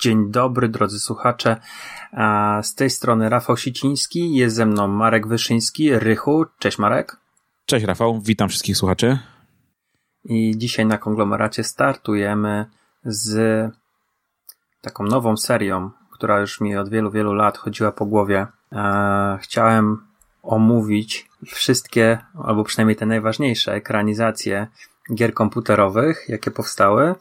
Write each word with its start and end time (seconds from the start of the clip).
Dzień 0.00 0.30
dobry 0.30 0.68
drodzy 0.68 1.00
słuchacze. 1.00 1.56
Z 2.62 2.74
tej 2.74 2.90
strony 2.90 3.28
Rafał 3.28 3.56
Siciński, 3.56 4.34
jest 4.34 4.56
ze 4.56 4.66
mną 4.66 4.88
Marek 4.88 5.26
Wyszyński, 5.26 5.98
Rychu. 5.98 6.44
Cześć 6.58 6.78
Marek. 6.78 7.16
Cześć 7.66 7.86
Rafał, 7.86 8.20
witam 8.20 8.48
wszystkich 8.48 8.76
słuchaczy. 8.76 9.18
I 10.24 10.54
dzisiaj 10.56 10.86
na 10.86 10.98
konglomeracie 10.98 11.64
startujemy 11.64 12.66
z 13.04 13.70
taką 14.80 15.04
nową 15.04 15.36
serią, 15.36 15.90
która 16.12 16.40
już 16.40 16.60
mi 16.60 16.76
od 16.76 16.90
wielu, 16.90 17.10
wielu 17.10 17.32
lat 17.34 17.58
chodziła 17.58 17.92
po 17.92 18.06
głowie. 18.06 18.46
Chciałem 19.40 20.06
omówić 20.42 21.28
wszystkie, 21.46 22.18
albo 22.44 22.64
przynajmniej 22.64 22.96
te 22.96 23.06
najważniejsze 23.06 23.72
ekranizacje 23.72 24.66
gier 25.14 25.34
komputerowych, 25.34 26.24
jakie 26.28 26.50
powstały 26.50 27.14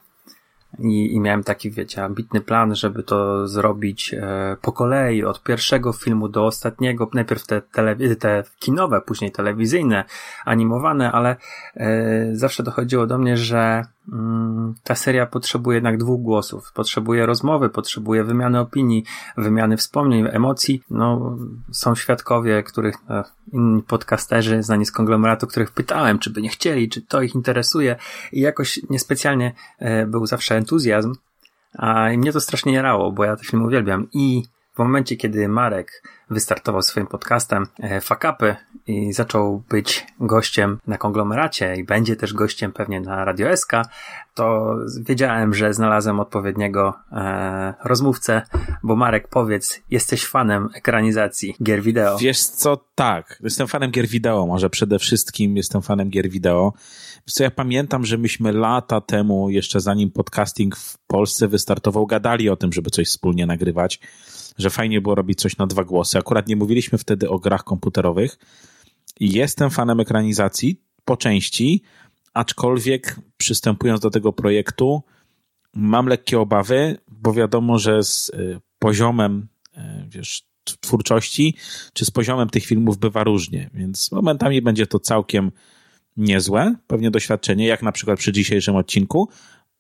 i, 0.80 1.14
I 1.14 1.20
miałem 1.20 1.44
taki, 1.44 1.72
wiecie, 1.72 2.04
ambitny 2.04 2.42
plan, 2.42 2.76
żeby 2.76 3.04
to 3.04 3.48
zrobić 3.48 4.14
e, 4.14 4.58
po 4.62 4.72
kolei, 4.72 5.24
od 5.24 5.44
pierwszego 5.44 5.94
filmu 5.94 6.30
do 6.30 6.46
ostatniego, 6.46 7.10
najpierw 7.14 7.48
te, 7.48 7.62
telewi- 7.62 8.16
te 8.16 8.44
kinowe, 8.60 9.02
później 9.02 9.32
telewizyjne, 9.32 10.04
animowane, 10.46 11.12
ale 11.12 11.36
e, 11.76 12.30
zawsze 12.34 12.64
dochodziło 12.64 13.08
do 13.08 13.18
mnie, 13.18 13.38
że 13.38 13.86
ta 14.84 14.96
seria 14.96 15.26
potrzebuje 15.26 15.76
jednak 15.78 15.98
dwóch 15.98 16.22
głosów. 16.22 16.72
Potrzebuje 16.74 17.26
rozmowy, 17.26 17.70
potrzebuje 17.70 18.24
wymiany 18.24 18.60
opinii, 18.60 19.04
wymiany 19.38 19.78
wspomnień, 19.78 20.28
emocji. 20.32 20.84
No, 20.90 21.38
są 21.72 21.96
świadkowie, 21.96 22.64
których 22.64 22.96
e, 23.10 23.24
inni 23.54 23.84
podcasterzy 23.84 24.64
znani 24.64 24.86
z 24.86 24.92
konglomeratu, 24.92 25.48
których 25.48 25.72
pytałem, 25.72 26.20
czy 26.20 26.30
by 26.30 26.42
nie 26.42 26.50
chcieli, 26.50 26.90
czy 26.90 27.02
to 27.02 27.22
ich 27.22 27.36
interesuje 27.36 27.96
i 28.32 28.40
jakoś 28.40 28.80
niespecjalnie 28.90 29.54
e, 29.80 30.06
był 30.06 30.26
zawsze 30.26 30.56
entuzjazm, 30.56 31.14
a 31.74 32.10
mnie 32.10 32.34
to 32.34 32.42
strasznie 32.42 32.74
jarało, 32.74 33.12
bo 33.12 33.24
ja 33.24 33.36
te 33.36 33.44
filmy 33.44 33.66
uwielbiam 33.66 34.08
i 34.14 34.44
w 34.76 34.80
momencie, 34.80 35.16
kiedy 35.16 35.48
Marek 35.48 36.04
wystartował 36.30 36.82
swoim 36.82 37.08
podcastem 37.08 37.68
e, 37.80 38.02
Fakapy 38.02 38.56
i 38.88 39.14
zaczął 39.14 39.64
być 39.70 40.08
gościem 40.20 40.80
na 40.88 40.98
konglomeracie 40.98 41.76
i 41.76 41.84
będzie 41.84 42.16
też 42.16 42.34
gościem 42.34 42.72
pewnie 42.72 43.02
na 43.02 43.26
Radio 43.26 43.58
SK, 43.58 43.72
to 44.34 44.76
wiedziałem, 45.02 45.54
że 45.54 45.74
znalazłem 45.74 46.20
odpowiedniego 46.20 46.94
e, 47.12 47.74
rozmówcę, 47.84 48.42
bo 48.84 48.96
Marek, 48.96 49.28
powiedz, 49.28 49.82
jesteś 49.92 50.26
fanem 50.26 50.70
ekranizacji 50.76 51.56
gier 51.64 51.82
wideo. 51.82 52.18
Wiesz 52.18 52.42
co, 52.42 52.86
tak, 52.96 53.40
jestem 53.44 53.68
fanem 53.68 53.92
gier 53.92 54.08
wideo, 54.08 54.46
może 54.46 54.70
przede 54.70 55.00
wszystkim 55.00 55.58
jestem 55.58 55.82
fanem 55.82 56.10
gier 56.10 56.30
wideo. 56.30 56.74
Co, 57.26 57.44
ja 57.44 57.52
pamiętam, 57.52 58.06
że 58.06 58.18
myśmy 58.18 58.52
lata 58.52 59.02
temu, 59.02 59.50
jeszcze 59.50 59.80
zanim 59.80 60.12
podcasting 60.12 60.76
w 60.76 60.98
Polsce 61.08 61.48
wystartował, 61.48 62.08
gadali 62.08 62.50
o 62.50 62.56
tym, 62.56 62.74
żeby 62.74 62.90
coś 62.90 63.08
wspólnie 63.08 63.46
nagrywać 63.46 64.00
że 64.60 64.70
fajnie 64.70 65.02
było 65.02 65.16
robić 65.16 65.40
coś 65.40 65.58
na 65.58 65.68
dwa 65.68 65.84
głosy. 65.84 66.18
Akurat 66.18 66.48
nie 66.48 66.56
mówiliśmy 66.56 66.98
wtedy 66.98 67.30
o 67.30 67.40
grach 67.40 67.64
komputerowych. 67.64 68.38
Jestem 69.20 69.70
fanem 69.70 70.00
ekranizacji 70.00 70.82
po 71.06 71.18
części, 71.18 71.84
aczkolwiek 72.34 73.20
przystępując 73.38 74.02
do 74.02 74.10
tego 74.10 74.34
projektu, 74.34 75.04
mam 75.74 76.08
lekkie 76.08 76.40
obawy, 76.40 76.98
bo 77.08 77.34
wiadomo, 77.34 77.78
że 77.78 78.04
z 78.04 78.30
y, 78.30 78.60
poziomem 78.80 79.48
y, 79.78 79.82
wiesz, 80.10 80.50
twórczości, 80.64 81.56
czy 81.94 82.06
z 82.06 82.12
poziomem 82.12 82.50
tych 82.50 82.66
filmów 82.66 82.98
bywa 82.98 83.24
różnie, 83.24 83.70
więc 83.74 84.12
momentami 84.12 84.62
będzie 84.62 84.88
to 84.88 85.00
całkiem 85.00 85.52
niezłe, 86.20 86.76
pewnie 86.88 87.12
doświadczenie, 87.12 87.68
jak 87.68 87.84
na 87.84 87.92
przykład 87.92 88.20
przy 88.20 88.32
dzisiejszym 88.32 88.76
odcinku, 88.76 89.30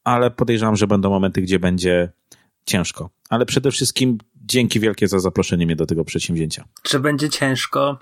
ale 0.04 0.32
podejrzewam, 0.32 0.76
że 0.76 0.88
będą 0.88 1.10
momenty, 1.10 1.42
gdzie 1.42 1.60
będzie 1.60 2.12
ciężko. 2.66 3.10
Ale 3.30 3.46
przede 3.46 3.72
wszystkim 3.72 4.18
dzięki 4.46 4.80
wielkie 4.80 5.08
za 5.08 5.20
zaproszenie 5.20 5.66
mnie 5.66 5.76
do 5.76 5.86
tego 5.86 6.06
przedsięwzięcia. 6.06 6.66
Czy 6.84 7.00
będzie 7.00 7.30
ciężko? 7.30 8.00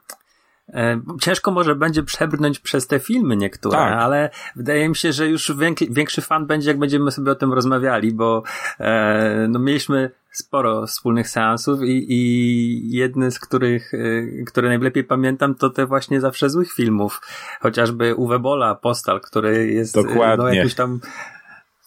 E, 0.73 1.01
ciężko 1.21 1.51
może 1.51 1.75
będzie 1.75 2.03
przebrnąć 2.03 2.59
przez 2.59 2.87
te 2.87 2.99
filmy 2.99 3.37
niektóre, 3.37 3.77
tak. 3.77 3.93
ale 3.93 4.29
wydaje 4.55 4.89
mi 4.89 4.95
się, 4.95 5.13
że 5.13 5.27
już 5.27 5.51
większy 5.89 6.21
fan 6.21 6.45
będzie, 6.45 6.69
jak 6.69 6.79
będziemy 6.79 7.11
sobie 7.11 7.31
o 7.31 7.35
tym 7.35 7.53
rozmawiali, 7.53 8.11
bo 8.13 8.43
e, 8.79 9.47
no, 9.49 9.59
mieliśmy 9.59 10.11
sporo 10.31 10.87
wspólnych 10.87 11.29
seansów 11.29 11.81
i, 11.81 12.13
i 12.13 12.91
jedny 12.91 13.31
z 13.31 13.39
których, 13.39 13.93
e, 13.93 14.43
które 14.43 14.67
najlepiej 14.67 15.03
pamiętam, 15.03 15.55
to 15.55 15.69
te 15.69 15.85
właśnie 15.85 16.21
zawsze 16.21 16.49
złych 16.49 16.73
filmów. 16.73 17.21
Chociażby 17.59 18.15
Uwe 18.15 18.39
Bola, 18.39 18.75
Postal, 18.75 19.21
który 19.21 19.67
jest 19.67 19.93
Dokładnie. 19.95 20.45
no, 20.45 20.53
jakiś 20.53 20.75
tam 20.75 20.99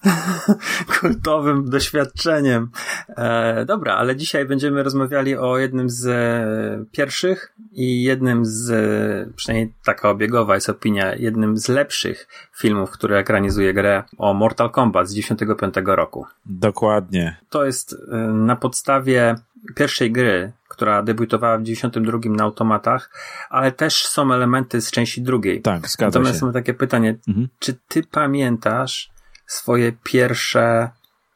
kultowym 1.00 1.70
doświadczeniem. 1.70 2.70
E, 3.08 3.64
dobra, 3.64 3.94
ale 3.94 4.16
dzisiaj 4.16 4.44
będziemy 4.46 4.82
rozmawiali 4.82 5.36
o 5.36 5.58
jednym 5.58 5.90
z 5.90 6.06
e, 6.06 6.84
pierwszych 6.92 7.54
i 7.72 8.02
jednym 8.02 8.44
z, 8.44 8.70
e, 8.70 9.32
przynajmniej 9.36 9.74
taka 9.84 10.10
obiegowa 10.10 10.54
jest 10.54 10.68
opinia, 10.68 11.14
jednym 11.14 11.58
z 11.58 11.68
lepszych 11.68 12.28
filmów, 12.56 12.90
który 12.90 13.16
ekranizuje 13.16 13.74
grę 13.74 14.02
o 14.18 14.34
Mortal 14.34 14.70
Kombat 14.70 15.08
z 15.08 15.14
95 15.14 15.74
roku. 15.84 16.26
Dokładnie. 16.46 17.36
To 17.50 17.66
jest 17.66 17.96
e, 18.12 18.16
na 18.16 18.56
podstawie 18.56 19.34
pierwszej 19.74 20.12
gry, 20.12 20.52
która 20.68 21.02
debiutowała 21.02 21.58
w 21.58 21.62
92 21.62 22.18
na 22.24 22.44
automatach, 22.44 23.10
ale 23.50 23.72
też 23.72 24.06
są 24.06 24.32
elementy 24.32 24.80
z 24.80 24.90
części 24.90 25.22
drugiej. 25.22 25.62
Tak, 25.62 25.88
zgadza 25.88 26.18
Natomiast 26.18 26.40
się. 26.40 26.46
mam 26.46 26.54
takie 26.54 26.74
pytanie, 26.74 27.16
mhm. 27.28 27.48
czy 27.58 27.74
ty 27.88 28.02
pamiętasz 28.02 29.09
swoje 29.50 29.92
pierwsze 29.92 30.90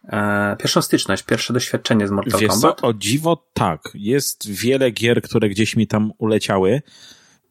e, 0.09 0.57
pierwszą 0.59 0.83
styczność, 0.83 1.23
pierwsze 1.23 1.53
doświadczenie 1.53 2.09
z 2.09 2.11
Mortal 2.11 2.41
Wiesz 2.41 2.51
Kombat? 2.51 2.81
Co, 2.81 2.87
o 2.87 2.95
dziwo 2.95 3.47
tak. 3.53 3.91
Jest 3.95 4.51
wiele 4.51 4.91
gier, 4.91 5.23
które 5.23 5.49
gdzieś 5.49 5.77
mi 5.77 5.87
tam 5.87 6.13
uleciały. 6.19 6.83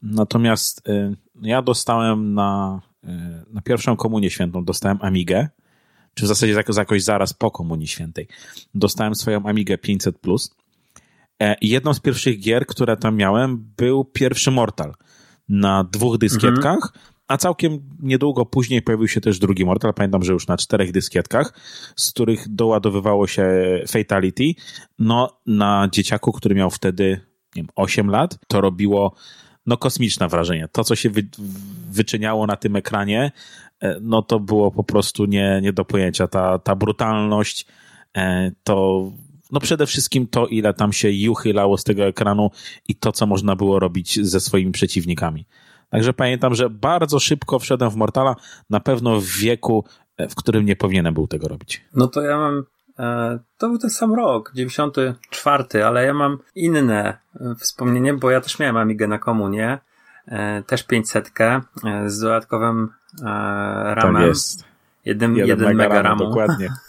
Natomiast 0.01 0.87
y, 0.87 1.15
ja 1.41 1.61
dostałem 1.61 2.33
na, 2.33 2.81
y, 3.03 3.07
na 3.53 3.61
pierwszą 3.61 3.95
komunię 3.95 4.29
świętą, 4.29 4.65
dostałem 4.65 4.97
Amigę, 5.01 5.47
czy 6.13 6.25
w 6.25 6.27
zasadzie 6.27 6.63
jakoś 6.77 7.03
zaraz 7.03 7.33
po 7.33 7.51
komunii 7.51 7.87
świętej. 7.87 8.27
Dostałem 8.75 9.15
swoją 9.15 9.45
Amigę 9.45 9.77
500+. 9.77 10.11
Plus. 10.11 10.55
E, 11.39 11.55
I 11.61 11.69
jedną 11.69 11.93
z 11.93 11.99
pierwszych 11.99 12.39
gier, 12.39 12.65
które 12.65 12.97
tam 12.97 13.15
miałem, 13.15 13.73
był 13.77 14.05
pierwszy 14.05 14.51
Mortal 14.51 14.93
na 15.49 15.83
dwóch 15.83 16.17
dyskietkach. 16.17 16.75
Mhm 16.75 17.12
a 17.33 17.37
całkiem 17.37 17.79
niedługo 17.99 18.45
później 18.45 18.81
pojawił 18.81 19.07
się 19.07 19.21
też 19.21 19.39
drugi 19.39 19.65
Mortal. 19.65 19.93
Pamiętam, 19.93 20.23
że 20.23 20.33
już 20.33 20.47
na 20.47 20.57
czterech 20.57 20.91
dyskietkach, 20.91 21.53
z 21.95 22.11
których 22.11 22.49
doładowywało 22.49 23.27
się 23.27 23.45
Fatality. 23.87 24.43
No, 24.99 25.39
na 25.45 25.89
dzieciaku, 25.91 26.31
który 26.31 26.55
miał 26.55 26.69
wtedy, 26.69 27.19
nie 27.55 27.61
wiem, 27.61 27.67
8 27.75 28.09
lat, 28.09 28.37
to 28.47 28.61
robiło 28.61 29.15
no 29.65 29.77
kosmiczne 29.77 30.27
wrażenie. 30.27 30.67
To, 30.71 30.83
co 30.83 30.95
się 30.95 31.09
wy, 31.09 31.27
wyczyniało 31.91 32.47
na 32.47 32.55
tym 32.55 32.75
ekranie, 32.75 33.31
e, 33.79 33.97
no 34.01 34.21
to 34.21 34.39
było 34.39 34.71
po 34.71 34.83
prostu 34.83 35.25
nie, 35.25 35.59
nie 35.63 35.73
do 35.73 35.85
pojęcia. 35.85 36.27
Ta, 36.27 36.59
ta 36.59 36.75
brutalność, 36.75 37.65
e, 38.17 38.51
to 38.63 39.11
no 39.51 39.59
przede 39.59 39.85
wszystkim 39.85 40.27
to, 40.27 40.47
ile 40.47 40.73
tam 40.73 40.93
się 40.93 41.11
juchylało 41.11 41.77
z 41.77 41.83
tego 41.83 42.05
ekranu 42.05 42.51
i 42.87 42.95
to, 42.95 43.11
co 43.11 43.25
można 43.25 43.55
było 43.55 43.79
robić 43.79 44.25
ze 44.25 44.39
swoimi 44.39 44.71
przeciwnikami. 44.71 45.45
Także 45.93 46.13
pamiętam, 46.13 46.55
że 46.55 46.69
bardzo 46.69 47.19
szybko 47.19 47.59
wszedłem 47.59 47.91
w 47.91 47.95
Mortala, 47.95 48.35
na 48.69 48.79
pewno 48.79 49.21
w 49.21 49.25
wieku, 49.25 49.85
e, 50.17 50.29
w 50.29 50.35
którym 50.35 50.65
nie 50.65 50.75
powinienem 50.75 51.13
był 51.13 51.27
tego 51.27 51.47
robić. 51.47 51.85
No 51.95 52.07
to 52.07 52.21
ja 52.21 52.37
mam 52.37 52.63
e, 52.99 53.39
to 53.57 53.67
był 53.67 53.77
ten 53.77 53.89
sam 53.89 54.13
rok, 54.13 54.51
94, 54.55 55.85
ale 55.85 56.05
ja 56.05 56.13
mam 56.13 56.37
inne 56.55 57.17
e, 57.35 57.55
wspomnienie, 57.55 58.13
bo 58.13 58.31
ja 58.31 58.41
też 58.41 58.59
miałem 58.59 58.77
Amigę 58.77 59.07
na 59.07 59.19
komunie, 59.19 59.79
też 60.67 60.83
500 60.83 61.31
z 62.05 62.19
dodatkowym 62.19 62.89
ramem. 63.83 64.15
Tak 64.15 64.27
jest. 64.27 64.72
Jeden, 65.05 65.35
jeden, 65.35 65.47
jeden 65.47 65.77
mega, 65.77 65.89
mega 65.89 66.01
ramu. 66.01 66.25
Dokładnie. 66.25 66.69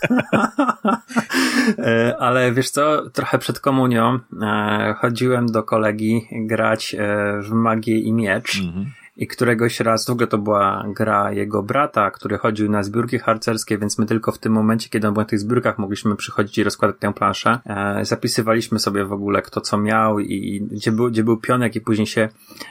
Ale 2.18 2.52
wiesz 2.52 2.70
co, 2.70 3.10
trochę 3.10 3.38
przed 3.38 3.60
komunią 3.60 4.18
e, 4.42 4.94
chodziłem 4.98 5.46
do 5.46 5.62
kolegi 5.62 6.28
grać 6.32 6.94
e, 6.94 6.98
w 7.42 7.50
Magię 7.50 7.98
i 7.98 8.12
Miecz. 8.12 8.60
Mhm. 8.60 8.86
I 9.16 9.26
któregoś 9.26 9.80
raz, 9.80 10.06
w 10.06 10.10
ogóle 10.10 10.26
to 10.26 10.38
była 10.38 10.84
gra 10.88 11.32
jego 11.32 11.62
brata, 11.62 12.10
który 12.10 12.38
chodził 12.38 12.70
na 12.70 12.82
zbiórki 12.82 13.18
harcerskie, 13.18 13.78
więc 13.78 13.98
my 13.98 14.06
tylko 14.06 14.32
w 14.32 14.38
tym 14.38 14.52
momencie, 14.52 14.88
kiedy 14.88 15.08
on 15.08 15.14
był 15.14 15.20
na 15.20 15.26
tych 15.26 15.38
zbiórkach, 15.38 15.78
mogliśmy 15.78 16.16
przychodzić 16.16 16.58
i 16.58 16.64
rozkładać 16.64 16.96
tę 16.98 17.12
planszę. 17.12 17.58
E, 17.66 18.04
zapisywaliśmy 18.04 18.78
sobie 18.78 19.04
w 19.04 19.12
ogóle 19.12 19.42
kto 19.42 19.60
co 19.60 19.78
miał 19.78 20.18
i, 20.18 20.32
i 20.32 20.60
gdzie, 20.60 20.92
był, 20.92 21.10
gdzie 21.10 21.24
był 21.24 21.36
pionek 21.36 21.76
i 21.76 21.80
później 21.80 22.06
się 22.06 22.28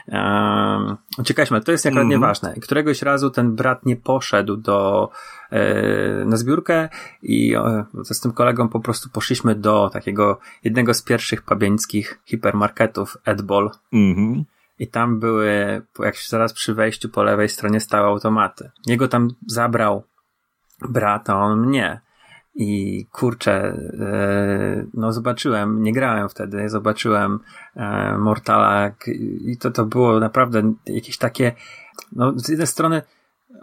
e, 0.08 0.96
uciekaliśmy, 1.18 1.60
to 1.60 1.72
jest 1.72 1.86
akurat 1.86 2.02
mm 2.02 2.10
nieważne. 2.14 2.54
I 2.56 2.60
któregoś 2.60 3.02
razu 3.02 3.30
ten 3.30 3.54
brat 3.54 3.86
nie 3.86 3.96
poszedł 3.96 4.56
do 4.56 5.10
e, 5.50 6.24
na 6.24 6.36
zbiórkę 6.36 6.88
i 7.22 7.54
e, 7.54 7.84
z 8.04 8.20
tym 8.20 8.32
kolegą 8.32 8.68
po 8.68 8.80
prostu 8.80 9.10
poszliśmy 9.10 9.54
do 9.54 9.90
takiego 9.92 10.38
jednego 10.64 10.94
z 10.94 11.02
pierwszych 11.02 11.42
pabieńskich 11.42 12.20
hipermarketów 12.24 13.16
Edball. 13.24 13.70
Mhm. 13.92 14.44
I 14.78 14.88
tam 14.88 15.20
były, 15.20 15.82
jak 15.98 16.16
się 16.16 16.28
zaraz 16.28 16.52
przy 16.52 16.74
wejściu 16.74 17.08
po 17.08 17.22
lewej 17.22 17.48
stronie 17.48 17.80
stały 17.80 18.06
automaty. 18.06 18.70
Jego 18.86 19.08
tam 19.08 19.28
zabrał 19.46 20.04
brat, 20.88 21.30
a 21.30 21.36
on 21.36 21.66
mnie. 21.66 22.00
i 22.56 23.06
kurczę, 23.12 23.52
e, 24.00 24.84
no 24.94 25.12
zobaczyłem, 25.12 25.82
nie 25.82 25.92
grałem 25.92 26.28
wtedy, 26.28 26.68
zobaczyłem 26.68 27.40
e, 27.76 28.18
Mortala 28.18 28.90
i 29.40 29.56
to, 29.58 29.70
to 29.70 29.84
było 29.84 30.20
naprawdę 30.20 30.74
jakieś 30.86 31.18
takie, 31.18 31.52
no 32.12 32.32
z 32.36 32.48
jednej 32.48 32.66
strony 32.66 33.02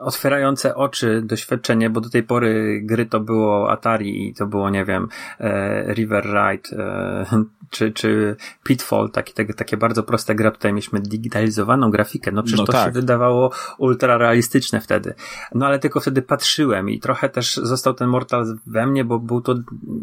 otwierające 0.02 0.76
oczy 0.76 1.22
doświadczenie, 1.26 1.90
bo 1.90 2.02
do 2.02 2.10
tej 2.10 2.24
pory 2.24 2.82
gry 2.84 3.06
to 3.06 3.20
było 3.20 3.72
Atari 3.72 4.28
i 4.28 4.34
to 4.34 4.48
było, 4.48 4.70
nie 4.70 4.86
wiem, 4.86 5.08
e, 5.40 5.94
River 5.94 6.26
Ride 6.26 6.84
e, 6.84 7.26
czy, 7.70 7.92
czy 7.92 8.36
Pitfall, 8.64 9.10
takie, 9.10 9.34
takie, 9.34 9.54
takie 9.54 9.78
bardzo 9.78 10.04
proste 10.04 10.36
gry. 10.36 10.52
Tutaj 10.52 10.74
mieliśmy 10.74 11.00
digitalizowaną 11.00 11.92
grafikę. 11.92 12.32
No 12.32 12.44
przecież 12.44 12.60
no 12.60 12.66
to 12.66 12.72
tak. 12.72 12.86
się 12.86 12.92
wydawało 12.92 13.52
ultra 13.78 14.18
realistyczne 14.18 14.82
wtedy. 14.82 15.14
No 15.56 15.66
ale 15.66 15.80
tylko 15.80 16.00
wtedy 16.00 16.22
patrzyłem 16.22 16.90
i 16.90 17.00
trochę 17.00 17.30
też 17.30 17.56
został 17.56 17.94
ten 17.94 18.10
Mortal 18.10 18.58
we 18.68 18.88
mnie, 18.88 19.06
bo 19.06 19.20
był 19.20 19.42
to 19.42 19.56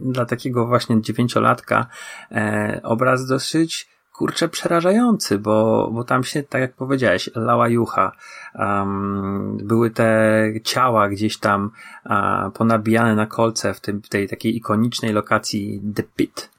dla 0.03 0.27
takiego 0.27 0.67
właśnie 0.67 1.03
dziewięciolatka 1.03 1.87
e, 2.33 2.81
obraz 2.83 3.27
dosyć 3.27 3.98
kurczę 4.19 4.49
przerażający, 4.49 5.39
bo, 5.39 5.91
bo 5.93 6.05
tam 6.05 6.25
się, 6.25 6.43
tak 6.43 6.61
jak 6.61 6.75
powiedziałeś, 6.75 7.31
lała 7.35 7.69
jucha. 7.69 8.13
Um, 8.55 9.57
były 9.63 9.91
te 9.91 10.43
ciała 10.65 11.09
gdzieś 11.09 11.39
tam 11.39 11.71
uh, 12.07 12.13
ponabijane 12.55 13.15
na 13.15 13.27
kolce 13.27 13.75
w 13.75 13.81
tym, 13.81 14.01
tej 14.01 14.29
takiej 14.29 14.57
ikonicznej 14.57 15.13
lokacji 15.13 15.81
The 15.95 16.03
Pit. 16.17 16.51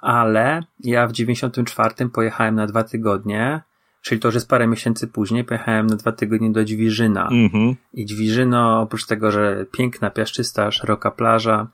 Ale 0.00 0.62
ja 0.80 1.06
w 1.06 1.12
94 1.12 2.08
pojechałem 2.08 2.54
na 2.54 2.66
dwa 2.66 2.84
tygodnie, 2.84 3.60
czyli 4.02 4.20
to 4.20 4.28
już 4.28 4.34
jest 4.34 4.48
parę 4.48 4.66
miesięcy 4.66 5.08
później, 5.08 5.44
pojechałem 5.44 5.86
na 5.86 5.96
dwa 5.96 6.12
tygodnie 6.12 6.50
do 6.50 6.64
Dźwiżyna. 6.64 7.28
Mm 7.28 7.48
-hmm. 7.48 7.74
I 7.94 8.06
Dźwiżyno, 8.06 8.80
oprócz 8.80 9.06
tego, 9.06 9.30
że 9.30 9.66
piękna, 9.72 10.10
piaszczysta, 10.10 10.70
szeroka 10.70 11.10
plaża, 11.10 11.66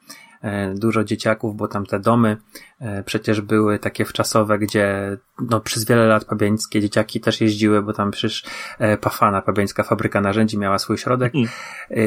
dużo 0.74 1.04
dzieciaków, 1.04 1.56
bo 1.56 1.68
tam 1.68 1.86
te 1.86 2.00
domy 2.00 2.36
e, 2.80 3.02
przecież 3.02 3.40
były 3.40 3.78
takie 3.78 4.04
wczasowe, 4.04 4.58
gdzie 4.58 5.16
no, 5.50 5.60
przez 5.60 5.84
wiele 5.84 6.06
lat 6.06 6.24
pabiańskie 6.24 6.80
dzieciaki 6.80 7.20
też 7.20 7.40
jeździły, 7.40 7.82
bo 7.82 7.92
tam 7.92 8.10
przecież 8.10 8.44
e, 8.78 8.98
Pafana, 8.98 9.42
pabiańska 9.42 9.82
fabryka 9.82 10.20
narzędzi 10.20 10.58
miała 10.58 10.78
swój 10.78 10.98
środek 10.98 11.34
mm. 11.34 11.48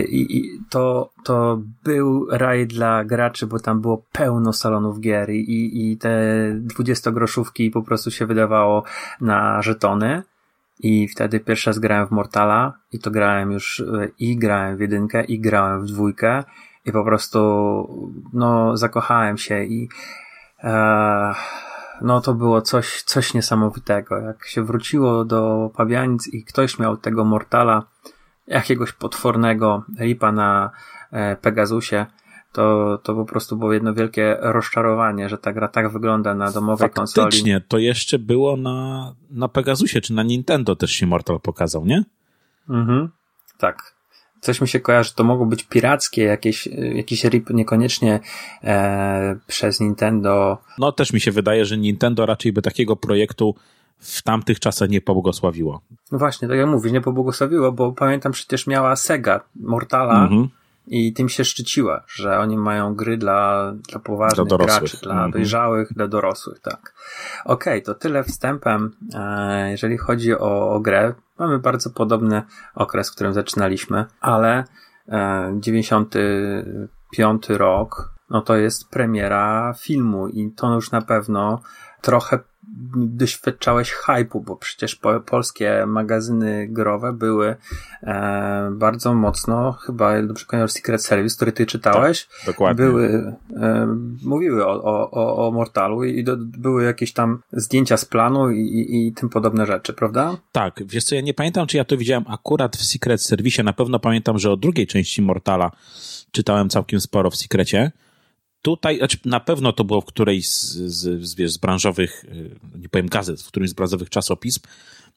I, 0.07 0.37
i 0.37 0.59
to, 0.69 1.09
to 1.23 1.61
był 1.83 2.27
raj 2.31 2.67
dla 2.67 3.03
graczy, 3.03 3.47
bo 3.47 3.59
tam 3.59 3.81
było 3.81 4.03
pełno 4.11 4.53
salonów 4.53 4.99
gier 4.99 5.29
i, 5.29 5.91
i 5.91 5.97
te 5.97 6.11
dwudziestogroszówki 6.55 7.71
po 7.71 7.81
prostu 7.81 8.11
się 8.11 8.25
wydawało 8.25 8.83
na 9.21 9.61
żetony. 9.61 10.23
I 10.79 11.07
wtedy 11.07 11.39
pierwszy 11.39 11.69
raz 11.69 11.79
grałem 11.79 12.07
w 12.07 12.11
Mortala 12.11 12.73
i 12.93 12.99
to 12.99 13.11
grałem 13.11 13.51
już 13.51 13.83
i 14.19 14.37
grałem 14.37 14.77
w 14.77 14.79
jedynkę 14.79 15.23
i 15.23 15.39
grałem 15.39 15.81
w 15.81 15.85
dwójkę 15.85 16.43
i 16.87 16.91
po 16.91 17.03
prostu 17.03 17.39
no 18.33 18.77
zakochałem 18.77 19.37
się 19.37 19.63
i 19.63 19.89
e, 20.63 21.33
no 22.01 22.21
to 22.21 22.33
było 22.33 22.61
coś, 22.61 23.01
coś 23.01 23.33
niesamowitego. 23.33 24.17
Jak 24.17 24.45
się 24.45 24.63
wróciło 24.63 25.25
do 25.25 25.71
Pawianic 25.75 26.27
i 26.27 26.43
ktoś 26.43 26.79
miał 26.79 26.97
tego 26.97 27.25
Mortala, 27.25 27.83
jakiegoś 28.47 28.91
potwornego 28.91 29.83
ripa 29.99 30.31
na 30.31 30.71
e, 31.11 31.35
Pegasusie, 31.35 32.05
to, 32.51 32.97
to 33.03 33.15
po 33.15 33.25
prostu 33.25 33.57
było 33.57 33.73
jedno 33.73 33.93
wielkie 33.93 34.37
rozczarowanie, 34.41 35.29
że 35.29 35.37
ta 35.37 35.53
gra 35.53 35.67
tak 35.67 35.91
wygląda 35.91 36.35
na 36.35 36.51
domowej 36.51 36.85
Faktycznie, 36.85 37.01
konsoli. 37.01 37.25
Faktycznie, 37.25 37.61
to 37.61 37.77
jeszcze 37.77 38.19
było 38.19 38.57
na, 38.57 39.13
na 39.29 39.47
Pegasusie, 39.47 40.01
czy 40.01 40.13
na 40.13 40.23
Nintendo 40.23 40.75
też 40.75 40.91
się 40.91 41.07
Mortal 41.07 41.39
pokazał, 41.39 41.85
nie? 41.85 42.03
Mhm, 42.69 43.09
tak 43.57 43.96
coś 44.41 44.61
mi 44.61 44.67
się 44.67 44.79
kojarzy, 44.79 45.15
to 45.15 45.23
mogło 45.23 45.45
być 45.45 45.63
pirackie, 45.63 46.23
jakieś, 46.23 46.67
jakiś 46.93 47.23
RIP 47.23 47.49
niekoniecznie 47.49 48.19
e, 48.63 49.35
przez 49.47 49.79
Nintendo. 49.79 50.57
No 50.77 50.91
też 50.91 51.13
mi 51.13 51.19
się 51.19 51.31
wydaje, 51.31 51.65
że 51.65 51.77
Nintendo 51.77 52.25
raczej 52.25 52.53
by 52.53 52.61
takiego 52.61 52.95
projektu 52.95 53.55
w 53.99 54.21
tamtych 54.21 54.59
czasach 54.59 54.89
nie 54.89 55.01
pobłogosławiło. 55.01 55.81
No 56.11 56.17
właśnie, 56.17 56.47
tak 56.47 56.57
jak 56.57 56.67
mówisz, 56.67 56.91
nie 56.91 57.01
pobłogosławiło, 57.01 57.71
bo 57.71 57.91
pamiętam 57.91 58.31
przecież 58.31 58.67
miała 58.67 58.95
Sega 58.95 59.41
Mortala 59.55 60.23
mhm. 60.23 60.49
I 60.87 61.13
tym 61.13 61.29
się 61.29 61.45
szczyciła, 61.45 62.03
że 62.07 62.39
oni 62.39 62.57
mają 62.57 62.95
gry 62.95 63.17
dla, 63.17 63.71
dla 63.89 63.99
poważnych 63.99 64.47
dla 64.47 64.57
graczy, 64.57 64.97
dla 65.03 65.13
mhm. 65.13 65.31
dojrzałych, 65.31 65.93
dla 65.93 66.07
dorosłych, 66.07 66.59
tak. 66.59 66.93
Okej, 67.45 67.73
okay, 67.73 67.81
to 67.81 67.99
tyle 67.99 68.23
wstępem, 68.23 68.95
e, 69.13 69.71
jeżeli 69.71 69.97
chodzi 69.97 70.33
o, 70.33 70.71
o 70.73 70.79
grę. 70.79 71.13
Mamy 71.39 71.59
bardzo 71.59 71.89
podobny 71.89 72.41
okres, 72.75 73.09
w 73.09 73.15
którym 73.15 73.33
zaczynaliśmy, 73.33 74.05
ale 74.21 74.63
95 75.59 77.49
e, 77.51 77.57
rok, 77.57 78.13
no 78.29 78.41
to 78.41 78.55
jest 78.55 78.89
premiera 78.89 79.73
filmu 79.79 80.27
i 80.27 80.51
to 80.51 80.73
już 80.73 80.91
na 80.91 81.01
pewno 81.01 81.61
trochę 82.01 82.39
doświadczałeś 82.95 83.91
hypu, 83.91 84.41
bo 84.41 84.55
przecież 84.55 84.95
po, 84.95 85.19
polskie 85.19 85.85
magazyny 85.87 86.67
growe 86.67 87.13
były 87.13 87.55
e, 88.03 88.69
bardzo 88.71 89.13
mocno, 89.13 89.71
chyba 89.71 90.21
dobrze 90.21 90.45
kojarzę 90.45 90.73
Secret 90.73 91.05
Service, 91.05 91.35
który 91.35 91.51
ty 91.51 91.65
czytałeś. 91.65 92.25
Tak, 92.25 92.45
dokładnie. 92.45 92.85
Były, 92.85 93.35
e, 93.55 93.97
mówiły 94.23 94.65
o, 94.65 94.83
o, 95.11 95.47
o 95.47 95.51
Mortalu 95.51 96.03
i 96.03 96.23
do, 96.23 96.37
były 96.37 96.83
jakieś 96.83 97.13
tam 97.13 97.39
zdjęcia 97.51 97.97
z 97.97 98.05
planu 98.05 98.51
i, 98.51 98.59
i, 98.59 99.07
i 99.07 99.13
tym 99.13 99.29
podobne 99.29 99.65
rzeczy, 99.65 99.93
prawda? 99.93 100.37
Tak, 100.51 100.79
wiesz 100.85 101.03
co, 101.03 101.15
ja 101.15 101.21
nie 101.21 101.33
pamiętam, 101.33 101.67
czy 101.67 101.77
ja 101.77 101.85
to 101.85 101.97
widziałem 101.97 102.25
akurat 102.27 102.77
w 102.77 102.85
Secret 102.85 103.21
Service, 103.21 103.63
na 103.63 103.73
pewno 103.73 103.99
pamiętam, 103.99 104.39
że 104.39 104.51
o 104.51 104.57
drugiej 104.57 104.87
części 104.87 105.21
Mortala 105.21 105.71
czytałem 106.31 106.69
całkiem 106.69 107.01
sporo 107.01 107.29
w 107.29 107.35
Secrecie, 107.35 107.91
Tutaj, 108.61 108.97
znaczy 108.97 109.17
na 109.25 109.39
pewno 109.39 109.73
to 109.73 109.83
było 109.83 110.01
w 110.01 110.05
którejś 110.05 110.49
z, 110.49 110.73
z, 110.75 111.25
z, 111.25 111.51
z 111.51 111.57
branżowych, 111.57 112.25
y, 112.25 112.59
nie 112.79 112.89
powiem 112.89 113.07
gazet, 113.07 113.41
w 113.41 113.47
którymś 113.47 113.69
z 113.69 113.73
branżowych 113.73 114.09
czasopism. 114.09 114.59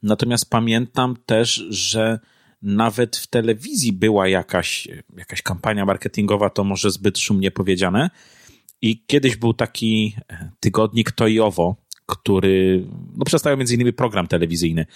Natomiast 0.02 0.50
pamiętam 0.50 1.16
też, 1.26 1.64
że 1.68 2.20
nawet 2.62 3.16
w 3.16 3.26
telewizji 3.26 3.92
była 3.92 4.28
jakaś, 4.28 4.88
jakaś 5.16 5.42
kampania 5.42 5.85
marketingowa, 5.85 6.50
to 6.50 6.64
może 6.64 6.90
zbyt 6.90 7.18
szumnie 7.18 7.50
powiedziane. 7.50 8.11
I 8.82 9.04
kiedyś 9.06 9.37
był 9.37 9.54
taki 9.54 10.16
e, 10.28 10.50
tygodnik 10.61 11.12
Toyowo, 11.12 11.76
który 12.06 12.87
no, 13.16 13.25
przedstawiał 13.25 13.59
między 13.59 13.75
innymi 13.75 13.92
program 13.92 14.26
telewizyjny. 14.26 14.87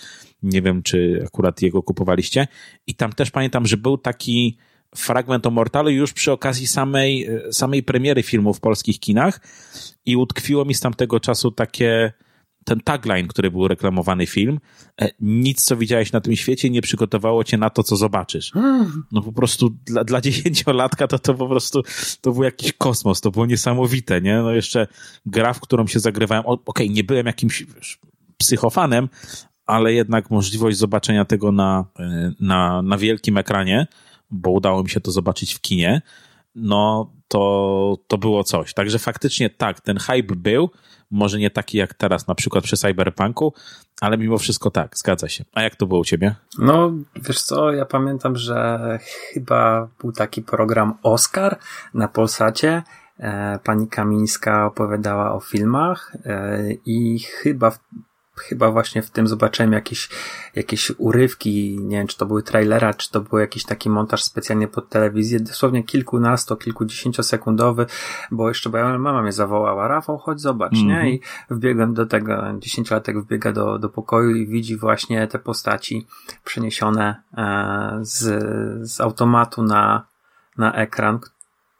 Nie 0.43 0.63
wiem, 0.63 0.83
czy 0.83 1.23
akurat 1.27 1.63
jego 1.63 1.83
kupowaliście. 1.83 2.49
I 2.87 2.95
tam 2.95 3.13
też 3.13 3.31
pamiętam, 3.31 3.67
że 3.67 3.77
był 3.77 3.99
taki 3.99 4.59
fragment 4.97 5.47
o 5.47 5.51
Mortalu 5.51 5.91
już 5.91 6.13
przy 6.13 6.33
okazji 6.33 6.67
samej, 6.67 7.29
samej 7.51 7.83
premiery 7.83 8.23
filmu 8.23 8.55
w 8.55 8.61
polskich 8.61 9.01
kinach 9.01 9.41
i 10.07 10.17
utkwiło 10.17 10.65
mi 10.65 10.75
z 10.75 10.81
tamtego 10.81 11.21
czasu 11.21 11.51
takie 11.51 12.13
ten 12.65 12.81
tagline, 12.81 13.29
który 13.29 13.51
był 13.51 13.69
reklamowany 13.69 14.27
film, 14.27 14.61
e, 15.01 15.11
nic 15.21 15.63
co 15.63 15.77
widziałeś 15.77 16.13
na 16.13 16.21
tym 16.21 16.37
świecie 16.37 16.71
nie 16.71 16.83
przygotowało 16.83 17.45
cię 17.45 17.59
na 17.59 17.71
to, 17.71 17.83
co 17.83 17.97
zobaczysz. 17.97 18.53
No 19.13 19.23
po 19.23 19.33
prostu 19.33 19.71
dla, 19.87 20.05
dla 20.05 20.21
dziesięciolatka 20.21 21.07
to, 21.07 21.19
to 21.19 21.35
po 21.35 21.49
prostu 21.49 21.83
to 22.21 22.33
był 22.33 22.43
jakiś 22.43 22.73
kosmos, 22.73 23.21
to 23.21 23.31
było 23.31 23.47
niesamowite, 23.47 24.21
nie? 24.21 24.37
No 24.37 24.51
jeszcze 24.51 24.87
gra, 25.27 25.53
w 25.53 25.61
którą 25.61 25.87
się 25.87 26.01
zagrywałem, 26.01 26.47
okej, 26.47 26.63
okay, 26.67 26.89
nie 26.89 27.05
byłem 27.05 27.27
jakimś 27.27 27.65
wiesz, 27.75 27.99
psychofanem, 28.37 29.09
ale 29.67 29.93
jednak 29.93 30.31
możliwość 30.31 30.77
zobaczenia 30.77 31.25
tego 31.25 31.53
na, 31.53 31.85
e, 31.99 32.33
na, 32.41 32.83
na 32.83 32.99
wielkim 32.99 33.39
ekranie, 33.39 33.87
bo 34.35 34.51
udało 34.51 34.83
mi 34.83 34.91
się 34.91 35.01
to 35.01 35.11
zobaczyć 35.11 35.55
w 35.55 35.61
kinie, 35.61 36.03
no 36.55 37.11
to, 37.29 37.97
to 38.07 38.19
było 38.19 38.45
coś. 38.45 38.75
Także 38.75 38.99
faktycznie 38.99 39.51
tak, 39.51 39.81
ten 39.81 39.99
hype 39.99 40.37
był, 40.37 40.71
może 41.11 41.39
nie 41.39 41.51
taki 41.51 41.79
jak 41.79 41.95
teraz 41.95 42.27
na 42.27 42.35
przykład 42.35 42.65
przy 42.65 42.77
Cyberpunku, 42.77 43.55
ale 44.01 44.19
mimo 44.19 44.39
wszystko 44.39 44.71
tak, 44.71 44.99
zgadza 44.99 45.29
się. 45.29 45.45
A 45.53 45.63
jak 45.63 45.77
to 45.77 45.87
było 45.87 46.01
u 46.01 46.05
ciebie? 46.05 46.35
No, 46.59 46.93
wiesz 47.17 47.43
co, 47.43 47.73
ja 47.73 47.85
pamiętam, 47.85 48.37
że 48.37 48.99
chyba 49.03 49.89
był 50.01 50.13
taki 50.13 50.43
program 50.43 50.99
Oscar 51.03 51.59
na 51.95 52.09
Polsacie, 52.09 52.83
e, 53.19 53.59
Pani 53.65 53.89
Kamińska 53.89 54.67
opowiadała 54.67 55.35
o 55.35 55.41
filmach 55.41 56.17
e, 56.25 56.59
i 56.87 57.19
chyba 57.19 57.73
chyba 58.37 58.71
właśnie 58.71 59.03
w 59.03 59.11
tym 59.11 59.27
zobaczyłem 59.27 59.73
jakieś, 59.73 60.09
jakieś 60.55 60.93
urywki, 60.99 61.79
nie 61.81 61.97
wiem, 61.97 62.07
czy 62.07 62.17
to 62.17 62.27
były 62.27 62.43
trailera, 62.43 62.95
czy 62.95 63.11
to 63.11 63.21
był 63.21 63.39
jakiś 63.39 63.65
taki 63.65 63.91
montaż 63.91 64.25
specjalnie 64.25 64.69
pod 64.69 64.89
telewizję, 64.89 65.41
dosłownie 65.41 65.83
kilkunasto, 65.83 66.57
kilkudziesięciosekundowy, 66.57 67.87
bo 68.31 68.49
jeszcze 68.49 68.71
moja 68.71 68.99
mama 68.99 69.23
mnie 69.23 69.33
zawołała, 69.33 69.89
Rafał, 69.89 70.19
chodź 70.19 70.41
zobacz, 70.41 70.73
mm 70.73 70.85
-hmm. 70.85 70.89
nie? 70.89 70.95
Mhm. 70.95 71.13
I 71.15 71.21
wbiegłem 71.51 71.95
do 71.95 72.07
tego, 72.07 72.45
dziesięciolatek 72.59 73.21
wbiega 73.21 73.53
do, 73.53 73.79
do 73.79 73.89
pokoju 73.89 74.31
i 74.31 74.47
widzi 74.47 74.77
właśnie 74.77 75.27
te 75.27 75.39
postaci 75.39 76.07
przeniesione 76.45 77.23
e, 77.37 77.99
z, 78.03 78.23
z 78.91 79.01
automatu 79.01 79.63
na, 79.63 80.07
na 80.59 80.75
ekran 80.75 81.19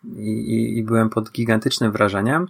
i, 0.05 0.31
i, 0.31 0.79
i 0.79 0.85
byłem 0.85 1.11
pod 1.11 1.33
gigantycznym 1.33 1.93
wrażeniem. 1.93 2.49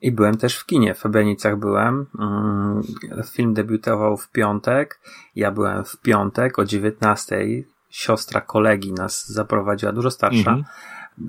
I 0.00 0.12
byłem 0.12 0.36
też 0.36 0.56
w 0.56 0.66
kinie, 0.66 0.94
w 0.94 0.98
Fabianicach 0.98 1.58
byłem. 1.58 2.06
Mm, 2.18 2.82
film 3.24 3.54
debiutował 3.54 4.16
w 4.16 4.30
piątek. 4.30 5.00
Ja 5.34 5.50
byłem 5.50 5.84
w 5.84 5.96
piątek 6.00 6.58
o 6.58 6.64
19. 6.64 7.46
Siostra 7.90 8.40
kolegi 8.40 8.92
nas 8.92 9.28
zaprowadziła, 9.28 9.92
dużo 9.92 10.10
starsza. 10.10 10.50
Mhm. 10.50 10.64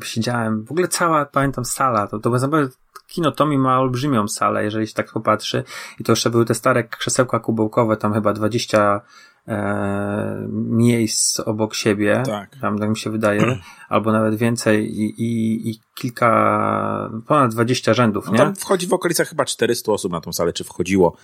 siedziałem, 0.03 0.63
w 0.63 0.71
ogóle 0.71 0.87
cała, 0.87 1.25
pamiętam, 1.25 1.65
sala, 1.65 2.07
to, 2.07 2.19
to 2.19 2.29
naprawdę 2.29 2.69
kino 3.07 3.31
Tomi 3.31 3.57
ma 3.57 3.79
olbrzymią 3.79 4.27
salę, 4.27 4.63
jeżeli 4.63 4.87
się 4.87 4.93
tak 4.93 5.11
popatrzy 5.11 5.63
i 5.99 6.03
to 6.03 6.11
jeszcze 6.11 6.29
były 6.29 6.45
te 6.45 6.53
stare 6.53 6.83
krzesełka 6.83 7.39
kubełkowe, 7.39 7.97
tam 7.97 8.13
chyba 8.13 8.33
20 8.33 9.01
e, 9.47 10.47
miejsc 10.51 11.39
obok 11.39 11.75
siebie, 11.75 12.23
Tak. 12.25 12.55
tam 12.61 12.79
tak 12.79 12.89
mi 12.89 12.97
się 12.97 13.09
wydaje, 13.09 13.59
albo 13.89 14.11
nawet 14.11 14.35
więcej 14.35 14.99
i, 14.99 15.21
i, 15.21 15.69
i 15.69 15.79
kilka, 15.95 17.09
ponad 17.27 17.51
20 17.51 17.93
rzędów, 17.93 18.25
No 18.25 18.31
nie? 18.31 18.37
tam 18.37 18.55
wchodzi 18.55 18.87
w 18.87 18.93
okolicach 18.93 19.27
chyba 19.27 19.45
400 19.45 19.91
osób 19.91 20.11
na 20.11 20.21
tą 20.21 20.33
salę, 20.33 20.53
czy 20.53 20.63
wchodziło. 20.63 21.17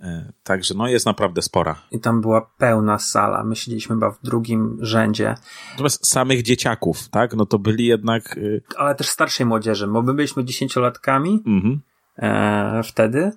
E, 0.00 0.32
Także 0.44 0.74
no 0.74 0.88
jest 0.88 1.06
naprawdę 1.06 1.42
spora. 1.42 1.76
I 1.90 2.00
tam 2.00 2.20
była 2.20 2.50
pełna 2.58 2.98
sala. 2.98 3.44
My 3.44 3.56
siedzieliśmy 3.56 3.96
chyba 3.96 4.10
w 4.10 4.22
drugim 4.22 4.78
rzędzie, 4.80 5.34
Natomiast 5.70 6.06
samych 6.10 6.42
dzieciaków, 6.42 7.08
tak? 7.08 7.34
No 7.34 7.46
to 7.46 7.58
byli 7.58 7.86
jednak. 7.86 8.36
y, 8.36 8.62
ale 8.76 8.94
też 8.94 9.08
starszej 9.08 9.46
młodzieży, 9.46 9.86
bo 9.86 10.02
my 10.02 10.14
byliśmy 10.14 10.44
dziesięciolatkami 10.44 11.42
mhm. 11.46 11.80
e, 12.18 12.82
wtedy, 12.82 13.32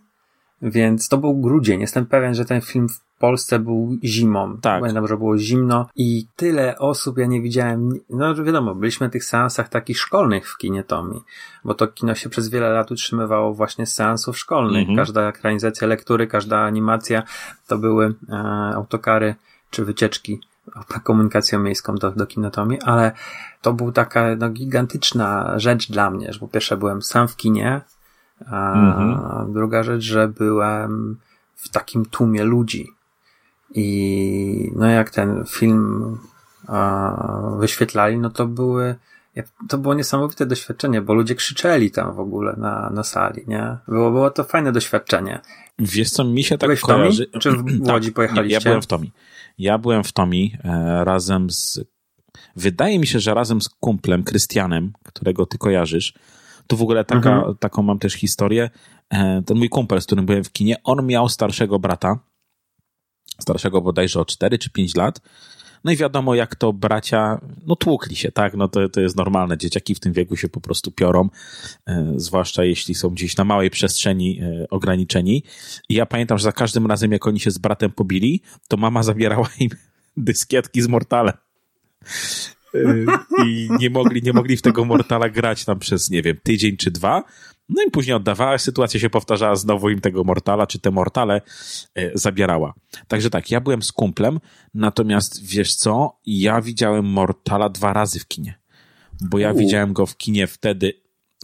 więc 0.62 1.10
to 1.10 1.18
był 1.18 1.36
grudzień. 1.36 1.82
Jestem 1.82 2.06
pewien, 2.06 2.36
że 2.36 2.46
ten 2.46 2.62
film 2.62 2.90
w 2.90 3.20
Polsce 3.20 3.60
był 3.60 3.98
zimą. 4.04 4.58
Tak. 4.62 4.80
Pamiętam, 4.82 5.08
że 5.08 5.18
było 5.18 5.38
zimno 5.38 5.90
i 5.96 6.28
tyle 6.36 6.78
osób 6.78 7.18
ja 7.18 7.26
nie 7.26 7.42
widziałem. 7.42 7.90
No 8.10 8.36
wiadomo, 8.36 8.76
byliśmy 8.76 9.08
na 9.08 9.12
tych 9.12 9.24
seansach 9.24 9.70
takich 9.70 10.00
szkolnych 10.00 10.52
w 10.52 10.58
kinie 10.58 10.84
Tomi, 10.84 11.22
bo 11.64 11.74
to 11.74 11.88
kino 11.88 12.16
się 12.16 12.30
przez 12.30 12.50
wiele 12.50 12.70
lat 12.70 12.92
utrzymywało 12.92 13.54
właśnie 13.54 13.86
z 13.86 13.94
seansów 13.94 14.38
szkolnych. 14.38 14.80
Mhm. 14.80 14.98
Każda 14.98 15.30
ekranizacja 15.30 15.88
lektury, 15.88 16.28
każda 16.28 16.60
animacja 16.60 17.24
to 17.68 17.78
były 17.78 18.14
e, 18.30 18.36
autokary 18.76 19.36
czy 19.70 19.86
wycieczki 19.86 20.40
komunikacją 21.04 21.60
miejską 21.60 21.96
do, 21.96 22.12
do 22.12 22.26
kinotomii, 22.26 22.82
ale 22.82 23.12
to 23.62 23.74
był 23.74 23.92
taka 23.92 24.36
no, 24.36 24.50
gigantyczna 24.50 25.60
rzecz 25.60 25.92
dla 25.92 26.12
mnie, 26.12 26.34
że 26.34 26.40
po 26.40 26.48
pierwsze 26.48 26.78
byłem 26.78 27.02
sam 27.02 27.28
w 27.28 27.36
kinie, 27.36 27.82
a 28.46 28.74
Mhm. 28.74 29.54
druga 29.54 29.84
rzecz, 29.84 30.04
że 30.04 30.27
byłem 30.27 31.18
w 31.56 31.70
takim 31.70 32.06
tłumie 32.06 32.44
ludzi. 32.44 32.88
I 33.75 34.72
no 34.75 34.86
jak 34.88 35.10
ten 35.10 35.44
film 35.48 36.18
wyświetlali, 37.60 38.18
no 38.18 38.30
to 38.30 38.46
były 38.48 38.96
to 39.70 39.77
było 39.77 39.94
niesamowite 39.94 40.46
doświadczenie, 40.46 41.01
bo 41.01 41.13
ludzie 41.13 41.36
krzyczeli 41.36 41.92
tam 41.92 42.15
w 42.15 42.20
ogóle 42.20 42.56
na, 42.58 42.89
na 42.89 43.04
sali, 43.04 43.44
nie? 43.48 43.77
Było, 43.88 44.12
było 44.12 44.32
to 44.32 44.44
fajne 44.44 44.72
doświadczenie. 44.72 45.42
Wiesz 45.80 46.10
co, 46.10 46.24
mi 46.24 46.44
się 46.44 46.58
tak 46.58 46.68
Byłeś 46.68 46.82
kojarzy... 46.82 47.27
Czy 47.39 47.51
w 47.51 47.63
Łodzi 47.92 48.08
Nie, 48.08 48.13
pojechaliście? 48.13 48.54
ja 48.54 48.62
byłem 48.62 48.82
w 48.82 48.88
Tomi. 48.88 49.12
Ja 49.58 49.77
byłem 49.77 50.04
w 50.04 50.12
Tomi 50.12 50.58
e, 50.63 51.04
razem 51.06 51.50
z... 51.50 51.80
Wydaje 52.56 53.00
mi 53.00 53.08
się, 53.08 53.20
że 53.20 53.34
razem 53.34 53.62
z 53.62 53.70
kumplem, 53.70 54.24
Krystianem, 54.24 54.94
którego 55.04 55.46
ty 55.46 55.58
kojarzysz. 55.58 56.13
Tu 56.67 56.77
w 56.77 56.81
ogóle 56.81 57.05
taka, 57.05 57.36
Mhm. 57.38 57.57
taką 57.57 57.81
mam 57.84 58.00
też 58.00 58.13
historię. 58.13 58.69
E, 59.10 59.41
ten 59.45 59.57
mój 59.57 59.69
kumpel, 59.69 60.01
z 60.01 60.05
którym 60.05 60.25
byłem 60.25 60.43
w 60.43 60.51
kinie, 60.51 60.75
on 60.84 61.05
miał 61.05 61.29
starszego 61.29 61.79
brata, 61.79 62.19
starszego 63.39 63.81
bodajże 63.81 64.19
o 64.19 64.25
4 64.25 64.57
czy 64.57 64.69
5 64.69 64.95
lat. 64.95 65.22
No 65.84 65.91
i 65.91 65.95
wiadomo, 65.95 66.36
jak 66.36 66.55
to 66.55 66.74
bracia, 66.74 67.41
no 67.65 67.75
tłukli 67.75 68.15
się, 68.15 68.31
tak? 68.31 68.53
No 68.53 68.67
to, 68.67 68.89
to 68.89 69.01
jest 69.01 69.15
normalne. 69.15 69.57
Dzieciaki 69.57 69.95
w 69.95 70.00
tym 70.00 70.13
wieku 70.13 70.36
się 70.36 70.50
po 70.50 70.62
prostu 70.62 70.91
piorą, 70.91 71.29
e, 71.88 72.13
zwłaszcza 72.15 72.63
jeśli 72.63 72.95
są 72.95 73.10
gdzieś 73.10 73.38
na 73.38 73.43
małej 73.43 73.69
przestrzeni 73.69 74.39
e, 74.41 74.65
ograniczeni. 74.69 75.43
I 75.89 75.93
ja 75.93 76.05
pamiętam, 76.05 76.38
że 76.38 76.43
za 76.43 76.51
każdym 76.51 76.88
razem, 76.88 77.12
jak 77.12 77.27
oni 77.27 77.39
się 77.39 77.51
z 77.51 77.57
bratem 77.57 77.91
pobili, 77.91 78.41
to 78.67 78.77
mama 78.77 79.03
zabierała 79.03 79.50
im 79.60 79.69
dyskietki 80.17 80.81
z 80.81 80.88
Mortalem. 80.88 81.34
E, 82.75 83.46
I 83.46 83.70
nie 83.79 83.89
mogli, 83.89 84.22
nie 84.24 84.34
mogli 84.34 84.58
w 84.58 84.62
tego 84.62 84.86
Mortala 84.86 85.29
grać 85.29 85.65
tam 85.65 85.79
przez, 85.79 86.10
nie 86.10 86.22
wiem, 86.22 86.38
tydzień 86.44 86.77
czy 86.77 86.91
dwa. 86.91 87.24
No 87.70 87.84
i 87.88 87.91
później 87.91 88.15
oddawała, 88.15 88.58
sytuacja 88.58 89.00
się 89.00 89.10
powtarzała, 89.10 89.55
znowu 89.55 89.89
im 89.89 90.01
tego 90.01 90.24
Mortala, 90.24 90.67
czy 90.67 90.79
te 90.79 90.91
Mortale 90.91 91.41
e, 91.96 92.12
zabierała. 92.13 92.74
Także 93.08 93.29
tak, 93.29 93.51
ja 93.51 93.62
byłem 93.62 93.82
z 93.82 93.91
kumplem, 93.91 94.39
natomiast 94.74 95.46
wiesz 95.46 95.75
co, 95.75 96.20
ja 96.25 96.62
widziałem 96.62 97.05
Mortala 97.05 97.70
dwa 97.70 97.94
razy 97.94 98.20
w 98.20 98.27
kinie. 98.27 98.60
Bo 99.22 99.39
ja 99.39 99.51
U. 99.51 99.58
widziałem 99.58 99.94
go 99.94 100.05
w 100.05 100.17
kinie 100.17 100.48
wtedy 100.48 100.94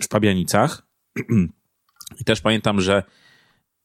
w 0.02 0.08
Pabianicach 0.08 0.88
i 2.20 2.24
też 2.26 2.42
pamiętam, 2.42 2.82
że 2.82 3.04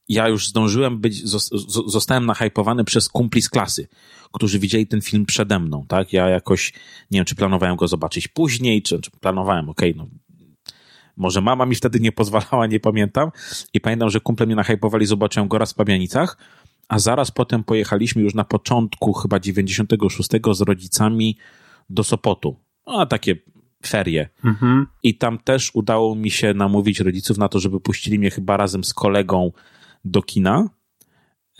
ja 0.08 0.28
już 0.28 0.48
zdążyłem 0.48 0.98
być, 0.98 1.24
zos- 1.24 1.54
zo- 1.54 1.88
zostałem 1.88 2.26
nahypowany 2.26 2.84
przez 2.84 3.08
kumpli 3.08 3.42
z 3.42 3.48
klasy, 3.48 3.88
którzy 4.32 4.58
widzieli 4.58 4.86
ten 4.86 5.02
film 5.02 5.26
przede 5.26 5.58
mną, 5.58 5.84
tak? 5.88 6.12
Ja 6.12 6.28
jakoś, 6.28 6.72
nie 7.10 7.18
wiem, 7.18 7.24
czy 7.24 7.34
planowałem 7.34 7.76
go 7.76 7.88
zobaczyć 7.88 8.28
później, 8.28 8.82
czy, 8.82 9.00
czy 9.00 9.10
planowałem, 9.10 9.68
okej, 9.68 9.94
no 9.96 10.06
może 11.16 11.40
mama 11.40 11.66
mi 11.66 11.74
wtedy 11.74 12.00
nie 12.00 12.12
pozwalała, 12.12 12.66
nie 12.66 12.80
pamiętam. 12.80 13.30
I 13.74 13.80
pamiętam, 13.80 14.10
że 14.10 14.20
kumple 14.20 14.46
mnie 14.46 14.56
nahypowali, 14.56 15.06
zobaczyłem 15.06 15.48
go 15.48 15.58
raz 15.58 15.72
w 15.72 15.74
Pabianicach, 15.74 16.38
a 16.88 16.98
zaraz 16.98 17.30
potem 17.30 17.64
pojechaliśmy 17.64 18.22
już 18.22 18.34
na 18.34 18.44
początku 18.44 19.12
chyba 19.12 19.40
96 19.40 20.30
z 20.52 20.60
rodzicami 20.60 21.36
do 21.90 22.04
Sopotu. 22.04 22.56
No, 22.86 23.00
a 23.00 23.06
takie 23.06 23.36
ferie. 23.86 24.28
Mhm. 24.44 24.86
I 25.02 25.14
tam 25.14 25.38
też 25.38 25.70
udało 25.74 26.14
mi 26.14 26.30
się 26.30 26.54
namówić 26.54 27.00
rodziców 27.00 27.38
na 27.38 27.48
to, 27.48 27.60
żeby 27.60 27.80
puścili 27.80 28.18
mnie 28.18 28.30
chyba 28.30 28.56
razem 28.56 28.84
z 28.84 28.94
kolegą 28.94 29.52
do 30.10 30.22
kina. 30.22 30.68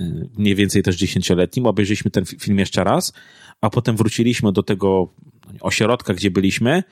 Yy, 0.00 0.28
Mniej 0.38 0.54
więcej 0.54 0.82
też 0.82 0.96
dziesięcioletnim. 0.96 1.66
Obejrzeliśmy 1.66 2.10
ten 2.10 2.24
fi- 2.24 2.38
film 2.38 2.58
jeszcze 2.58 2.84
raz, 2.84 3.12
a 3.60 3.70
potem 3.70 3.96
wróciliśmy 3.96 4.52
do 4.52 4.62
tego 4.62 5.14
ośrodka, 5.60 6.14
gdzie 6.14 6.30
byliśmy 6.30 6.82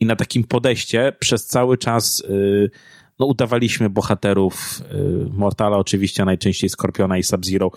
i 0.00 0.06
na 0.06 0.16
takim 0.16 0.44
podejście 0.44 1.12
przez 1.18 1.46
cały 1.46 1.78
czas 1.78 2.22
yy, 2.28 2.70
no, 3.18 3.26
udawaliśmy 3.26 3.90
bohaterów 3.90 4.82
yy, 4.92 5.28
Mortala, 5.32 5.76
oczywiście 5.76 6.24
najczęściej 6.24 6.70
Skorpiona 6.70 7.18
i 7.18 7.22
Sub-Zero 7.22 7.70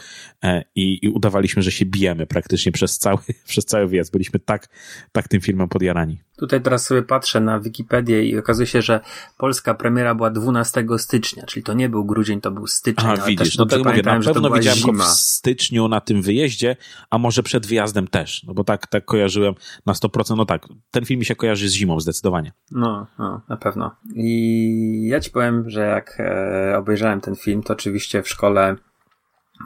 e, 0.43 0.63
i, 0.75 0.99
i 1.05 1.09
udawaliśmy, 1.09 1.61
że 1.61 1.71
się 1.71 1.85
bijemy 1.85 2.27
praktycznie 2.27 2.71
przez 2.71 2.97
cały, 2.97 3.17
przez 3.47 3.65
cały 3.65 3.87
wyjazd. 3.87 4.11
Byliśmy 4.11 4.39
tak, 4.39 4.69
tak 5.11 5.27
tym 5.27 5.41
filmem 5.41 5.69
podjarani. 5.69 6.19
Tutaj 6.39 6.61
teraz 6.61 6.85
sobie 6.85 7.03
patrzę 7.03 7.39
na 7.39 7.59
Wikipedię 7.59 8.25
i 8.25 8.37
okazuje 8.37 8.67
się, 8.67 8.81
że 8.81 8.99
polska 9.37 9.73
premiera 9.73 10.15
była 10.15 10.29
12 10.29 10.85
stycznia, 10.97 11.45
czyli 11.45 11.63
to 11.63 11.73
nie 11.73 11.89
był 11.89 12.05
grudzień, 12.05 12.41
to 12.41 12.51
był 12.51 12.67
styczeń. 12.67 13.05
Aha, 13.07 13.21
ale 13.21 13.29
widzisz, 13.29 13.57
no 13.57 13.65
tak 13.65 13.79
mówię, 13.85 14.01
na 14.03 14.19
pewno 14.19 14.51
widziałem 14.51 14.79
zima. 14.79 15.03
go 15.03 15.09
w 15.09 15.13
styczniu 15.13 15.87
na 15.87 16.01
tym 16.01 16.21
wyjeździe, 16.21 16.75
a 17.09 17.17
może 17.17 17.43
przed 17.43 17.67
wyjazdem 17.67 18.07
też, 18.07 18.43
no 18.43 18.53
bo 18.53 18.63
tak, 18.63 18.87
tak 18.87 19.05
kojarzyłem 19.05 19.53
na 19.85 19.93
100%, 19.93 20.37
no 20.37 20.45
tak, 20.45 20.67
ten 20.91 21.05
film 21.05 21.19
mi 21.19 21.25
się 21.25 21.35
kojarzy 21.35 21.69
z 21.69 21.73
zimą 21.73 21.99
zdecydowanie. 21.99 22.51
No, 22.71 23.07
no, 23.19 23.41
na 23.49 23.57
pewno. 23.57 23.95
I 24.15 25.07
ja 25.11 25.19
ci 25.19 25.31
powiem, 25.31 25.69
że 25.69 25.81
jak 25.81 26.19
e, 26.19 26.77
obejrzałem 26.77 27.21
ten 27.21 27.35
film, 27.35 27.63
to 27.63 27.73
oczywiście 27.73 28.23
w 28.23 28.29
szkole 28.29 28.75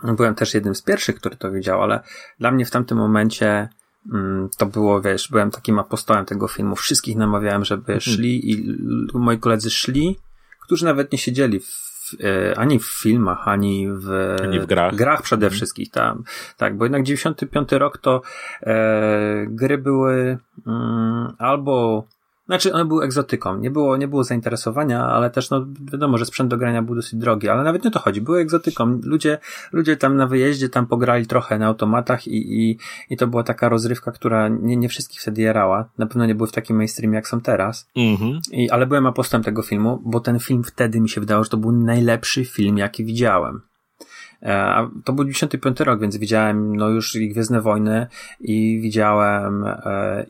byłem 0.04 0.36
też 0.36 0.54
jednym 0.54 0.76
z 0.76 0.82
pierwszych, 0.82 1.16
który 1.16 1.36
to 1.36 1.52
widział, 1.52 1.84
ale 1.84 2.00
dla 2.40 2.52
mnie 2.52 2.66
w 2.66 2.72
tamtym 2.72 2.98
momencie 2.98 3.70
to 4.58 4.66
było, 4.66 5.02
wiesz, 5.02 5.28
byłem 5.28 5.52
takim 5.52 5.80
apostołem 5.80 6.26
tego 6.26 6.48
filmu. 6.48 6.76
Wszystkich 6.76 7.16
namawiałem, 7.18 7.62
Mhm. 7.62 7.66
żeby 7.66 8.02
szli 8.02 8.52
i 8.52 8.78
moi 9.14 9.40
koledzy 9.40 9.70
szli, 9.70 10.16
którzy 10.62 10.86
nawet 10.86 11.12
nie 11.12 11.18
siedzieli 11.18 11.60
w, 11.60 11.94
e, 12.24 12.58
ani 12.58 12.80
w 12.80 12.86
filmach, 12.86 13.48
ani 13.48 13.88
w, 13.92 14.10
Ani 14.44 14.60
w 14.60 14.66
grach. 14.66 14.96
grach 14.96 15.22
przede 15.22 15.46
Mhm. 15.46 15.56
wszystkich 15.58 15.92
tam. 15.92 16.24
Tak, 16.58 16.78
bo 16.78 16.86
jednak 16.86 17.04
95 17.04 17.72
rok 17.72 17.98
to 17.98 18.22
e, 18.62 19.46
gry 19.48 19.78
były 19.78 20.38
mm, 20.68 21.34
albo 21.38 22.04
znaczy, 22.46 22.74
one 22.74 22.86
były 22.86 23.04
egzotyką. 23.04 23.58
Nie 23.58 23.72
było, 23.72 23.98
nie 23.98 24.08
było 24.08 24.24
zainteresowania, 24.24 25.06
ale 25.06 25.30
też, 25.30 25.50
no, 25.50 25.66
wiadomo, 25.92 26.18
że 26.18 26.26
sprzęt 26.26 26.50
do 26.50 26.58
grania 26.58 26.82
był 26.82 26.96
dosyć 26.96 27.20
drogi, 27.20 27.50
ale 27.50 27.64
nawet 27.64 27.84
nie 27.84 27.92
to 27.92 28.00
chodzi. 28.00 28.22
Były 28.22 28.40
egzotyką. 28.40 29.00
Ludzie, 29.04 29.38
ludzie 29.72 29.98
tam 29.98 30.16
na 30.16 30.28
wyjeździe 30.28 30.70
tam 30.70 30.88
pograli 30.88 31.28
trochę 31.28 31.60
na 31.60 31.68
automatach 31.68 32.28
i, 32.28 32.62
i, 32.62 32.78
i 33.10 33.18
to 33.18 33.28
była 33.28 33.44
taka 33.44 33.70
rozrywka, 33.70 34.12
która 34.12 34.48
nie, 34.48 34.78
nie 34.78 34.90
wszystkich 34.90 35.22
wtedy 35.22 35.42
jarała. 35.42 35.90
Na 35.98 36.06
pewno 36.06 36.26
nie 36.26 36.36
były 36.36 36.48
w 36.48 36.52
takim 36.52 36.78
mainstreamie, 36.78 37.16
jak 37.16 37.28
są 37.28 37.42
teraz. 37.42 37.90
Mhm. 37.96 38.40
I, 38.52 38.70
ale 38.70 38.88
byłem 38.88 39.08
apostem 39.08 39.44
tego 39.44 39.62
filmu, 39.62 40.02
bo 40.06 40.20
ten 40.20 40.40
film 40.40 40.64
wtedy 40.64 41.02
mi 41.02 41.10
się 41.10 41.22
wydało, 41.22 41.44
że 41.44 41.50
to 41.50 41.58
był 41.58 41.72
najlepszy 41.72 42.46
film, 42.46 42.78
jaki 42.78 43.06
widziałem. 43.06 43.62
E, 44.44 44.64
A 44.64 44.90
to 45.06 45.14
był 45.14 45.26
95 45.26 45.80
rok, 45.80 46.00
więc 46.02 46.18
widziałem 46.18 46.76
no 46.76 46.90
już 46.90 47.16
i 47.16 47.30
Gwiezdne 47.30 47.62
Wojny 47.62 48.08
i 48.40 48.80
widziałem 48.82 49.64
e, 49.66 49.78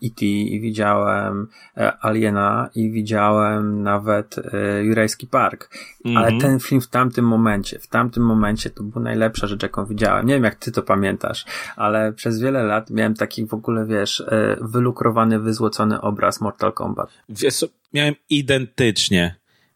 E.T. 0.03 0.25
i 0.25 0.59
widziałem 0.61 1.47
e, 1.77 2.05
Aliena 2.05 2.69
i 2.75 2.91
widziałem 2.91 3.83
nawet 3.83 4.35
e, 4.53 4.83
Jurajski 4.83 5.27
Park. 5.27 5.69
Ale 6.05 6.27
Mhm. 6.27 6.41
ten 6.41 6.59
film 6.59 6.81
w 6.81 6.87
tamtym 6.87 7.25
momencie, 7.25 7.79
w 7.79 7.87
tamtym 7.87 8.23
momencie 8.25 8.69
to 8.69 8.83
była 8.83 9.03
najlepsza 9.03 9.47
rzecz, 9.47 9.63
jaką 9.63 9.85
widziałem. 9.85 10.25
Nie 10.25 10.33
wiem, 10.33 10.43
jak 10.43 10.55
ty 10.55 10.71
to 10.71 10.81
pamiętasz, 10.81 11.45
ale 11.75 12.13
przez 12.13 12.39
wiele 12.41 12.63
lat 12.63 12.89
miałem 12.89 13.13
taki 13.13 13.45
w 13.45 13.53
ogóle, 13.53 13.85
wiesz, 13.85 14.21
e, 14.21 14.57
wylukrowany, 14.61 15.39
wyzłocony 15.39 16.01
obraz 16.01 16.41
Mortal 16.41 16.73
Kombat. 16.73 17.09
Wiesz, 17.29 17.65
miałem 17.93 18.13
identycznie, 18.29 19.35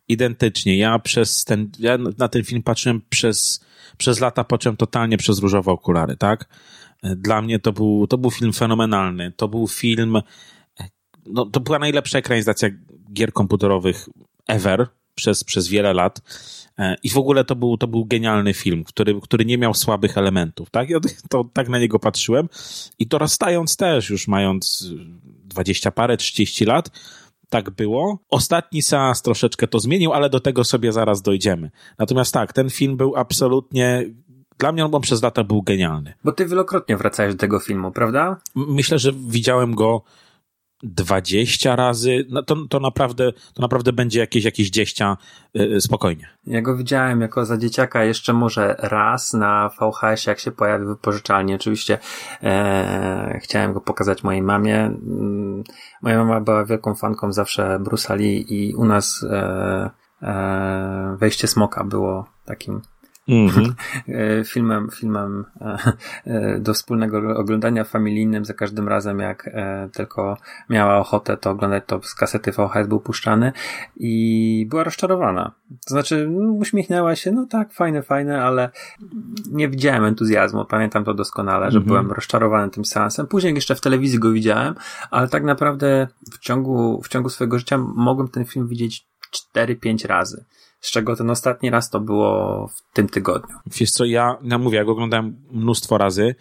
identycznie. 0.09 0.77
Ja 0.77 0.99
przez 0.99 1.45
ten, 1.45 1.71
ja 1.79 1.97
na 2.17 2.27
ten 2.27 2.43
film 2.43 2.63
patrzyłem 2.63 3.01
przez, 3.09 3.65
przez 3.97 4.19
lata, 4.19 4.43
patrzyłem 4.43 4.77
totalnie 4.77 5.17
przez 5.17 5.39
różowe 5.39 5.71
okulary, 5.71 6.17
tak? 6.17 6.49
Dla 7.03 7.41
mnie 7.41 7.59
to 7.59 7.73
był, 7.73 8.07
to 8.07 8.17
był 8.17 8.31
film 8.31 8.53
fenomenalny. 8.53 9.31
To 9.31 9.47
był 9.47 9.67
film, 9.67 10.21
no, 11.25 11.45
to 11.45 11.59
była 11.59 11.79
najlepsza 11.79 12.19
ekranizacja 12.19 12.69
gier 13.13 13.33
komputerowych 13.33 14.09
ever 14.47 14.87
przez, 15.15 15.43
przez 15.43 15.67
wiele 15.67 15.93
lat. 15.93 16.21
I 17.03 17.09
w 17.09 17.17
ogóle 17.17 17.45
to 17.45 17.55
był, 17.55 17.77
to 17.77 17.87
był 17.87 18.05
genialny 18.05 18.53
film, 18.53 18.83
który, 18.83 19.21
który 19.21 19.45
nie 19.45 19.57
miał 19.57 19.73
słabych 19.73 20.17
elementów, 20.17 20.69
tak? 20.69 20.89
Ja 20.89 20.99
to, 21.29 21.49
tak 21.53 21.69
na 21.69 21.79
niego 21.79 21.99
patrzyłem 21.99 22.49
i 22.99 23.07
dorastając 23.07 23.77
też, 23.77 24.09
już 24.09 24.27
mając 24.27 24.89
dwadzieścia 25.45 25.91
parę, 25.91 26.17
trzydzieści 26.17 26.65
lat, 26.65 26.91
tak 27.49 27.69
było. 27.69 28.19
Ostatni 28.29 28.81
seans 28.81 29.21
troszeczkę 29.21 29.67
to 29.67 29.79
zmienił, 29.79 30.13
ale 30.13 30.29
do 30.29 30.39
tego 30.39 30.63
sobie 30.63 30.91
zaraz 30.91 31.21
dojdziemy. 31.21 31.71
Natomiast 31.99 32.33
tak, 32.33 32.53
ten 32.53 32.69
film 32.69 32.97
był 32.97 33.15
absolutnie 33.15 34.05
dla 34.59 34.71
mnie 34.71 34.85
on 34.85 35.01
przez 35.01 35.23
lata 35.23 35.43
był 35.43 35.61
genialny. 35.61 36.13
Bo 36.23 36.31
ty 36.31 36.45
wielokrotnie 36.45 36.97
wracałeś 36.97 37.33
do 37.33 37.39
tego 37.39 37.59
filmu, 37.59 37.91
prawda? 37.91 38.37
Myślę, 38.55 38.99
że 38.99 39.13
widziałem 39.13 39.75
go 39.75 40.01
20 40.83 41.75
razy, 41.75 42.25
no 42.29 42.43
to, 42.43 42.55
to, 42.69 42.79
naprawdę, 42.79 43.31
to 43.31 43.61
naprawdę 43.61 43.93
będzie 43.93 44.19
jakieś, 44.19 44.43
jakieś 44.43 44.69
dzieścia 44.69 45.17
yy, 45.53 45.81
spokojnie. 45.81 46.27
Ja 46.47 46.61
go 46.61 46.77
widziałem 46.77 47.21
jako 47.21 47.45
za 47.45 47.57
dzieciaka 47.57 48.03
jeszcze 48.03 48.33
może 48.33 48.75
raz 48.79 49.33
na 49.33 49.69
VHS, 49.69 50.25
jak 50.25 50.39
się 50.39 50.51
pojawił 50.51 50.87
wypożyczalnie. 50.87 51.55
Oczywiście 51.55 51.99
e, 52.43 53.39
chciałem 53.43 53.73
go 53.73 53.81
pokazać 53.81 54.23
mojej 54.23 54.41
mamie. 54.41 54.77
Mm, 54.77 55.63
moja 56.01 56.17
mama 56.17 56.41
była 56.41 56.65
wielką 56.65 56.95
fanką 56.95 57.33
zawsze 57.33 57.79
Bruce 57.79 58.15
Lee 58.15 58.45
i 58.49 58.75
u 58.75 58.85
nas 58.85 59.25
e, 59.29 59.89
e, 60.21 61.17
Wejście 61.19 61.47
Smoka 61.47 61.83
było 61.83 62.25
takim 62.45 62.81
Mm-hmm. 63.29 63.73
filmem, 64.53 64.89
filmem 64.91 65.45
e, 65.61 65.77
e, 66.25 66.59
do 66.59 66.73
wspólnego 66.73 67.37
oglądania 67.37 67.83
familijnym 67.83 68.45
za 68.45 68.53
każdym 68.53 68.87
razem, 68.87 69.19
jak 69.19 69.49
tylko 69.93 70.37
miała 70.69 70.97
ochotę 70.97 71.37
to 71.37 71.49
oglądać, 71.49 71.83
to 71.87 72.03
z 72.03 72.15
kasety 72.15 72.51
VHS 72.51 72.87
był 72.87 72.99
puszczany 72.99 73.51
i 73.95 74.67
była 74.69 74.83
rozczarowana. 74.83 75.51
To 75.69 75.89
znaczy, 75.89 76.27
no, 76.29 76.51
uśmiechnęła 76.51 77.15
się, 77.15 77.31
no 77.31 77.45
tak, 77.45 77.73
fajne, 77.73 78.03
fajne, 78.03 78.43
ale 78.43 78.69
nie 79.51 79.69
widziałem 79.69 80.03
entuzjazmu. 80.03 80.65
Pamiętam 80.65 81.03
to 81.03 81.13
doskonale, 81.13 81.71
że 81.71 81.79
mm-hmm. 81.79 81.83
byłem 81.83 82.11
rozczarowany 82.11 82.71
tym 82.71 82.85
seansem. 82.85 83.27
Później 83.27 83.55
jeszcze 83.55 83.75
w 83.75 83.81
telewizji 83.81 84.19
go 84.19 84.31
widziałem, 84.31 84.75
ale 85.11 85.27
tak 85.27 85.43
naprawdę 85.43 86.07
w 86.33 86.39
ciągu, 86.39 87.01
w 87.01 87.07
ciągu 87.07 87.29
swojego 87.29 87.59
życia 87.59 87.77
mogłem 87.77 88.27
ten 88.27 88.45
film 88.45 88.67
widzieć 88.67 89.07
4-5 89.55 90.07
razy 90.07 90.45
z 90.87 90.91
czego 90.91 91.15
ten 91.15 91.29
ostatni 91.29 91.69
raz 91.69 91.89
to 91.89 91.99
było 91.99 92.67
w 92.67 92.93
tym 92.93 93.09
tygodniu. 93.09 93.55
Wiesz 93.79 93.91
co, 93.91 94.05
ja, 94.05 94.37
ja 94.43 94.57
mówię, 94.57 94.77
ja 94.77 94.85
go 94.85 94.91
oglądałem 94.91 95.45
mnóstwo 95.51 95.97
razy. 95.97 96.35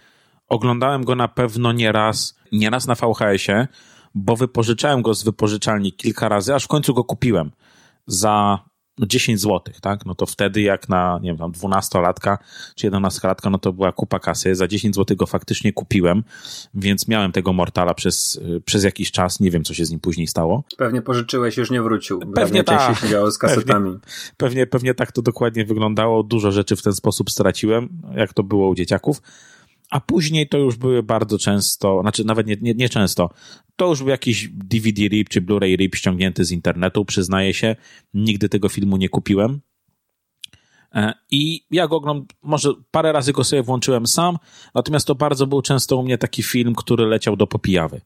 Oglądałem 0.49 1.05
go 1.05 1.15
na 1.15 1.29
pewno 1.29 1.73
nie 1.73 1.93
raz, 1.93 2.39
nie 2.53 2.71
raz 2.71 2.87
na 2.87 2.95
VHS-ie, 2.95 3.69
bo 4.15 4.37
wypożyczałem 4.37 5.03
go 5.03 5.15
z 5.15 5.25
wypożyczalni 5.25 5.93
kilka 5.93 6.29
razy, 6.29 6.55
aż 6.55 6.65
w 6.65 6.69
końcu 6.69 6.95
go 6.95 7.05
kupiłem 7.05 7.51
za 8.07 8.59
10 9.01 9.41
zł, 9.41 9.75
tak? 9.81 10.07
No 10.07 10.15
to 10.15 10.27
wtedy 10.27 10.61
jak 10.63 10.89
na, 10.89 11.19
nie 11.23 11.31
wiem, 11.31 11.39
tam 11.39 11.53
12-latka 11.53 12.39
czy 12.75 12.91
11-latka, 12.91 13.51
no 13.51 13.59
to 13.59 13.73
była 13.73 13.93
kupa 13.93 14.19
kasy. 14.19 14.55
Za 14.55 14.69
10 14.69 14.95
zł 14.95 15.17
go 15.17 15.27
faktycznie 15.27 15.73
kupiłem, 15.73 16.25
więc 16.75 17.09
miałem 17.09 17.33
tego 17.33 17.53
Mortala 17.53 17.95
przez, 17.95 18.41
przez 18.65 18.85
jakiś 18.85 19.11
czas. 19.11 19.41
Nie 19.41 19.51
wiem, 19.51 19.65
co 19.65 19.75
się 19.75 19.85
z 19.85 19.91
nim 19.91 20.01
później 20.01 20.27
stało. 20.27 20.65
Pewnie 20.77 21.03
pożyczyłeś, 21.03 21.57
już 21.57 21.71
nie 21.71 21.83
wrócił. 21.83 22.21
Pewnie 22.35 22.65
tak. 22.65 22.99
się 22.99 23.09
działo 23.09 23.31
z 23.31 23.39
kasetami. 23.39 23.91
Pewnie, 23.91 24.37
pewnie, 24.37 24.67
pewnie 24.67 24.95
tak 24.95 25.13
to 25.13 25.23
dokładnie 25.23 25.65
wyglądało. 25.65 26.23
Dużo 26.23 26.53
rzeczy 26.53 26.77
w 26.77 26.83
ten 26.83 26.93
sposób 26.93 27.31
straciłem, 27.31 27.89
jak 28.17 28.35
to 28.35 28.43
było 28.43 28.69
u 28.69 28.75
dzieciaków 28.75 29.23
a 29.91 30.01
później 30.01 30.49
to 30.49 30.59
już 30.59 30.77
były 30.77 31.03
bardzo 31.03 31.39
często, 31.39 31.99
znaczy 32.03 32.25
nawet 32.25 32.47
nie, 32.47 32.57
nie, 32.61 32.75
nie 32.75 32.89
często, 32.89 33.31
to 33.77 33.89
już 33.89 33.99
był 33.99 34.09
jakiś 34.09 34.49
DVD 34.53 35.09
RIP 35.09 35.29
czy 35.29 35.43
Blu-ray 35.43 35.77
RIP 35.77 35.95
ściągnięty 35.95 36.45
z 36.45 36.53
internetu, 36.53 37.05
przyznaję 37.05 37.55
się, 37.55 37.77
nigdy 38.15 38.49
tego 38.49 38.69
filmu 38.69 38.97
nie 38.97 39.09
kupiłem. 39.09 39.61
E, 40.95 41.15
I 41.31 41.65
ja 41.71 41.89
go 41.89 41.97
oglądam, 41.97 42.27
może 42.43 42.71
parę 42.91 43.13
razy 43.13 43.33
go 43.33 43.45
sobie 43.45 43.63
włączyłem 43.63 44.07
sam, 44.07 44.39
natomiast 44.75 45.07
to 45.07 45.15
bardzo 45.15 45.47
był 45.47 45.63
często 45.63 45.97
u 45.97 46.03
mnie 46.03 46.19
taki 46.19 46.43
film, 46.43 46.75
który 46.75 47.07
leciał 47.07 47.37
do 47.37 47.47
popijawy. 47.47 48.01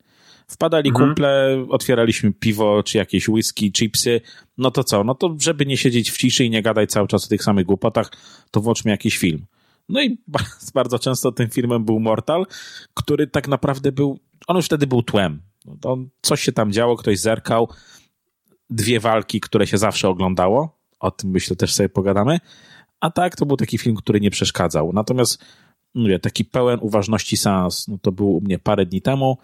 Wpadali 0.47 0.89
mhm. 0.89 1.09
kumple, 1.09 1.67
otwieraliśmy 1.69 2.33
piwo, 2.33 2.83
czy 2.83 2.99
jakieś 2.99 3.29
whisky, 3.29 3.73
chipsy, 3.73 4.21
no 4.59 4.71
to 4.71 4.85
co, 4.85 5.05
no 5.05 5.15
to 5.15 5.37
żeby 5.41 5.67
nie 5.67 5.77
siedzieć 5.77 6.11
w 6.11 6.17
ciszy 6.17 6.45
i 6.45 6.51
nie 6.51 6.63
gadać 6.63 6.91
cały 6.91 7.09
czas 7.09 7.25
o 7.25 7.29
tych 7.29 7.43
samych 7.43 7.67
głupotach, 7.67 8.11
to 8.51 8.61
włączmy 8.61 8.91
jakiś 8.91 9.19
film. 9.19 9.47
No 9.89 10.03
i 10.03 10.19
bardzo 10.75 10.99
często 10.99 11.33
tym 11.33 11.51
filmem 11.51 11.85
był 11.85 12.01
Mortal, 12.01 12.47
który 12.95 13.27
tak 13.27 13.49
naprawdę 13.49 13.93
był, 13.93 14.19
on 14.47 14.57
już 14.57 14.67
wtedy 14.67 14.87
był 14.87 15.03
tłem. 15.03 15.43
No 15.85 15.97
coś 16.23 16.43
się 16.43 16.53
tam 16.53 16.73
działo, 16.73 16.97
ktoś 16.97 17.19
zerkał, 17.19 17.69
dwie 18.71 19.01
walki, 19.01 19.41
które 19.41 19.67
się 19.67 19.79
zawsze 19.79 20.09
oglądało, 20.09 20.79
o 21.01 21.11
tym 21.11 21.31
myślę 21.31 21.57
też 21.57 21.75
sobie 21.75 21.89
pogadamy, 21.89 22.39
a 23.01 23.11
tak 23.11 23.37
to 23.37 23.47
był 23.47 23.57
taki 23.57 23.79
film, 23.79 23.97
który 23.97 24.21
nie 24.21 24.31
przeszkadzał. 24.31 24.93
Natomiast 24.93 25.45
mówię, 25.95 26.19
taki 26.19 26.45
pełen 26.45 26.79
uważności 26.83 27.37
seans, 27.37 27.89
no 27.89 27.99
to 28.03 28.13
był 28.13 28.37
u 28.37 28.41
mnie 28.41 28.59
parę 28.59 28.87
dni 28.87 29.03
temu 29.03 29.39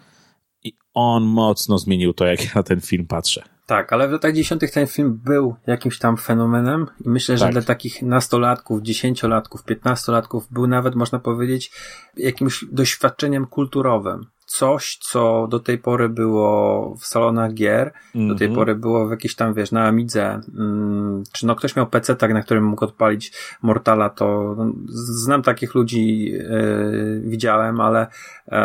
i 0.63 0.73
on 0.93 1.23
mocno 1.23 1.77
zmienił 1.77 2.13
to, 2.13 2.25
jak 2.25 2.45
ja 2.45 2.51
na 2.55 2.63
ten 2.63 2.81
film 2.81 3.07
patrzę. 3.07 3.56
Tak, 3.67 3.93
ale 3.93 4.07
w 4.07 4.11
latach 4.11 4.33
dziesiątych 4.33 4.71
ten 4.71 4.87
film 4.87 5.19
był 5.23 5.55
jakimś 5.67 5.99
tam 5.99 6.17
fenomenem 6.17 6.87
i 7.05 7.09
myślę, 7.09 7.37
że 7.37 7.45
tak. 7.45 7.53
dla 7.53 7.61
takich 7.61 8.01
nastolatków, 8.01 8.81
dziesięciolatków, 8.81 9.63
piętnastolatków 9.63 10.47
był 10.51 10.67
nawet, 10.67 10.95
można 10.95 11.19
powiedzieć, 11.19 11.71
jakimś 12.17 12.65
doświadczeniem 12.71 13.45
kulturowym. 13.45 14.25
Coś, 14.45 14.97
co 15.01 15.47
do 15.47 15.59
tej 15.59 15.77
pory 15.77 16.09
było 16.09 16.95
w 16.99 17.05
salonach 17.05 17.53
gier, 17.53 17.93
mm 18.15 18.25
-hmm. 18.25 18.29
do 18.29 18.35
tej 18.35 18.47
mhm. 18.47 18.55
pory 18.55 18.75
było 18.75 19.07
w 19.07 19.11
jakiejś 19.11 19.35
tam, 19.35 19.53
wiesz, 19.53 19.71
na 19.71 19.87
Amidze, 19.87 20.41
mm, 20.57 21.23
czy 21.33 21.47
no 21.47 21.55
ktoś 21.55 21.75
miał 21.75 21.87
PC 21.87 22.15
tak, 22.15 22.33
na 22.33 22.41
którym 22.43 22.63
mógł 22.63 22.85
odpalić 22.85 23.33
Mortala, 23.61 24.09
to 24.09 24.55
no, 24.57 24.73
znam 24.87 25.41
takich 25.41 25.75
ludzi, 25.75 26.25
yy, 26.25 27.21
widziałem, 27.25 27.81
ale 27.81 28.07
yy, 28.51 28.57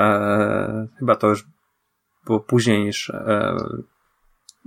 chyba 0.99 1.17
to 1.17 1.29
już 1.29 1.47
było 2.27 2.41
później 2.41 2.85
niż 2.85 3.12
yy, 3.15 3.92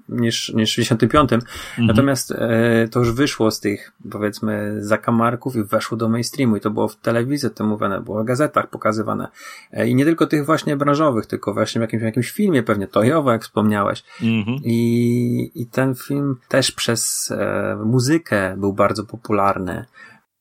niż, 0.09 0.53
niż 0.53 0.71
w 0.71 0.73
65. 0.73 1.33
Mhm. 1.33 1.47
Natomiast 1.77 2.31
e, 2.31 2.87
to 2.91 2.99
już 2.99 3.11
wyszło 3.11 3.51
z 3.51 3.59
tych, 3.59 3.91
powiedzmy, 4.11 4.75
zakamarków 4.79 5.55
i 5.55 5.63
weszło 5.63 5.97
do 5.97 6.09
mainstreamu 6.09 6.55
i 6.55 6.61
to 6.61 6.71
było 6.71 6.87
w 6.87 6.95
telewizji 6.95 7.49
to 7.49 7.63
mówione, 7.63 8.01
było 8.01 8.23
w 8.23 8.25
gazetach 8.25 8.69
pokazywane. 8.69 9.27
E, 9.71 9.87
I 9.87 9.95
nie 9.95 10.05
tylko 10.05 10.27
tych 10.27 10.45
właśnie 10.45 10.77
branżowych, 10.77 11.25
tylko 11.25 11.53
właśnie 11.53 11.79
w 11.79 11.81
jakimś, 11.81 12.01
w 12.01 12.05
jakimś 12.05 12.31
filmie, 12.31 12.63
pewnie 12.63 12.87
Toyowo, 12.87 13.31
jak 13.31 13.43
wspomniałeś. 13.43 14.03
Mhm. 14.21 14.57
I, 14.63 15.51
I 15.55 15.65
ten 15.65 15.95
film 15.95 16.35
też 16.47 16.71
przez 16.71 17.31
e, 17.31 17.75
muzykę 17.85 18.55
był 18.57 18.73
bardzo 18.73 19.03
popularny. 19.03 19.85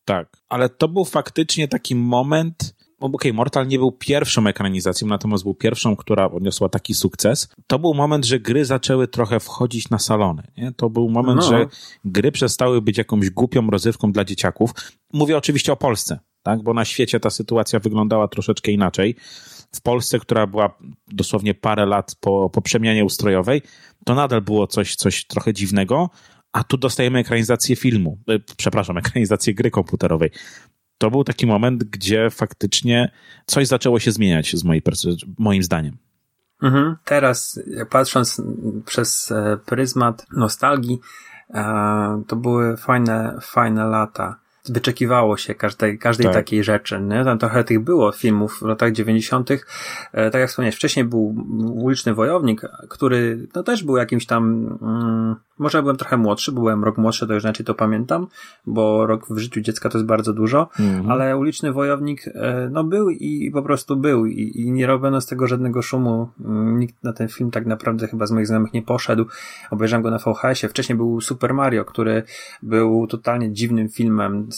Tak, 0.04 0.28
ale 0.48 0.68
to 0.68 0.88
był 0.88 1.04
faktycznie 1.04 1.68
taki 1.68 1.94
moment, 1.94 2.74
okej, 3.04 3.30
okay, 3.30 3.32
Mortal 3.32 3.68
nie 3.68 3.78
był 3.78 3.92
pierwszą 3.92 4.46
ekranizacją, 4.46 5.08
natomiast 5.08 5.44
był 5.44 5.54
pierwszą, 5.54 5.96
która 5.96 6.30
odniosła 6.30 6.68
taki 6.68 6.94
sukces. 6.94 7.48
To 7.66 7.78
był 7.78 7.94
moment, 7.94 8.24
że 8.24 8.40
gry 8.40 8.64
zaczęły 8.64 9.08
trochę 9.08 9.40
wchodzić 9.40 9.90
na 9.90 9.98
salony. 9.98 10.42
Nie? 10.56 10.72
To 10.72 10.90
był 10.90 11.08
moment, 11.08 11.40
no. 11.40 11.48
że 11.48 11.66
gry 12.04 12.32
przestały 12.32 12.82
być 12.82 12.98
jakąś 12.98 13.30
głupią 13.30 13.70
rozrywką 13.70 14.12
dla 14.12 14.24
dzieciaków. 14.24 14.70
Mówię 15.12 15.36
oczywiście 15.36 15.72
o 15.72 15.76
Polsce, 15.76 16.18
tak? 16.42 16.62
bo 16.62 16.74
na 16.74 16.84
świecie 16.84 17.20
ta 17.20 17.30
sytuacja 17.30 17.78
wyglądała 17.78 18.28
troszeczkę 18.28 18.72
inaczej. 18.72 19.16
W 19.74 19.82
Polsce, 19.82 20.18
która 20.18 20.46
była 20.46 20.78
dosłownie 21.06 21.54
parę 21.54 21.86
lat 21.86 22.16
po, 22.20 22.50
po 22.50 22.62
przemianie 22.62 23.04
ustrojowej, 23.04 23.62
to 24.04 24.14
nadal 24.14 24.42
było 24.42 24.66
coś, 24.66 24.96
coś 24.96 25.26
trochę 25.26 25.52
dziwnego, 25.52 26.10
a 26.52 26.64
tu 26.64 26.76
dostajemy 26.76 27.18
ekranizację 27.18 27.76
filmu, 27.76 28.18
e, 28.28 28.38
przepraszam, 28.56 28.98
ekranizację 29.04 29.54
gry 29.54 29.70
komputerowej 29.70 30.30
to 30.98 31.10
był 31.10 31.24
taki 31.24 31.46
moment, 31.46 31.84
gdzie 31.84 32.30
faktycznie 32.30 33.10
coś 33.46 33.66
zaczęło 33.66 33.98
się 33.98 34.12
zmieniać 34.12 34.56
z 34.56 34.64
mojej 34.64 34.82
moim 35.38 35.62
zdaniem. 35.62 35.96
Mhm. 36.62 36.96
Teraz, 37.04 37.60
patrząc 37.90 38.42
przez 38.86 39.30
e, 39.30 39.58
pryzmat 39.66 40.26
nostalgii, 40.32 41.00
e, 41.50 42.22
to 42.28 42.36
były 42.36 42.76
fajne, 42.76 43.38
fajne 43.40 43.84
lata 43.84 44.43
wyczekiwało 44.68 45.36
się 45.36 45.54
każdej, 45.54 45.98
każdej 45.98 46.26
tak. 46.26 46.34
takiej 46.34 46.64
rzeczy. 46.64 47.00
Nie? 47.00 47.24
Tam 47.24 47.38
trochę 47.38 47.64
tych 47.64 47.80
było 47.80 48.12
filmów 48.12 48.58
w 48.58 48.62
latach 48.62 48.92
90. 48.92 49.50
E, 49.50 50.30
tak 50.30 50.40
jak 50.40 50.50
wspomniałeś, 50.50 50.76
wcześniej 50.76 51.04
był 51.04 51.34
uliczny 51.74 52.14
wojownik, 52.14 52.62
który 52.88 53.48
no 53.54 53.62
też 53.62 53.84
był 53.84 53.96
jakimś 53.96 54.26
tam, 54.26 54.66
mm, 54.82 55.36
może 55.58 55.82
byłem 55.82 55.96
trochę 55.96 56.16
młodszy, 56.16 56.52
byłem 56.52 56.84
rok 56.84 56.98
młodszy, 56.98 57.26
to 57.26 57.34
już 57.34 57.42
inaczej 57.42 57.66
to 57.66 57.74
pamiętam, 57.74 58.26
bo 58.66 59.06
rok 59.06 59.26
w 59.30 59.38
życiu 59.38 59.60
dziecka 59.60 59.88
to 59.88 59.98
jest 59.98 60.06
bardzo 60.06 60.32
dużo, 60.32 60.68
mhm. 60.80 61.10
ale 61.10 61.36
uliczny 61.36 61.72
wojownik 61.72 62.28
e, 62.28 62.68
no 62.72 62.84
był 62.84 63.10
i 63.10 63.50
po 63.50 63.62
prostu 63.62 63.96
był 63.96 64.26
i, 64.26 64.60
i 64.60 64.72
nie 64.72 64.86
robiono 64.86 65.20
z 65.20 65.26
tego 65.26 65.46
żadnego 65.46 65.82
szumu. 65.82 66.28
Mm, 66.44 66.78
nikt 66.78 67.04
na 67.04 67.12
ten 67.12 67.28
film 67.28 67.50
tak 67.50 67.66
naprawdę 67.66 68.08
chyba 68.08 68.26
z 68.26 68.30
moich 68.30 68.46
znajomych 68.46 68.72
nie 68.72 68.82
poszedł. 68.82 69.24
Obejrzałem 69.70 70.02
go 70.02 70.10
na 70.10 70.18
VHS-ie. 70.18 70.70
Wcześniej 70.70 70.96
był 70.96 71.20
Super 71.20 71.54
Mario, 71.54 71.84
który 71.84 72.22
był 72.62 73.06
totalnie 73.06 73.52
dziwnym 73.52 73.88
filmem, 73.88 74.48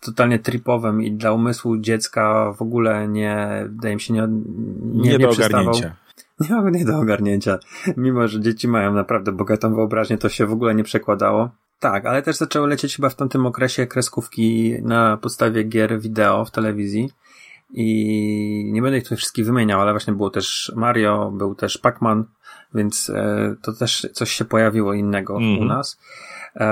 totalnie 0.00 0.38
tripowym 0.38 1.02
i 1.02 1.12
dla 1.12 1.32
umysłu 1.32 1.78
dziecka 1.78 2.52
w 2.52 2.62
ogóle 2.62 3.08
nie, 3.08 3.64
wydaje 3.68 3.94
mi 3.94 4.00
się, 4.00 4.14
nie, 4.14 4.20
nie, 4.20 5.10
nie, 5.10 5.10
nie 5.10 5.18
do 5.18 5.30
ogarnięcia. 5.30 5.96
nie, 6.40 6.70
nie 6.78 6.84
do 6.84 6.98
ogarnięcia. 6.98 7.58
Mimo, 7.96 8.28
że 8.28 8.40
dzieci 8.40 8.68
mają 8.68 8.92
naprawdę 8.92 9.32
bogatą 9.32 9.74
wyobraźnię, 9.74 10.18
to 10.18 10.28
się 10.28 10.46
w 10.46 10.52
ogóle 10.52 10.74
nie 10.74 10.84
przekładało. 10.84 11.50
Tak, 11.80 12.06
ale 12.06 12.22
też 12.22 12.36
zaczęły 12.36 12.68
lecieć 12.68 12.96
chyba 12.96 13.08
w 13.08 13.14
tamtym 13.14 13.46
okresie 13.46 13.86
kreskówki 13.86 14.74
na 14.82 15.16
podstawie 15.16 15.64
gier 15.64 16.00
wideo 16.00 16.44
w 16.44 16.50
telewizji. 16.50 17.10
I 17.72 18.70
nie 18.72 18.82
będę 18.82 18.98
ich 18.98 19.04
tutaj 19.04 19.18
wszystkich 19.18 19.46
wymieniał, 19.46 19.80
ale 19.80 19.92
właśnie 19.92 20.12
było 20.12 20.30
też 20.30 20.72
Mario, 20.76 21.30
był 21.30 21.54
też 21.54 21.78
Pac-Man, 21.82 22.24
więc 22.74 23.10
e, 23.10 23.54
to 23.62 23.72
też 23.72 24.06
coś 24.12 24.30
się 24.30 24.44
pojawiło 24.44 24.94
innego 24.94 25.36
mm. 25.36 25.48
u 25.48 25.52
mhm. 25.52 25.68
nas. 25.68 25.98
E, 26.56 26.64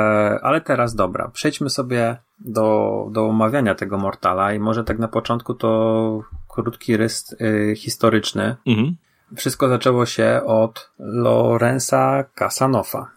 ale 0.42 0.60
teraz 0.60 0.94
dobra, 0.94 1.28
przejdźmy 1.28 1.70
sobie 1.70 2.16
do, 2.38 3.08
do 3.12 3.26
omawiania 3.26 3.74
tego 3.74 3.98
Mortala 3.98 4.52
i 4.52 4.58
może 4.58 4.84
tak 4.84 4.98
na 4.98 5.08
początku 5.08 5.54
to 5.54 6.22
krótki 6.48 6.96
rys 6.96 7.36
y, 7.40 7.74
historyczny. 7.76 8.56
Mm. 8.66 8.96
Wszystko 9.36 9.68
zaczęło 9.68 10.06
się 10.06 10.40
od 10.46 10.90
Lorenza 10.98 12.24
Casanofa. 12.34 13.10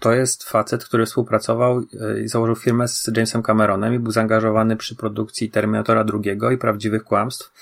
To 0.00 0.12
jest 0.12 0.44
facet, 0.44 0.84
który 0.84 1.06
współpracował 1.06 1.78
y, 1.78 2.22
i 2.24 2.28
założył 2.28 2.56
firmę 2.56 2.88
z 2.88 3.06
Jamesem 3.16 3.42
Cameronem 3.42 3.94
i 3.94 3.98
był 3.98 4.12
zaangażowany 4.12 4.76
przy 4.76 4.96
produkcji 4.96 5.50
Terminatora 5.50 6.04
II 6.12 6.54
i 6.54 6.58
Prawdziwych 6.58 7.04
Kłamstw. 7.04 7.52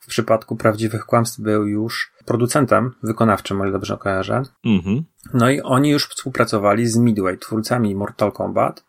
W 0.00 0.06
przypadku 0.06 0.56
Prawdziwych 0.56 1.06
Kłamstw 1.06 1.40
był 1.40 1.66
już 1.66 2.12
producentem 2.30 2.94
wykonawczym, 3.02 3.60
ile 3.62 3.72
dobrze 3.72 3.96
kojarzę. 3.96 4.42
Mm-hmm. 4.66 5.02
No 5.34 5.50
i 5.50 5.60
oni 5.60 5.90
już 5.90 6.08
współpracowali 6.08 6.86
z 6.86 6.96
Midway, 6.96 7.38
twórcami 7.38 7.94
Mortal 7.94 8.32
Kombat, 8.32 8.84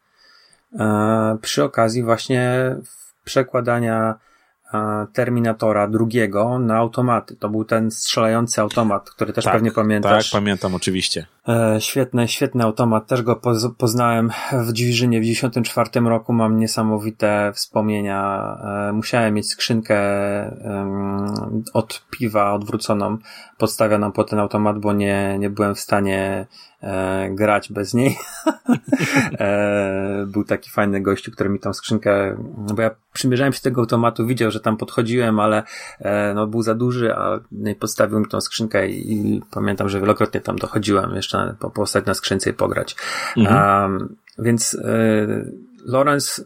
e, 0.79 1.37
przy 1.41 1.63
okazji 1.63 2.03
właśnie 2.03 2.75
przekładania 3.23 4.15
Terminatora 5.13 5.87
drugiego 5.87 6.59
na 6.59 6.77
automaty. 6.77 7.35
To 7.35 7.49
był 7.49 7.65
ten 7.65 7.91
strzelający 7.91 8.61
automat, 8.61 9.09
który 9.09 9.33
też 9.33 9.45
tak, 9.45 9.53
pewnie 9.53 9.71
pamiętasz. 9.71 10.31
Tak, 10.31 10.39
pamiętam 10.39 10.75
oczywiście. 10.75 11.25
E, 11.47 11.81
świetny, 11.81 12.27
świetny 12.27 12.63
automat. 12.63 13.07
Też 13.07 13.21
go 13.21 13.41
poznałem 13.77 14.31
w 14.51 14.73
Dziwiżynie 14.73 15.19
w 15.19 15.23
94 15.23 15.89
roku. 16.01 16.33
Mam 16.33 16.59
niesamowite 16.59 17.51
wspomnienia. 17.55 18.57
E, 18.89 18.93
musiałem 18.93 19.33
mieć 19.33 19.49
skrzynkę 19.49 20.01
od 21.73 22.05
piwa 22.11 22.53
odwróconą, 22.53 23.17
podstawioną 23.57 24.11
pod 24.11 24.29
ten 24.29 24.39
automat, 24.39 24.79
bo 24.79 24.93
nie, 24.93 25.37
nie 25.39 25.49
byłem 25.49 25.75
w 25.75 25.79
stanie 25.79 26.47
e, 26.81 27.29
grać 27.29 27.71
bez 27.71 27.93
niej. 27.93 28.17
e, 29.39 30.25
był 30.27 30.43
taki 30.43 30.69
fajny 30.69 31.01
gościu, 31.01 31.31
który 31.31 31.49
mi 31.49 31.59
tą 31.59 31.73
skrzynkę, 31.73 32.37
bo 32.75 32.81
ja 32.81 32.91
przymierzałem 33.13 33.53
się 33.53 33.61
tego 33.61 33.81
automatu, 33.81 34.25
widział, 34.25 34.51
że 34.51 34.59
tam 34.59 34.77
podchodziłem, 34.77 35.39
ale 35.39 35.63
e, 35.99 36.33
no, 36.33 36.47
był 36.47 36.61
za 36.61 36.75
duży, 36.75 37.15
a 37.15 37.39
podstawił 37.79 38.19
mi 38.19 38.27
tą 38.27 38.41
skrzynkę 38.41 38.89
i, 38.89 39.35
i, 39.35 39.41
pamiętam, 39.51 39.89
że 39.89 39.99
wielokrotnie 39.99 40.41
tam 40.41 40.55
dochodziłem 40.55 41.15
jeszcze 41.15 41.30
po, 41.59 41.69
postać 41.69 42.05
na 42.05 42.13
skrzynce 42.13 42.49
i 42.49 42.53
pograć. 42.53 42.95
Mhm. 43.37 43.83
Um, 43.83 44.15
więc 44.39 44.75
e, 44.75 45.27
Lawrence 45.85 46.43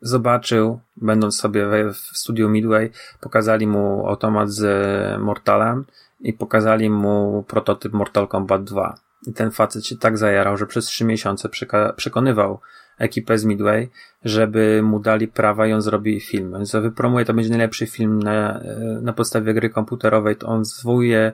zobaczył, 0.00 0.80
będąc 0.96 1.36
sobie 1.36 1.66
w, 1.66 1.94
w 1.94 2.18
studiu 2.18 2.48
Midway, 2.48 2.90
pokazali 3.20 3.66
mu 3.66 4.06
automat 4.06 4.50
z 4.50 5.20
Mortalem 5.20 5.84
i 6.20 6.32
pokazali 6.32 6.90
mu 6.90 7.44
prototyp 7.48 7.92
Mortal 7.92 8.28
Kombat 8.28 8.64
2 8.64 8.98
i 9.26 9.32
ten 9.32 9.50
facet 9.50 9.86
się 9.86 9.96
tak 9.96 10.18
zajarał, 10.18 10.56
że 10.56 10.66
przez 10.66 10.84
trzy 10.84 11.04
miesiące 11.04 11.48
przekonywał 11.96 12.60
ekipę 12.98 13.38
z 13.38 13.44
Midway, 13.44 13.90
żeby 14.24 14.82
mu 14.82 15.00
dali 15.00 15.28
prawa 15.28 15.66
i 15.66 15.72
on 15.72 15.82
zrobi 15.82 16.20
film. 16.20 16.54
On 16.54 16.82
wypromuje, 16.82 17.24
to 17.24 17.34
będzie 17.34 17.50
najlepszy 17.50 17.86
film 17.86 18.22
na, 18.22 18.60
na 19.02 19.12
podstawie 19.12 19.54
gry 19.54 19.70
komputerowej, 19.70 20.36
to 20.36 20.46
on 20.46 20.64
zwołuje 20.64 21.32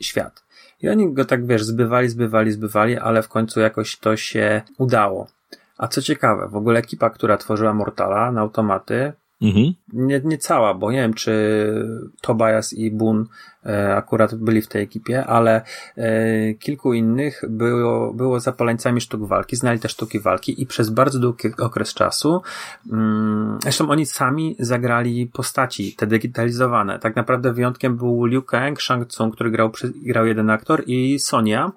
świat. 0.00 0.43
I 0.84 0.88
oni 0.88 1.12
go 1.12 1.24
tak, 1.24 1.46
wiesz, 1.46 1.64
zbywali, 1.64 2.08
zbywali, 2.08 2.52
zbywali, 2.52 2.98
ale 2.98 3.22
w 3.22 3.28
końcu 3.28 3.60
jakoś 3.60 3.96
to 3.96 4.16
się 4.16 4.62
udało. 4.78 5.26
A 5.78 5.88
co 5.88 6.02
ciekawe, 6.02 6.48
w 6.48 6.56
ogóle 6.56 6.80
ekipa, 6.80 7.10
która 7.10 7.36
tworzyła 7.36 7.74
Mortala 7.74 8.32
na 8.32 8.40
automaty, 8.40 9.12
Mhm. 9.44 9.74
Nie, 9.92 10.20
nie 10.24 10.38
cała, 10.38 10.74
bo 10.74 10.92
nie 10.92 10.98
wiem, 10.98 11.14
czy 11.14 11.32
Tobias 12.20 12.72
i 12.72 12.90
Boon 12.90 13.26
e, 13.66 13.96
akurat 13.96 14.34
byli 14.34 14.62
w 14.62 14.68
tej 14.68 14.82
ekipie, 14.82 15.26
ale 15.26 15.62
e, 15.96 16.54
kilku 16.54 16.92
innych 16.92 17.42
było, 17.48 18.14
było 18.14 18.40
zapaleńcami 18.40 19.00
sztuk 19.00 19.26
walki, 19.26 19.56
znali 19.56 19.80
te 19.80 19.88
sztuki 19.88 20.20
walki 20.20 20.62
i 20.62 20.66
przez 20.66 20.90
bardzo 20.90 21.18
długi 21.18 21.48
okres 21.58 21.94
czasu, 21.94 22.42
mm, 22.92 23.58
zresztą 23.62 23.90
oni 23.90 24.06
sami 24.06 24.56
zagrali 24.58 25.26
postaci, 25.26 25.94
te 25.96 26.06
digitalizowane. 26.06 26.98
Tak 26.98 27.16
naprawdę 27.16 27.52
wyjątkiem 27.52 27.96
był 27.96 28.24
Liu 28.24 28.42
Kang, 28.42 28.82
Shang 28.82 29.08
Tsung, 29.08 29.34
który 29.34 29.50
grał, 29.50 29.72
grał 30.02 30.26
jeden 30.26 30.50
aktor 30.50 30.82
i 30.86 31.18
Sonia, 31.18 31.72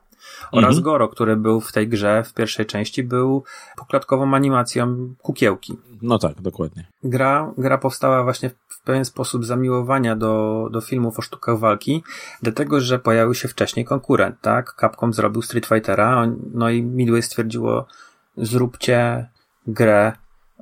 oraz 0.52 0.70
mhm. 0.70 0.84
Goro, 0.84 1.08
który 1.08 1.36
był 1.36 1.62
w 1.62 1.72
tej 1.72 1.88
grze 1.88 2.24
w 2.24 2.34
pierwszej 2.34 2.66
części, 2.66 3.04
był 3.04 3.44
poklatkową 3.78 4.36
animacją 4.36 5.14
kukiełki. 5.22 5.78
No 6.02 6.20
tak, 6.20 6.42
dokładnie. 6.42 6.88
Gra, 7.04 7.54
gra 7.58 7.78
powstała 7.78 8.24
właśnie 8.24 8.50
w 8.68 8.82
pewien 8.82 9.06
sposób 9.06 9.46
zamiłowania 9.46 10.16
do, 10.16 10.68
do 10.72 10.82
filmów 10.82 11.20
o 11.20 11.22
sztukach 11.22 11.60
walki, 11.60 12.04
dlatego, 12.42 12.82
że 12.82 13.00
pojawił 13.00 13.34
się 13.34 13.48
wcześniej 13.48 13.86
konkurent, 13.86 14.42
tak? 14.42 14.76
Capcom 14.80 15.14
zrobił 15.14 15.42
Street 15.42 15.66
Fightera, 15.66 16.28
no 16.54 16.70
i 16.70 16.84
Midway 16.84 17.22
stwierdziło, 17.22 17.86
zróbcie 18.38 19.30
grę 19.68 20.14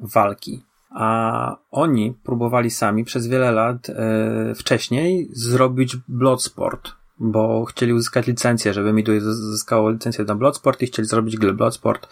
walki. 0.02 0.64
A 0.90 1.58
oni 1.72 2.14
próbowali 2.24 2.72
sami 2.72 3.06
przez 3.06 3.28
wiele 3.28 3.52
lat 3.52 3.88
yy, 3.88 4.56
wcześniej 4.56 5.30
zrobić 5.32 5.98
Bloodsport, 6.08 6.92
bo 7.20 7.66
chcieli 7.66 7.94
uzyskać 7.94 8.28
licencję, 8.28 8.74
żeby 8.74 8.94
mi 8.94 9.04
tu 9.04 9.12
zyskało 9.20 9.90
licencję 9.90 10.26
na 10.26 10.36
Bloodsport 10.36 10.82
i 10.82 10.88
chcieli 10.88 11.08
zrobić 11.08 11.38
grę 11.38 11.54
Bloodsport, 11.54 12.08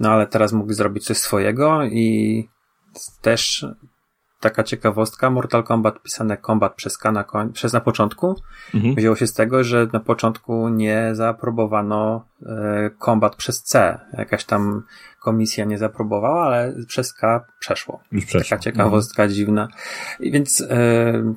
no 0.00 0.10
ale 0.10 0.26
teraz 0.26 0.52
mogli 0.52 0.74
zrobić 0.74 1.04
coś 1.04 1.16
swojego 1.16 1.84
i 1.84 2.48
też 3.22 3.66
taka 4.40 4.62
ciekawostka, 4.62 5.30
Mortal 5.30 5.64
Kombat 5.64 6.02
pisane 6.02 6.36
Kombat 6.36 6.74
przez 6.74 6.98
K 6.98 7.12
na, 7.12 7.24
koń, 7.24 7.52
przez 7.52 7.72
na 7.72 7.80
początku 7.80 8.34
mhm. 8.74 8.94
wzięło 8.94 9.16
się 9.16 9.26
z 9.26 9.34
tego, 9.34 9.64
że 9.64 9.86
na 9.92 10.00
początku 10.00 10.68
nie 10.68 11.10
zaaprobowano 11.12 12.28
e, 12.46 12.90
Kombat 12.98 13.36
przez 13.36 13.62
C. 13.62 14.00
Jakaś 14.12 14.44
tam 14.44 14.82
komisja 15.20 15.64
nie 15.64 15.78
zaaprobowała, 15.78 16.46
ale 16.46 16.74
przez 16.86 17.14
K 17.14 17.46
przeszło. 17.58 18.00
przeszło. 18.26 18.40
Taka 18.40 18.58
ciekawostka 18.58 19.22
mhm. 19.22 19.34
dziwna. 19.34 19.68
I 20.20 20.30
więc 20.30 20.60
e, 20.60 21.34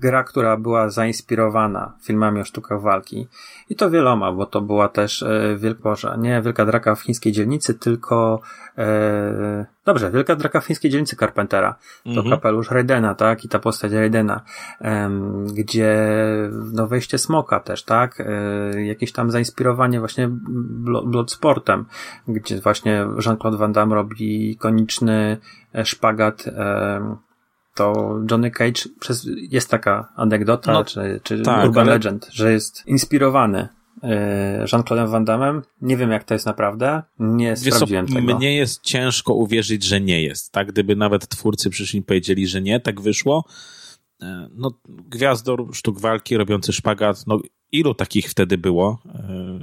gra, 0.00 0.24
która 0.24 0.56
była 0.56 0.90
zainspirowana 0.90 1.92
filmami 2.02 2.40
o 2.40 2.44
sztukach 2.44 2.80
walki. 2.80 3.28
I 3.68 3.76
to 3.76 3.90
wieloma, 3.90 4.32
bo 4.32 4.46
to 4.46 4.60
była 4.60 4.88
też 4.88 5.22
e, 5.22 5.56
Wielka, 5.56 6.16
nie 6.18 6.42
Wielka 6.42 6.66
Draka 6.66 6.94
w 6.94 7.02
chińskiej 7.02 7.32
dzielnicy, 7.32 7.74
tylko 7.74 8.40
e, 8.78 9.66
dobrze, 9.84 10.10
Wielka 10.10 10.36
Draka 10.36 10.60
w 10.60 10.66
chińskiej 10.66 10.90
dzielnicy 10.90 11.16
Carpentera. 11.16 11.74
To 12.04 12.10
mhm. 12.10 12.30
kapelusz 12.30 12.70
Raidena, 12.70 13.14
tak? 13.14 13.44
I 13.44 13.48
ta 13.48 13.58
postać 13.58 13.92
Raidena, 13.92 14.40
e, 14.80 15.10
gdzie 15.54 16.10
no 16.72 16.86
wejście 16.86 17.18
Smoka 17.18 17.60
też, 17.60 17.82
tak? 17.82 18.20
E, 18.20 18.84
jakieś 18.84 19.12
tam 19.12 19.30
zainspirowanie 19.30 19.98
właśnie 19.98 20.28
Bloodsportem, 21.06 21.84
gdzie 22.28 22.60
właśnie 22.60 23.06
Jean-Claude 23.26 23.58
Van 23.58 23.72
Damme 23.72 23.94
robi 23.94 24.50
ikoniczny 24.50 25.38
e, 25.74 25.84
szpagat 25.84 26.46
e, 26.46 27.16
to 27.78 28.18
Johnny 28.30 28.50
Cage, 28.50 28.82
przez, 29.00 29.28
jest 29.50 29.70
taka 29.70 30.12
anegdota, 30.16 30.72
no, 30.72 30.84
czy, 30.84 31.20
czy 31.22 31.42
tak, 31.42 31.66
urban 31.66 31.86
ale... 31.86 31.94
legend, 31.94 32.28
że 32.32 32.52
jest 32.52 32.86
inspirowany 32.86 33.68
e, 34.02 34.64
Jean-Claude 34.72 35.10
Van 35.10 35.24
Damme. 35.24 35.60
Nie 35.82 35.96
wiem, 35.96 36.10
jak 36.10 36.24
to 36.24 36.34
jest 36.34 36.46
naprawdę. 36.46 37.02
Nie 37.18 37.50
Wiesz 37.50 37.74
sprawdziłem 37.74 38.08
co, 38.08 38.14
tego. 38.14 38.36
Mnie 38.36 38.56
jest 38.56 38.82
ciężko 38.82 39.34
uwierzyć, 39.34 39.84
że 39.84 40.00
nie 40.00 40.22
jest. 40.22 40.52
Tak, 40.52 40.72
gdyby 40.72 40.96
nawet 40.96 41.28
twórcy 41.28 41.70
przyszli 41.70 42.00
i 42.00 42.02
powiedzieli, 42.02 42.46
że 42.46 42.62
nie, 42.62 42.80
tak 42.80 43.00
wyszło. 43.00 43.44
E, 44.22 44.48
no, 44.54 44.70
gwiazdor 44.88 45.66
sztuk 45.72 46.00
walki 46.00 46.36
robiący 46.36 46.72
szpagat, 46.72 47.26
no 47.26 47.40
ilu 47.72 47.94
takich 47.94 48.30
wtedy 48.30 48.58
było? 48.58 48.98
E, 49.14 49.58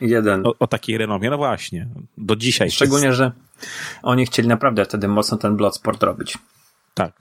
Jeden. 0.00 0.46
O, 0.46 0.54
o 0.58 0.66
takiej 0.66 0.98
renomie, 0.98 1.30
no 1.30 1.36
właśnie. 1.36 1.88
Do 2.18 2.36
dzisiaj. 2.36 2.70
Szczególnie, 2.70 3.06
jest... 3.06 3.18
że 3.18 3.32
oni 4.02 4.26
chcieli 4.26 4.48
naprawdę 4.48 4.84
wtedy 4.84 5.08
mocno 5.08 5.36
ten 5.36 5.56
Bloodsport 5.56 6.02
robić. 6.02 6.38
Tak. 6.98 7.12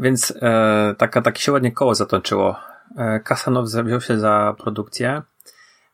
Więc 0.00 0.34
e, 0.42 0.94
taka, 0.98 1.22
takie 1.22 1.40
się 1.40 1.52
ładnie 1.52 1.72
koło 1.72 1.94
zatoczyło. 1.94 2.56
E, 2.96 3.20
Kasanow 3.20 3.66
wziął 3.66 4.00
się 4.00 4.18
za 4.18 4.54
produkcję 4.58 5.22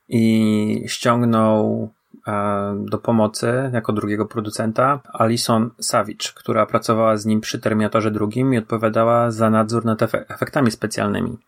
i 0.09 0.85
ściągnął 0.87 1.89
e, 2.27 2.85
do 2.91 2.99
pomocy 2.99 3.71
jako 3.73 3.93
drugiego 3.93 4.27
producenta 4.27 5.01
Alison 5.13 5.71
Savage, 5.81 6.33
która 6.35 6.67
pracowała 6.67 7.17
z 7.17 7.27
nim 7.27 7.41
przy 7.41 7.59
Terminatorze 7.59 8.11
drugim 8.11 8.55
i 8.55 8.59
odpowiadała 8.59 9.31
za 9.31 9.51
nadzór 9.51 9.85
nad 9.85 10.03
efektami 10.03 10.71
specjalnymi. 10.71 11.39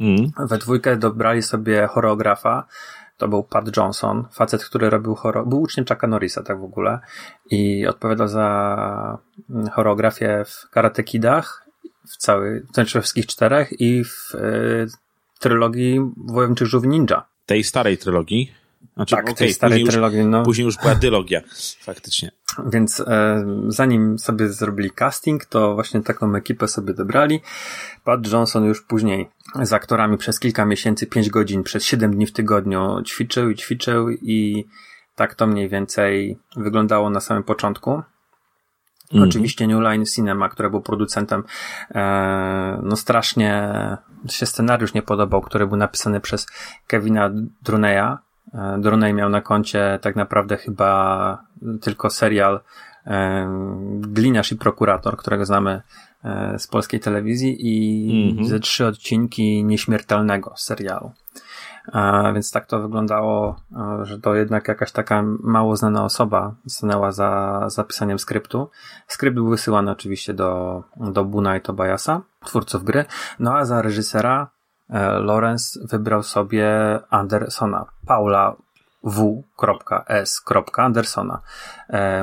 Mm. 0.00 0.32
We 0.38 0.58
dwójkę 0.58 0.96
dobrali 0.96 1.42
sobie 1.42 1.86
choreografa, 1.86 2.66
to 3.22 3.28
był 3.28 3.42
Pat 3.42 3.76
Johnson, 3.76 4.24
facet, 4.32 4.64
który 4.64 4.90
robił 4.90 5.14
choro, 5.14 5.46
był 5.46 5.60
uczniem 5.60 5.86
Chucka 5.86 6.06
Norrisa, 6.06 6.42
tak 6.42 6.60
w 6.60 6.64
ogóle, 6.64 7.00
i 7.50 7.86
odpowiadał 7.86 8.28
za 8.28 9.18
mm, 9.50 9.66
choreografię 9.68 10.44
w 10.46 10.70
Karate 10.70 11.04
Kidach, 11.04 11.68
w 12.08 12.16
cały, 12.16 12.66
znaczy 12.74 12.98
we 12.98 13.02
wszystkich 13.02 13.26
czterech 13.26 13.80
i 13.80 14.04
w 14.04 14.34
y, 14.34 14.86
trylogii 15.40 16.00
Wojowniczych 16.16 16.68
Żółwi 16.68 16.88
Ninja. 16.88 17.26
Tej 17.46 17.64
starej 17.64 17.98
trylogii? 17.98 18.52
Znaczy, 18.94 19.16
tak, 19.16 19.24
okay, 19.24 19.34
tej 19.34 19.54
starej 19.54 19.78
później 19.78 19.90
trylogii. 19.92 20.18
Już, 20.18 20.28
no. 20.30 20.42
Później 20.42 20.64
już 20.64 20.76
była 20.76 20.94
dylogia, 20.94 21.40
faktycznie. 21.80 22.30
Więc 22.66 23.00
e, 23.00 23.44
zanim 23.68 24.18
sobie 24.18 24.48
zrobili 24.48 24.90
casting, 24.90 25.44
to 25.44 25.74
właśnie 25.74 26.02
taką 26.02 26.34
ekipę 26.34 26.68
sobie 26.68 26.94
dobrali. 26.94 27.40
Pat 28.04 28.32
Johnson 28.32 28.64
już 28.64 28.82
później 28.82 29.28
z 29.62 29.72
aktorami 29.72 30.18
przez 30.18 30.40
kilka 30.40 30.64
miesięcy, 30.64 31.06
pięć 31.06 31.30
godzin, 31.30 31.62
przez 31.62 31.84
siedem 31.84 32.14
dni 32.14 32.26
w 32.26 32.32
tygodniu 32.32 33.02
ćwiczył 33.06 33.50
i 33.50 33.56
ćwiczył 33.56 34.10
i 34.10 34.64
tak 35.14 35.34
to 35.34 35.46
mniej 35.46 35.68
więcej 35.68 36.38
wyglądało 36.56 37.10
na 37.10 37.20
samym 37.20 37.42
początku. 37.42 38.02
Mhm. 39.12 39.28
Oczywiście 39.28 39.66
New 39.66 39.80
Line 39.80 40.06
Cinema, 40.06 40.48
który 40.48 40.70
był 40.70 40.80
producentem, 40.80 41.44
e, 41.94 42.80
no 42.82 42.96
strasznie 42.96 43.72
się 44.28 44.46
scenariusz 44.46 44.94
nie 44.94 45.02
podobał, 45.02 45.40
który 45.40 45.66
był 45.66 45.76
napisany 45.76 46.20
przez 46.20 46.46
Kevina 46.86 47.30
Druneya. 47.62 48.18
Drunej 48.78 49.14
miał 49.14 49.28
na 49.28 49.40
koncie 49.40 49.98
tak 50.02 50.16
naprawdę 50.16 50.56
chyba 50.56 51.44
tylko 51.80 52.10
serial 52.10 52.60
e, 53.06 53.46
Gliniarz 54.00 54.52
i 54.52 54.56
prokurator, 54.56 55.16
którego 55.16 55.44
znamy 55.44 55.82
e, 56.24 56.58
z 56.58 56.66
polskiej 56.66 57.00
telewizji 57.00 57.56
i 57.60 58.30
mhm. 58.30 58.48
ze 58.48 58.60
trzy 58.60 58.86
odcinki 58.86 59.64
nieśmiertelnego 59.64 60.52
serialu. 60.56 61.12
A 61.92 62.32
więc 62.32 62.50
tak 62.50 62.66
to 62.66 62.80
wyglądało, 62.80 63.56
e, 63.76 64.06
że 64.06 64.20
to 64.20 64.34
jednak 64.34 64.68
jakaś 64.68 64.92
taka 64.92 65.24
mało 65.40 65.76
znana 65.76 66.04
osoba 66.04 66.54
stanęła 66.68 67.12
za 67.12 67.62
zapisaniem 67.66 68.18
skryptu. 68.18 68.70
Skrypt 69.06 69.34
był 69.34 69.48
wysyłany 69.48 69.90
oczywiście 69.90 70.34
do, 70.34 70.82
do 70.96 71.24
Buna 71.24 71.56
i 71.56 71.60
Tobiasa, 71.60 72.22
twórców 72.44 72.84
gry. 72.84 73.04
No 73.38 73.54
a 73.54 73.64
za 73.64 73.82
reżysera 73.82 74.50
e, 74.92 75.18
Lawrence 75.18 75.80
wybrał 75.86 76.22
sobie 76.22 76.68
Andersona, 77.10 77.86
Paula 78.06 78.56
W.S. 79.04 80.42
Andersona, 80.76 81.40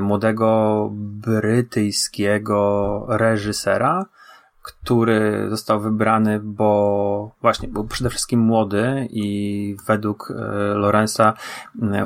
młodego 0.02 0.90
brytyjskiego 0.94 3.06
reżysera, 3.10 4.06
który 4.62 5.48
został 5.50 5.80
wybrany, 5.80 6.40
bo 6.40 7.36
właśnie 7.42 7.68
był 7.68 7.88
przede 7.88 8.10
wszystkim 8.10 8.40
młody 8.40 9.08
i 9.10 9.78
według 9.88 10.32
e, 10.32 10.34
Lorenza 10.74 11.34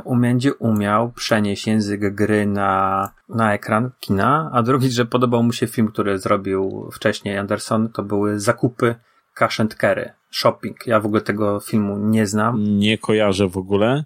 będzie 0.06 0.54
umiał 0.54 1.12
przenieść 1.12 1.67
język 1.67 2.15
gry 2.15 2.47
na, 2.47 3.12
na 3.30 3.54
ekran 3.54 3.91
kina, 3.99 4.49
a 4.54 4.63
drugi, 4.63 4.91
że 4.91 5.06
podobał 5.06 5.43
mu 5.43 5.54
się 5.54 5.67
film, 5.67 5.88
który 5.88 6.19
zrobił 6.19 6.89
wcześniej 6.93 7.38
Anderson, 7.38 7.89
to 7.89 8.04
były 8.04 8.39
zakupy 8.39 8.95
Cash 9.34 9.60
and 9.60 9.76
Carry, 9.76 10.13
shopping. 10.36 10.88
Ja 10.88 11.00
w 11.00 11.06
ogóle 11.06 11.22
tego 11.22 11.60
filmu 11.60 11.98
nie 11.98 12.28
znam. 12.28 12.63
Nie 12.63 12.98
kojarzę 12.98 13.48
w 13.48 13.58
ogóle. 13.58 14.06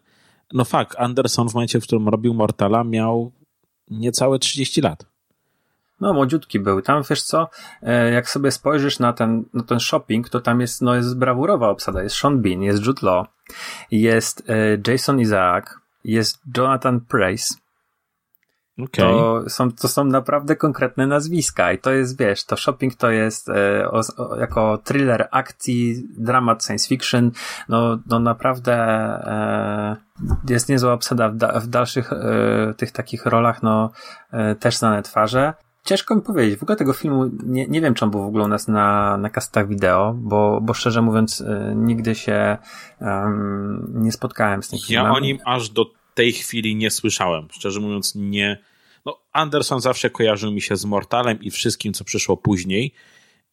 No 0.54 0.66
fakt, 0.66 0.96
Anderson 1.00 1.50
w 1.50 1.54
momencie, 1.54 1.82
w 1.82 1.84
którym 1.84 2.10
robił 2.10 2.34
Mortala 2.34 2.84
miał 2.84 3.32
niecałe 3.90 4.40
30 4.40 4.82
lat. 4.82 5.06
No, 6.02 6.14
młodziutki 6.14 6.60
był. 6.60 6.82
Tam, 6.82 7.04
wiesz 7.10 7.24
co, 7.24 7.50
e, 7.82 8.12
jak 8.12 8.30
sobie 8.30 8.52
spojrzysz 8.52 9.00
na 9.00 9.14
ten, 9.14 9.46
na 9.54 9.64
ten 9.64 9.80
shopping, 9.80 10.30
to 10.30 10.40
tam 10.40 10.62
jest, 10.62 10.82
no, 10.82 10.96
jest 10.96 11.18
brawurowa 11.18 11.70
obsada. 11.70 12.04
Jest 12.04 12.16
Sean 12.16 12.42
Bean, 12.42 12.62
jest 12.62 12.86
Jude 12.86 13.08
Law, 13.08 13.28
jest 13.92 14.50
e, 14.50 14.92
Jason 14.92 15.20
Isaac, 15.20 15.66
jest 16.04 16.42
Jonathan 16.58 17.02
Price. 17.02 17.54
Okay. 18.84 19.06
To, 19.06 19.44
są, 19.48 19.72
to 19.72 19.88
są 19.88 20.04
naprawdę 20.04 20.56
konkretne 20.56 21.08
nazwiska 21.08 21.72
i 21.72 21.80
to 21.80 21.92
jest, 21.92 22.20
wiesz, 22.20 22.44
to 22.44 22.58
shopping 22.58 22.96
to 22.96 23.10
jest 23.10 23.50
e, 23.50 23.92
o, 23.92 24.02
o, 24.18 24.36
jako 24.36 24.78
thriller 24.84 25.28
akcji, 25.32 26.08
dramat 26.18 26.66
science 26.66 26.88
fiction, 26.88 27.32
no, 27.70 28.00
no 28.10 28.20
naprawdę 28.20 28.74
e, 28.74 29.96
jest 30.50 30.70
niezła 30.70 30.94
obsada 30.94 31.30
w, 31.30 31.36
da, 31.36 31.60
w 31.60 31.68
dalszych 31.68 32.14
e, 32.14 32.74
tych 32.78 32.92
takich 32.92 33.26
rolach, 33.26 33.64
no 33.64 33.92
e, 34.32 34.56
też 34.56 34.78
znane 34.78 35.04
twarze. 35.04 35.54
Ciężko 35.84 36.16
mi 36.16 36.22
powiedzieć. 36.22 36.60
W 36.60 36.64
ogóle 36.64 36.76
tego 36.76 36.94
filmu 36.94 37.30
nie, 37.44 37.68
nie 37.68 37.82
wiem, 37.82 37.94
czy 37.94 38.06
on 38.06 38.12
był 38.12 38.22
w 38.22 38.28
ogóle 38.28 38.44
u 38.44 38.48
nas 38.48 38.68
na, 38.68 39.18
na 39.18 39.30
kastach 39.30 39.68
wideo, 39.68 40.14
bo, 40.18 40.62
bo 40.62 40.74
szczerze 40.74 41.02
mówiąc, 41.02 41.42
y, 41.42 41.74
nigdy 41.76 42.16
się 42.16 42.58
um, 43.02 43.94
nie 43.96 44.12
spotkałem 44.12 44.64
z 44.64 44.70
tym 44.70 44.80
filmem. 44.80 45.06
Ja 45.06 45.12
o 45.12 45.20
nim 45.20 45.38
aż 45.46 45.70
do 45.70 45.86
tej 46.18 46.34
chwili 46.34 46.76
nie 46.76 46.92
słyszałem. 46.92 47.48
Szczerze 47.52 47.80
mówiąc, 47.80 48.16
nie. 48.16 48.58
No, 49.06 49.20
Anderson 49.34 49.82
zawsze 49.82 50.10
kojarzył 50.10 50.52
mi 50.52 50.62
się 50.62 50.76
z 50.76 50.86
Mortalem 50.86 51.42
i 51.42 51.52
wszystkim, 51.52 51.94
co 51.94 52.04
przyszło 52.04 52.38
później. 52.38 52.94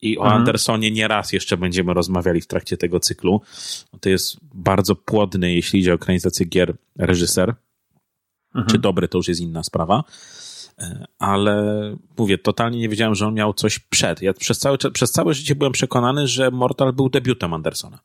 I 0.03 0.19
o 0.19 0.23
mhm. 0.23 0.41
Andersonie 0.41 0.91
nie 0.91 1.09
raz 1.09 1.33
jeszcze 1.33 1.57
będziemy 1.57 1.95
rozmawiali 1.95 2.41
w 2.41 2.47
trakcie 2.47 2.77
tego 2.77 3.01
cyklu. 3.01 3.41
To 4.01 4.09
jest 4.09 4.37
bardzo 4.55 4.97
płodny, 4.97 5.55
jeśli 5.55 5.81
idzie 5.81 5.93
o 5.93 5.95
ekranizację 5.95 6.47
gier, 6.47 6.75
reżyser. 6.99 7.55
Mhm. 8.55 8.67
Czy 8.67 8.79
dobry, 8.79 9.09
to 9.09 9.19
już 9.19 9.29
jest 9.29 9.41
inna 9.41 9.63
sprawa. 9.63 10.05
E, 10.79 11.07
ale 11.19 11.65
mówię, 12.19 12.39
totalnie 12.39 12.79
nie 12.79 12.89
wiedziałem, 12.89 13.15
że 13.15 13.27
on 13.27 13.35
miał 13.35 13.55
coś 13.55 13.79
przed. 13.79 14.23
Ja 14.23 14.33
przez 14.33 14.59
całe, 14.59 14.79
przez 14.79 15.11
całe 15.13 15.35
życie 15.35 15.55
byłem 15.55 15.73
przekonany, 15.73 16.29
że 16.29 16.51
Mortal 16.51 16.93
był 16.93 17.09
debiutem 17.09 17.55
Andersona. 17.55 17.99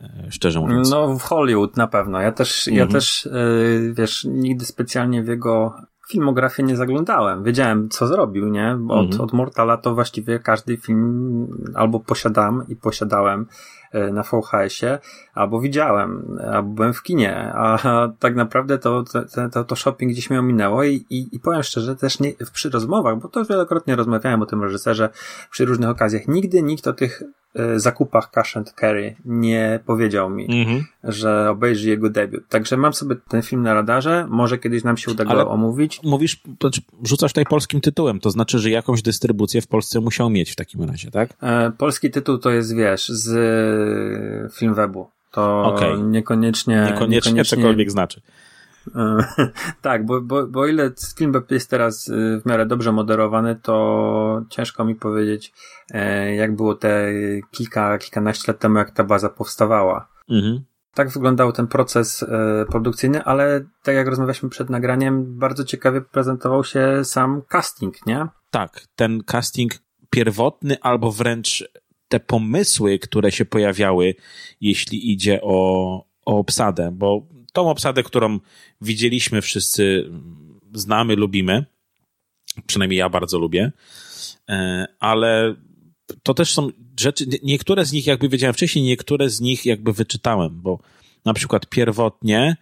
E, 0.00 0.30
szczerze 0.30 0.60
mówiąc. 0.60 0.90
No, 0.90 1.18
w 1.18 1.22
Hollywood 1.22 1.76
na 1.76 1.86
pewno. 1.86 2.20
Ja 2.20 2.32
też, 2.32 2.68
mhm. 2.68 2.86
ja 2.86 2.92
też, 2.92 3.28
yy, 3.32 3.94
wiesz, 3.94 4.24
nigdy 4.30 4.64
specjalnie 4.64 5.22
w 5.22 5.28
jego 5.28 5.74
filmografię 6.08 6.62
nie 6.62 6.76
zaglądałem. 6.76 7.44
Wiedziałem, 7.44 7.88
co 7.88 8.06
zrobił, 8.06 8.48
nie? 8.48 8.78
Od, 8.88 9.06
mhm. 9.06 9.20
od 9.20 9.32
Mortala 9.32 9.76
to 9.76 9.94
właściwie 9.94 10.38
każdy 10.38 10.76
film 10.76 11.46
albo 11.74 12.00
posiadam 12.00 12.64
i 12.68 12.76
posiadałem 12.76 13.46
E, 13.46 13.48
na 14.12 14.22
VHS-ie, 14.22 14.98
albo 15.34 15.60
widziałem, 15.60 16.38
albo 16.52 16.68
byłem 16.68 16.92
w 16.92 17.02
kinie, 17.02 17.52
a 17.54 17.78
tak 18.18 18.36
naprawdę 18.36 18.78
to, 18.78 19.04
to, 19.52 19.64
to 19.64 19.76
shopping 19.76 20.12
gdzieś 20.12 20.30
mnie 20.30 20.40
ominęło 20.40 20.84
i, 20.84 21.04
i, 21.10 21.28
i 21.32 21.40
powiem 21.40 21.62
szczerze, 21.62 21.96
też 21.96 22.20
nie, 22.20 22.32
przy 22.52 22.70
rozmowach, 22.70 23.18
bo 23.18 23.28
to 23.28 23.44
wielokrotnie 23.44 23.96
rozmawiałem 23.96 24.42
o 24.42 24.46
tym 24.46 24.62
reżyserze 24.62 25.08
przy 25.50 25.64
różnych 25.64 25.88
okazjach, 25.88 26.28
nigdy 26.28 26.62
nikt 26.62 26.86
o 26.86 26.92
tych 26.92 27.22
e, 27.54 27.80
zakupach 27.80 28.30
Cash 28.30 28.56
and 28.56 28.74
Carry 28.80 29.16
nie 29.24 29.80
powiedział 29.86 30.30
mi, 30.30 30.48
mm-hmm. 30.48 30.82
że 31.04 31.50
obejrzy 31.50 31.88
jego 31.88 32.10
debiut. 32.10 32.48
Także 32.48 32.76
mam 32.76 32.94
sobie 32.94 33.16
ten 33.28 33.42
film 33.42 33.62
na 33.62 33.74
radarze, 33.74 34.26
może 34.30 34.58
kiedyś 34.58 34.84
nam 34.84 34.96
się 34.96 35.10
uda 35.10 35.24
go 35.24 35.30
Ale 35.30 35.46
omówić. 35.46 36.00
Mówisz, 36.02 36.42
znaczy 36.60 36.80
rzucasz 37.02 37.32
tutaj 37.32 37.44
polskim 37.44 37.80
tytułem, 37.80 38.20
to 38.20 38.30
znaczy, 38.30 38.58
że 38.58 38.70
jakąś 38.70 39.02
dystrybucję 39.02 39.62
w 39.62 39.66
Polsce 39.66 40.00
musiał 40.00 40.30
mieć 40.30 40.50
w 40.50 40.56
takim 40.56 40.82
razie, 40.82 41.10
tak? 41.10 41.30
E, 41.42 41.72
polski 41.78 42.10
tytuł 42.10 42.38
to 42.38 42.50
jest, 42.50 42.76
wiesz, 42.76 43.08
z 43.08 43.30
Filmwebu. 44.52 45.10
To 45.30 45.64
okay. 45.64 45.98
niekoniecznie, 45.98 46.74
niekoniecznie... 46.74 47.08
Niekoniecznie 47.08 47.44
cokolwiek 47.44 47.90
znaczy. 47.90 48.20
tak, 49.82 50.06
bo, 50.06 50.20
bo, 50.20 50.46
bo 50.46 50.66
ile 50.66 50.90
Filmweb 51.16 51.50
jest 51.50 51.70
teraz 51.70 52.08
y, 52.08 52.40
w 52.40 52.46
miarę 52.46 52.66
dobrze 52.66 52.92
moderowany, 52.92 53.56
to 53.62 54.42
ciężko 54.50 54.84
mi 54.84 54.94
powiedzieć, 54.94 55.52
e, 55.90 56.34
jak 56.34 56.56
było 56.56 56.74
te 56.74 57.12
kilka, 57.50 57.98
kilkanaście 57.98 58.52
lat 58.52 58.60
temu, 58.60 58.78
jak 58.78 58.90
ta 58.90 59.04
baza 59.04 59.28
powstawała. 59.28 60.08
Mhm. 60.30 60.64
Tak 60.94 61.08
wyglądał 61.08 61.52
ten 61.52 61.66
proces 61.66 62.22
e, 62.22 62.64
produkcyjny, 62.70 63.24
ale 63.24 63.64
tak 63.82 63.94
jak 63.94 64.08
rozmawialiśmy 64.08 64.48
przed 64.48 64.70
nagraniem, 64.70 65.38
bardzo 65.38 65.64
ciekawie 65.64 66.00
prezentował 66.00 66.64
się 66.64 67.04
sam 67.04 67.42
casting, 67.48 68.06
nie? 68.06 68.26
Tak, 68.50 68.80
ten 68.96 69.24
casting 69.24 69.72
pierwotny 70.10 70.76
albo 70.80 71.12
wręcz 71.12 71.68
te 72.08 72.20
pomysły, 72.20 72.98
które 72.98 73.32
się 73.32 73.44
pojawiały, 73.44 74.14
jeśli 74.60 75.12
idzie 75.12 75.40
o, 75.42 76.04
o 76.26 76.38
obsadę, 76.38 76.90
bo 76.92 77.26
tą 77.52 77.70
obsadę, 77.70 78.02
którą 78.02 78.38
widzieliśmy 78.80 79.42
wszyscy, 79.42 80.10
znamy, 80.74 81.16
lubimy, 81.16 81.64
przynajmniej 82.66 82.98
ja 82.98 83.08
bardzo 83.08 83.38
lubię, 83.38 83.72
e, 84.48 84.86
ale 85.00 85.54
to 86.22 86.34
też 86.34 86.54
są 86.54 86.70
rzeczy, 87.00 87.26
niektóre 87.42 87.84
z 87.84 87.92
nich 87.92 88.06
jakby 88.06 88.28
wiedziałem 88.28 88.54
wcześniej, 88.54 88.84
niektóre 88.84 89.30
z 89.30 89.40
nich 89.40 89.66
jakby 89.66 89.92
wyczytałem, 89.92 90.60
bo 90.62 90.78
na 91.24 91.34
przykład 91.34 91.66
pierwotnie 91.66 92.56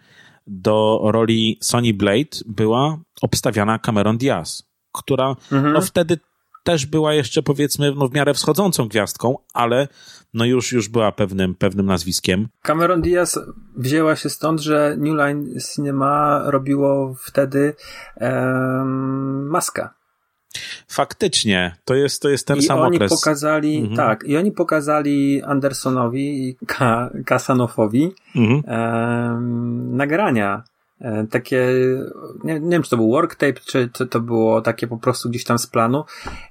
do 0.47 0.99
roli 1.03 1.57
Sony 1.61 1.93
Blade 1.93 2.37
była 2.45 2.99
obstawiana 3.21 3.79
Cameron 3.79 4.17
Diaz, 4.17 4.63
która 4.91 5.35
mhm. 5.51 5.73
no 5.73 5.81
wtedy 5.81 6.19
też 6.65 6.85
była 6.85 7.13
jeszcze 7.13 7.43
powiedzmy 7.43 7.93
no, 7.95 8.07
w 8.07 8.13
miarę 8.13 8.33
wschodzącą 8.33 8.87
gwiazdką, 8.87 9.37
ale 9.53 9.87
no 10.33 10.45
już, 10.45 10.71
już 10.71 10.89
była 10.89 11.11
pewnym, 11.11 11.55
pewnym 11.55 11.85
nazwiskiem. 11.85 12.47
Cameron 12.61 13.01
Diaz 13.01 13.39
wzięła 13.75 14.15
się 14.15 14.29
stąd, 14.29 14.59
że 14.61 14.95
New 14.97 15.15
Line 15.15 15.59
Cinema 15.75 16.41
robiło 16.45 17.15
wtedy 17.19 17.73
um, 18.21 19.47
maskę. 19.47 19.89
Faktycznie, 20.87 21.75
to 21.85 21.95
jest, 21.95 22.21
to 22.21 22.29
jest 22.29 22.47
ten 22.47 22.57
I 22.57 22.61
sam 22.61 22.79
oni 22.79 22.95
okres. 22.95 23.11
pokazali, 23.11 23.77
mhm. 23.77 23.95
tak, 23.95 24.23
i 24.27 24.37
oni 24.37 24.51
pokazali 24.51 25.43
Andersonowi 25.43 26.49
i 26.49 26.57
Kasanofowi 27.25 28.11
mhm. 28.35 28.63
um, 28.67 29.95
nagrania 29.95 30.63
takie, 31.31 31.67
nie, 32.43 32.59
nie 32.59 32.69
wiem 32.69 32.83
czy 32.83 32.89
to 32.89 32.97
był 32.97 33.11
worktape, 33.11 33.53
czy, 33.53 33.89
czy 33.93 34.07
to 34.07 34.19
było 34.19 34.61
takie 34.61 34.87
po 34.87 34.97
prostu 34.97 35.29
gdzieś 35.29 35.43
tam 35.43 35.59
z 35.59 35.67
planu 35.67 36.03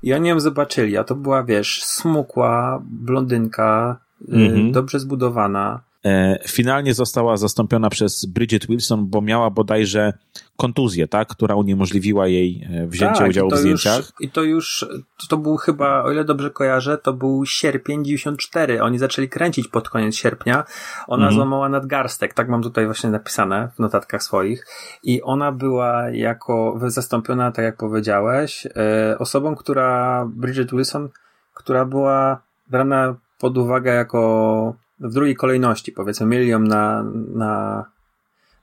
i 0.02 0.14
oni 0.14 0.28
ją 0.28 0.40
zobaczyli, 0.40 0.96
a 0.96 1.04
to 1.04 1.14
była, 1.14 1.44
wiesz, 1.44 1.84
smukła 1.84 2.82
blondynka 2.84 3.98
mhm. 4.28 4.72
dobrze 4.72 5.00
zbudowana. 5.00 5.80
E, 6.04 6.38
finalnie 6.48 6.94
została 6.94 7.36
zastąpiona 7.36 7.90
przez 7.90 8.26
Bridget 8.26 8.66
Wilson, 8.66 9.06
bo 9.06 9.20
miała 9.20 9.50
bodajże 9.50 10.12
kontuzję, 10.56 11.08
tak, 11.08 11.28
która 11.28 11.54
uniemożliwiła 11.54 12.26
jej 12.28 12.66
e, 12.70 12.86
wzięcie 12.86 13.18
tak, 13.18 13.28
udziału 13.28 13.50
w 13.50 13.56
zdjęciach. 13.56 13.98
Już, 13.98 14.12
I 14.20 14.30
to 14.30 14.42
już, 14.42 14.86
to 15.28 15.36
był 15.36 15.56
chyba, 15.56 16.02
o 16.02 16.12
ile 16.12 16.24
dobrze 16.24 16.50
kojarzę, 16.50 16.98
to 16.98 17.12
był 17.12 17.46
sierpień 17.46 18.04
94. 18.04 18.82
Oni 18.82 18.98
zaczęli 18.98 19.28
kręcić 19.28 19.68
pod 19.68 19.88
koniec 19.88 20.14
sierpnia. 20.16 20.64
Ona 21.06 21.24
mhm. 21.24 21.34
złamała 21.34 21.68
nadgarstek, 21.68 22.34
tak 22.34 22.48
mam 22.48 22.62
tutaj 22.62 22.86
właśnie 22.86 23.10
napisane 23.10 23.70
w 23.76 23.78
notatkach 23.78 24.22
swoich. 24.22 24.66
I 25.02 25.22
ona 25.22 25.52
była 25.52 26.10
jako 26.10 26.78
zastąpiona, 26.86 27.52
tak 27.52 27.64
jak 27.64 27.76
powiedziałeś, 27.76 28.66
e, 28.66 29.18
osobą, 29.18 29.56
która, 29.56 30.24
Bridget 30.28 30.70
Wilson, 30.70 31.08
która 31.54 31.84
była 31.84 32.42
brana 32.70 33.14
pod 33.38 33.58
uwagę 33.58 33.94
jako 33.94 34.83
w 34.98 35.12
drugiej 35.14 35.36
kolejności, 35.36 35.92
powiedzmy, 35.92 36.26
mieli 36.26 36.48
ją 36.48 36.58
na, 36.58 37.04
na, 37.34 37.84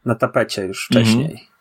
na 0.06 0.16
tapecie 0.16 0.66
już 0.66 0.86
wcześniej. 0.86 1.26
Mhm. 1.26 1.52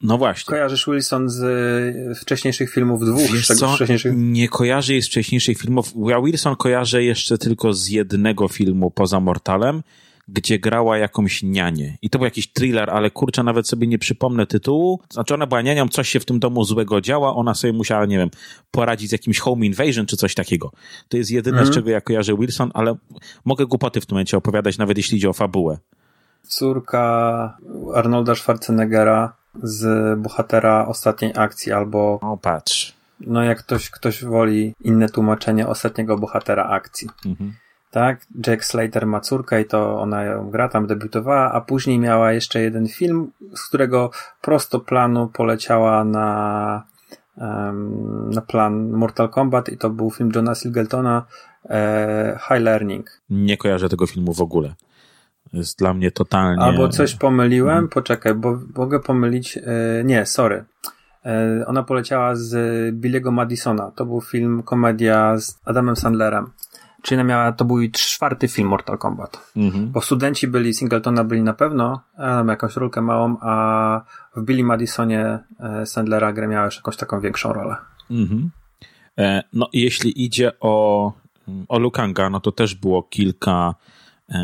No 0.00 0.18
właśnie. 0.18 0.50
Kojarzysz 0.50 0.86
Wilson 0.86 1.28
z 1.28 1.42
e, 1.42 2.14
wcześniejszych 2.14 2.70
filmów 2.72 3.04
dwóch? 3.04 3.30
Wiesz 3.32 3.46
co? 3.46 3.74
Wcześniejszych... 3.74 4.12
Nie 4.16 4.48
kojarzę 4.48 4.92
jej 4.92 5.02
z 5.02 5.06
wcześniejszych 5.08 5.58
filmów. 5.58 5.92
Ja 6.08 6.20
Wilson 6.20 6.56
kojarzę 6.56 7.02
jeszcze 7.02 7.38
tylko 7.38 7.72
z 7.72 7.88
jednego 7.88 8.48
filmu 8.48 8.90
poza 8.90 9.20
Mortalem 9.20 9.82
gdzie 10.28 10.58
grała 10.58 10.98
jakąś 10.98 11.42
nianię. 11.42 11.98
I 12.02 12.10
to 12.10 12.18
był 12.18 12.24
jakiś 12.24 12.52
thriller, 12.52 12.90
ale 12.90 13.10
kurczę, 13.10 13.42
nawet 13.42 13.68
sobie 13.68 13.86
nie 13.86 13.98
przypomnę 13.98 14.46
tytułu. 14.46 15.00
Znaczy 15.10 15.34
ona 15.34 15.46
była 15.46 15.62
nianią, 15.62 15.88
coś 15.88 16.08
się 16.08 16.20
w 16.20 16.24
tym 16.24 16.38
domu 16.38 16.64
złego 16.64 17.00
działa, 17.00 17.34
ona 17.34 17.54
sobie 17.54 17.72
musiała, 17.72 18.06
nie 18.06 18.18
wiem, 18.18 18.30
poradzić 18.70 19.08
z 19.08 19.12
jakimś 19.12 19.38
home 19.38 19.66
invasion 19.66 20.06
czy 20.06 20.16
coś 20.16 20.34
takiego. 20.34 20.72
To 21.08 21.16
jest 21.16 21.30
jedyne, 21.30 21.58
mm. 21.58 21.72
z 21.72 21.74
czego 21.74 21.90
ja 21.90 22.00
kojarzę 22.00 22.36
Wilson, 22.36 22.70
ale 22.74 22.94
mogę 23.44 23.66
głupoty 23.66 24.00
w 24.00 24.06
tym 24.06 24.14
momencie 24.14 24.36
opowiadać, 24.36 24.78
nawet 24.78 24.96
jeśli 24.96 25.16
idzie 25.18 25.30
o 25.30 25.32
fabułę. 25.32 25.78
Córka 26.42 27.58
Arnolda 27.94 28.34
Schwarzeneggera 28.34 29.36
z 29.62 30.18
bohatera 30.20 30.86
ostatniej 30.86 31.32
akcji, 31.36 31.72
albo... 31.72 32.18
O, 32.22 32.36
patrz. 32.36 32.94
No 33.20 33.42
jak 33.42 33.58
ktoś, 33.58 33.90
ktoś 33.90 34.24
woli 34.24 34.74
inne 34.80 35.08
tłumaczenie 35.08 35.66
ostatniego 35.66 36.18
bohatera 36.18 36.64
akcji. 36.64 37.08
Mhm 37.26 37.54
tak? 37.94 38.26
Jack 38.46 38.64
Slater 38.64 39.06
ma 39.06 39.20
córkę 39.20 39.60
i 39.60 39.64
to 39.64 40.00
ona 40.00 40.24
ją 40.24 40.50
gra, 40.50 40.68
tam 40.68 40.86
debiutowała, 40.86 41.52
a 41.52 41.60
później 41.60 41.98
miała 41.98 42.32
jeszcze 42.32 42.60
jeden 42.60 42.88
film, 42.88 43.30
z 43.54 43.68
którego 43.68 44.10
prosto 44.40 44.80
planu 44.80 45.28
poleciała 45.28 46.04
na, 46.04 46.82
um, 47.36 48.30
na 48.30 48.40
plan 48.40 48.90
Mortal 48.90 49.28
Kombat 49.28 49.68
i 49.68 49.78
to 49.78 49.90
był 49.90 50.10
film 50.10 50.30
Johna 50.34 50.54
Singletona 50.54 51.26
e, 51.70 52.38
High 52.48 52.60
Learning. 52.62 53.20
Nie 53.30 53.56
kojarzę 53.56 53.88
tego 53.88 54.06
filmu 54.06 54.32
w 54.32 54.40
ogóle. 54.40 54.74
Jest 55.52 55.78
dla 55.78 55.94
mnie 55.94 56.10
totalnie... 56.10 56.62
Albo 56.62 56.88
coś 56.88 57.14
pomyliłem? 57.14 57.74
Hmm. 57.74 57.88
Poczekaj, 57.88 58.34
bo 58.34 58.58
mogę 58.76 59.00
pomylić... 59.00 59.56
E, 59.58 60.04
nie, 60.04 60.26
sorry. 60.26 60.64
E, 61.24 61.64
ona 61.66 61.82
poleciała 61.82 62.36
z 62.36 62.54
Billy'ego 62.94 63.32
Madisona. 63.32 63.90
To 63.90 64.06
był 64.06 64.20
film, 64.20 64.62
komedia 64.62 65.38
z 65.38 65.60
Adamem 65.64 65.96
Sandlerem. 65.96 66.50
Czyli 67.04 67.20
ona 67.20 67.28
miała, 67.28 67.52
to 67.52 67.64
był 67.64 67.76
czwarty 67.92 68.48
film 68.48 68.68
Mortal 68.68 68.98
Kombat. 68.98 69.52
Mhm. 69.56 69.92
Bo 69.92 70.00
studenci 70.00 70.48
byli, 70.48 70.74
Singletona 70.74 71.24
byli 71.24 71.42
na 71.42 71.54
pewno, 71.54 72.00
ale 72.16 72.52
jakąś 72.52 72.76
rolkę 72.76 73.00
małą, 73.00 73.36
a 73.40 74.00
w 74.36 74.42
Billy 74.42 74.64
Madisonie 74.64 75.38
e, 75.60 75.86
Sandlera 75.86 76.32
grę 76.32 76.48
miała 76.48 76.64
już 76.64 76.76
jakąś 76.76 76.96
taką 76.96 77.20
większą 77.20 77.52
rolę. 77.52 77.76
Mhm. 78.10 78.50
E, 79.18 79.42
no 79.52 79.68
jeśli 79.72 80.24
idzie 80.24 80.52
o, 80.60 81.12
o 81.68 81.78
Lukanga, 81.78 82.30
no 82.30 82.40
to 82.40 82.52
też 82.52 82.74
było 82.74 83.02
kilka 83.02 83.74
e, 84.28 84.40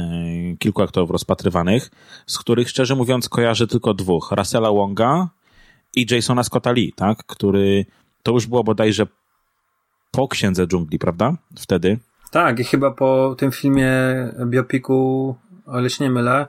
kilku 0.58 0.82
aktorów 0.82 1.10
rozpatrywanych, 1.10 1.90
z 2.26 2.38
których 2.38 2.68
szczerze 2.68 2.94
mówiąc 2.94 3.28
kojarzę 3.28 3.66
tylko 3.66 3.94
dwóch. 3.94 4.32
Russella 4.36 4.70
Wonga 4.70 5.28
i 5.96 6.06
Jasona 6.10 6.42
Scotta 6.42 6.72
Lee, 6.72 6.92
tak? 6.96 7.24
Który 7.26 7.86
to 8.22 8.32
już 8.32 8.46
było 8.46 8.64
bodajże 8.64 9.06
po 10.10 10.28
Księdze 10.28 10.66
Dżungli, 10.66 10.98
prawda? 10.98 11.34
Wtedy. 11.56 11.98
Tak, 12.30 12.60
i 12.60 12.64
chyba 12.64 12.90
po 12.90 13.34
tym 13.38 13.52
filmie 13.52 13.90
biopiku, 14.46 15.36
o 15.66 15.80
ile 15.80 15.90
się 15.90 16.04
nie 16.04 16.10
mylę, 16.10 16.46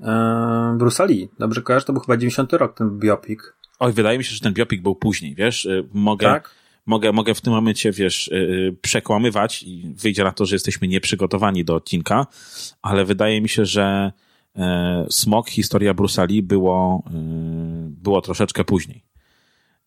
e, 0.00 0.74
Bruce 0.78 1.06
Lee. 1.06 1.28
Dobrze 1.38 1.62
kojarzę? 1.62 1.86
To 1.86 1.92
był 1.92 2.02
chyba 2.02 2.16
90 2.16 2.52
rok 2.52 2.76
ten 2.78 2.98
biopik. 2.98 3.56
Oj, 3.78 3.92
wydaje 3.92 4.18
mi 4.18 4.24
się, 4.24 4.34
że 4.34 4.40
ten 4.40 4.52
biopik 4.52 4.82
był 4.82 4.94
później, 4.94 5.34
wiesz? 5.34 5.66
E, 5.66 5.82
mogę, 5.92 6.26
tak? 6.26 6.54
mogę, 6.86 7.12
mogę 7.12 7.34
w 7.34 7.40
tym 7.40 7.52
momencie, 7.52 7.92
wiesz, 7.92 8.30
e, 8.32 8.36
przekłamywać 8.82 9.62
i 9.62 9.94
wyjdzie 9.96 10.24
na 10.24 10.32
to, 10.32 10.46
że 10.46 10.54
jesteśmy 10.54 10.88
nieprzygotowani 10.88 11.64
do 11.64 11.74
odcinka, 11.74 12.26
ale 12.82 13.04
wydaje 13.04 13.40
mi 13.40 13.48
się, 13.48 13.64
że 13.64 14.12
Smok, 15.10 15.48
historia 15.48 15.94
Bruce 15.94 16.26
Lee 16.26 16.42
było, 16.42 17.02
było 17.88 18.20
troszeczkę 18.20 18.64
później. 18.64 19.04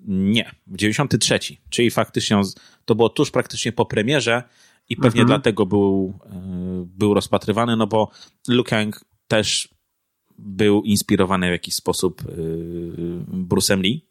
Nie, 0.08 0.52
w 0.68 0.78
93, 0.78 1.40
czyli 1.70 1.92
faktycznie 1.92 2.42
to 2.86 2.96
było 2.96 3.10
tuż 3.10 3.32
praktycznie 3.32 3.72
po 3.72 3.86
premierze, 3.86 4.44
i 4.90 4.96
pewnie 4.96 5.22
mhm. 5.22 5.28
dlatego 5.28 5.66
był, 5.66 6.20
e, 6.26 6.86
był 6.88 7.14
rozpatrywany, 7.14 7.76
no 7.76 7.88
bo 7.88 8.12
Liu 8.50 8.64
też 9.28 9.70
był 10.38 10.82
inspirowany 10.82 11.48
w 11.48 11.52
jakiś 11.52 11.76
sposób 11.76 12.22
e, 12.22 12.26
Bruce'em 13.28 13.82
Lee. 13.82 14.08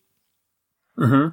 Mhm. 0.99 1.33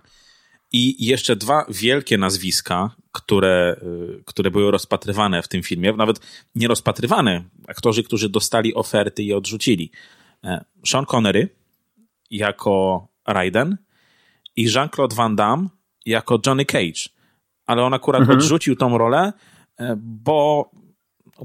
I 0.72 1.06
jeszcze 1.06 1.36
dwa 1.36 1.66
wielkie 1.70 2.18
nazwiska, 2.18 2.96
które, 3.12 3.82
e, 3.82 4.24
które 4.26 4.52
były 4.52 4.72
rozpatrywane 4.72 5.42
w 5.42 5.48
tym 5.48 5.64
filmie, 5.64 5.94
nawet 5.94 6.20
nie 6.56 6.68
rozpatrywane, 6.68 7.44
aktorzy, 7.68 8.04
którzy 8.04 8.30
dostali 8.30 8.76
oferty 8.76 9.24
i 9.24 9.34
odrzucili. 9.34 9.92
Sean 10.86 11.06
Connery 11.06 11.50
jako 12.32 13.08
Raiden 13.28 13.78
i 14.56 14.64
Jean-Claude 14.64 15.16
Van 15.16 15.36
Damme 15.36 15.70
jako 16.06 16.40
Johnny 16.46 16.66
Cage 16.66 17.21
ale 17.72 17.84
on 17.84 17.94
akurat 17.94 18.22
mhm. 18.22 18.38
odrzucił 18.38 18.76
tą 18.76 18.98
rolę, 18.98 19.34
e, 19.80 19.96
bo 19.98 20.70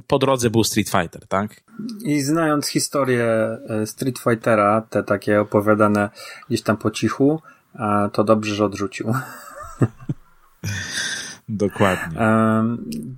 po 0.07 0.19
drodze 0.19 0.51
był 0.51 0.65
Street 0.65 0.89
Fighter, 0.89 1.27
tak? 1.29 1.63
I 2.05 2.21
znając 2.21 2.69
historię 2.69 3.25
e, 3.69 3.87
Street 3.87 4.19
Fightera, 4.19 4.81
te 4.81 5.03
takie 5.03 5.41
opowiadane 5.41 6.11
gdzieś 6.49 6.63
tam 6.63 6.77
po 6.77 6.91
cichu, 6.91 7.41
to 8.13 8.25
dobrze, 8.25 8.55
że 8.55 8.65
odrzucił. 8.65 9.13
Dokładnie. 11.49 12.19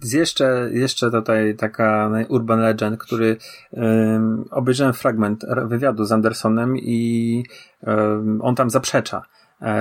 Z 0.00 0.12
jeszcze, 0.12 0.68
jeszcze 0.72 1.10
tutaj 1.10 1.56
taka 1.56 2.10
urban 2.28 2.60
legend, 2.60 3.00
który 3.00 3.36
um, 3.70 4.44
obejrzałem 4.50 4.94
fragment 4.94 5.44
wywiadu 5.66 6.04
z 6.04 6.12
Andersonem 6.12 6.76
i 6.76 7.44
um, 7.82 8.40
on 8.42 8.54
tam 8.54 8.70
zaprzecza 8.70 9.22
E, 9.22 9.37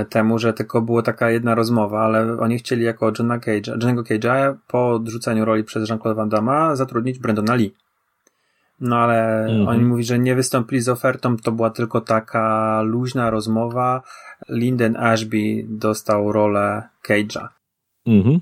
temu, 0.10 0.40
że 0.40 0.54
tylko 0.54 0.82
była 0.82 1.02
taka 1.02 1.32
jedna 1.32 1.56
rozmowa, 1.56 2.02
ale 2.02 2.38
oni 2.40 2.58
chcieli 2.58 2.84
jako 2.84 3.12
Johna 3.20 3.40
Cage'a, 3.40 3.72
Johnnego 3.72 4.02
Cage'a 4.02 4.56
po 4.68 4.92
odrzuceniu 4.92 5.46
roli 5.46 5.64
przez 5.64 5.90
Jean-Claude 5.90 6.16
Van 6.16 6.30
Damme 6.30 6.76
zatrudnić 6.76 7.20
Brandona 7.20 7.56
Lee. 7.56 7.74
No 8.80 8.96
ale 8.96 9.46
mhm. 9.46 9.68
oni 9.68 9.86
mówi, 9.86 10.04
że 10.04 10.20
nie 10.20 10.36
wystąpili 10.36 10.82
z 10.82 10.90
ofertą, 10.90 11.38
to 11.38 11.52
była 11.52 11.70
tylko 11.70 12.02
taka 12.02 12.82
luźna 12.82 13.30
rozmowa. 13.30 14.02
Lyndon 14.50 14.96
Ashby 14.96 15.66
dostał 15.68 16.32
rolę 16.32 16.84
Cage'a. 17.10 17.48
Mhm. 18.06 18.40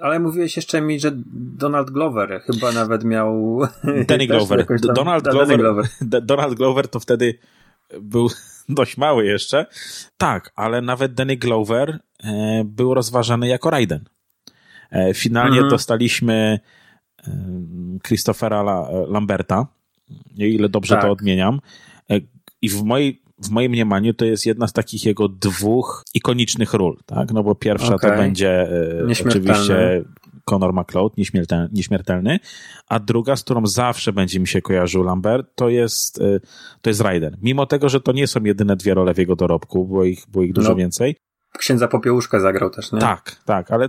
Ale 0.00 0.18
mówiłeś 0.18 0.56
jeszcze 0.56 0.80
mi, 0.80 1.00
że 1.00 1.10
Donald 1.58 1.90
Glover 1.90 2.42
chyba 2.46 2.72
nawet 2.72 3.04
miał. 3.04 3.60
Danny 4.08 4.26
Glover. 4.32 4.66
Donald 4.94 5.24
Glover. 5.24 5.58
Glover. 5.58 5.86
Donald 6.22 6.54
Glover 6.54 6.88
to 6.88 7.00
wtedy 7.00 7.34
był 8.00 8.28
dość 8.78 8.96
mały 8.96 9.26
jeszcze. 9.26 9.66
Tak, 10.16 10.52
ale 10.56 10.82
nawet 10.82 11.14
Danny 11.14 11.36
Glover 11.36 11.98
e, 12.24 12.62
był 12.64 12.94
rozważany 12.94 13.48
jako 13.48 13.70
Raiden. 13.70 14.04
E, 14.90 15.14
finalnie 15.14 15.56
mhm. 15.56 15.70
dostaliśmy 15.70 16.60
e, 17.26 17.30
Christophera 18.06 18.62
Lamberta, 19.08 19.66
ile 20.36 20.68
dobrze 20.68 20.94
tak. 20.94 21.04
to 21.04 21.10
odmieniam. 21.10 21.60
I 22.62 22.68
w 22.68 22.82
mojej 22.82 23.26
w 23.38 23.50
moim 23.50 23.72
mniemaniu 23.72 24.14
to 24.14 24.24
jest 24.24 24.46
jedna 24.46 24.66
z 24.66 24.72
takich 24.72 25.04
jego 25.04 25.28
dwóch 25.28 26.02
ikonicznych 26.14 26.74
ról, 26.74 26.98
tak? 27.06 27.32
No 27.32 27.42
bo 27.42 27.54
pierwsza 27.54 27.94
okay. 27.94 28.10
to 28.10 28.16
będzie 28.16 28.68
oczywiście 29.24 30.04
Conor 30.50 30.72
McLeod, 30.72 31.16
nieśmiertelny, 31.16 31.68
nieśmiertelny, 31.72 32.38
a 32.88 32.98
druga, 33.00 33.36
z 33.36 33.42
którą 33.42 33.66
zawsze 33.66 34.12
będzie 34.12 34.40
mi 34.40 34.48
się 34.48 34.62
kojarzył 34.62 35.02
Lambert, 35.02 35.46
to 35.54 35.68
jest, 35.68 36.20
y, 36.20 36.40
to 36.82 36.90
jest 36.90 37.00
Raiden. 37.00 37.36
Mimo 37.42 37.66
tego, 37.66 37.88
że 37.88 38.00
to 38.00 38.12
nie 38.12 38.26
są 38.26 38.44
jedyne 38.44 38.76
dwie 38.76 38.94
role 38.94 39.14
w 39.14 39.18
jego 39.18 39.36
dorobku, 39.36 39.86
było 39.86 40.04
ich, 40.04 40.26
było 40.28 40.44
ich 40.44 40.52
dużo 40.52 40.68
no, 40.70 40.76
więcej. 40.76 41.16
Księdza 41.58 41.88
Popiełuszkę 41.88 42.40
zagrał 42.40 42.70
też, 42.70 42.92
nie? 42.92 42.98
Tak, 42.98 43.36
tak, 43.44 43.70
ale 43.70 43.88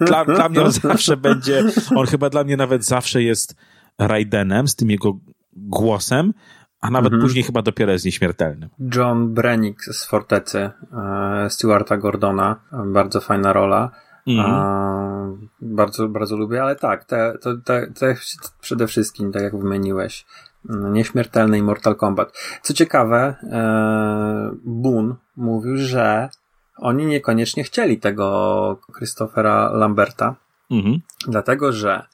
dla, 0.00 0.24
dla 0.24 0.48
mnie 0.48 0.62
on 0.62 0.72
zawsze 0.82 1.16
będzie, 1.16 1.64
on 1.96 2.06
chyba 2.06 2.30
dla 2.30 2.44
mnie 2.44 2.56
nawet 2.56 2.84
zawsze 2.84 3.22
jest 3.22 3.54
Raidenem 3.98 4.68
z 4.68 4.76
tym 4.76 4.90
jego 4.90 5.18
głosem, 5.52 6.32
a 6.80 6.90
nawet 6.90 7.12
mhm. 7.12 7.22
później 7.22 7.44
chyba 7.44 7.62
dopiero 7.62 7.92
jest 7.92 8.04
nieśmiertelnym. 8.04 8.70
John 8.94 9.34
Brennick 9.34 9.84
z 9.84 10.06
Fortecy, 10.06 10.58
e, 10.58 11.50
Stewarta 11.50 11.96
Gordona, 11.96 12.60
bardzo 12.86 13.20
fajna 13.20 13.52
rola. 13.52 13.90
Mhm. 14.26 15.48
bardzo, 15.60 16.08
bardzo 16.08 16.36
lubię, 16.36 16.62
ale 16.62 16.76
tak, 16.76 17.04
te, 17.04 17.38
te, 17.42 17.56
te, 17.64 17.86
te 17.86 18.16
przede 18.60 18.86
wszystkim, 18.86 19.32
tak 19.32 19.42
jak 19.42 19.56
wymieniłeś, 19.56 20.26
mm, 20.70 20.92
Nieśmiertelny 20.92 21.58
i 21.58 21.62
Mortal 21.62 21.96
Kombat. 21.96 22.32
Co 22.62 22.74
ciekawe, 22.74 23.34
e, 23.42 24.50
Boon 24.64 25.14
mówił, 25.36 25.76
że 25.76 26.28
oni 26.76 27.06
niekoniecznie 27.06 27.64
chcieli 27.64 27.98
tego 27.98 28.78
Christophera 28.96 29.70
Lamberta, 29.70 30.34
mhm. 30.70 31.00
dlatego 31.28 31.72
że 31.72 32.06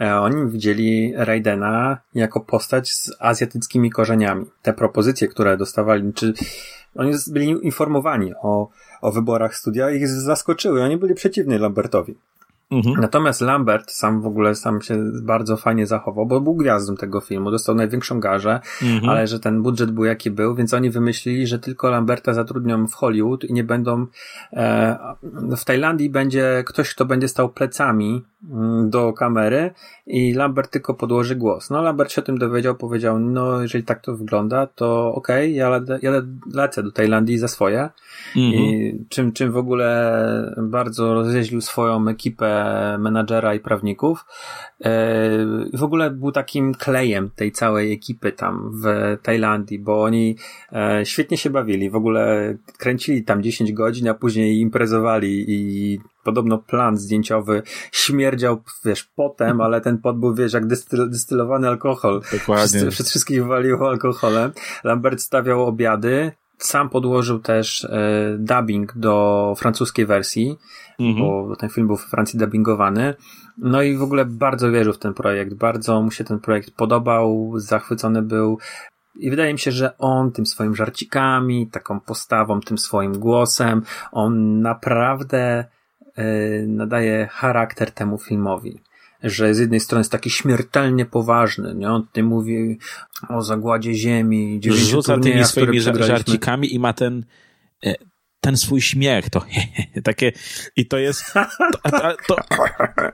e, 0.00 0.16
oni 0.16 0.50
widzieli 0.50 1.12
Raidena 1.16 1.98
jako 2.14 2.40
postać 2.40 2.92
z 2.92 3.16
azjatyckimi 3.20 3.90
korzeniami. 3.90 4.46
Te 4.62 4.72
propozycje, 4.72 5.28
które 5.28 5.56
dostawali, 5.56 6.12
czy 6.12 6.34
oni 6.96 7.12
byli 7.32 7.66
informowani 7.66 8.32
o, 8.42 8.68
o 9.02 9.12
wyborach 9.12 9.56
studia 9.56 9.90
ich 9.90 10.08
zaskoczyły. 10.08 10.82
Oni 10.82 10.96
byli 10.96 11.14
przeciwni 11.14 11.58
Lambertowi. 11.58 12.14
Mhm. 12.72 13.00
Natomiast 13.00 13.40
Lambert 13.40 13.90
sam 13.90 14.22
w 14.22 14.26
ogóle 14.26 14.54
sam 14.54 14.82
się 14.82 14.96
bardzo 15.22 15.56
fajnie 15.56 15.86
zachował, 15.86 16.26
bo 16.26 16.40
był 16.40 16.54
gwiazdą 16.54 16.96
tego 16.96 17.20
filmu, 17.20 17.50
dostał 17.50 17.74
największą 17.74 18.20
garzę, 18.20 18.60
mhm. 18.82 19.08
ale 19.08 19.26
że 19.26 19.40
ten 19.40 19.62
budżet 19.62 19.90
był 19.90 20.04
jaki 20.04 20.30
był, 20.30 20.54
więc 20.54 20.74
oni 20.74 20.90
wymyślili, 20.90 21.46
że 21.46 21.58
tylko 21.58 21.90
Lamberta 21.90 22.34
zatrudnią 22.34 22.86
w 22.86 22.94
Hollywood 22.94 23.44
i 23.44 23.52
nie 23.52 23.64
będą 23.64 24.06
e, 24.52 24.98
w 25.56 25.64
Tajlandii 25.64 26.10
będzie 26.10 26.64
ktoś, 26.66 26.94
kto 26.94 27.04
będzie 27.04 27.28
stał 27.28 27.48
plecami 27.48 28.22
do 28.88 29.12
kamery 29.12 29.70
i 30.06 30.32
Lambert 30.34 30.72
tylko 30.72 30.94
podłoży 30.94 31.36
głos. 31.36 31.70
No 31.70 31.82
Lambert 31.82 32.12
się 32.12 32.20
o 32.20 32.24
tym 32.24 32.38
dowiedział, 32.38 32.74
powiedział, 32.74 33.18
no 33.18 33.62
jeżeli 33.62 33.84
tak 33.84 34.00
to 34.02 34.16
wygląda, 34.16 34.66
to 34.66 35.14
okej, 35.14 35.60
okay, 35.60 36.00
ja, 36.00 36.00
ja 36.02 36.22
lecę 36.54 36.82
do 36.82 36.92
Tajlandii 36.92 37.38
za 37.38 37.48
swoje 37.48 37.88
mhm. 38.36 38.54
i 38.54 38.92
czym, 39.08 39.32
czym 39.32 39.52
w 39.52 39.56
ogóle 39.56 40.54
bardzo 40.62 41.14
rozjeździł 41.14 41.60
swoją 41.60 42.08
ekipę 42.08 42.64
menadżera 42.98 43.54
i 43.54 43.60
prawników. 43.60 44.24
E, 44.84 44.90
w 45.74 45.82
ogóle 45.82 46.10
był 46.10 46.32
takim 46.32 46.74
klejem 46.74 47.30
tej 47.36 47.52
całej 47.52 47.92
ekipy 47.92 48.32
tam 48.32 48.72
w 48.82 49.16
Tajlandii, 49.22 49.78
bo 49.78 50.02
oni 50.02 50.36
e, 50.72 51.06
świetnie 51.06 51.36
się 51.36 51.50
bawili. 51.50 51.90
W 51.90 51.96
ogóle 51.96 52.54
kręcili 52.78 53.24
tam 53.24 53.42
10 53.42 53.72
godzin, 53.72 54.08
a 54.08 54.14
później 54.14 54.60
imprezowali 54.60 55.44
i 55.48 56.00
podobno 56.24 56.58
plan 56.58 56.96
zdjęciowy 56.96 57.62
śmierdział, 57.92 58.62
wiesz, 58.84 59.04
potem, 59.04 59.60
ale 59.60 59.80
ten 59.80 59.98
pot 59.98 60.18
był, 60.18 60.34
wiesz, 60.34 60.52
jak 60.52 60.66
dystyl, 60.66 61.10
dystylowany 61.10 61.68
alkohol. 61.68 62.22
Dokładnie. 62.32 62.66
Wszyscy, 62.66 62.90
wszyscy 62.90 63.10
wszystkich 63.10 63.46
waliło 63.46 63.88
alkoholem. 63.88 64.52
Lambert 64.84 65.20
stawiał 65.20 65.66
obiady, 65.66 66.32
sam 66.58 66.88
podłożył 66.88 67.38
też 67.38 67.84
e, 67.84 68.36
dubbing 68.38 68.92
do 68.96 69.54
francuskiej 69.58 70.06
wersji, 70.06 70.58
mhm. 71.00 71.26
bo 71.26 71.56
ten 71.56 71.68
film 71.68 71.86
był 71.86 71.96
w 71.96 72.04
Francji 72.04 72.38
dubbingowany. 72.38 73.14
No 73.58 73.82
i 73.82 73.96
w 73.96 74.02
ogóle 74.02 74.24
bardzo 74.24 74.70
wierzył 74.70 74.92
w 74.92 74.98
ten 74.98 75.14
projekt, 75.14 75.54
bardzo 75.54 76.02
mu 76.02 76.10
się 76.10 76.24
ten 76.24 76.38
projekt 76.38 76.70
podobał, 76.70 77.52
zachwycony 77.56 78.22
był. 78.22 78.58
I 79.14 79.30
wydaje 79.30 79.52
mi 79.52 79.58
się, 79.58 79.72
że 79.72 79.98
on 79.98 80.32
tym 80.32 80.46
swoim 80.46 80.76
żarcikami, 80.76 81.66
taką 81.66 82.00
postawą, 82.00 82.60
tym 82.60 82.78
swoim 82.78 83.18
głosem, 83.18 83.82
on 84.12 84.60
naprawdę 84.60 85.64
nadaje 86.66 87.28
charakter 87.30 87.90
temu 87.90 88.18
filmowi 88.18 88.80
że 89.22 89.54
z 89.54 89.58
jednej 89.58 89.80
strony 89.80 90.00
jest 90.00 90.12
taki 90.12 90.30
śmiertelnie 90.30 91.06
poważny, 91.06 91.74
nie? 91.74 91.90
On 91.90 92.06
tutaj 92.06 92.22
mówi 92.22 92.78
o 93.28 93.42
zagładzie 93.42 93.94
ziemi, 93.94 94.60
Rzuca 94.64 95.18
tymi 95.18 95.44
swoimi 95.44 95.80
żarcikami 95.80 96.74
i 96.74 96.78
ma 96.78 96.92
ten 96.92 97.24
e, 97.86 97.94
ten 98.40 98.56
swój 98.56 98.80
śmiech, 98.80 99.30
to 99.30 99.44
takie, 100.04 100.32
i 100.76 100.86
to 100.86 100.98
jest, 100.98 101.32
to, 101.82 102.10
to, 102.28 102.36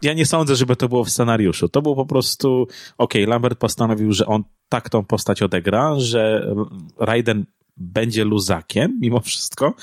ja 0.02 0.12
nie 0.12 0.26
sądzę, 0.26 0.56
żeby 0.56 0.76
to 0.76 0.88
było 0.88 1.04
w 1.04 1.10
scenariuszu. 1.10 1.68
To 1.68 1.82
był 1.82 1.96
po 1.96 2.06
prostu, 2.06 2.62
okej, 2.98 3.22
okay, 3.22 3.30
Lambert 3.30 3.58
postanowił, 3.58 4.12
że 4.12 4.26
on 4.26 4.44
tak 4.68 4.90
tą 4.90 5.04
postać 5.04 5.42
odegra, 5.42 5.94
że 5.98 6.54
Raiden 6.98 7.44
będzie 7.80 8.24
luzakiem 8.24 8.98
mimo 9.00 9.20
wszystko. 9.20 9.74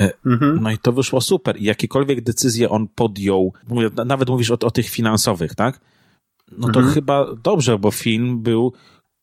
E, 0.00 0.10
mhm. 0.26 0.58
No 0.62 0.70
i 0.70 0.78
to 0.78 0.92
wyszło 0.92 1.20
super. 1.20 1.60
I 1.60 1.64
jakiekolwiek 1.64 2.20
decyzje 2.20 2.70
on 2.70 2.88
podjął, 2.88 3.52
nawet 4.06 4.28
mówisz 4.28 4.50
o, 4.50 4.58
o 4.60 4.70
tych 4.70 4.88
finansowych, 4.88 5.54
tak? 5.54 5.80
No 6.58 6.68
to 6.68 6.78
mhm. 6.78 6.94
chyba 6.94 7.34
dobrze, 7.42 7.78
bo 7.78 7.90
film 7.90 8.42
był 8.42 8.72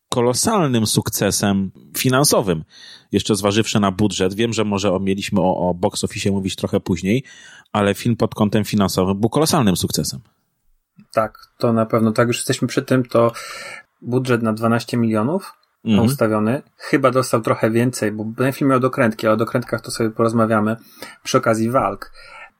kolosalnym 0.09 0.87
sukcesem 0.87 1.71
finansowym. 1.97 2.63
Jeszcze 3.11 3.35
zważywszy 3.35 3.79
na 3.79 3.91
budżet, 3.91 4.33
wiem, 4.33 4.53
że 4.53 4.65
może 4.65 4.99
mieliśmy 4.99 5.41
o, 5.41 5.69
o 5.69 5.73
box 5.73 6.03
office 6.03 6.31
mówić 6.31 6.55
trochę 6.55 6.79
później, 6.79 7.23
ale 7.71 7.93
film 7.93 8.15
pod 8.15 8.35
kątem 8.35 8.65
finansowym 8.65 9.19
był 9.19 9.29
kolosalnym 9.29 9.75
sukcesem. 9.75 10.19
Tak, 11.13 11.37
to 11.57 11.73
na 11.73 11.85
pewno. 11.85 12.11
Tak, 12.11 12.27
już 12.27 12.37
jesteśmy 12.37 12.67
przy 12.67 12.81
tym, 12.81 13.05
to 13.05 13.31
budżet 14.01 14.41
na 14.41 14.53
12 14.53 14.97
milionów 14.97 15.53
mhm. 15.85 16.05
ustawiony. 16.05 16.61
Chyba 16.77 17.11
dostał 17.11 17.41
trochę 17.41 17.71
więcej, 17.71 18.11
bo 18.11 18.25
ten 18.37 18.53
film 18.53 18.69
miał 18.69 18.79
dokrętki, 18.79 19.27
ale 19.27 19.33
o 19.33 19.37
dokrętkach 19.37 19.81
to 19.81 19.91
sobie 19.91 20.09
porozmawiamy 20.09 20.75
przy 21.23 21.37
okazji 21.37 21.71
walk. 21.71 22.11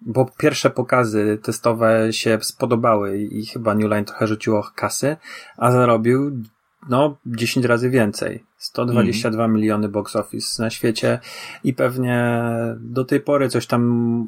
Bo 0.02 0.26
pierwsze 0.38 0.70
pokazy 0.70 1.40
testowe 1.44 2.14
się 2.14 2.38
spodobały 2.42 3.22
i 3.22 3.46
chyba 3.46 3.76
New 3.76 3.90
Line 3.90 4.06
trochę 4.06 4.28
rzuciło 4.28 4.68
kasy, 4.76 5.18
a 5.58 5.72
zarobił 5.72 6.44
no 6.90 7.18
10 7.26 7.66
razy 7.66 7.90
więcej. 7.90 8.44
122 8.58 9.44
mm. 9.44 9.56
miliony 9.56 9.90
box 9.90 10.16
office 10.16 10.64
na 10.64 10.70
świecie 10.70 11.20
i 11.64 11.74
pewnie 11.74 12.44
do 12.80 13.06
tej 13.06 13.20
pory 13.20 13.50
coś 13.50 13.66
tam 13.66 14.26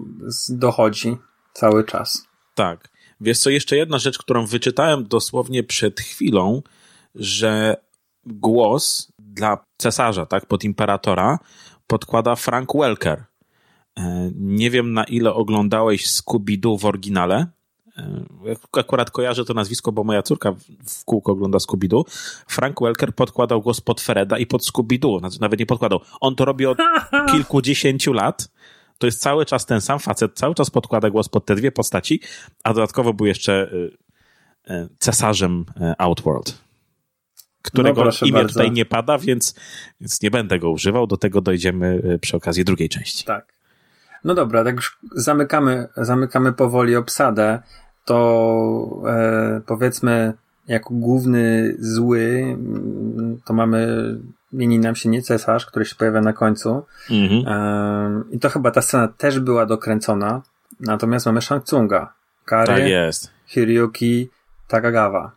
dochodzi 0.50 1.18
cały 1.54 1.84
czas. 1.84 2.28
Tak. 2.56 2.90
Wiesz 3.22 3.40
co, 3.40 3.50
jeszcze 3.50 3.78
jedna 3.78 3.98
rzecz, 3.98 4.18
którą 4.18 4.46
wyczytałem 4.46 5.04
dosłownie 5.04 5.64
przed 5.64 6.02
chwilą, 6.02 6.62
że 7.16 7.76
głos 8.26 9.12
dla 9.20 9.66
cesarza, 9.78 10.26
tak, 10.26 10.46
pod 10.46 10.64
imperatora 10.64 11.40
podkłada 11.88 12.36
Frank 12.36 12.70
Welker. 12.76 13.24
E, 13.98 14.32
nie 14.36 14.70
wiem 14.70 14.94
na 14.94 15.04
ile 15.04 15.34
oglądałeś 15.34 16.08
Scooby-Doo 16.08 16.80
w 16.80 16.86
oryginale, 16.86 17.48
E, 17.98 18.80
akurat 18.80 19.12
kojarzę 19.12 19.46
to 19.46 19.54
nazwisko, 19.54 19.92
bo 19.92 20.04
moja 20.04 20.22
córka 20.22 20.52
w 20.86 21.06
kółko 21.06 21.32
ogląda 21.32 21.58
Scooby-Doo. 21.58 22.04
Frank 22.48 22.82
Welker 22.82 23.16
podkładał 23.16 23.62
głos 23.62 23.82
pod 23.82 24.02
Freda 24.02 24.38
i 24.38 24.46
pod 24.46 24.62
Scooby-Doo. 24.62 25.20
Znaczy, 25.20 25.42
nawet 25.42 25.60
nie 25.60 25.66
podkładał. 25.66 26.00
On 26.22 26.36
to 26.36 26.46
robi 26.46 26.66
od 26.66 26.78
kilkudziesięciu 27.32 28.14
lat. 28.14 28.50
To 28.98 29.08
jest 29.08 29.22
cały 29.22 29.46
czas 29.46 29.66
ten 29.66 29.82
sam 29.82 30.00
facet, 30.00 30.34
cały 30.36 30.56
czas 30.56 30.70
podkłada 30.70 31.10
głos 31.10 31.30
pod 31.30 31.46
te 31.46 31.56
dwie 31.56 31.72
postaci, 31.72 32.22
a 32.64 32.74
dodatkowo 32.74 33.14
był 33.14 33.26
jeszcze 33.26 33.72
e, 34.68 34.88
cesarzem 35.00 35.66
Outworld, 35.98 36.63
którego 37.64 38.04
no 38.06 38.12
imię 38.22 38.32
bardzo. 38.32 38.54
tutaj 38.54 38.72
nie 38.72 38.86
pada, 38.86 39.18
więc, 39.18 39.56
więc 40.02 40.22
nie 40.22 40.32
będę 40.32 40.60
go 40.60 40.72
używał. 40.72 41.08
Do 41.08 41.18
tego 41.18 41.42
dojdziemy 41.42 42.20
przy 42.22 42.38
okazji 42.38 42.66
drugiej 42.66 42.90
części. 42.90 43.26
Tak. 43.26 43.54
No 44.24 44.36
dobra, 44.36 44.64
tak 44.64 44.76
już 44.76 45.00
zamykamy, 45.12 45.88
zamykamy 45.98 46.54
powoli 46.54 46.96
obsadę 46.96 47.60
to 48.06 49.02
e, 49.08 49.62
powiedzmy 49.66 50.34
jako 50.68 50.94
główny 50.94 51.76
zły 51.80 52.44
mm, 52.44 53.40
to 53.46 53.54
mamy 53.54 53.88
mieni 54.54 54.80
nam 54.80 54.96
się 54.96 55.10
nie 55.10 55.22
cesarz, 55.22 55.66
który 55.66 55.86
się 55.86 55.96
pojawia 55.96 56.22
na 56.22 56.34
końcu. 56.34 56.86
Mhm. 57.10 57.48
E, 57.48 58.36
I 58.36 58.40
to 58.40 58.50
chyba 58.50 58.72
ta 58.72 58.82
scena 58.82 59.08
też 59.08 59.40
była 59.40 59.66
dokręcona. 59.66 60.42
Natomiast 60.80 61.26
mamy 61.26 61.42
Shang 61.42 61.64
Tsunga. 61.64 62.14
Kary, 62.46 62.68
tak 62.68 62.88
jest. 62.88 63.32
Hiryuki 63.46 64.30
Takagawa. 64.68 65.32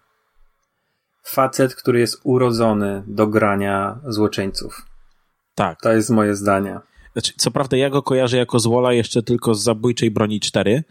Facet, 1.26 1.74
który 1.74 2.00
jest 2.00 2.20
urodzony 2.24 3.02
do 3.06 3.26
grania 3.26 3.98
złoczyńców. 4.06 4.86
Tak. 5.54 5.80
To 5.80 5.92
jest 5.92 6.10
moje 6.10 6.36
zdanie. 6.36 6.78
Znaczy, 7.12 7.32
co 7.36 7.50
prawda 7.50 7.76
ja 7.76 7.90
go 7.90 8.02
kojarzę 8.02 8.36
jako 8.36 8.58
złola 8.58 8.92
jeszcze 8.92 9.22
tylko 9.22 9.54
z 9.54 9.62
Zabójczej 9.62 10.10
Broni 10.10 10.40
4, 10.40 10.84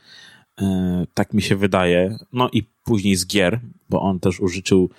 E, 0.62 1.06
tak 1.14 1.34
mi 1.34 1.42
się 1.42 1.56
wydaje. 1.56 2.18
No 2.34 2.50
i 2.52 2.64
później 2.84 3.16
z 3.16 3.28
gier, 3.28 3.62
bo 3.90 4.02
on 4.02 4.20
też 4.20 4.40
użyczył 4.40 4.90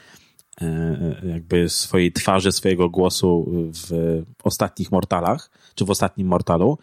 e, 0.61 1.17
jakby 1.25 1.69
swojej 1.69 2.13
twarzy, 2.13 2.53
swojego 2.53 2.91
głosu 2.91 3.53
w 3.75 4.23
ostatnich 4.45 4.93
Mortalach, 4.93 5.51
czy 5.75 5.85
w 5.85 5.91
ostatnim 5.91 6.29
Mortalu. 6.29 6.79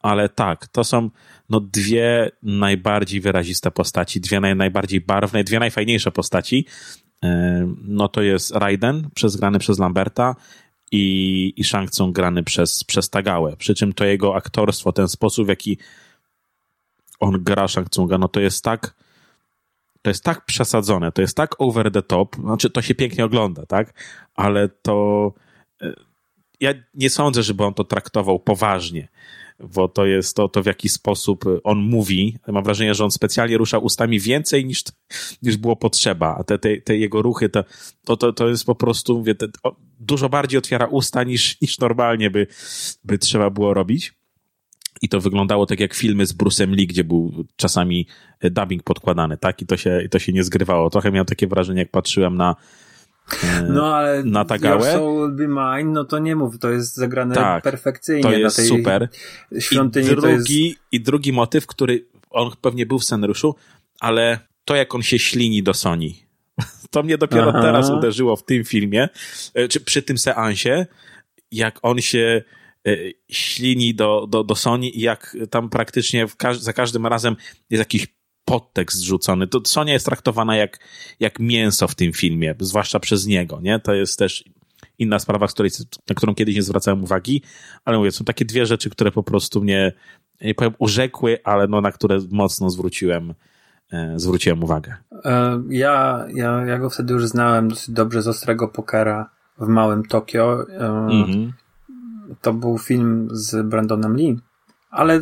Ale 0.00 0.28
tak, 0.28 0.68
to 0.68 0.84
są 0.84 1.10
no 1.48 1.60
dwie 1.60 2.30
najbardziej 2.42 3.20
wyraziste 3.20 3.70
postaci, 3.70 4.20
dwie 4.20 4.40
naj, 4.40 4.56
najbardziej 4.56 5.00
barwne, 5.00 5.44
dwie 5.44 5.58
najfajniejsze 5.58 6.12
postaci. 6.12 6.66
E, 7.24 7.72
no 7.84 8.08
to 8.08 8.22
jest 8.22 8.50
Raiden, 8.50 9.08
przez, 9.14 9.36
grany 9.36 9.58
przez 9.58 9.78
Lamberta 9.78 10.34
i, 10.92 11.54
i 11.56 11.64
Shang 11.64 11.90
Tsung 11.90 12.16
grany 12.16 12.42
przez, 12.42 12.84
przez 12.84 13.10
Tagałę. 13.10 13.56
Przy 13.56 13.74
czym 13.74 13.92
to 13.92 14.04
jego 14.04 14.36
aktorstwo, 14.36 14.92
ten 14.92 15.08
sposób, 15.08 15.46
w 15.46 15.48
jaki 15.48 15.78
on 17.20 17.42
gra 17.44 17.68
Shang 17.68 17.90
Tsunga, 17.90 18.18
no 18.18 18.28
to 18.28 18.40
jest 18.40 18.64
tak 18.64 18.94
to 20.06 20.10
jest 20.10 20.24
tak 20.24 20.44
przesadzone, 20.44 21.12
to 21.12 21.22
jest 21.22 21.36
tak 21.36 21.60
over 21.60 21.92
the 21.92 22.02
top, 22.02 22.36
znaczy 22.36 22.70
to 22.70 22.82
się 22.82 22.94
pięknie 22.94 23.24
ogląda, 23.24 23.66
tak? 23.66 23.94
Ale 24.34 24.68
to 24.68 25.32
e, 25.82 25.94
ja 26.60 26.74
nie 26.94 27.10
sądzę, 27.10 27.42
żeby 27.42 27.64
on 27.64 27.74
to 27.74 27.84
traktował 27.84 28.38
poważnie. 28.38 29.08
Bo 29.60 29.88
to 29.88 30.06
jest 30.06 30.36
to, 30.36 30.48
to 30.48 30.62
w 30.62 30.66
jaki 30.66 30.88
sposób 30.88 31.44
on 31.64 31.78
mówi. 31.78 32.38
Mam 32.48 32.64
wrażenie, 32.64 32.94
że 32.94 33.04
on 33.04 33.10
specjalnie 33.10 33.58
rusza 33.58 33.78
ustami 33.78 34.20
więcej 34.20 34.64
niż, 34.64 34.82
niż 35.42 35.56
było 35.56 35.76
potrzeba, 35.76 36.36
a 36.38 36.44
te, 36.44 36.58
te, 36.58 36.80
te 36.80 36.96
jego 36.96 37.22
ruchy, 37.22 37.48
to, 37.48 37.64
to, 38.04 38.16
to, 38.16 38.32
to 38.32 38.48
jest 38.48 38.64
po 38.64 38.74
prostu, 38.74 39.18
mówię, 39.18 39.34
te, 39.34 39.46
dużo 40.00 40.28
bardziej 40.28 40.58
otwiera 40.58 40.86
usta 40.86 41.24
niż, 41.24 41.56
niż 41.62 41.78
normalnie 41.78 42.30
by, 42.30 42.46
by 43.04 43.18
trzeba 43.18 43.50
było 43.50 43.74
robić. 43.74 44.14
I 45.02 45.08
to 45.08 45.20
wyglądało 45.20 45.66
tak 45.66 45.80
jak 45.80 45.94
filmy 45.94 46.26
z 46.26 46.34
Bruce'em 46.34 46.76
Lee, 46.76 46.86
gdzie 46.86 47.04
był 47.04 47.44
czasami 47.56 48.06
dubbing 48.42 48.82
podkładany, 48.82 49.36
tak? 49.36 49.62
I 49.62 49.66
to 49.66 49.76
się, 49.76 50.02
i 50.04 50.08
to 50.08 50.18
się 50.18 50.32
nie 50.32 50.44
zgrywało. 50.44 50.90
Trochę 50.90 51.12
miałem 51.12 51.26
takie 51.26 51.46
wrażenie, 51.46 51.80
jak 51.80 51.90
patrzyłem 51.90 52.36
na, 52.36 52.56
no 53.68 53.96
ale 53.96 54.24
na 54.24 54.44
Tagałę. 54.44 54.92
Soul 54.92 55.32
Be 55.32 55.48
Mine, 55.48 55.92
no 55.92 56.04
to 56.04 56.18
nie 56.18 56.36
mów, 56.36 56.58
to 56.58 56.70
jest 56.70 56.94
zagrane 56.94 57.34
tak, 57.34 57.64
perfekcyjnie. 57.64 58.22
To 58.22 58.32
jest 58.32 58.58
na 58.58 58.64
tej 58.64 58.78
super. 58.78 59.08
Świątyni 59.58 60.06
I 60.06 60.10
drugi, 60.10 60.68
jest... 60.68 60.78
I 60.92 61.00
drugi 61.00 61.32
motyw, 61.32 61.66
który 61.66 62.06
on 62.30 62.50
pewnie 62.60 62.86
był 62.86 62.98
w 62.98 63.04
scenariuszu, 63.04 63.54
ale 64.00 64.38
to 64.64 64.76
jak 64.76 64.94
on 64.94 65.02
się 65.02 65.18
ślini 65.18 65.62
do 65.62 65.74
Sony. 65.74 66.08
To 66.90 67.02
mnie 67.02 67.18
dopiero 67.18 67.48
Aha. 67.48 67.62
teraz 67.62 67.90
uderzyło 67.90 68.36
w 68.36 68.44
tym 68.44 68.64
filmie, 68.64 69.08
e, 69.54 69.68
czy 69.68 69.80
przy 69.80 70.02
tym 70.02 70.18
seansie, 70.18 70.86
jak 71.50 71.78
on 71.82 72.00
się 72.00 72.42
E, 72.86 72.96
ślini 73.28 73.94
do, 73.94 74.26
do, 74.26 74.44
do 74.44 74.54
Sony 74.54 74.88
i 74.88 75.00
jak 75.00 75.36
tam 75.50 75.68
praktycznie 75.68 76.26
każ 76.36 76.58
za 76.58 76.72
każdym 76.72 77.06
razem 77.06 77.36
jest 77.70 77.78
jakiś 77.78 78.06
podtekst 78.46 78.98
zrzucony. 78.98 79.46
To 79.46 79.60
Sonia 79.64 79.92
jest 79.92 80.06
traktowana 80.06 80.56
jak, 80.56 80.78
jak 81.20 81.38
mięso 81.38 81.88
w 81.88 81.94
tym 81.94 82.12
filmie, 82.12 82.54
zwłaszcza 82.60 83.00
przez 83.00 83.26
niego, 83.26 83.60
nie? 83.62 83.80
To 83.80 83.94
jest 83.94 84.18
też 84.18 84.44
inna 84.98 85.18
sprawa, 85.18 85.46
której, 85.46 85.70
na 86.08 86.14
którą 86.14 86.34
kiedyś 86.34 86.54
nie 86.54 86.62
zwracałem 86.62 87.02
uwagi, 87.04 87.42
ale 87.84 87.98
mówię, 87.98 88.12
są 88.12 88.24
takie 88.24 88.44
dwie 88.44 88.66
rzeczy, 88.66 88.90
które 88.90 89.12
po 89.12 89.22
prostu 89.22 89.60
mnie, 89.60 89.92
nie 90.40 90.54
powiem 90.54 90.74
urzekły, 90.78 91.38
ale 91.44 91.66
no, 91.66 91.80
na 91.80 91.92
które 91.92 92.18
mocno 92.30 92.70
zwróciłem, 92.70 93.34
e, 93.92 94.12
zwróciłem 94.16 94.64
uwagę. 94.64 94.96
E, 95.24 95.62
ja, 95.68 96.24
ja, 96.34 96.66
ja 96.66 96.78
go 96.78 96.90
wtedy 96.90 97.14
już 97.14 97.26
znałem 97.26 97.68
dosyć 97.68 97.90
dobrze 97.90 98.22
z 98.22 98.28
Ostrego 98.28 98.68
Pokera 98.68 99.30
w 99.58 99.68
Małym 99.68 100.04
Tokio. 100.04 100.66
Mhm 100.70 101.52
to 102.40 102.52
był 102.52 102.78
film 102.78 103.28
z 103.30 103.66
Brandonem 103.66 104.16
Lee, 104.16 104.36
ale 104.90 105.20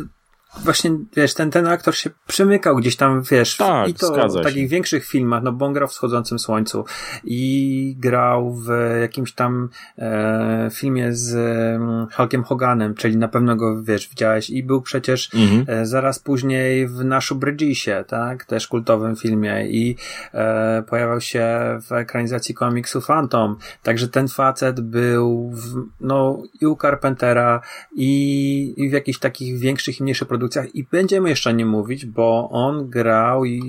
właśnie, 0.63 0.91
wiesz, 1.15 1.33
ten, 1.33 1.51
ten 1.51 1.67
aktor 1.67 1.95
się 1.95 2.09
przymykał 2.27 2.75
gdzieś 2.75 2.95
tam, 2.95 3.23
wiesz, 3.23 3.57
tak, 3.57 3.89
i 3.89 3.93
to 3.93 4.29
w 4.29 4.43
takich 4.43 4.69
większych 4.69 5.05
filmach, 5.05 5.43
no 5.43 5.51
bo 5.51 5.65
on 5.65 5.73
grał 5.73 5.87
w 5.87 5.91
Wschodzącym 5.91 6.39
Słońcu 6.39 6.85
i 7.23 7.95
grał 7.99 8.53
w 8.53 8.69
jakimś 9.01 9.33
tam 9.33 9.69
e, 9.97 10.69
filmie 10.73 11.13
z 11.13 11.35
e, 11.35 12.15
Hulkiem 12.15 12.43
Hoganem, 12.43 12.95
czyli 12.95 13.17
na 13.17 13.27
pewno 13.27 13.55
go, 13.55 13.83
wiesz, 13.83 14.09
widziałeś 14.09 14.49
i 14.49 14.63
był 14.63 14.81
przecież 14.81 15.29
mhm. 15.33 15.65
e, 15.67 15.85
zaraz 15.85 16.19
później 16.19 16.87
w 16.87 17.05
Naszu 17.05 17.35
Bridgisie, 17.35 17.91
tak, 18.07 18.45
też 18.45 18.67
kultowym 18.67 19.15
filmie 19.15 19.67
i 19.67 19.95
e, 20.33 20.83
pojawiał 20.87 21.21
się 21.21 21.45
w 21.87 21.91
ekranizacji 21.91 22.55
komiksu 22.55 23.01
Phantom, 23.01 23.57
także 23.83 24.07
ten 24.07 24.27
facet 24.27 24.81
był 24.81 25.51
w, 25.53 25.85
no 26.01 26.43
i 26.61 26.65
u 26.65 26.75
Carpentera 26.75 27.61
i, 27.95 28.73
i 28.77 28.89
w 28.89 28.91
jakichś 28.91 29.19
takich 29.19 29.59
większych 29.59 29.99
i 29.99 30.03
mniejszych 30.03 30.27
produkcjach 30.27 30.44
produkcjach 30.45 30.75
i 30.75 30.83
będziemy 30.91 31.29
jeszcze 31.29 31.53
nie 31.53 31.65
mówić, 31.65 32.05
bo 32.05 32.49
on 32.51 32.89
grał 32.89 33.45
i 33.45 33.61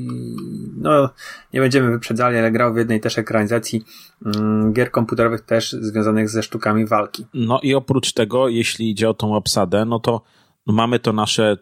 no 0.77 1.11
nie 1.53 1.61
będziemy 1.61 1.91
wyprzedzali, 1.91 2.39
ale 2.39 2.53
grał 2.53 2.75
w 2.75 2.77
jednej 2.77 3.01
też 3.01 3.19
ekranizacji 3.19 3.85
mm, 4.27 4.73
gier 4.73 4.91
komputerowych 4.91 5.41
też 5.41 5.73
związanych 5.73 6.29
ze 6.29 6.43
sztukami 6.43 6.87
walki. 6.87 7.27
No 7.35 7.61
i 7.63 7.75
oprócz 7.75 8.13
tego, 8.13 8.49
jeśli 8.49 8.91
idzie 8.91 9.09
o 9.09 9.15
tą 9.15 9.35
obsadę, 9.35 9.85
no 9.85 10.01
to 10.01 10.23
mamy 10.67 10.99
to 10.99 11.13
nasze 11.13 11.57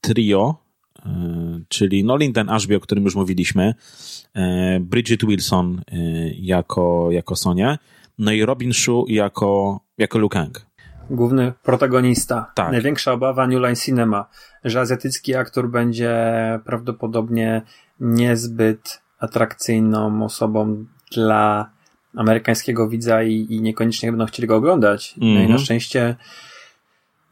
trio, 0.00 0.56
yy, 1.06 1.64
czyli 1.68 2.04
no 2.04 2.16
Linden 2.16 2.50
Ashby, 2.50 2.76
o 2.76 2.80
którym 2.80 3.04
już 3.04 3.14
mówiliśmy, 3.14 3.74
yy, 4.34 4.42
Bridget 4.80 5.24
Wilson 5.24 5.82
yy, 5.92 6.34
jako, 6.38 7.08
jako 7.10 7.36
Sonia, 7.36 7.78
no 8.18 8.32
i 8.32 8.44
Robin 8.44 8.72
Shu 8.72 9.04
jako, 9.08 9.80
jako 9.98 10.18
Liu 10.18 10.28
Kang 10.28 10.71
główny 11.10 11.52
protagonista. 11.62 12.52
Tak. 12.54 12.72
Największa 12.72 13.12
obawa 13.12 13.46
New 13.46 13.60
Line 13.60 13.76
Cinema, 13.76 14.26
że 14.64 14.80
azjatycki 14.80 15.34
aktor 15.34 15.70
będzie 15.70 16.20
prawdopodobnie 16.64 17.62
niezbyt 18.00 19.02
atrakcyjną 19.18 20.24
osobą 20.24 20.84
dla 21.12 21.70
amerykańskiego 22.16 22.88
widza 22.88 23.22
i, 23.22 23.46
i 23.50 23.62
niekoniecznie 23.62 24.12
będą 24.12 24.26
chcieli 24.26 24.48
go 24.48 24.56
oglądać. 24.56 25.14
Mm 25.16 25.28
-hmm. 25.28 25.34
No 25.34 25.40
i 25.40 25.42
na 25.42 25.42
mhm. 25.42 25.58
szczęście 25.58 26.16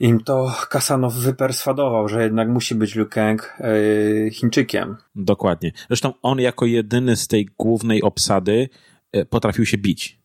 im 0.01 0.21
to 0.21 0.55
Kasanow 0.69 1.15
wyperswadował, 1.15 2.09
że 2.09 2.23
jednak 2.23 2.49
musi 2.49 2.75
być 2.75 2.95
Liu 2.95 3.07
Kang 3.07 3.59
yy, 3.61 4.31
Chińczykiem. 4.31 4.97
Dokładnie. 5.15 5.73
Zresztą 5.89 6.13
on 6.23 6.41
jako 6.41 6.67
jedyny 6.67 7.17
z 7.17 7.27
tej 7.27 7.49
głównej 7.59 8.03
obsady 8.03 8.69
yy, 9.13 9.25
potrafił 9.25 9.67
się 9.67 9.79
bić. 9.79 10.21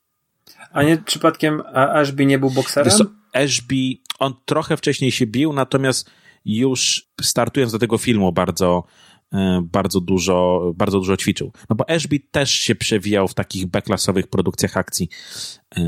A 0.72 0.84
nie 0.84 0.98
przypadkiem 0.98 1.62
Ashby 1.74 2.26
nie 2.26 2.40
był 2.40 2.50
bokserem? 2.50 2.94
Ashby, 3.36 3.98
on 4.20 4.34
trochę 4.46 4.78
wcześniej 4.78 5.12
się 5.12 5.28
bił, 5.28 5.54
natomiast 5.54 6.10
już 6.46 7.10
startując 7.22 7.72
do 7.72 7.80
tego 7.80 7.98
filmu 7.98 8.32
bardzo, 8.32 8.84
e, 9.34 9.62
bardzo 9.72 10.02
dużo, 10.02 10.72
bardzo 10.76 11.00
dużo 11.00 11.18
ćwiczył. 11.18 11.52
No 11.70 11.76
bo 11.76 11.90
Ashby 11.90 12.20
też 12.20 12.52
się 12.52 12.76
przewijał 12.76 13.28
w 13.28 13.34
takich 13.34 13.66
beklasowych 13.66 14.28
produkcjach 14.28 14.78
akcji 14.78 15.10
e, 15.78 15.82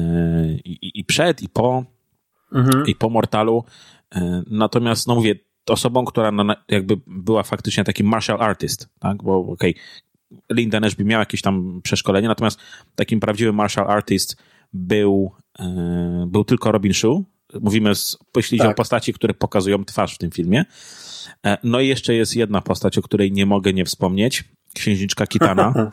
i, 0.65 0.99
i 0.99 1.05
przed, 1.05 1.41
i 1.41 1.49
po, 1.49 1.83
mhm. 2.51 2.87
i 2.87 2.95
po 2.95 3.09
Mortalu. 3.09 3.63
E, 4.15 4.43
natomiast, 4.47 5.07
no 5.07 5.15
mówię, 5.15 5.35
osobą, 5.67 6.05
która 6.05 6.31
no, 6.31 6.55
jakby 6.69 6.97
była 7.07 7.43
faktycznie 7.43 7.83
taki 7.83 8.03
martial 8.03 8.41
artist, 8.41 8.89
tak, 8.99 9.23
bo 9.23 9.37
okej, 9.37 9.71
okay, 9.71 9.83
Linda 10.51 10.79
Ashby 10.79 11.05
miał 11.05 11.19
jakieś 11.19 11.41
tam 11.41 11.81
przeszkolenie, 11.83 12.27
natomiast 12.27 12.59
takim 12.95 13.19
prawdziwym 13.19 13.55
martial 13.55 13.91
artist 13.91 14.37
był, 14.73 15.31
był 16.27 16.43
tylko 16.43 16.71
Robin 16.71 16.93
Shu, 16.93 17.25
Mówimy, 17.53 17.95
z, 17.95 18.17
jeśli 18.35 18.57
tak. 18.57 18.71
o 18.71 18.73
postaci, 18.73 19.13
które 19.13 19.33
pokazują 19.33 19.85
twarz 19.85 20.15
w 20.15 20.17
tym 20.17 20.31
filmie. 20.31 20.65
E, 21.45 21.57
no 21.63 21.79
i 21.79 21.87
jeszcze 21.87 22.13
jest 22.13 22.35
jedna 22.35 22.61
postać, 22.61 22.97
o 22.97 23.01
której 23.01 23.31
nie 23.31 23.45
mogę 23.45 23.73
nie 23.73 23.85
wspomnieć. 23.85 24.43
Księżniczka 24.73 25.27
Kitana. 25.27 25.73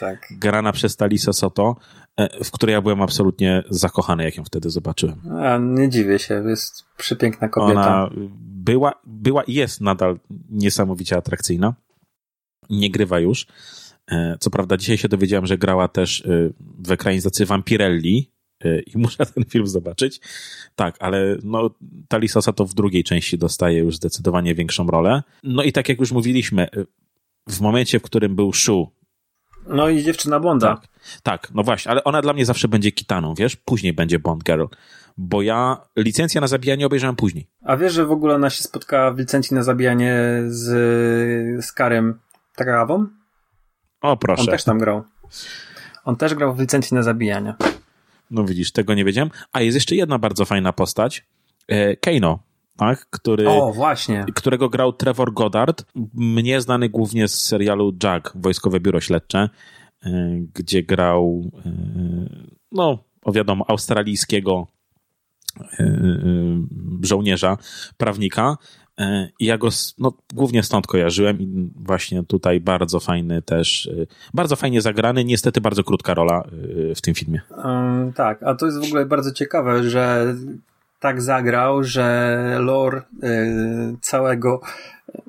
tak. 0.00 0.28
Grana 0.30 0.72
przez 0.72 0.96
Talisa 0.96 1.32
Soto, 1.32 1.76
e, 2.16 2.44
w 2.44 2.50
której 2.50 2.72
ja 2.72 2.82
byłem 2.82 3.02
absolutnie 3.02 3.62
zakochany, 3.70 4.24
jak 4.24 4.36
ją 4.36 4.44
wtedy 4.44 4.70
zobaczyłem. 4.70 5.20
A, 5.42 5.58
nie 5.58 5.88
dziwię 5.88 6.18
się, 6.18 6.44
jest 6.48 6.84
przepiękna 6.96 7.48
kobieta. 7.48 7.80
Ona 7.80 8.10
była, 8.40 8.92
była 9.04 9.42
i 9.42 9.54
jest 9.54 9.80
nadal 9.80 10.18
niesamowicie 10.50 11.16
atrakcyjna. 11.16 11.74
Nie 12.70 12.90
grywa 12.90 13.20
już. 13.20 13.46
E, 14.10 14.36
co 14.40 14.50
prawda 14.50 14.76
dzisiaj 14.76 14.98
się 14.98 15.08
dowiedziałem, 15.08 15.46
że 15.46 15.58
grała 15.58 15.88
też 15.88 16.22
w 16.78 16.92
ekranizacji 16.92 17.46
Vampirelli, 17.46 18.32
i 18.86 18.98
muszę 19.04 19.26
ten 19.26 19.44
film 19.44 19.66
zobaczyć. 19.66 20.20
Tak, 20.74 20.96
ale 21.00 21.36
no, 21.42 21.70
Talisosa 22.08 22.52
to 22.52 22.64
w 22.64 22.74
drugiej 22.74 23.04
części 23.04 23.38
dostaje 23.38 23.78
już 23.78 23.96
zdecydowanie 23.96 24.54
większą 24.54 24.86
rolę. 24.86 25.22
No 25.42 25.62
i 25.62 25.72
tak 25.72 25.88
jak 25.88 26.00
już 26.00 26.12
mówiliśmy, 26.12 26.62
e, 26.62 26.84
w 27.48 27.60
momencie, 27.60 27.98
w 27.98 28.02
którym 28.02 28.36
był 28.36 28.52
Shu. 28.52 28.90
No 29.66 29.88
i 29.88 30.02
dziewczyna 30.02 30.40
Bonda. 30.40 30.76
Tak, 30.76 30.88
tak, 31.22 31.48
no 31.54 31.62
właśnie, 31.62 31.90
ale 31.90 32.04
ona 32.04 32.22
dla 32.22 32.32
mnie 32.32 32.46
zawsze 32.46 32.68
będzie 32.68 32.92
Kitaną, 32.92 33.34
wiesz? 33.34 33.56
Później 33.56 33.92
będzie 33.92 34.18
Bond 34.18 34.44
Girl. 34.44 34.64
Bo 35.16 35.42
ja 35.42 35.76
licencję 35.96 36.40
na 36.40 36.46
zabijanie 36.46 36.86
obejrzałem 36.86 37.16
później. 37.16 37.48
A 37.64 37.76
wiesz, 37.76 37.92
że 37.92 38.06
w 38.06 38.12
ogóle 38.12 38.34
ona 38.34 38.50
się 38.50 38.62
spotkała 38.62 39.10
w 39.10 39.18
licencji 39.18 39.54
na 39.54 39.62
zabijanie 39.62 40.42
z, 40.46 40.64
z 41.64 41.72
Karem 41.72 42.18
Trawą? 42.56 43.06
O, 44.00 44.16
proszę. 44.16 44.42
On 44.42 44.48
też 44.48 44.64
tam 44.64 44.78
grał. 44.78 45.02
On 46.04 46.16
też 46.16 46.34
grał 46.34 46.54
w 46.54 46.60
licencji 46.60 46.94
na 46.94 47.02
zabijanie. 47.02 47.54
No 48.32 48.44
widzisz, 48.44 48.72
tego 48.72 48.94
nie 48.94 49.04
wiedziałem. 49.04 49.30
A 49.52 49.60
jest 49.60 49.74
jeszcze 49.74 49.96
jedna 49.96 50.18
bardzo 50.18 50.44
fajna 50.44 50.72
postać. 50.72 51.26
E, 51.68 51.96
Kano, 51.96 52.38
tak? 52.76 53.06
Który, 53.10 53.48
o, 53.48 53.72
właśnie. 53.72 54.24
Którego 54.34 54.68
grał 54.68 54.92
Trevor 54.92 55.32
Goddard, 55.32 55.84
mnie 56.14 56.60
znany 56.60 56.88
głównie 56.88 57.28
z 57.28 57.40
serialu 57.40 57.92
Jack, 58.02 58.32
Wojskowe 58.34 58.80
Biuro 58.80 59.00
Śledcze, 59.00 59.48
e, 60.04 60.10
gdzie 60.54 60.82
grał, 60.82 61.50
e, 61.66 61.72
no, 62.72 63.04
o 63.24 63.32
wiadomo, 63.32 63.64
australijskiego 63.68 64.66
żołnierza, 67.02 67.56
prawnika, 67.96 68.56
I 69.38 69.46
ja 69.46 69.58
go 69.58 69.68
no, 69.98 70.12
głównie 70.34 70.62
stąd 70.62 70.86
kojarzyłem 70.86 71.40
i 71.40 71.70
właśnie 71.76 72.22
tutaj 72.22 72.60
bardzo 72.60 73.00
fajny 73.00 73.42
też, 73.42 73.86
e, 73.86 74.06
bardzo 74.34 74.56
fajnie 74.56 74.80
zagrany, 74.82 75.24
niestety 75.24 75.60
bardzo 75.60 75.84
krótka 75.84 76.14
rola 76.14 76.44
e, 76.90 76.94
w 76.94 77.00
tym 77.00 77.14
filmie. 77.14 77.40
Um, 77.64 78.12
tak, 78.12 78.42
a 78.42 78.54
to 78.54 78.66
jest 78.66 78.80
w 78.80 78.84
ogóle 78.84 79.06
bardzo 79.06 79.32
ciekawe, 79.32 79.90
że 79.90 80.34
tak 81.00 81.22
zagrał, 81.22 81.84
że 81.84 82.56
lore 82.60 82.98
y, 82.98 83.96
całego 84.00 84.60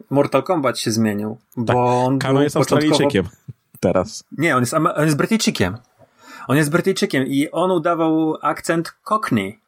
Mortal 0.10 0.44
Kombat 0.44 0.80
się 0.80 0.92
zmienił. 0.92 1.38
Tak, 1.56 1.76
bo 1.76 2.04
on 2.04 2.20
Kano 2.20 2.44
jest 2.44 2.56
początkowo... 2.56 2.92
Australijczykiem 2.92 3.26
teraz. 3.80 4.24
Nie, 4.38 4.56
on 4.56 4.62
jest, 4.62 4.74
on 4.74 5.06
jest 5.06 5.18
Brytyjczykiem. 5.18 5.78
On 6.48 6.58
jest 6.58 6.72
Brytyjczykiem 6.72 7.28
i 7.28 7.52
on 7.52 7.72
udawał 7.72 8.38
akcent 8.42 8.94
Cockney 9.04 9.60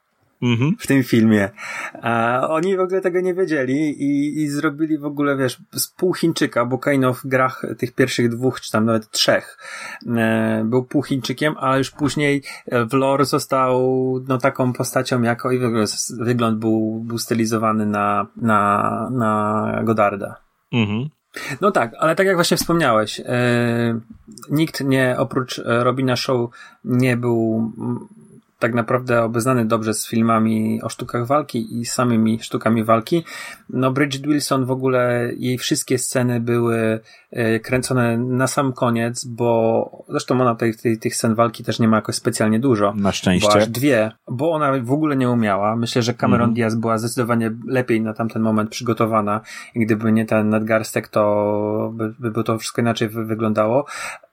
mm-hmm. 0.46 0.72
w 0.80 0.88
tym 0.88 1.04
filmie. 1.04 1.50
A 2.02 2.42
oni 2.50 2.78
w 2.78 2.80
ogóle 2.80 3.02
tego 3.02 3.22
nie 3.22 3.34
wiedzieli 3.34 4.04
i, 4.04 4.42
i 4.42 4.50
zrobili 4.50 4.98
w 4.98 5.06
ogóle, 5.06 5.38
wiesz, 5.38 5.58
z 5.72 5.88
pół 5.88 6.14
Chińczyka, 6.14 6.66
bo 6.66 6.78
Kano 6.78 7.14
w 7.14 7.28
grach 7.28 7.66
tych 7.78 7.92
pierwszych 7.92 8.30
dwóch, 8.30 8.62
czy 8.62 8.72
tam 8.72 8.86
nawet 8.86 9.12
trzech, 9.12 9.58
e, 10.08 10.64
był 10.66 10.84
pół 10.84 11.04
Chińczykiem, 11.04 11.56
a 11.60 11.78
już 11.78 11.92
później 11.92 12.44
w 12.90 12.94
lore 12.94 13.26
został 13.26 13.76
no 14.28 14.38
taką 14.38 14.74
postacią 14.74 15.22
jako 15.22 15.52
i 15.52 15.60
w 15.60 15.66
ogóle 15.66 15.86
wygląd 16.20 16.60
był, 16.60 17.04
był 17.06 17.18
stylizowany 17.18 17.86
na, 17.86 18.28
na, 18.38 19.10
na 19.12 19.82
Godarda. 19.84 20.36
Mhm. 20.72 21.10
No 21.62 21.72
tak, 21.72 21.92
ale 22.00 22.16
tak 22.16 22.28
jak 22.28 22.36
właśnie 22.36 22.58
wspomniałeś, 22.58 23.22
e, 23.26 24.00
nikt 24.50 24.82
nie 24.82 25.16
oprócz 25.18 25.60
e, 25.60 25.84
Robina 25.84 26.16
Show 26.16 26.50
nie 26.86 27.18
był 27.18 27.72
tak 28.66 28.74
naprawdę 28.74 29.24
obeznany 29.24 29.66
dobrze 29.66 29.94
z 29.94 30.08
filmami 30.08 30.82
o 30.84 30.90
sztukach 30.90 31.28
walki 31.28 31.80
i 31.80 31.86
samymi 31.86 32.40
sztukami 32.40 32.84
walki. 32.84 33.24
No 33.70 33.92
Bridget 33.92 34.28
Wilson 34.28 34.66
w 34.66 34.72
ogóle, 34.72 35.32
jej 35.38 35.58
wszystkie 35.58 35.98
sceny 35.98 36.40
były 36.40 37.00
e, 37.32 37.60
kręcone 37.60 38.18
na 38.18 38.48
sam 38.48 38.74
koniec, 38.74 39.26
bo 39.26 40.06
zresztą 40.10 40.42
ona 40.42 40.56
tej, 40.56 40.76
tej, 40.76 40.98
tych 40.98 41.16
scen 41.16 41.36
walki 41.36 41.64
też 41.64 41.80
nie 41.80 41.88
ma 41.88 41.96
jakoś 41.96 42.16
specjalnie 42.16 42.60
dużo. 42.60 42.94
Na 42.96 43.12
szczęście. 43.12 43.48
Bo 43.48 43.56
aż 43.56 43.68
dwie, 43.68 44.12
bo 44.28 44.52
ona 44.52 44.72
w 44.84 44.92
ogóle 44.92 45.16
nie 45.16 45.30
umiała. 45.30 45.76
Myślę, 45.76 46.02
że 46.02 46.14
Cameron 46.14 46.44
mm. 46.44 46.54
Diaz 46.54 46.76
była 46.76 46.98
zdecydowanie 46.98 47.52
lepiej 47.68 48.02
na 48.02 48.14
tamten 48.14 48.42
moment 48.42 48.70
przygotowana 48.70 49.42
gdyby 49.76 50.12
nie 50.12 50.26
ten 50.26 50.50
nadgarstek, 50.50 51.08
to 51.08 51.94
by, 51.94 52.32
by 52.32 52.44
to 52.44 52.58
wszystko 52.58 52.82
inaczej 52.82 53.10
wyglądało. 53.10 53.86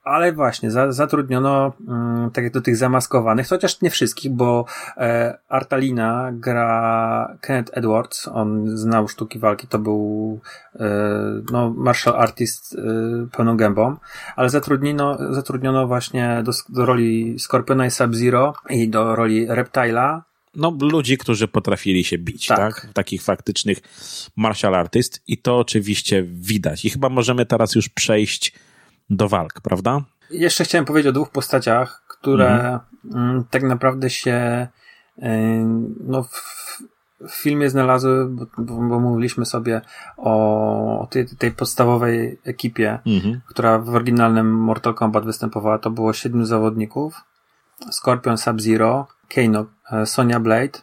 Ale 0.03 0.33
właśnie, 0.33 0.71
za, 0.71 0.91
zatrudniono 0.91 1.73
mm, 1.87 2.31
tak 2.31 2.43
jak 2.43 2.53
do 2.53 2.61
tych 2.61 2.77
zamaskowanych, 2.77 3.47
chociaż 3.47 3.81
nie 3.81 3.89
wszystkich, 3.89 4.31
bo 4.31 4.65
e, 4.97 5.37
Artalina 5.49 6.31
gra 6.33 7.37
Kenneth 7.41 7.77
Edwards, 7.77 8.27
on 8.27 8.77
znał 8.77 9.07
sztuki 9.07 9.39
walki, 9.39 9.67
to 9.67 9.79
był 9.79 10.39
e, 10.75 10.89
no, 11.51 11.73
martial 11.77 12.15
artist 12.15 12.75
e, 12.75 13.27
pełną 13.37 13.57
gębą, 13.57 13.95
ale 14.35 14.49
zatrudniono, 14.49 15.33
zatrudniono 15.33 15.87
właśnie 15.87 16.41
do, 16.45 16.51
do 16.69 16.85
roli 16.85 17.39
Scorpiona 17.39 17.85
i 17.85 17.91
Sub-Zero 17.91 18.53
i 18.69 18.89
do 18.89 19.15
roli 19.15 19.45
Reptila, 19.49 20.23
no, 20.55 20.77
ludzi, 20.81 21.17
którzy 21.17 21.47
potrafili 21.47 22.03
się 22.03 22.17
bić, 22.17 22.47
tak. 22.47 22.57
tak? 22.57 22.93
Takich 22.93 23.23
faktycznych 23.23 23.77
martial 24.35 24.75
artist 24.75 25.21
i 25.27 25.37
to 25.37 25.59
oczywiście 25.59 26.23
widać. 26.23 26.85
I 26.85 26.89
chyba 26.89 27.09
możemy 27.09 27.45
teraz 27.45 27.75
już 27.75 27.89
przejść 27.89 28.53
do 29.09 29.29
walk, 29.29 29.61
prawda? 29.61 30.01
Jeszcze 30.29 30.63
chciałem 30.63 30.85
powiedzieć 30.85 31.09
o 31.09 31.13
dwóch 31.13 31.29
postaciach, 31.29 32.03
które 32.07 32.49
mhm. 32.49 32.79
Mm, 33.13 33.43
tak 33.49 33.63
naprawdę 33.63 34.09
się 34.09 34.67
no, 35.99 36.23
w, 36.23 36.83
w 37.29 37.31
filmie 37.31 37.69
znalazły, 37.69 38.29
bo, 38.29 38.45
bo, 38.57 38.99
mówiliśmy 38.99 39.45
sobie 39.45 39.81
o 40.17 41.07
tej, 41.09 41.25
tej 41.37 41.51
podstawowej 41.51 42.39
ekipie, 42.43 42.99
mhm. 43.05 43.41
która 43.47 43.79
w 43.79 43.89
oryginalnym 43.89 44.53
Mortal 44.53 44.93
Kombat 44.93 45.25
występowała. 45.25 45.79
To 45.79 45.91
było 45.91 46.13
siedmiu 46.13 46.45
zawodników. 46.45 47.21
Scorpion 47.91 48.37
Sub-Zero, 48.37 49.07
Kano, 49.29 49.65
e, 49.91 50.05
Sonya 50.05 50.39
Blade, 50.39 50.79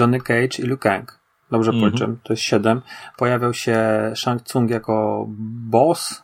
Johnny 0.00 0.20
Cage 0.20 0.58
i 0.58 0.62
Liu 0.62 0.78
Kang. 0.78 1.18
Dobrze 1.50 1.70
mhm. 1.70 1.90
policzyłem, 1.90 2.18
to 2.22 2.32
jest 2.32 2.42
siedem. 2.42 2.82
Pojawiał 3.16 3.54
się 3.54 3.78
Shang 4.14 4.42
Tsung 4.42 4.70
jako 4.70 5.26
boss, 5.70 6.22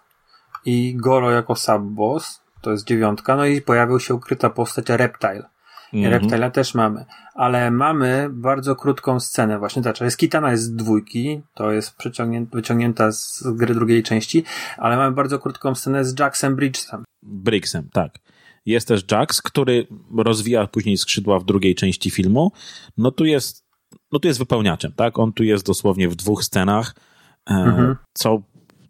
i 0.64 0.96
Goro 0.96 1.30
jako 1.30 1.54
sub-boss, 1.56 2.40
to 2.60 2.70
jest 2.70 2.86
dziewiątka, 2.86 3.36
no 3.36 3.46
i 3.46 3.60
pojawił 3.60 4.00
się 4.00 4.14
ukryta 4.14 4.50
postać 4.50 4.88
Reptile. 4.88 5.54
Mhm. 5.94 6.52
Też 6.52 6.74
mamy. 6.74 7.04
Ale 7.34 7.70
mamy 7.70 8.28
bardzo 8.32 8.76
krótką 8.76 9.20
scenę 9.20 9.58
właśnie. 9.58 9.82
Znaczy, 9.82 10.04
jest 10.04 10.16
Kitana 10.16 10.50
jest 10.50 10.62
z 10.62 10.74
dwójki, 10.74 11.42
to 11.54 11.72
jest 11.72 11.96
wyciągnięta 12.54 13.12
z 13.12 13.42
gry 13.56 13.74
drugiej 13.74 14.02
części, 14.02 14.44
ale 14.76 14.96
mamy 14.96 15.14
bardzo 15.14 15.38
krótką 15.38 15.74
scenę 15.74 16.04
z 16.04 16.18
Jacksem 16.18 16.56
Bridgesem. 16.56 17.04
Briggsem, 17.22 17.88
tak. 17.92 18.18
Jest 18.66 18.88
też 18.88 19.04
Jax, 19.10 19.42
który 19.42 19.86
rozwija 20.18 20.66
później 20.66 20.96
skrzydła 20.96 21.38
w 21.38 21.44
drugiej 21.44 21.74
części 21.74 22.10
filmu. 22.10 22.52
No 22.96 23.10
tu 23.10 23.24
jest, 23.24 23.64
no 24.12 24.18
tu 24.18 24.28
jest 24.28 24.38
wypełniaczem, 24.38 24.92
tak? 24.92 25.18
On 25.18 25.32
tu 25.32 25.44
jest 25.44 25.66
dosłownie 25.66 26.08
w 26.08 26.16
dwóch 26.16 26.44
scenach, 26.44 26.94
e, 27.50 27.54
mhm. 27.54 27.96
co 28.12 28.42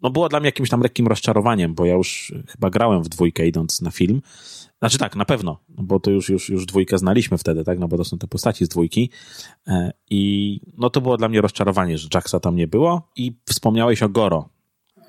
no 0.05 0.11
było 0.11 0.29
dla 0.29 0.39
mnie 0.39 0.47
jakimś 0.47 0.69
tam 0.69 0.81
lekkim 0.81 1.07
rozczarowaniem, 1.07 1.73
bo 1.73 1.85
ja 1.85 1.93
już 1.93 2.33
chyba 2.47 2.69
grałem 2.69 3.03
w 3.03 3.09
dwójkę 3.09 3.47
idąc 3.47 3.81
na 3.81 3.91
film. 3.91 4.21
Znaczy 4.79 4.97
tak, 4.97 5.15
na 5.15 5.25
pewno, 5.25 5.59
no 5.69 5.83
bo 5.83 5.99
to 5.99 6.11
już, 6.11 6.29
już, 6.29 6.49
już 6.49 6.65
dwójkę 6.65 6.97
znaliśmy 6.97 7.37
wtedy, 7.37 7.63
tak, 7.63 7.79
no 7.79 7.87
bo 7.87 7.97
to 7.97 8.03
są 8.03 8.17
te 8.17 8.27
postaci 8.27 8.65
z 8.65 8.69
dwójki 8.69 9.09
e, 9.67 9.91
i 10.09 10.61
no 10.77 10.89
to 10.89 11.01
było 11.01 11.17
dla 11.17 11.29
mnie 11.29 11.41
rozczarowanie, 11.41 11.97
że 11.97 12.07
Jacksa 12.13 12.39
tam 12.39 12.55
nie 12.55 12.67
było 12.67 13.11
i 13.15 13.37
wspomniałeś 13.45 14.03
o 14.03 14.09
Goro. 14.09 14.49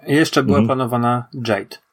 Jeszcze 0.06 0.42
była 0.42 0.58
mhm. 0.58 0.66
planowana 0.66 1.28
Jade. 1.34 1.85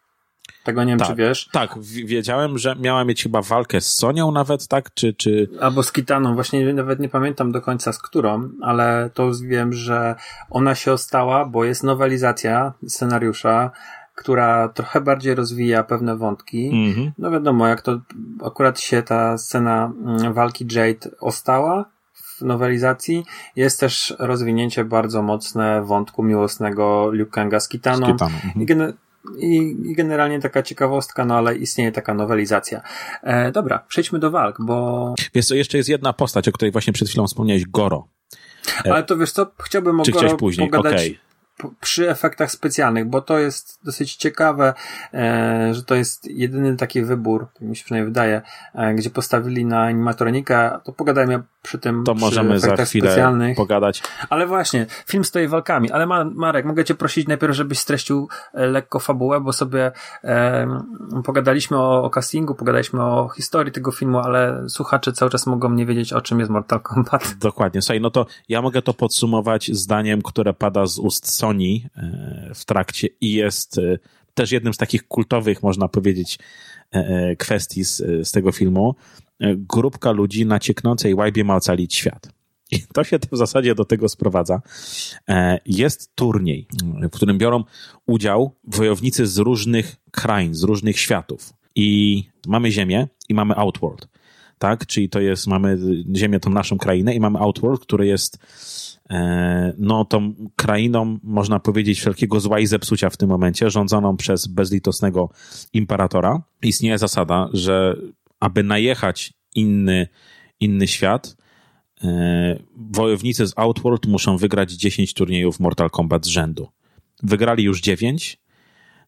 Tego 0.63 0.83
nie 0.83 0.91
wiem, 0.91 0.99
tak, 0.99 1.07
czy 1.07 1.15
wiesz. 1.15 1.49
Tak, 1.51 1.79
wiedziałem, 2.05 2.57
że 2.57 2.75
miała 2.75 3.05
mieć 3.05 3.23
chyba 3.23 3.41
walkę 3.41 3.81
z 3.81 3.97
Sonią 3.97 4.31
nawet, 4.31 4.67
tak? 4.67 4.93
Czy, 4.93 5.13
czy... 5.13 5.49
Albo 5.61 5.83
z 5.83 5.91
Kitaną, 5.91 6.35
właśnie 6.35 6.73
nawet 6.73 6.99
nie 6.99 7.09
pamiętam 7.09 7.51
do 7.51 7.61
końca 7.61 7.93
z 7.93 7.99
którą, 7.99 8.49
ale 8.61 9.09
to 9.13 9.31
wiem, 9.43 9.73
że 9.73 10.15
ona 10.49 10.75
się 10.75 10.91
ostała, 10.91 11.45
bo 11.45 11.63
jest 11.63 11.83
nowelizacja 11.83 12.73
scenariusza, 12.87 13.71
która 14.15 14.69
trochę 14.69 15.01
bardziej 15.01 15.35
rozwija 15.35 15.83
pewne 15.83 16.17
wątki. 16.17 16.71
Mm-hmm. 16.71 17.11
No 17.17 17.31
wiadomo, 17.31 17.67
jak 17.67 17.81
to 17.81 17.99
akurat 18.43 18.79
się 18.79 19.01
ta 19.01 19.37
scena 19.37 19.91
mm, 20.05 20.33
walki 20.33 20.65
Jade 20.71 21.09
ostała, 21.19 21.85
w 22.13 22.41
nowelizacji 22.41 23.25
jest 23.55 23.79
też 23.79 24.15
rozwinięcie 24.19 24.85
bardzo 24.85 25.21
mocne 25.21 25.81
wątku 25.81 26.23
miłosnego 26.23 27.11
Liu 27.11 27.25
Kanga 27.25 27.59
z 27.59 27.67
Kitaną. 27.67 28.07
Z 28.07 28.11
Kitaną. 28.11 28.35
Mhm. 28.35 28.93
I, 29.37 29.77
I, 29.85 29.95
generalnie 29.95 30.39
taka 30.39 30.63
ciekawostka, 30.63 31.25
no 31.25 31.37
ale 31.37 31.55
istnieje 31.55 31.91
taka 31.91 32.13
nowelizacja. 32.13 32.81
E, 33.23 33.51
dobra, 33.51 33.85
przejdźmy 33.87 34.19
do 34.19 34.31
walk, 34.31 34.57
bo... 34.59 35.13
Wiesz 35.33 35.45
co, 35.45 35.55
jeszcze 35.55 35.77
jest 35.77 35.89
jedna 35.89 36.13
postać, 36.13 36.47
o 36.47 36.51
której 36.51 36.71
właśnie 36.71 36.93
przed 36.93 37.09
chwilą 37.09 37.27
wspomniałeś, 37.27 37.65
Goro. 37.67 38.07
E, 38.85 38.93
ale 38.93 39.03
to 39.03 39.17
wiesz 39.17 39.31
co, 39.31 39.51
chciałbym 39.63 39.99
o 39.99 40.03
Goro 40.03 40.37
później? 40.37 40.69
pogadać... 40.69 40.93
Okay 40.93 41.32
przy 41.81 42.09
efektach 42.09 42.51
specjalnych, 42.51 43.05
bo 43.05 43.21
to 43.21 43.39
jest 43.39 43.79
dosyć 43.83 44.15
ciekawe, 44.15 44.73
e, 45.13 45.69
że 45.73 45.83
to 45.83 45.95
jest 45.95 46.25
jedyny 46.25 46.77
taki 46.77 47.01
wybór, 47.01 47.47
tak 47.53 47.61
mi 47.61 47.75
się 47.75 47.83
przynajmniej 47.85 48.07
wydaje, 48.11 48.41
e, 48.75 48.93
gdzie 48.93 49.09
postawili 49.09 49.65
na 49.65 49.81
animatronikę, 49.81 50.71
to 50.83 50.91
pogadajmy 50.91 51.43
przy 51.61 51.77
tym 51.79 52.03
To 52.03 52.15
przy 52.15 52.25
możemy 52.25 52.59
za 52.59 52.75
chwilę 52.85 53.07
specjalnych. 53.09 53.57
pogadać. 53.57 54.03
Ale 54.29 54.47
właśnie, 54.47 54.85
film 55.05 55.23
stoi 55.23 55.47
walkami, 55.47 55.91
ale 55.91 56.05
Marek, 56.35 56.65
mogę 56.65 56.85
cię 56.85 56.95
prosić 56.95 57.27
najpierw, 57.27 57.55
żebyś 57.55 57.79
streścił 57.79 58.27
e, 58.53 58.65
lekko 58.67 58.99
fabułę, 58.99 59.41
bo 59.41 59.53
sobie 59.53 59.91
pogadaliśmy 61.25 61.77
o, 61.77 62.03
o 62.03 62.09
castingu, 62.09 62.55
pogadaliśmy 62.55 63.03
o 63.03 63.29
historii 63.29 63.71
tego 63.71 63.91
filmu, 63.91 64.19
ale 64.19 64.63
słuchacze 64.69 65.13
cały 65.13 65.31
czas 65.31 65.47
mogą 65.47 65.69
nie 65.69 65.85
wiedzieć, 65.85 66.13
o 66.13 66.21
czym 66.21 66.39
jest 66.39 66.51
Mortal 66.51 66.81
Kombat. 66.81 67.35
Dokładnie. 67.39 67.81
Słuchaj, 67.81 68.01
no 68.01 68.11
to 68.11 68.25
ja 68.49 68.61
mogę 68.61 68.81
to 68.81 68.93
podsumować 68.93 69.71
zdaniem, 69.73 70.21
które 70.21 70.53
pada 70.53 70.85
z 70.85 70.99
ust 70.99 71.33
Sony 71.43 71.89
e, 71.97 72.51
w 72.55 72.65
trakcie 72.65 73.07
i 73.21 73.33
jest 73.33 73.77
e, 73.77 73.99
też 74.33 74.51
jednym 74.51 74.73
z 74.73 74.77
takich 74.77 75.07
kultowych, 75.07 75.63
można 75.63 75.87
powiedzieć, 75.87 76.39
e, 76.91 77.35
kwestii 77.35 77.83
z, 77.83 77.97
z 78.27 78.31
tego 78.31 78.51
filmu. 78.51 78.95
Grupka 79.57 80.11
ludzi 80.11 80.45
na 80.45 80.59
cieknącej 80.59 81.13
łajbie 81.13 81.43
ma 81.43 81.55
ocalić 81.55 81.95
świat. 81.95 82.29
I 82.71 82.83
to 82.93 83.03
się 83.03 83.19
w 83.31 83.37
zasadzie 83.37 83.75
do 83.75 83.85
tego 83.85 84.09
sprowadza. 84.09 84.61
Jest 85.65 86.15
turniej, 86.15 86.67
w 86.83 87.09
którym 87.09 87.37
biorą 87.37 87.63
udział 88.05 88.55
wojownicy 88.63 89.27
z 89.27 89.37
różnych 89.37 89.95
krain, 90.11 90.53
z 90.55 90.63
różnych 90.63 90.99
światów. 90.99 91.53
I 91.75 92.23
mamy 92.47 92.71
Ziemię 92.71 93.07
i 93.29 93.33
mamy 93.33 93.55
Outworld. 93.55 94.07
Tak? 94.63 94.85
Czyli 94.85 95.09
to 95.09 95.19
jest, 95.19 95.47
mamy 95.47 95.77
Ziemię, 96.15 96.39
tą 96.39 96.49
naszą 96.49 96.77
krainę 96.77 97.15
i 97.15 97.19
mamy 97.19 97.39
Outworld, 97.39 97.81
który 97.81 98.07
jest 98.07 98.37
E, 99.09 99.73
no, 99.77 100.05
tą 100.05 100.33
krainą, 100.55 101.19
można 101.23 101.59
powiedzieć, 101.59 101.99
wszelkiego 101.99 102.39
zła 102.39 102.59
i 102.59 102.67
zepsucia 102.67 103.09
w 103.09 103.17
tym 103.17 103.29
momencie, 103.29 103.69
rządzoną 103.69 104.17
przez 104.17 104.47
bezlitosnego 104.47 105.29
imperatora. 105.73 106.41
Istnieje 106.61 106.97
zasada, 106.97 107.49
że 107.53 107.97
aby 108.39 108.63
najechać 108.63 109.33
inny, 109.55 110.07
inny 110.59 110.87
świat, 110.87 111.37
e, 112.03 112.59
wojownicy 112.75 113.47
z 113.47 113.53
Outworld 113.55 114.05
muszą 114.05 114.37
wygrać 114.37 114.71
10 114.71 115.13
turniejów 115.13 115.59
Mortal 115.59 115.89
Kombat 115.89 116.25
z 116.25 116.29
rzędu. 116.29 116.67
Wygrali 117.23 117.63
już 117.63 117.81
9, 117.81 118.37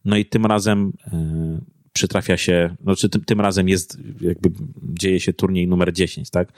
no 0.06 0.18
i 0.18 0.26
tym 0.26 0.46
razem 0.46 0.94
e, 1.08 1.75
przytrafia 1.96 2.38
się, 2.38 2.76
znaczy 2.84 3.10
tym, 3.10 3.26
tym 3.26 3.42
razem 3.42 3.70
jest, 3.70 3.98
jakby 4.22 4.52
dzieje 4.84 5.20
się 5.20 5.34
turniej 5.34 5.68
numer 5.68 5.94
10, 5.94 6.30
tak? 6.30 6.54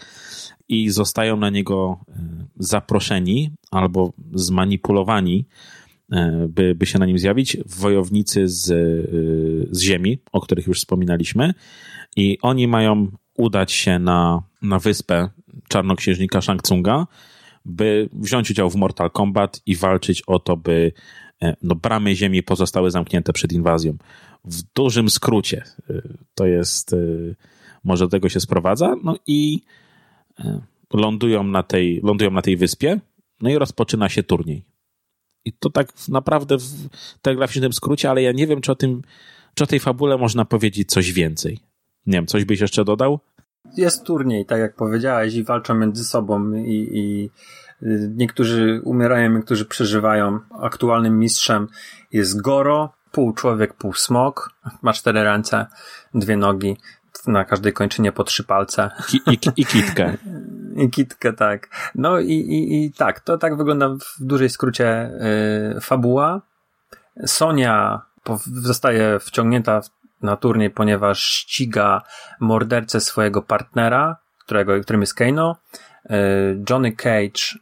I 0.70 0.90
zostają 0.90 1.38
na 1.38 1.50
niego 1.50 2.00
e, 2.10 2.14
zaproszeni 2.60 3.52
albo 3.72 4.14
zmanipulowani, 4.34 5.46
e, 6.12 6.48
by, 6.50 6.76
by 6.76 6.86
się 6.86 7.00
na 7.00 7.06
nim 7.06 7.20
zjawić, 7.20 7.58
wojownicy 7.66 8.48
z, 8.48 8.72
e, 8.72 8.76
z 9.72 9.82
ziemi, 9.82 10.20
o 10.32 10.42
których 10.42 10.68
już 10.68 10.80
wspominaliśmy, 10.80 11.54
i 12.16 12.38
oni 12.42 12.68
mają 12.68 13.08
udać 13.38 13.72
się 13.72 14.00
na, 14.00 14.44
na 14.62 14.80
wyspę, 14.80 15.30
czarnoksiężnika 15.68 16.42
Shang 16.42 16.62
Tsunga, 16.62 17.08
by 17.66 18.10
wziąć 18.14 18.52
udział 18.52 18.70
w 18.70 18.76
Mortal 18.76 19.12
Kombat 19.12 19.62
i 19.66 19.76
walczyć 19.76 20.24
o 20.28 20.40
to, 20.40 20.58
by 20.58 20.92
no, 21.62 21.76
bramy 21.76 22.16
ziemi 22.16 22.44
pozostały 22.44 22.92
zamknięte 22.92 23.34
przed 23.34 23.54
inwazją. 23.54 23.98
W 24.48 24.62
dużym 24.76 25.10
skrócie 25.10 25.64
e, 25.90 26.02
to 26.36 26.46
jest, 26.46 26.94
e, 26.94 26.98
może 27.84 28.06
do 28.06 28.10
tego 28.10 28.30
się 28.30 28.40
sprowadza, 28.40 28.96
no 29.04 29.16
i 29.28 29.62
lądują 30.94 31.44
na 31.44 31.64
tej, 31.64 32.02
lądują 32.04 32.32
na 32.32 32.42
tej 32.42 32.58
wyspie, 32.58 33.00
no 33.42 33.50
i 33.50 33.58
rozpoczyna 33.58 34.10
się 34.10 34.24
turniej. 34.24 34.66
I 35.46 35.54
to 35.54 35.70
tak 35.70 35.94
naprawdę 36.08 36.58
w 36.58 36.90
telegraficznym 37.22 37.74
skrócie, 37.74 38.10
ale 38.10 38.22
ja 38.22 38.32
nie 38.32 38.48
wiem, 38.48 38.62
czy 38.62 38.72
o 38.72 38.76
tym, 38.76 39.02
czy 39.54 39.64
o 39.64 39.68
tej 39.68 39.80
fabule 39.80 40.18
można 40.18 40.46
powiedzieć 40.46 40.90
coś 40.90 41.14
więcej. 41.14 41.60
Nie 42.06 42.14
wiem, 42.14 42.28
coś 42.28 42.46
byś 42.46 42.60
jeszcze 42.60 42.86
dodał? 42.86 43.20
Jest 43.78 44.04
turniej, 44.04 44.46
tak 44.46 44.60
jak 44.60 44.76
powiedziałeś, 44.76 45.36
i 45.36 45.44
walczą 45.44 45.76
między 45.76 46.04
sobą 46.04 46.54
i, 46.54 46.90
i 46.92 47.30
y, 47.84 48.12
niektórzy 48.16 48.82
umierają, 48.84 49.32
niektórzy 49.32 49.66
przeżywają. 49.66 50.40
Aktualnym 50.62 51.20
mistrzem 51.20 51.68
jest 52.12 52.42
Goro, 52.42 52.94
pół 53.12 53.34
człowiek, 53.34 53.74
pół 53.74 53.94
smok. 53.94 54.52
Ma 54.82 54.94
cztery 54.94 55.24
ręce, 55.24 55.66
dwie 56.14 56.38
nogi, 56.38 56.78
na 57.28 57.46
każdej 57.46 57.74
kończynie 57.74 58.12
po 58.12 58.24
trzy 58.24 58.44
palce. 58.44 58.92
I, 59.14 59.18
i, 59.34 59.40
i 59.56 59.66
kitkę. 59.66 60.18
I 60.84 60.90
kitkę, 60.90 61.34
tak. 61.34 61.70
No 61.96 62.20
i, 62.20 62.32
i, 62.32 62.86
i 62.86 62.92
tak, 62.92 63.20
to 63.20 63.38
tak 63.38 63.58
wygląda 63.58 63.90
w 63.90 64.16
dużej 64.20 64.50
skrócie 64.50 65.12
yy, 65.74 65.82
fabuła. 65.82 66.42
Sonia 67.26 68.02
zostaje 68.54 69.20
wciągnięta 69.20 69.82
na 70.22 70.36
turniej, 70.38 70.70
ponieważ 70.70 71.24
ściga 71.24 72.02
mordercę 72.40 73.00
swojego 73.02 73.42
partnera, 73.42 74.18
którego, 74.40 74.82
którym 74.82 75.02
jest 75.02 75.14
Kano. 75.14 75.56
Yy, 76.10 76.18
Johnny 76.70 76.92
Cage 76.92 77.60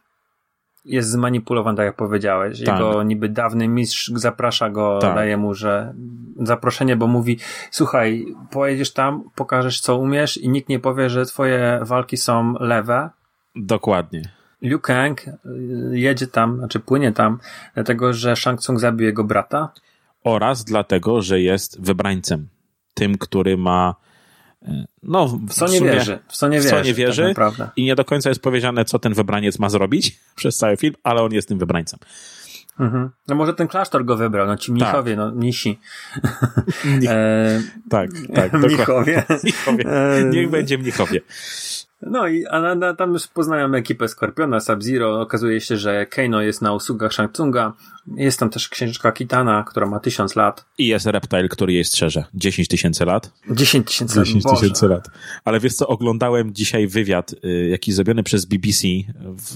jest 0.86 1.10
zmanipulowany, 1.10 1.76
tak 1.76 1.86
jak 1.86 1.96
powiedziałeś. 1.96 2.64
Tak. 2.64 2.78
Jego 2.78 3.02
niby 3.02 3.28
dawny 3.28 3.68
mistrz 3.68 4.12
zaprasza 4.14 4.70
go, 4.70 4.98
tak. 4.98 5.14
daje 5.14 5.36
mu, 5.36 5.54
że 5.54 5.94
zaproszenie, 6.40 6.96
bo 6.96 7.06
mówi, 7.06 7.38
słuchaj, 7.70 8.26
pojedziesz 8.50 8.92
tam, 8.92 9.30
pokażesz 9.34 9.80
co 9.80 9.96
umiesz 9.96 10.36
i 10.36 10.48
nikt 10.48 10.68
nie 10.68 10.78
powie, 10.78 11.10
że 11.10 11.26
twoje 11.26 11.80
walki 11.82 12.16
są 12.16 12.54
lewe. 12.60 13.10
Dokładnie. 13.56 14.22
Liu 14.62 14.80
Kang 14.80 15.28
y, 15.28 15.32
jedzie 15.92 16.26
tam, 16.26 16.58
znaczy 16.58 16.80
płynie 16.80 17.12
tam, 17.12 17.38
dlatego, 17.74 18.12
że 18.12 18.36
Shang 18.36 18.60
Tsung 18.60 18.80
zabił 18.80 19.06
jego 19.06 19.24
brata. 19.24 19.72
Oraz 20.24 20.64
dlatego, 20.64 21.22
że 21.22 21.40
jest 21.40 21.80
wybrańcem. 21.80 22.48
Tym, 22.94 23.18
który 23.18 23.56
ma 23.56 23.94
no, 25.02 25.28
w 25.28 25.54
co 25.54 25.66
nie 25.66 25.80
wierzy. 25.80 26.18
W 26.28 26.36
co 26.36 26.48
nie 26.48 26.60
wierzy, 26.60 26.70
co 26.70 26.82
nie 26.82 26.94
wierzy 26.94 27.34
tak 27.36 27.54
i 27.76 27.84
nie 27.84 27.94
do 27.94 28.04
końca 28.04 28.28
jest 28.28 28.42
powiedziane, 28.42 28.84
co 28.84 28.98
ten 28.98 29.14
wybraniec 29.14 29.58
ma 29.58 29.68
zrobić 29.68 30.18
przez 30.36 30.56
cały 30.56 30.76
film, 30.76 30.94
ale 31.02 31.22
on 31.22 31.32
jest 31.32 31.48
tym 31.48 31.58
wybrańcem. 31.58 32.00
Mhm. 32.80 33.10
No 33.28 33.34
może 33.34 33.54
ten 33.54 33.68
klasztor 33.68 34.04
go 34.04 34.16
wybrał, 34.16 34.46
no 34.46 34.56
ci 34.56 34.72
mnichowie, 34.72 35.16
tak. 35.16 35.18
no 35.18 35.30
mnisi. 35.30 35.78
e... 37.08 37.60
Tak, 37.90 38.10
tak. 38.34 38.52
Mnichowie. 38.52 39.24
mnichowie. 39.42 39.84
E, 39.86 40.24
Niech 40.24 40.50
będzie 40.50 40.78
mnichowie. 40.78 41.20
No 42.02 42.26
i 42.26 42.46
a 42.46 42.60
na, 42.60 42.74
na, 42.74 42.94
tam 42.94 43.12
już 43.12 43.28
poznają 43.28 43.74
ekipę 43.74 44.08
Skorpiona, 44.08 44.60
Sub-Zero. 44.60 45.20
Okazuje 45.20 45.60
się, 45.60 45.76
że 45.76 46.06
Kano 46.06 46.40
jest 46.42 46.62
na 46.62 46.72
usługach 46.72 47.12
Shang 47.12 47.32
Tsunga. 47.32 47.72
Jest 48.16 48.40
tam 48.40 48.50
też 48.50 48.68
księżyczka 48.68 49.12
Kitana, 49.12 49.64
która 49.64 49.86
ma 49.86 50.00
tysiąc 50.00 50.36
lat. 50.36 50.64
I 50.78 50.86
jest 50.86 51.06
Reptile, 51.06 51.48
który 51.48 51.72
jej 51.72 51.84
strzeże. 51.84 52.24
10 52.34 52.68
tysięcy 52.68 53.04
lat. 53.04 53.32
10 53.50 53.86
tysięcy 53.86 54.18
lat. 54.18 54.26
10 54.26 54.44
tysięcy 54.44 54.88
lat. 54.88 55.08
Ale 55.44 55.60
wiesz 55.60 55.74
co, 55.74 55.86
oglądałem 55.86 56.54
dzisiaj 56.54 56.86
wywiad, 56.86 57.34
y, 57.44 57.68
jakiś 57.68 57.94
zrobiony 57.94 58.22
przez 58.22 58.44
BBC, 58.44 58.88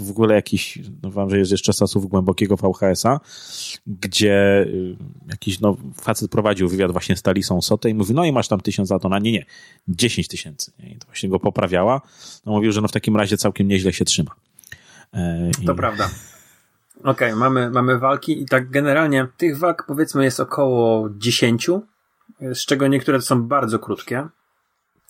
w 0.05 0.11
ogóle 0.11 0.35
jakiś, 0.35 0.79
no 1.03 1.11
wam, 1.11 1.31
że 1.31 1.39
jest 1.39 1.51
jeszcze 1.51 1.73
czasów 1.73 2.07
głębokiego 2.07 2.57
VHS-a, 2.57 3.21
gdzie 3.87 4.63
y, 4.67 4.97
jakiś 5.29 5.61
no, 5.61 5.77
facet 6.01 6.31
prowadził 6.31 6.69
wywiad 6.69 6.93
właśnie 6.93 7.17
z 7.17 7.23
Talisą 7.23 7.63
Sotę 7.63 7.91
i 7.91 7.95
mówi, 7.95 8.15
no 8.15 8.25
i 8.25 8.33
masz 8.33 8.49
tam 8.49 8.61
tysiąc 8.61 8.91
lat, 8.91 9.05
ona 9.05 9.19
nie, 9.19 9.33
nie, 9.33 9.45
10 9.89 10.29
tysięcy. 10.29 10.73
I 10.79 10.97
to 10.97 11.07
właśnie 11.07 11.29
go 11.29 11.41
poprawiała. 11.41 12.01
No 12.47 12.53
mówił, 12.53 12.73
że 12.73 12.81
no 12.81 12.89
w 12.89 12.93
takim 12.93 13.17
razie 13.17 13.37
całkiem 13.37 13.69
nieźle 13.69 13.93
się 13.93 14.05
trzyma. 14.05 14.31
E, 15.15 15.51
to 15.67 15.75
prawda. 15.75 16.11
Okej, 17.01 17.11
okay, 17.11 17.37
mamy, 17.37 17.71
mamy 17.71 17.99
walki 17.99 18.43
i 18.43 18.47
tak 18.47 18.71
generalnie 18.71 19.27
tych 19.37 19.59
walk 19.59 19.85
powiedzmy 19.87 20.25
jest 20.25 20.41
około 20.41 21.09
10, 21.11 21.71
z 22.41 22.67
czego 22.67 22.89
niektóre 22.89 23.21
są 23.21 23.43
bardzo 23.43 23.79
krótkie. 23.79 24.29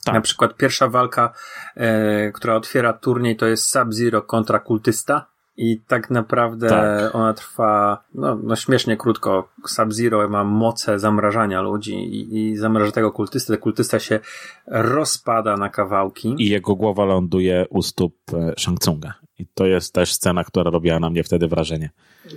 Tak. 0.04 0.14
Na 0.14 0.20
przykład 0.20 0.56
pierwsza 0.56 0.88
walka, 0.88 1.32
e, 1.76 2.32
która 2.32 2.54
otwiera 2.54 2.92
turniej, 2.92 3.36
to 3.36 3.46
jest 3.46 3.70
Sub-Zero 3.70 4.22
kontra 4.22 4.58
kultysta. 4.58 5.26
I 5.56 5.80
tak 5.88 6.10
naprawdę 6.10 6.68
tak. 6.68 7.14
ona 7.14 7.34
trwa 7.34 8.04
no, 8.14 8.38
no 8.42 8.56
śmiesznie 8.56 8.96
krótko. 8.96 9.48
Sub-Zero 9.66 10.28
ma 10.28 10.44
moce 10.44 10.98
zamrażania 10.98 11.62
ludzi 11.62 11.94
i, 11.94 12.38
i 12.38 12.56
zamraża 12.56 12.92
tego 12.92 13.12
kultystę. 13.12 13.56
Kultysta 13.56 13.98
się 13.98 14.20
rozpada 14.66 15.56
na 15.56 15.68
kawałki. 15.68 16.34
I 16.38 16.48
jego 16.48 16.74
głowa 16.74 17.04
ląduje 17.04 17.66
u 17.70 17.82
stóp 17.82 18.14
e, 18.32 18.54
Shang 18.58 18.78
Tsunga. 18.78 19.14
I 19.40 19.46
to 19.54 19.66
jest 19.66 19.94
też 19.94 20.12
scena, 20.12 20.44
która 20.44 20.70
robiła 20.70 21.00
na 21.00 21.10
mnie 21.10 21.24
wtedy 21.24 21.48
wrażenie. 21.48 21.90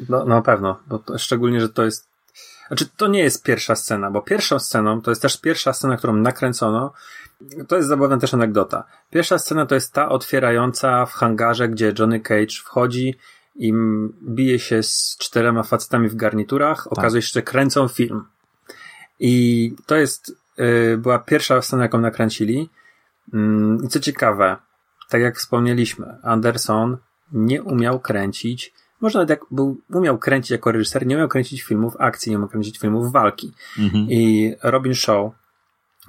No, 0.10 0.20
no 0.20 0.26
na 0.26 0.42
pewno, 0.42 0.80
bo 0.88 1.00
to, 1.00 1.18
szczególnie, 1.18 1.62
że 1.62 1.70
to 1.70 1.84
jest 1.84 2.14
znaczy, 2.68 2.86
to 2.98 3.08
nie 3.08 3.20
jest 3.20 3.44
pierwsza 3.44 3.76
scena, 3.76 4.12
bo 4.12 4.22
pierwszą 4.22 4.60
sceną, 4.60 5.02
to 5.02 5.12
jest 5.12 5.22
też 5.22 5.42
pierwsza 5.42 5.74
scena, 5.74 5.98
którą 5.98 6.16
nakręcono. 6.16 6.94
To 7.68 7.76
jest 7.76 7.90
zabawna 7.90 8.18
też 8.18 8.34
anegdota. 8.34 8.84
Pierwsza 9.10 9.40
scena 9.40 9.66
to 9.66 9.76
jest 9.76 9.94
ta 9.94 10.10
otwierająca 10.10 11.06
w 11.06 11.14
hangarze, 11.14 11.70
gdzie 11.70 11.94
Johnny 12.00 12.20
Cage 12.20 12.56
wchodzi 12.64 13.16
i 13.56 13.74
bije 14.24 14.60
się 14.60 14.84
z 14.84 15.18
czterema 15.20 15.64
facetami 15.64 16.10
w 16.10 16.16
garniturach. 16.16 16.84
Tak. 16.84 16.94
Okazuje 16.94 17.22
się, 17.22 17.32
że 17.34 17.42
kręcą 17.42 17.88
film. 17.88 18.26
I 19.20 19.76
to 19.86 19.96
jest, 19.96 20.36
yy, 20.58 20.98
była 20.98 21.20
pierwsza 21.20 21.62
scena, 21.62 21.84
jaką 21.84 22.02
nakręcili. 22.02 22.70
Yy, 23.34 23.40
I 23.84 23.88
co 23.88 24.00
ciekawe, 24.00 24.58
tak 25.14 25.22
jak 25.22 25.38
wspomnieliśmy, 25.38 26.06
Anderson 26.24 26.98
nie 27.32 27.64
umiał 27.64 28.00
kręcić 28.00 28.74
może 29.04 29.20
nawet 29.20 29.30
jak 29.30 29.40
był, 29.52 29.78
umiał 29.94 30.18
kręcić 30.18 30.52
jako 30.52 30.72
reżyser, 30.72 31.08
nie 31.08 31.16
umiał 31.16 31.28
kręcić 31.28 31.62
filmów 31.62 31.96
akcji, 32.00 32.30
nie 32.30 32.38
umiał 32.38 32.50
kręcić 32.50 32.80
filmów 32.80 33.12
walki. 33.12 33.52
Mhm. 33.80 34.08
I 34.10 34.54
Robin 34.64 34.96
Shaw, 34.96 35.32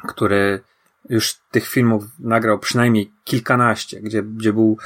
który 0.09 0.61
już 1.09 1.35
tych 1.51 1.69
filmów 1.69 2.05
nagrał 2.19 2.59
przynajmniej 2.59 3.11
kilkanaście, 3.25 4.01
gdzie, 4.01 4.23
gdzie 4.23 4.53
był 4.53 4.79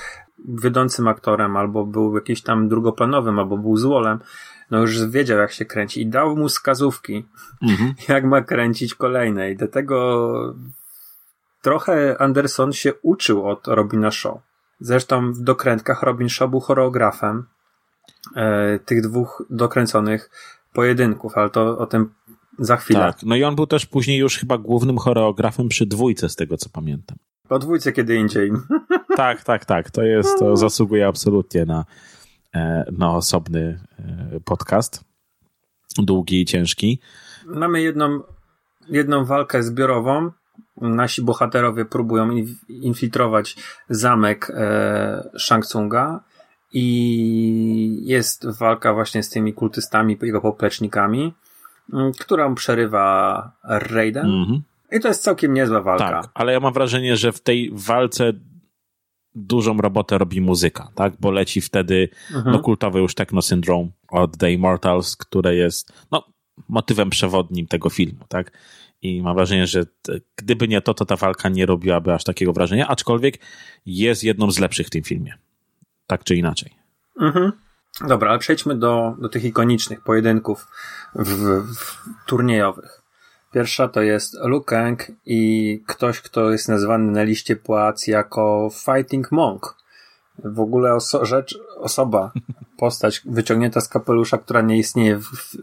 wiodącym 0.48 1.08
aktorem, 1.08 1.56
albo 1.56 1.86
był 1.86 2.14
jakiś 2.14 2.42
tam 2.42 2.68
drugoplanowym, 2.68 3.38
albo 3.38 3.58
był 3.58 3.76
złolem, 3.76 4.18
no 4.70 4.80
już 4.80 5.06
wiedział 5.06 5.38
jak 5.38 5.52
się 5.52 5.64
kręci 5.64 6.00
i 6.00 6.06
dał 6.06 6.36
mu 6.36 6.48
wskazówki, 6.48 7.24
mhm. 7.62 7.94
jak 8.14 8.24
ma 8.24 8.42
kręcić 8.42 8.94
kolejne 8.94 9.50
i 9.50 9.56
dlatego 9.56 10.54
trochę 11.62 12.16
Anderson 12.18 12.72
się 12.72 12.92
uczył 13.02 13.48
od 13.48 13.66
Robina 13.66 14.10
Shaw. 14.10 14.38
Zresztą 14.80 15.32
w 15.32 15.40
dokrętkach 15.40 16.02
Robin 16.02 16.28
Shaw 16.28 16.50
był 16.50 16.60
choreografem, 16.60 17.46
e, 18.36 18.78
tych 18.78 19.02
dwóch 19.02 19.46
dokręconych 19.50 20.30
pojedynków, 20.72 21.36
ale 21.36 21.50
to 21.50 21.78
o 21.78 21.86
tym 21.86 22.14
za 22.58 22.76
chwilę. 22.76 23.00
Tak, 23.00 23.22
no 23.22 23.36
i 23.36 23.44
on 23.44 23.56
był 23.56 23.66
też 23.66 23.86
później 23.86 24.18
już 24.18 24.36
chyba 24.38 24.58
głównym 24.58 24.98
choreografem 24.98 25.68
przy 25.68 25.86
dwójce, 25.86 26.28
z 26.28 26.36
tego 26.36 26.56
co 26.56 26.70
pamiętam. 26.70 27.18
Po 27.48 27.58
dwójce 27.58 27.92
kiedy 27.92 28.14
indziej. 28.14 28.52
Tak, 29.16 29.44
tak, 29.44 29.64
tak. 29.64 29.90
To 29.90 30.02
jest, 30.02 30.38
to 30.38 30.56
zasługuje 30.56 31.06
absolutnie 31.06 31.64
na, 31.64 31.84
e, 32.54 32.84
na 32.98 33.12
osobny 33.12 33.80
e, 33.98 34.40
podcast. 34.44 35.04
Długi 35.96 36.40
i 36.40 36.44
ciężki. 36.44 37.00
Mamy 37.46 37.82
jedną, 37.82 38.20
jedną 38.88 39.24
walkę 39.24 39.62
zbiorową. 39.62 40.30
Nasi 40.80 41.22
bohaterowie 41.22 41.84
próbują 41.84 42.30
infiltrować 42.68 43.56
zamek 43.88 44.50
e, 44.54 45.30
Shang 45.38 45.66
Tsunga 45.66 46.20
i 46.72 48.00
jest 48.04 48.58
walka 48.58 48.94
właśnie 48.94 49.22
z 49.22 49.30
tymi 49.30 49.52
kultystami, 49.52 50.18
jego 50.22 50.40
poplecznikami, 50.40 51.34
mm, 51.92 52.12
którą 52.12 52.54
przerywa 52.54 53.52
Raiden. 53.64 54.26
Mm-hmm. 54.26 54.60
I 54.92 55.00
to 55.00 55.08
jest 55.08 55.22
całkiem 55.22 55.54
niezła 55.54 55.80
walka. 55.80 56.22
Tak, 56.22 56.30
ale 56.34 56.52
ja 56.52 56.60
mam 56.60 56.72
wrażenie, 56.72 57.16
że 57.16 57.32
w 57.32 57.40
tej 57.40 57.70
walce 57.72 58.32
dużą 59.34 59.76
robotę 59.76 60.18
robi 60.18 60.40
muzyka, 60.40 60.88
tak? 60.94 61.12
Bo 61.20 61.30
leci 61.30 61.60
wtedy 61.60 62.08
mhm. 62.34 62.52
no, 62.52 62.62
kultowy 62.62 62.98
już 62.98 63.14
Techno 63.14 63.42
Syndrome 63.42 63.88
od 64.08 64.36
The 64.36 64.52
Immortals, 64.52 65.16
które 65.16 65.54
jest 65.54 65.92
no, 66.10 66.24
motywem 66.68 67.10
przewodnim 67.10 67.66
tego 67.66 67.90
filmu, 67.90 68.24
tak? 68.28 68.52
I 69.02 69.22
mam 69.22 69.36
wrażenie, 69.36 69.66
że 69.66 69.84
gdyby 70.36 70.68
nie 70.68 70.80
to, 70.80 70.94
to 70.94 71.04
ta 71.04 71.16
walka 71.16 71.48
nie 71.48 71.66
robiłaby 71.66 72.14
aż 72.14 72.24
takiego 72.24 72.52
wrażenia, 72.52 72.88
aczkolwiek 72.88 73.34
jest 73.86 74.24
jedną 74.24 74.50
z 74.50 74.58
lepszych 74.58 74.86
w 74.86 74.90
tym 74.90 75.02
filmie 75.02 75.38
tak 76.08 76.24
czy 76.24 76.36
inaczej. 76.36 76.72
Mhm. 77.20 77.52
Dobra, 78.08 78.30
ale 78.30 78.38
przejdźmy 78.38 78.76
do, 78.76 79.16
do 79.18 79.28
tych 79.28 79.44
ikonicznych 79.44 80.00
pojedynków 80.00 80.66
w, 81.14 81.64
w 81.76 82.06
turniejowych. 82.26 83.02
Pierwsza 83.52 83.88
to 83.88 84.02
jest 84.02 84.36
Liu 84.44 84.60
Kang 84.60 85.12
i 85.26 85.82
ktoś, 85.86 86.20
kto 86.20 86.50
jest 86.50 86.68
nazwany 86.68 87.12
na 87.12 87.22
liście 87.22 87.56
płac 87.56 88.06
jako 88.06 88.70
Fighting 88.84 89.32
Monk, 89.32 89.76
w 90.44 90.60
ogóle 90.60 90.94
oso 90.94 91.24
rzecz, 91.24 91.58
osoba, 91.76 92.32
postać 92.78 93.22
wyciągnięta 93.24 93.80
z 93.80 93.88
kapelusza, 93.88 94.38
która 94.38 94.60
nie 94.60 94.78
istnieje 94.78 95.16
w, 95.16 95.24
w, 95.24 95.56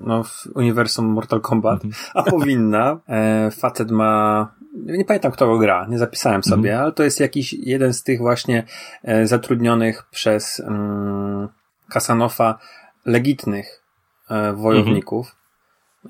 no, 0.00 0.24
w 0.24 0.46
uniwersum 0.54 1.06
Mortal 1.06 1.40
Kombat, 1.40 1.84
mhm. 1.84 2.02
a 2.14 2.22
powinna. 2.30 3.00
E, 3.08 3.50
facet 3.50 3.90
ma, 3.90 4.54
nie 4.74 5.04
pamiętam 5.04 5.32
kto 5.32 5.46
go 5.46 5.58
gra, 5.58 5.86
nie 5.88 5.98
zapisałem 5.98 6.42
sobie, 6.42 6.70
mhm. 6.70 6.84
ale 6.84 6.92
to 6.92 7.02
jest 7.02 7.20
jakiś 7.20 7.52
jeden 7.52 7.94
z 7.94 8.02
tych 8.02 8.18
właśnie 8.18 8.64
e, 9.02 9.26
zatrudnionych 9.26 10.06
przez 10.10 10.60
mm, 10.60 11.48
Kasanofa 11.88 12.58
legitnych 13.06 13.82
e, 14.30 14.52
wojowników. 14.52 15.36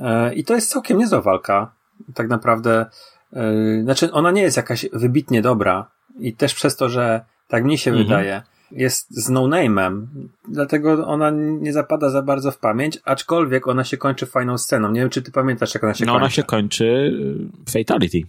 E, 0.00 0.34
I 0.34 0.44
to 0.44 0.54
jest 0.54 0.70
całkiem 0.70 0.98
niezła 0.98 1.20
walka. 1.20 1.72
Tak 2.14 2.28
naprawdę, 2.28 2.86
e, 3.32 3.52
znaczy 3.82 4.12
ona 4.12 4.30
nie 4.30 4.42
jest 4.42 4.56
jakaś 4.56 4.86
wybitnie 4.92 5.42
dobra 5.42 5.90
i 6.18 6.36
też 6.36 6.54
przez 6.54 6.76
to, 6.76 6.88
że 6.88 7.24
tak 7.48 7.64
mi 7.64 7.78
się 7.78 7.90
mhm. 7.90 8.06
wydaje, 8.06 8.42
jest 8.72 9.24
z 9.24 9.28
no-name'em, 9.28 10.06
dlatego 10.48 11.06
ona 11.06 11.30
nie 11.34 11.72
zapada 11.72 12.10
za 12.10 12.22
bardzo 12.22 12.50
w 12.50 12.58
pamięć, 12.58 12.98
aczkolwiek 13.04 13.68
ona 13.68 13.84
się 13.84 13.96
kończy 13.96 14.26
fajną 14.26 14.58
sceną. 14.58 14.92
Nie 14.92 15.00
wiem, 15.00 15.10
czy 15.10 15.22
ty 15.22 15.32
pamiętasz, 15.32 15.74
jak 15.74 15.84
ona 15.84 15.94
się 15.94 16.06
no, 16.06 16.12
kończy. 16.12 16.24
ona 16.24 16.30
się 16.30 16.42
kończy 16.42 16.84
y, 17.66 17.72
fatality. 17.72 18.22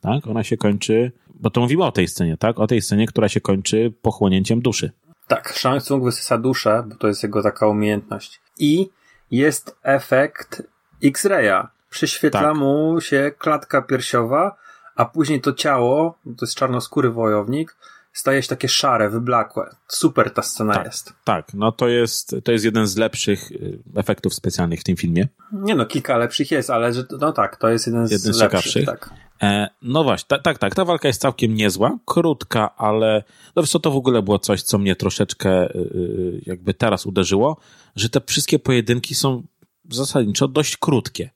Tak? 0.00 0.26
Ona 0.26 0.44
się 0.44 0.56
kończy, 0.56 1.12
bo 1.34 1.50
to 1.50 1.60
mówiła 1.60 1.86
o 1.86 1.92
tej 1.92 2.08
scenie, 2.08 2.36
tak? 2.36 2.60
O 2.60 2.66
tej 2.66 2.82
scenie, 2.82 3.06
która 3.06 3.28
się 3.28 3.40
kończy 3.40 3.92
pochłonięciem 4.02 4.60
duszy. 4.60 4.90
Tak, 5.28 5.54
Shang 5.58 5.82
Tsung 5.82 6.04
wysysa 6.04 6.38
duszę, 6.38 6.84
bo 6.86 6.94
to 6.94 7.08
jest 7.08 7.22
jego 7.22 7.42
taka 7.42 7.66
umiejętność. 7.68 8.40
I 8.58 8.90
jest 9.30 9.76
efekt 9.82 10.62
X-raya. 11.04 11.68
Przyświetla 11.90 12.40
tak. 12.40 12.56
mu 12.56 13.00
się 13.00 13.32
klatka 13.38 13.82
piersiowa, 13.82 14.56
a 14.96 15.04
później 15.04 15.40
to 15.40 15.52
ciało, 15.52 16.18
to 16.24 16.46
jest 16.46 16.54
czarnoskóry 16.54 17.10
wojownik, 17.10 17.76
staje 18.14 18.42
się 18.42 18.48
takie 18.48 18.68
szare, 18.68 19.10
wyblakłe. 19.10 19.76
Super 19.88 20.30
ta 20.30 20.42
scena 20.42 20.74
tak, 20.74 20.84
jest. 20.84 21.12
Tak, 21.24 21.54
no 21.54 21.72
to 21.72 21.88
jest, 21.88 22.36
to 22.44 22.52
jest 22.52 22.64
jeden 22.64 22.86
z 22.86 22.96
lepszych 22.96 23.52
y, 23.52 23.78
efektów 23.96 24.34
specjalnych 24.34 24.80
w 24.80 24.84
tym 24.84 24.96
filmie. 24.96 25.28
Nie 25.52 25.74
no, 25.74 25.86
kilka 25.86 26.16
lepszych 26.16 26.50
jest, 26.50 26.70
ale 26.70 26.92
no 27.20 27.32
tak, 27.32 27.56
to 27.56 27.68
jest 27.68 27.86
jeden, 27.86 28.02
jeden 28.02 28.18
z, 28.18 28.36
z 28.36 28.40
lepszych. 28.40 28.72
Ciekawszych. 28.72 28.86
Tak. 28.86 29.10
E, 29.42 29.68
no 29.82 30.04
właśnie, 30.04 30.26
tak, 30.28 30.42
tak, 30.42 30.58
tak, 30.58 30.74
ta 30.74 30.84
walka 30.84 31.08
jest 31.08 31.20
całkiem 31.20 31.54
niezła, 31.54 31.98
krótka, 32.04 32.76
ale 32.76 33.24
no 33.56 33.62
wiesz 33.62 33.70
co, 33.70 33.80
to 33.80 33.90
w 33.90 33.96
ogóle 33.96 34.22
było 34.22 34.38
coś, 34.38 34.62
co 34.62 34.78
mnie 34.78 34.96
troszeczkę 34.96 35.70
y, 35.70 35.78
y, 35.78 36.42
jakby 36.46 36.74
teraz 36.74 37.06
uderzyło, 37.06 37.56
że 37.96 38.08
te 38.08 38.20
wszystkie 38.26 38.58
pojedynki 38.58 39.14
są 39.14 39.42
zasadniczo 39.90 40.48
dość 40.48 40.76
krótkie 40.76 41.30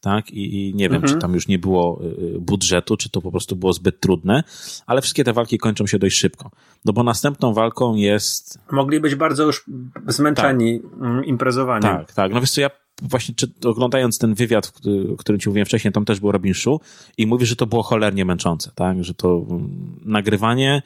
tak? 0.00 0.30
I, 0.30 0.68
i 0.68 0.74
nie 0.74 0.88
wiem, 0.88 1.02
mhm. 1.02 1.12
czy 1.12 1.20
tam 1.20 1.34
już 1.34 1.48
nie 1.48 1.58
było 1.58 2.00
y, 2.04 2.40
budżetu, 2.40 2.96
czy 2.96 3.10
to 3.10 3.20
po 3.20 3.30
prostu 3.30 3.56
było 3.56 3.72
zbyt 3.72 4.00
trudne, 4.00 4.44
ale 4.86 5.02
wszystkie 5.02 5.24
te 5.24 5.32
walki 5.32 5.58
kończą 5.58 5.86
się 5.86 5.98
dość 5.98 6.16
szybko. 6.16 6.50
No 6.84 6.92
bo 6.92 7.02
następną 7.02 7.54
walką 7.54 7.94
jest. 7.94 8.58
Mogli 8.70 9.00
być 9.00 9.14
bardzo 9.14 9.44
już 9.44 9.64
zmęczeni 10.06 10.80
tak. 10.80 11.02
Mm, 11.02 11.24
imprezowaniem. 11.24 11.82
Tak, 11.82 12.12
tak. 12.12 12.32
No 12.32 12.40
wiesz 12.40 12.50
co, 12.50 12.60
ja 12.60 12.70
właśnie 13.02 13.34
czy, 13.34 13.52
oglądając 13.64 14.18
ten 14.18 14.34
wywiad, 14.34 14.72
o 15.12 15.16
którym 15.16 15.40
ci 15.40 15.48
mówiłem 15.48 15.66
wcześniej, 15.66 15.92
tam 15.92 16.04
też 16.04 16.20
był 16.20 16.32
Robin 16.32 16.54
Shu 16.54 16.80
i 17.18 17.26
mówi, 17.26 17.46
że 17.46 17.56
to 17.56 17.66
było 17.66 17.82
cholernie 17.82 18.24
męczące, 18.24 18.70
tak? 18.74 19.04
Że 19.04 19.14
to 19.14 19.46
mm, 19.50 20.00
nagrywanie 20.04 20.82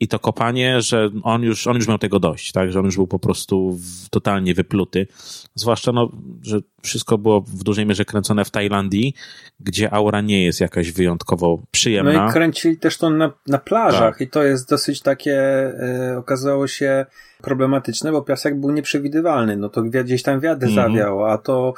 i 0.00 0.08
to 0.08 0.18
kopanie, 0.18 0.80
że 0.80 1.10
on 1.22 1.42
już, 1.42 1.66
on 1.66 1.76
już 1.76 1.88
miał 1.88 1.98
tego 1.98 2.20
dość, 2.20 2.52
tak, 2.52 2.72
że 2.72 2.78
on 2.78 2.84
już 2.84 2.96
był 2.96 3.06
po 3.06 3.18
prostu 3.18 3.78
totalnie 4.10 4.54
wypluty. 4.54 5.06
Zwłaszcza, 5.54 5.92
no, 5.92 6.12
że 6.42 6.60
wszystko 6.82 7.18
było 7.18 7.40
w 7.40 7.62
dużej 7.62 7.86
mierze 7.86 8.04
kręcone 8.04 8.44
w 8.44 8.50
Tajlandii, 8.50 9.14
gdzie 9.60 9.94
aura 9.94 10.20
nie 10.20 10.44
jest 10.44 10.60
jakaś 10.60 10.92
wyjątkowo 10.92 11.62
przyjemna. 11.70 12.12
No 12.12 12.30
i 12.30 12.32
kręcili 12.32 12.76
też 12.76 12.98
to 12.98 13.10
na, 13.10 13.32
na 13.46 13.58
plażach 13.58 14.14
tak. 14.14 14.20
i 14.20 14.30
to 14.30 14.42
jest 14.42 14.70
dosyć 14.70 15.00
takie, 15.00 15.38
e, 15.38 16.18
okazało 16.18 16.66
się 16.66 17.06
problematyczne, 17.42 18.12
bo 18.12 18.22
piasek 18.22 18.60
był 18.60 18.70
nieprzewidywalny, 18.70 19.56
no 19.56 19.68
to 19.68 19.82
gdzieś 19.82 20.22
tam 20.22 20.40
wiatr 20.40 20.64
mhm. 20.64 20.74
zawiał, 20.74 21.24
a 21.24 21.38
to 21.38 21.74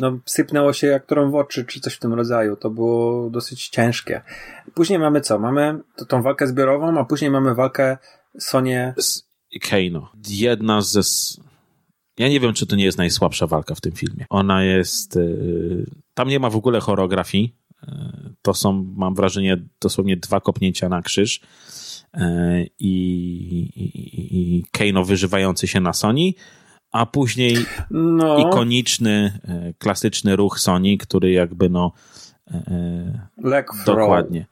no, 0.00 0.18
sypnęło 0.26 0.72
się 0.72 0.94
aktorom 0.94 1.30
w 1.30 1.34
oczy, 1.34 1.64
czy 1.64 1.80
coś 1.80 1.94
w 1.94 1.98
tym 1.98 2.14
rodzaju. 2.14 2.56
To 2.56 2.70
było 2.70 3.30
dosyć 3.30 3.68
ciężkie. 3.68 4.20
Później 4.74 4.98
mamy 4.98 5.20
co? 5.20 5.38
Mamy 5.38 5.78
tą 6.08 6.22
walkę 6.22 6.46
zbiorową, 6.46 6.98
a 6.98 7.04
później 7.04 7.30
mamy 7.30 7.54
walkę 7.54 7.98
Sonie... 8.38 8.94
Z 8.98 9.30
Kano. 9.70 10.12
Jedna 10.28 10.80
ze... 10.80 11.00
Ja 12.18 12.28
nie 12.28 12.40
wiem, 12.40 12.54
czy 12.54 12.66
to 12.66 12.76
nie 12.76 12.84
jest 12.84 12.98
najsłabsza 12.98 13.46
walka 13.46 13.74
w 13.74 13.80
tym 13.80 13.92
filmie. 13.92 14.26
Ona 14.30 14.64
jest... 14.64 15.16
Yy... 15.16 15.86
Tam 16.14 16.28
nie 16.28 16.40
ma 16.40 16.50
w 16.50 16.56
ogóle 16.56 16.80
choreografii. 16.80 17.54
Yy... 17.82 18.34
To 18.42 18.54
są, 18.54 18.92
mam 18.96 19.14
wrażenie, 19.14 19.62
dosłownie 19.80 20.16
dwa 20.16 20.40
kopnięcia 20.40 20.88
na 20.88 21.02
krzyż. 21.02 21.40
Yy... 22.14 22.22
I, 22.78 22.92
i, 23.76 24.58
i 24.58 24.64
Kano 24.72 25.04
wyżywający 25.04 25.66
się 25.66 25.80
na 25.80 25.92
Sony 25.92 26.32
a 26.92 27.06
później 27.06 27.56
no. 27.90 28.38
ikoniczny, 28.38 29.40
klasyczny 29.78 30.36
ruch 30.36 30.60
Sony, 30.60 30.96
który 30.96 31.30
jakby 31.30 31.70
no 31.70 31.92
Leg 33.38 33.70
dokładnie. 33.86 34.46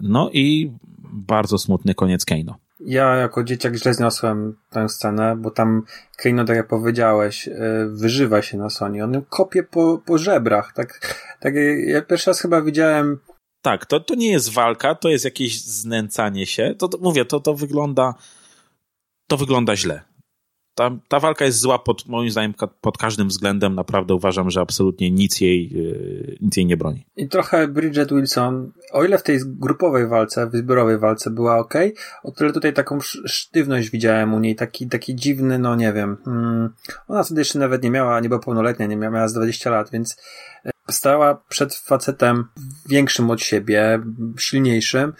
No 0.00 0.30
i 0.32 0.72
bardzo 1.12 1.58
smutny 1.58 1.94
koniec 1.94 2.24
Keino. 2.24 2.58
Ja 2.80 3.16
jako 3.16 3.44
dzieciak 3.44 3.74
źle 3.74 3.94
zniosłem 3.94 4.56
tę 4.70 4.88
scenę, 4.88 5.36
bo 5.36 5.50
tam 5.50 5.82
Keino, 6.16 6.44
tak 6.44 6.56
jak 6.56 6.68
powiedziałeś, 6.68 7.48
wyżywa 7.86 8.42
się 8.42 8.58
na 8.58 8.70
Sony. 8.70 9.04
On 9.04 9.22
kopie 9.28 9.62
po, 9.62 10.02
po 10.06 10.18
żebrach. 10.18 10.72
Tak, 10.74 11.16
tak, 11.40 11.54
ja 11.86 12.02
pierwszy 12.02 12.30
raz 12.30 12.40
chyba 12.40 12.62
widziałem 12.62 13.18
tak, 13.62 13.86
to, 13.86 14.00
to 14.00 14.14
nie 14.14 14.30
jest 14.30 14.52
walka, 14.52 14.94
to 14.94 15.08
jest 15.08 15.24
jakieś 15.24 15.60
znęcanie 15.64 16.46
się. 16.46 16.74
To, 16.78 16.88
to 16.88 16.98
mówię, 16.98 17.24
to, 17.24 17.40
to 17.40 17.54
wygląda 17.54 18.14
to 19.26 19.36
wygląda 19.36 19.76
źle 19.76 20.02
ta, 20.74 20.90
ta 21.08 21.20
walka 21.20 21.44
jest 21.44 21.58
zła 21.58 21.78
pod, 21.78 22.06
moim 22.08 22.30
zdaniem 22.30 22.54
pod 22.80 22.98
każdym 22.98 23.28
względem. 23.28 23.74
Naprawdę 23.74 24.14
uważam, 24.14 24.50
że 24.50 24.60
absolutnie 24.60 25.10
nic 25.10 25.40
jej, 25.40 25.66
e, 25.66 26.36
nic 26.40 26.56
jej 26.56 26.66
nie 26.66 26.76
broni. 26.76 27.06
I 27.16 27.28
trochę 27.28 27.68
Bridget 27.68 28.12
Wilson, 28.12 28.72
o 28.92 29.04
ile 29.04 29.18
w 29.18 29.22
tej 29.22 29.38
grupowej 29.44 30.06
walce, 30.06 30.46
w 30.46 30.56
zbiorowej 30.56 30.98
walce 30.98 31.30
była 31.30 31.58
ok, 31.58 31.74
o 32.22 32.30
tyle 32.30 32.52
tutaj 32.52 32.72
taką 32.72 33.00
sztywność 33.24 33.90
widziałem 33.90 34.34
u 34.34 34.38
niej, 34.38 34.56
taki, 34.56 34.88
taki 34.88 35.14
dziwny, 35.14 35.58
no 35.58 35.76
nie 35.76 35.92
wiem. 35.92 36.16
Hmm, 36.24 36.70
ona 37.08 37.22
wtedy 37.22 37.40
jeszcze 37.40 37.58
nawet 37.58 37.82
nie 37.82 37.90
miała, 37.90 38.20
nie 38.20 38.28
była 38.28 38.40
pełnoletnia, 38.40 38.86
nie 38.86 38.96
miała, 38.96 39.14
miała 39.14 39.28
z 39.28 39.32
20 39.32 39.70
lat, 39.70 39.90
więc 39.90 40.16
e, 40.64 40.70
stała 40.90 41.42
przed 41.48 41.74
facetem 41.74 42.44
większym 42.88 43.30
od 43.30 43.40
siebie, 43.40 44.00
silniejszym 44.38 45.12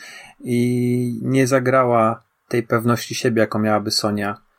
i 0.44 1.18
nie 1.22 1.46
zagrała 1.46 2.22
tej 2.48 2.62
pewności 2.62 3.14
siebie, 3.14 3.40
jaką 3.40 3.58
miałaby 3.58 3.90
Sonia 3.90 4.51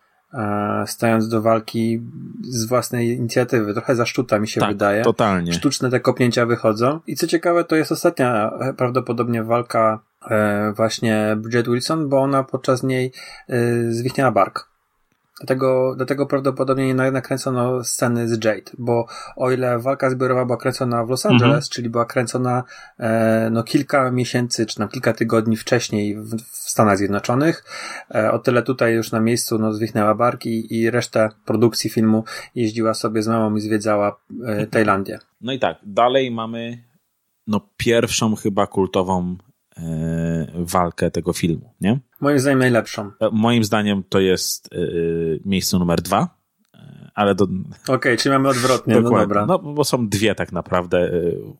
stając 0.85 1.29
do 1.29 1.41
walki 1.41 2.01
z 2.41 2.65
własnej 2.65 3.09
inicjatywy. 3.09 3.73
Trochę 3.73 3.95
zaszczuta 3.95 4.39
mi 4.39 4.47
się 4.47 4.61
tak, 4.61 4.69
wydaje. 4.69 5.03
totalnie. 5.03 5.53
Sztuczne 5.53 5.89
te 5.89 5.99
kopnięcia 5.99 6.45
wychodzą. 6.45 6.99
I 7.07 7.15
co 7.15 7.27
ciekawe, 7.27 7.63
to 7.63 7.75
jest 7.75 7.91
ostatnia 7.91 8.51
e, 8.59 8.73
prawdopodobnie 8.73 9.43
walka 9.43 9.99
e, 10.29 10.73
właśnie 10.75 11.37
Bridget 11.37 11.67
Wilson, 11.67 12.09
bo 12.09 12.21
ona 12.21 12.43
podczas 12.43 12.83
niej 12.83 13.11
zwichnęła 13.89 14.31
bark. 14.31 14.73
Dlatego, 15.43 15.93
dlatego 15.97 16.25
prawdopodobnie 16.25 16.87
nie 16.87 17.11
nakręcono 17.11 17.83
sceny 17.83 18.27
z 18.27 18.45
Jade, 18.45 18.71
bo 18.77 19.07
o 19.35 19.51
ile 19.51 19.79
walka 19.79 20.09
zbiorowa 20.09 20.45
była 20.45 20.57
kręcona 20.57 21.05
w 21.05 21.09
Los 21.09 21.25
Angeles, 21.25 21.55
mhm. 21.55 21.69
czyli 21.71 21.89
była 21.89 22.05
kręcona 22.05 22.63
e, 22.99 23.49
no 23.51 23.63
kilka 23.63 24.11
miesięcy, 24.11 24.65
czy 24.65 24.79
na 24.79 24.87
kilka 24.87 25.13
tygodni 25.13 25.57
wcześniej 25.57 26.15
w, 26.15 26.35
w 26.37 26.62
Stanach 26.73 26.97
Zjednoczonych, 26.97 27.63
e, 28.15 28.31
o 28.31 28.39
tyle 28.39 28.63
tutaj 28.63 28.93
już 28.93 29.11
na 29.11 29.19
miejscu 29.19 29.59
no, 29.59 29.73
zwichnęła 29.73 30.15
barki 30.15 30.75
i 30.75 30.89
resztę 30.89 31.29
produkcji 31.45 31.89
filmu 31.89 32.23
jeździła 32.55 32.93
sobie 32.93 33.23
z 33.23 33.27
mamą 33.27 33.55
i 33.55 33.59
zwiedzała 33.59 34.19
e, 34.45 34.67
Tajlandię. 34.67 35.19
No 35.41 35.53
i 35.53 35.59
tak, 35.59 35.77
dalej 35.83 36.31
mamy 36.31 36.83
no 37.47 37.69
pierwszą 37.77 38.35
chyba 38.35 38.67
kultową 38.67 39.37
E, 39.77 40.47
walkę 40.55 41.11
tego 41.11 41.33
filmu, 41.33 41.73
nie? 41.81 41.99
Moim 42.21 42.39
zdaniem 42.39 42.59
najlepszą. 42.59 43.11
Moim 43.31 43.63
zdaniem 43.63 44.03
to 44.09 44.19
jest 44.19 44.69
miejsce 45.45 45.79
numer 45.79 46.01
dwa, 46.01 46.37
ale 47.15 47.35
do... 47.35 47.43
Okej, 47.43 47.95
okay, 47.95 48.17
czyli 48.17 48.33
mamy 48.33 48.49
odwrotnie, 48.49 48.93
Dokładnie. 48.93 49.17
no 49.17 49.23
dobra. 49.23 49.45
No, 49.45 49.59
bo 49.59 49.83
są 49.83 50.09
dwie 50.09 50.35
tak 50.35 50.51
naprawdę 50.51 51.11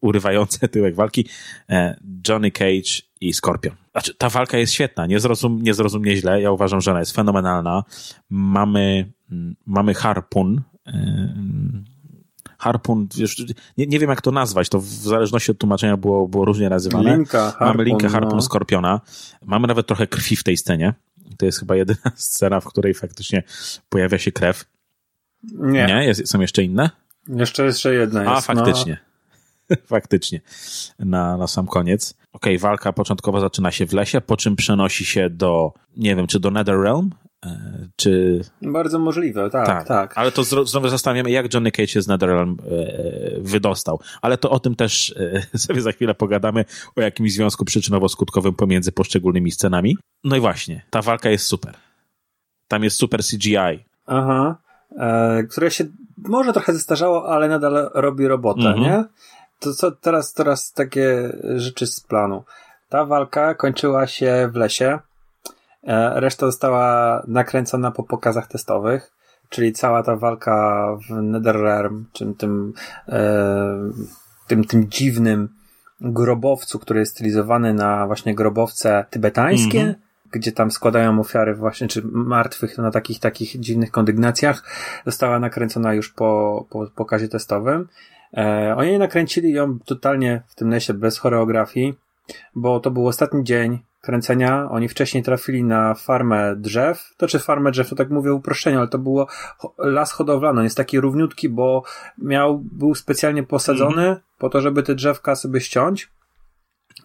urywające 0.01 0.67
tyłek 0.67 0.95
walki. 0.95 1.27
Johnny 2.27 2.51
Cage 2.51 3.01
i 3.27 3.33
Scorpion. 3.33 3.75
Znaczy, 3.91 4.15
ta 4.15 4.29
walka 4.29 4.57
jest 4.57 4.73
świetna, 4.73 5.05
nie 5.05 5.19
zrozum, 5.19 5.61
nie 5.61 5.73
zrozum 5.73 6.01
mnie 6.01 6.15
źle, 6.15 6.41
ja 6.41 6.51
uważam, 6.51 6.81
że 6.81 6.91
ona 6.91 6.99
jest 6.99 7.15
fenomenalna. 7.15 7.83
Mamy, 8.29 9.11
mm, 9.31 9.55
mamy 9.65 9.93
harpun, 9.93 10.61
harpun, 12.63 13.07
wiesz, 13.15 13.43
nie, 13.77 13.87
nie 13.87 13.99
wiem 13.99 14.09
jak 14.09 14.21
to 14.21 14.31
nazwać, 14.31 14.69
to 14.69 14.79
w 14.79 14.85
zależności 14.85 15.51
od 15.51 15.57
tłumaczenia 15.57 15.97
było, 15.97 16.27
było 16.27 16.45
różnie 16.45 16.69
nazywane. 16.69 17.15
Linka, 17.15 17.51
harpun, 17.51 17.67
Mamy 17.67 17.83
linkę 17.83 18.09
harpun 18.09 18.35
no. 18.35 18.41
Skorpiona. 18.41 19.01
Mamy 19.45 19.67
nawet 19.67 19.87
trochę 19.87 20.07
krwi 20.07 20.35
w 20.35 20.43
tej 20.43 20.57
scenie. 20.57 20.93
To 21.37 21.45
jest 21.45 21.59
chyba 21.59 21.75
jedyna 21.75 22.11
scena, 22.15 22.59
w 22.59 22.65
której 22.65 22.93
faktycznie 22.93 23.43
pojawia 23.89 24.17
się 24.17 24.31
krew. 24.31 24.65
Nie. 25.53 25.85
Nie? 25.85 26.05
Jest, 26.05 26.27
są 26.27 26.41
jeszcze 26.41 26.63
inne? 26.63 26.89
Jeszcze 27.27 27.65
jeszcze 27.65 27.93
jedna 27.93 28.23
jest. 28.23 28.35
A, 28.35 28.41
faktycznie. 28.41 28.97
Faktycznie. 29.85 30.41
Na, 30.99 31.37
na 31.37 31.47
sam 31.47 31.67
koniec. 31.67 32.13
Okej, 32.33 32.55
okay, 32.55 32.69
walka 32.69 32.93
początkowo 32.93 33.39
zaczyna 33.39 33.71
się 33.71 33.85
w 33.85 33.93
lesie, 33.93 34.21
po 34.21 34.37
czym 34.37 34.55
przenosi 34.55 35.05
się 35.05 35.29
do, 35.29 35.73
nie 35.97 36.15
wiem, 36.15 36.27
czy 36.27 36.39
do 36.39 36.51
NetherRealm, 36.51 37.09
e, 37.45 37.87
czy... 37.95 38.41
Bardzo 38.61 38.99
możliwe, 38.99 39.49
tak, 39.49 39.67
tak. 39.67 39.87
tak. 39.87 40.17
Ale 40.17 40.31
to 40.31 40.43
znowu 40.43 40.89
zastanawiamy, 40.89 41.31
jak 41.31 41.53
Johnny 41.53 41.71
Cage 41.71 41.87
się 41.87 42.01
z 42.01 42.07
NetherRealm 42.07 42.57
e, 42.59 43.41
wydostał. 43.41 43.99
Ale 44.21 44.37
to 44.37 44.49
o 44.49 44.59
tym 44.59 44.75
też 44.75 45.15
e, 45.53 45.57
sobie 45.67 45.81
za 45.81 45.91
chwilę 45.91 46.15
pogadamy, 46.15 46.65
o 46.95 47.01
jakimś 47.01 47.33
związku 47.33 47.65
przyczynowo-skutkowym 47.65 48.53
pomiędzy 48.53 48.91
poszczególnymi 48.91 49.51
scenami. 49.51 49.97
No 50.23 50.35
i 50.35 50.39
właśnie, 50.39 50.85
ta 50.89 51.01
walka 51.01 51.29
jest 51.29 51.45
super. 51.45 51.73
Tam 52.67 52.83
jest 52.83 52.97
super 52.97 53.21
CGI. 53.23 53.85
Aha. 54.05 54.57
E, 54.97 55.43
które 55.43 55.71
się 55.71 55.85
może 56.17 56.53
trochę 56.53 56.73
zestarzało, 56.73 57.29
ale 57.29 57.47
nadal 57.47 57.91
robi 57.93 58.27
robotę, 58.27 58.69
mhm. 58.69 58.81
nie? 58.81 59.03
To 59.63 59.73
co 59.73 59.91
teraz, 59.91 60.33
teraz 60.33 60.73
takie 60.73 61.37
rzeczy 61.55 61.87
z 61.87 62.01
planu. 62.01 62.43
Ta 62.89 63.05
walka 63.05 63.53
kończyła 63.53 64.07
się 64.07 64.49
w 64.53 64.55
lesie. 64.55 64.99
E, 65.83 66.19
reszta 66.19 66.45
została 66.45 67.23
nakręcona 67.27 67.91
po 67.91 68.03
pokazach 68.03 68.47
testowych, 68.47 69.11
czyli 69.49 69.73
cała 69.73 70.03
ta 70.03 70.15
walka 70.15 70.87
w 71.09 71.21
Netherrealm, 71.21 72.05
czym 72.13 72.35
tym, 72.35 72.73
e, 73.09 73.77
tym, 74.47 74.63
tym 74.63 74.89
dziwnym 74.89 75.49
grobowcu, 76.01 76.79
który 76.79 76.99
jest 76.99 77.11
stylizowany 77.11 77.73
na 77.73 78.07
właśnie 78.07 78.35
grobowce 78.35 79.05
tybetańskie, 79.09 79.81
mm 79.81 79.93
-hmm 79.93 80.03
gdzie 80.33 80.51
tam 80.51 80.71
składają 80.71 81.19
ofiary 81.19 81.55
właśnie, 81.55 81.87
czy 81.87 82.01
martwych 82.05 82.77
na 82.77 82.91
takich, 82.91 83.19
takich 83.19 83.59
dziwnych 83.59 83.91
kondygnacjach, 83.91 84.63
została 85.05 85.39
nakręcona 85.39 85.93
już 85.93 86.09
po, 86.09 86.65
po 86.69 86.87
pokazie 86.95 87.27
testowym. 87.27 87.87
E, 88.37 88.75
oni 88.77 88.99
nakręcili 88.99 89.53
ją 89.53 89.79
totalnie 89.79 90.41
w 90.47 90.55
tym 90.55 90.69
lesie 90.69 90.93
bez 90.93 91.17
choreografii, 91.17 91.93
bo 92.55 92.79
to 92.79 92.91
był 92.91 93.07
ostatni 93.07 93.43
dzień 93.43 93.79
kręcenia. 94.01 94.69
Oni 94.69 94.87
wcześniej 94.87 95.23
trafili 95.23 95.63
na 95.63 95.93
farmę 95.93 96.55
drzew. 96.55 97.13
To 97.17 97.27
czy 97.27 97.39
farmę 97.39 97.71
drzew, 97.71 97.89
to 97.89 97.95
tak 97.95 98.09
mówię 98.09 98.33
uproszczeniu, 98.33 98.79
ale 98.79 98.87
to 98.87 98.97
było 98.97 99.27
las 99.77 100.11
hodowlany. 100.11 100.59
On 100.59 100.63
jest 100.63 100.77
taki 100.77 100.99
równiutki, 100.99 101.49
bo 101.49 101.83
miał, 102.17 102.59
był 102.59 102.95
specjalnie 102.95 103.43
posadzony 103.43 104.01
mm 104.01 104.15
-hmm. 104.15 104.21
po 104.37 104.49
to, 104.49 104.61
żeby 104.61 104.83
te 104.83 104.95
drzewka 104.95 105.35
sobie 105.35 105.61
ściąć. 105.61 106.09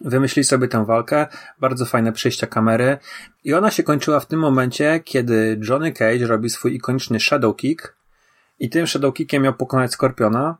Wymyślili 0.01 0.43
sobie 0.43 0.67
tę 0.67 0.85
walkę, 0.85 1.27
bardzo 1.59 1.85
fajne 1.85 2.11
przejścia 2.11 2.47
kamery 2.47 2.97
i 3.43 3.53
ona 3.53 3.71
się 3.71 3.83
kończyła 3.83 4.19
w 4.19 4.25
tym 4.25 4.39
momencie, 4.39 4.99
kiedy 5.03 5.59
Johnny 5.69 5.91
Cage 5.91 6.27
robi 6.27 6.49
swój 6.49 6.75
ikoniczny 6.75 7.19
shadow 7.19 7.55
kick 7.55 7.95
i 8.59 8.69
tym 8.69 8.87
shadow 8.87 9.13
kickiem 9.13 9.43
miał 9.43 9.53
pokonać 9.53 9.91
Skorpiona, 9.91 10.57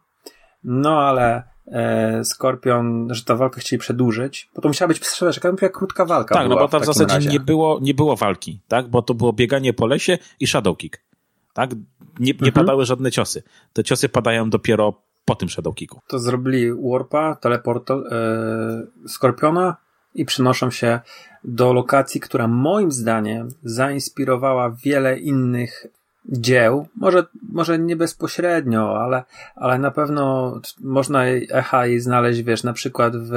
no 0.63 1.01
ale 1.01 1.43
e, 1.67 2.25
Skorpion, 2.25 3.07
że 3.11 3.23
ta 3.23 3.35
walka 3.35 3.61
chcieli 3.61 3.79
przedłużyć, 3.79 4.49
bo 4.55 4.61
to 4.61 4.67
musiała 4.67 4.87
być 4.87 5.19
taka 5.19 5.69
krótka 5.69 6.05
walka. 6.05 6.35
Tak, 6.35 6.49
no 6.49 6.55
bo 6.55 6.67
tam 6.67 6.81
w, 6.81 6.83
w 6.83 6.85
zasadzie 6.85 7.29
nie 7.29 7.39
było, 7.39 7.79
nie 7.81 7.93
było 7.93 8.15
walki, 8.15 8.61
tak, 8.67 8.87
bo 8.87 9.01
to 9.01 9.13
było 9.13 9.33
bieganie 9.33 9.73
po 9.73 9.87
lesie 9.87 10.17
i 10.39 10.47
shadow 10.47 10.77
kick, 10.77 11.01
tak, 11.53 11.71
nie, 11.73 11.79
nie 12.19 12.33
mhm. 12.33 12.53
padały 12.53 12.85
żadne 12.85 13.11
ciosy. 13.11 13.43
Te 13.73 13.83
ciosy 13.83 14.09
padają 14.09 14.49
dopiero 14.49 14.93
po 15.29 15.35
tym 15.35 15.49
Shadowkicku. 15.49 16.01
To 16.07 16.19
zrobili 16.19 16.73
Warpa, 16.73 17.35
teleport 17.35 17.91
e, 17.91 17.95
Skorpiona 19.07 19.77
i 20.15 20.25
przenoszą 20.25 20.71
się 20.71 20.99
do 21.43 21.73
lokacji, 21.73 22.21
która 22.21 22.47
moim 22.47 22.91
zdaniem 22.91 23.49
zainspirowała 23.63 24.69
wiele 24.83 25.19
innych 25.19 25.85
dzieł, 26.25 26.87
może, 26.95 27.25
może 27.51 27.79
nie 27.79 27.95
bezpośrednio, 27.95 29.03
ale, 29.03 29.23
ale 29.55 29.79
na 29.79 29.91
pewno 29.91 30.55
można 30.79 31.25
echa 31.51 31.85
jej 31.85 31.99
znaleźć, 31.99 32.41
wiesz, 32.41 32.63
na 32.63 32.73
przykład 32.73 33.13
w 33.15 33.31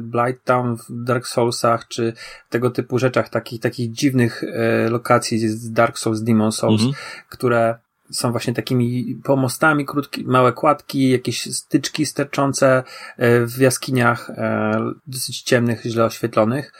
Blight 0.00 0.44
Town, 0.44 0.76
w 0.76 1.04
Dark 1.04 1.26
Soulsach, 1.26 1.88
czy 1.88 2.12
tego 2.50 2.70
typu 2.70 2.98
rzeczach, 2.98 3.28
takich, 3.28 3.60
takich 3.60 3.92
dziwnych 3.92 4.44
e, 4.44 4.90
lokacji 4.90 5.48
z 5.48 5.72
Dark 5.72 5.98
Souls, 5.98 6.22
Demon 6.22 6.52
Souls, 6.52 6.82
mhm. 6.82 7.02
które 7.28 7.78
są 8.10 8.30
właśnie 8.30 8.54
takimi 8.54 9.20
pomostami, 9.24 9.86
krótkie, 9.86 10.22
małe 10.24 10.52
kładki, 10.52 11.10
jakieś 11.10 11.54
styczki 11.54 12.06
sterczące 12.06 12.82
e, 13.16 13.46
w 13.46 13.58
jaskiniach 13.58 14.30
e, 14.30 14.92
dosyć 15.06 15.42
ciemnych, 15.42 15.82
źle 15.82 16.04
oświetlonych. 16.04 16.72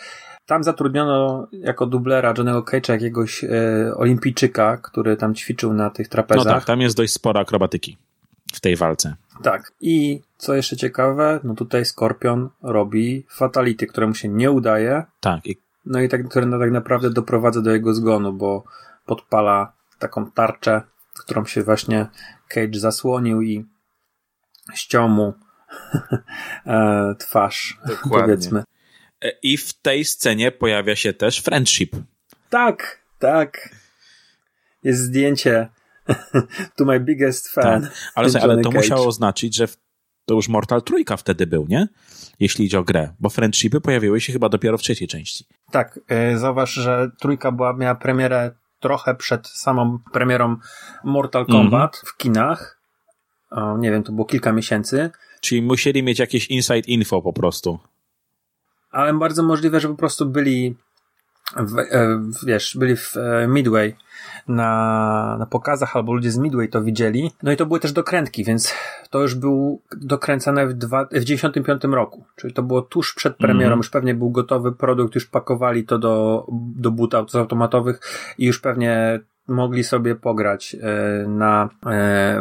Tam 0.50 0.64
zatrudniono 0.64 1.46
jako 1.52 1.86
dublera 1.86 2.34
Johnny'ego 2.34 2.62
Cage'a 2.62 2.92
jakiegoś 2.92 3.44
e, 3.44 3.48
olimpijczyka, 3.96 4.76
który 4.76 5.16
tam 5.16 5.34
ćwiczył 5.34 5.72
na 5.72 5.90
tych 5.90 6.08
trapezach. 6.08 6.44
No 6.46 6.52
tak, 6.52 6.64
tam 6.64 6.80
jest 6.80 6.96
dość 6.96 7.12
spora 7.12 7.40
akrobatyki 7.40 7.98
w 8.52 8.60
tej 8.60 8.76
walce. 8.76 9.14
Tak. 9.42 9.72
I 9.80 10.22
co 10.36 10.54
jeszcze 10.54 10.76
ciekawe, 10.76 11.40
no 11.44 11.54
tutaj 11.54 11.84
Skorpion 11.84 12.48
robi 12.62 13.26
fatality, 13.28 13.86
któremu 13.86 14.14
się 14.14 14.28
nie 14.28 14.50
udaje. 14.50 15.04
Tak. 15.20 15.46
I... 15.46 15.56
No 15.86 16.00
i 16.00 16.08
tak, 16.08 16.28
które 16.28 16.46
no, 16.46 16.58
tak 16.58 16.70
naprawdę 16.70 17.10
doprowadza 17.10 17.62
do 17.62 17.70
jego 17.70 17.94
zgonu, 17.94 18.32
bo 18.32 18.64
podpala 19.06 19.72
taką 19.98 20.30
tarczę 20.30 20.82
którą 21.18 21.44
się 21.44 21.62
właśnie 21.62 22.06
Cage 22.48 22.78
zasłonił 22.80 23.42
i 23.42 23.66
ściął 24.74 25.08
mu 25.08 25.34
e, 26.66 27.14
twarz, 27.18 27.78
Dokładnie. 27.86 28.20
powiedzmy. 28.20 28.64
I 29.42 29.56
w 29.56 29.72
tej 29.72 30.04
scenie 30.04 30.52
pojawia 30.52 30.96
się 30.96 31.12
też 31.12 31.40
friendship. 31.40 31.96
Tak, 32.50 33.00
tak. 33.18 33.74
Jest 34.82 35.00
zdjęcie 35.00 35.68
to 36.76 36.84
my 36.84 37.00
biggest 37.00 37.48
fan. 37.48 37.82
Tak. 37.82 37.92
Ale, 38.14 38.28
ale 38.42 38.56
to 38.56 38.70
Cage. 38.70 38.76
musiało 38.76 39.06
oznaczyć, 39.06 39.56
że 39.56 39.68
to 40.26 40.34
już 40.34 40.48
Mortal 40.48 40.82
Trójka 40.82 41.16
wtedy 41.16 41.46
był, 41.46 41.66
nie? 41.68 41.88
Jeśli 42.40 42.64
idzie 42.64 42.78
o 42.78 42.84
grę, 42.84 43.12
bo 43.20 43.30
friendshipy 43.30 43.80
pojawiły 43.80 44.20
się 44.20 44.32
chyba 44.32 44.48
dopiero 44.48 44.78
w 44.78 44.82
trzeciej 44.82 45.08
części. 45.08 45.44
Tak, 45.70 46.00
yy, 46.10 46.38
zauważ, 46.38 46.72
że 46.72 47.10
trójka 47.20 47.52
była, 47.52 47.72
miała 47.72 47.94
premierę 47.94 48.50
trochę 48.80 49.14
przed 49.14 49.48
samą 49.48 49.98
premierą 50.12 50.56
Mortal 51.04 51.46
Kombat 51.46 51.94
mm 51.94 52.04
-hmm. 52.04 52.08
w 52.08 52.16
kinach. 52.16 52.80
O, 53.50 53.78
nie 53.78 53.90
wiem, 53.90 54.02
to 54.02 54.12
było 54.12 54.24
kilka 54.24 54.52
miesięcy. 54.52 55.10
Czyli 55.40 55.62
musieli 55.62 56.02
mieć 56.02 56.18
jakieś 56.18 56.46
inside 56.46 56.78
info 56.80 57.22
po 57.22 57.32
prostu. 57.32 57.78
Ale 58.90 59.14
bardzo 59.14 59.42
możliwe, 59.42 59.80
że 59.80 59.88
po 59.88 59.94
prostu 59.94 60.26
byli 60.26 60.76
w, 61.56 61.78
e, 61.78 62.20
wiesz, 62.46 62.76
byli 62.78 62.96
w 62.96 63.16
e, 63.16 63.46
Midway 63.48 63.96
na, 64.48 65.36
na 65.38 65.46
pokazach, 65.46 65.96
albo 65.96 66.12
ludzie 66.12 66.30
z 66.30 66.38
Midway 66.38 66.68
to 66.68 66.82
widzieli. 66.82 67.30
No 67.42 67.52
i 67.52 67.56
to 67.56 67.66
były 67.66 67.80
też 67.80 67.92
dokrętki, 67.92 68.44
więc 68.44 68.74
to 69.10 69.20
już 69.20 69.34
był 69.34 69.80
dokręcane 69.96 70.66
w, 70.66 70.72
dwa, 70.72 71.04
w 71.12 71.24
95 71.24 71.84
roku. 71.84 72.24
Czyli 72.36 72.52
to 72.52 72.62
było 72.62 72.82
tuż 72.82 73.14
przed 73.14 73.36
premierą, 73.36 73.66
mm. 73.66 73.78
już 73.78 73.90
pewnie 73.90 74.14
był 74.14 74.30
gotowy 74.30 74.72
produkt, 74.72 75.14
już 75.14 75.26
pakowali 75.26 75.84
to 75.84 75.98
do, 75.98 76.46
do 76.52 76.90
but 76.90 77.14
automatowych 77.14 78.00
i 78.38 78.46
już 78.46 78.60
pewnie 78.60 79.20
mogli 79.48 79.84
sobie 79.84 80.14
pograć 80.14 80.76
e, 80.82 81.28
na, 81.28 81.68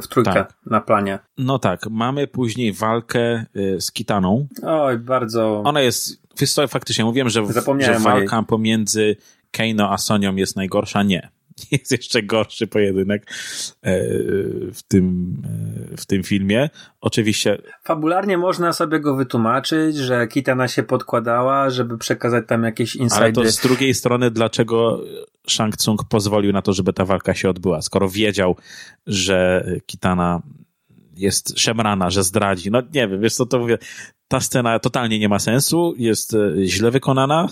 w 0.02 0.08
trójkę 0.08 0.34
tak. 0.34 0.54
na 0.66 0.82
planie. 0.82 1.20
No 1.38 1.60
tak, 1.60 1.80
mamy 1.90 2.28
później 2.28 2.74
walkę 2.74 3.46
z 3.80 3.92
Kitaną. 3.92 4.48
Oj, 4.64 4.98
bardzo. 4.98 5.62
Ona 5.66 5.82
jest 5.82 6.29
Wiesz 6.40 6.54
co, 6.54 6.68
faktycznie 6.68 7.06
mówiłem, 7.06 7.30
że, 7.30 7.44
że 7.80 8.00
walka 8.00 8.44
pomiędzy 8.44 9.16
Keino 9.52 9.92
a 9.92 9.98
Sonią 9.98 10.36
jest 10.36 10.56
najgorsza. 10.56 11.04
Nie. 11.04 11.30
Jest 11.72 11.92
jeszcze 11.92 12.24
gorszy 12.24 12.68
pojedynek 12.68 13.32
e, 13.82 14.00
w 14.74 14.84
tym, 14.88 15.36
e, 15.94 15.98
w 15.98 16.06
tym 16.06 16.24
filmie. 16.24 16.70
Oczywiście. 17.02 17.62
Fabularnie 17.84 18.38
można 18.38 18.74
sobie 18.74 19.00
go 19.00 19.16
wytłumaczyć, 19.16 19.98
że 19.98 20.28
Kitana 20.28 20.68
się 20.68 20.84
podkładała, 20.84 21.70
żeby 21.70 21.98
przekazać 21.98 22.44
tam 22.48 22.64
jakieś 22.64 22.96
insidy. 22.96 23.22
Ale 23.22 23.34
to 23.34 23.52
z 23.52 23.58
drugiej 23.62 23.94
strony, 23.94 24.32
dlaczego 24.32 25.04
Shang 25.48 25.78
Tsung 25.78 26.04
pozwolił 26.10 26.54
na 26.54 26.62
to, 26.62 26.74
żeby 26.74 26.94
ta 26.94 27.06
walka 27.06 27.34
się 27.34 27.50
odbyła? 27.50 27.82
Skoro 27.82 28.10
wiedział, 28.10 28.56
że 29.08 29.66
Kitana 29.86 30.42
jest 31.16 31.60
szemrana, 31.60 32.10
że 32.10 32.24
zdradzi. 32.24 32.72
No 32.72 32.82
nie 32.94 33.08
wiem, 33.08 33.22
wiesz 33.22 33.34
co, 33.34 33.46
to 33.46 33.60
mówię, 33.60 33.78
ta 34.30 34.40
scena 34.40 34.80
totalnie 34.80 35.20
nie 35.20 35.30
ma 35.30 35.40
sensu, 35.40 35.94
jest 35.98 36.34
e, 36.34 36.66
źle 36.66 36.92
wykonana, 36.92 37.48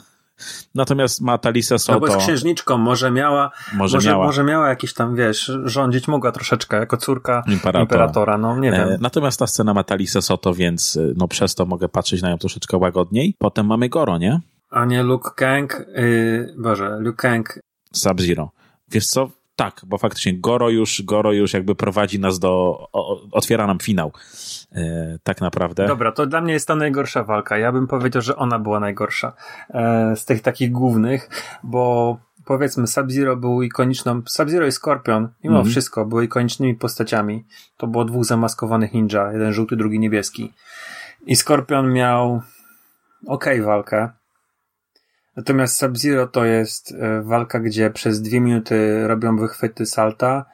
Natomiast 0.75 1.21
ma 1.21 1.37
Talisa 1.37 1.77
Soto. 1.77 1.99
No 1.99 2.13
bo 2.13 2.21
z 2.21 2.23
księżniczką, 2.23 2.77
może 2.77 3.11
miała, 3.11 3.51
może, 3.73 3.97
może, 3.97 4.09
miała. 4.09 4.25
może 4.25 4.43
miała 4.43 4.69
jakieś 4.69 4.93
tam, 4.93 5.15
wiesz, 5.15 5.51
rządzić 5.63 6.07
mogła 6.07 6.31
troszeczkę 6.31 6.77
jako 6.77 6.97
córka 6.97 7.43
imperatora, 7.47 7.81
imperatora 7.81 8.37
no 8.37 8.59
nie 8.59 8.71
wiem. 8.71 8.89
E, 8.89 8.97
natomiast 9.01 9.39
ta 9.39 9.47
scena 9.47 9.73
ma 9.73 9.83
Talisa 9.83 10.21
Soto, 10.21 10.53
więc 10.53 10.97
e, 10.97 11.13
no 11.15 11.27
przez 11.27 11.55
to 11.55 11.65
mogę 11.65 11.89
patrzeć 11.89 12.21
na 12.21 12.29
nią 12.29 12.37
troszeczkę 12.37 12.77
łagodniej. 12.77 13.35
Potem 13.37 13.65
mamy 13.65 13.89
Goro, 13.89 14.17
nie? 14.17 14.39
A 14.69 14.85
nie 14.85 15.03
Luke 15.03 15.31
Kang, 15.35 15.85
yy, 15.95 16.55
Boże, 16.57 16.97
Luke 16.99 17.29
Kang. 17.29 17.59
Sub-Zero. 17.93 18.51
Wiesz 18.91 19.07
co, 19.07 19.29
tak, 19.57 19.81
bo 19.85 19.97
faktycznie 19.97 20.39
Goro 20.39 20.69
już, 20.69 21.01
Goro 21.01 21.31
już 21.31 21.53
jakby 21.53 21.75
prowadzi 21.75 22.19
nas 22.19 22.39
do, 22.39 22.49
o, 22.93 23.21
otwiera 23.31 23.67
nam 23.67 23.79
finał. 23.79 24.11
E, 24.71 25.17
tak 25.23 25.41
naprawdę. 25.41 25.87
Dobra, 25.87 26.11
to 26.11 26.25
dla 26.25 26.41
mnie 26.41 26.53
jest 26.53 26.67
ta 26.67 26.75
najgorsza 26.75 27.23
walka. 27.23 27.57
Ja 27.57 27.71
bym 27.71 27.87
powiedział, 27.87 28.21
że 28.21 28.35
ona 28.35 28.59
była 28.59 28.79
najgorsza 28.79 29.33
e, 29.69 30.15
z 30.15 30.25
tych 30.25 30.41
takich 30.41 30.71
głównych, 30.71 31.29
bo 31.63 32.17
powiedzmy 32.45 32.87
Sub-Zero 32.87 33.35
był 33.35 33.61
ikoniczną, 33.61 34.21
Sub-Zero 34.25 34.67
i 34.67 34.71
Scorpion, 34.71 35.29
mimo 35.43 35.59
mm. 35.59 35.71
wszystko, 35.71 36.05
były 36.05 36.25
ikonicznymi 36.25 36.75
postaciami. 36.75 37.45
To 37.77 37.87
było 37.87 38.05
dwóch 38.05 38.25
zamaskowanych 38.25 38.93
ninja, 38.93 39.31
jeden 39.31 39.53
żółty, 39.53 39.75
drugi 39.75 39.99
niebieski. 39.99 40.53
I 41.25 41.35
Skorpion 41.35 41.93
miał 41.93 42.41
ok 43.27 43.45
walkę. 43.65 44.09
Natomiast 45.37 45.77
Sub-Zero 45.77 46.27
to 46.27 46.45
jest 46.45 46.91
e, 46.91 47.21
walka, 47.21 47.59
gdzie 47.59 47.89
przez 47.89 48.21
dwie 48.21 48.41
minuty 48.41 49.07
robią 49.07 49.37
wychwyty 49.37 49.85
salta, 49.85 50.45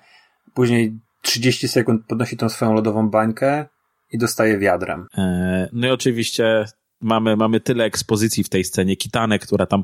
później 0.53 0.99
30 1.21 1.67
sekund 1.67 2.05
podnosi 2.07 2.37
tą 2.37 2.49
swoją 2.49 2.73
lodową 2.73 3.09
bańkę 3.09 3.65
i 4.11 4.17
dostaje 4.17 4.57
wiadrem. 4.59 5.07
E, 5.17 5.69
no 5.73 5.87
i 5.87 5.89
oczywiście 5.89 6.65
mamy, 7.01 7.35
mamy 7.35 7.59
tyle 7.59 7.83
ekspozycji 7.83 8.43
w 8.43 8.49
tej 8.49 8.63
scenie. 8.63 8.95
Kitane, 8.95 9.39
która 9.39 9.65
tam 9.65 9.83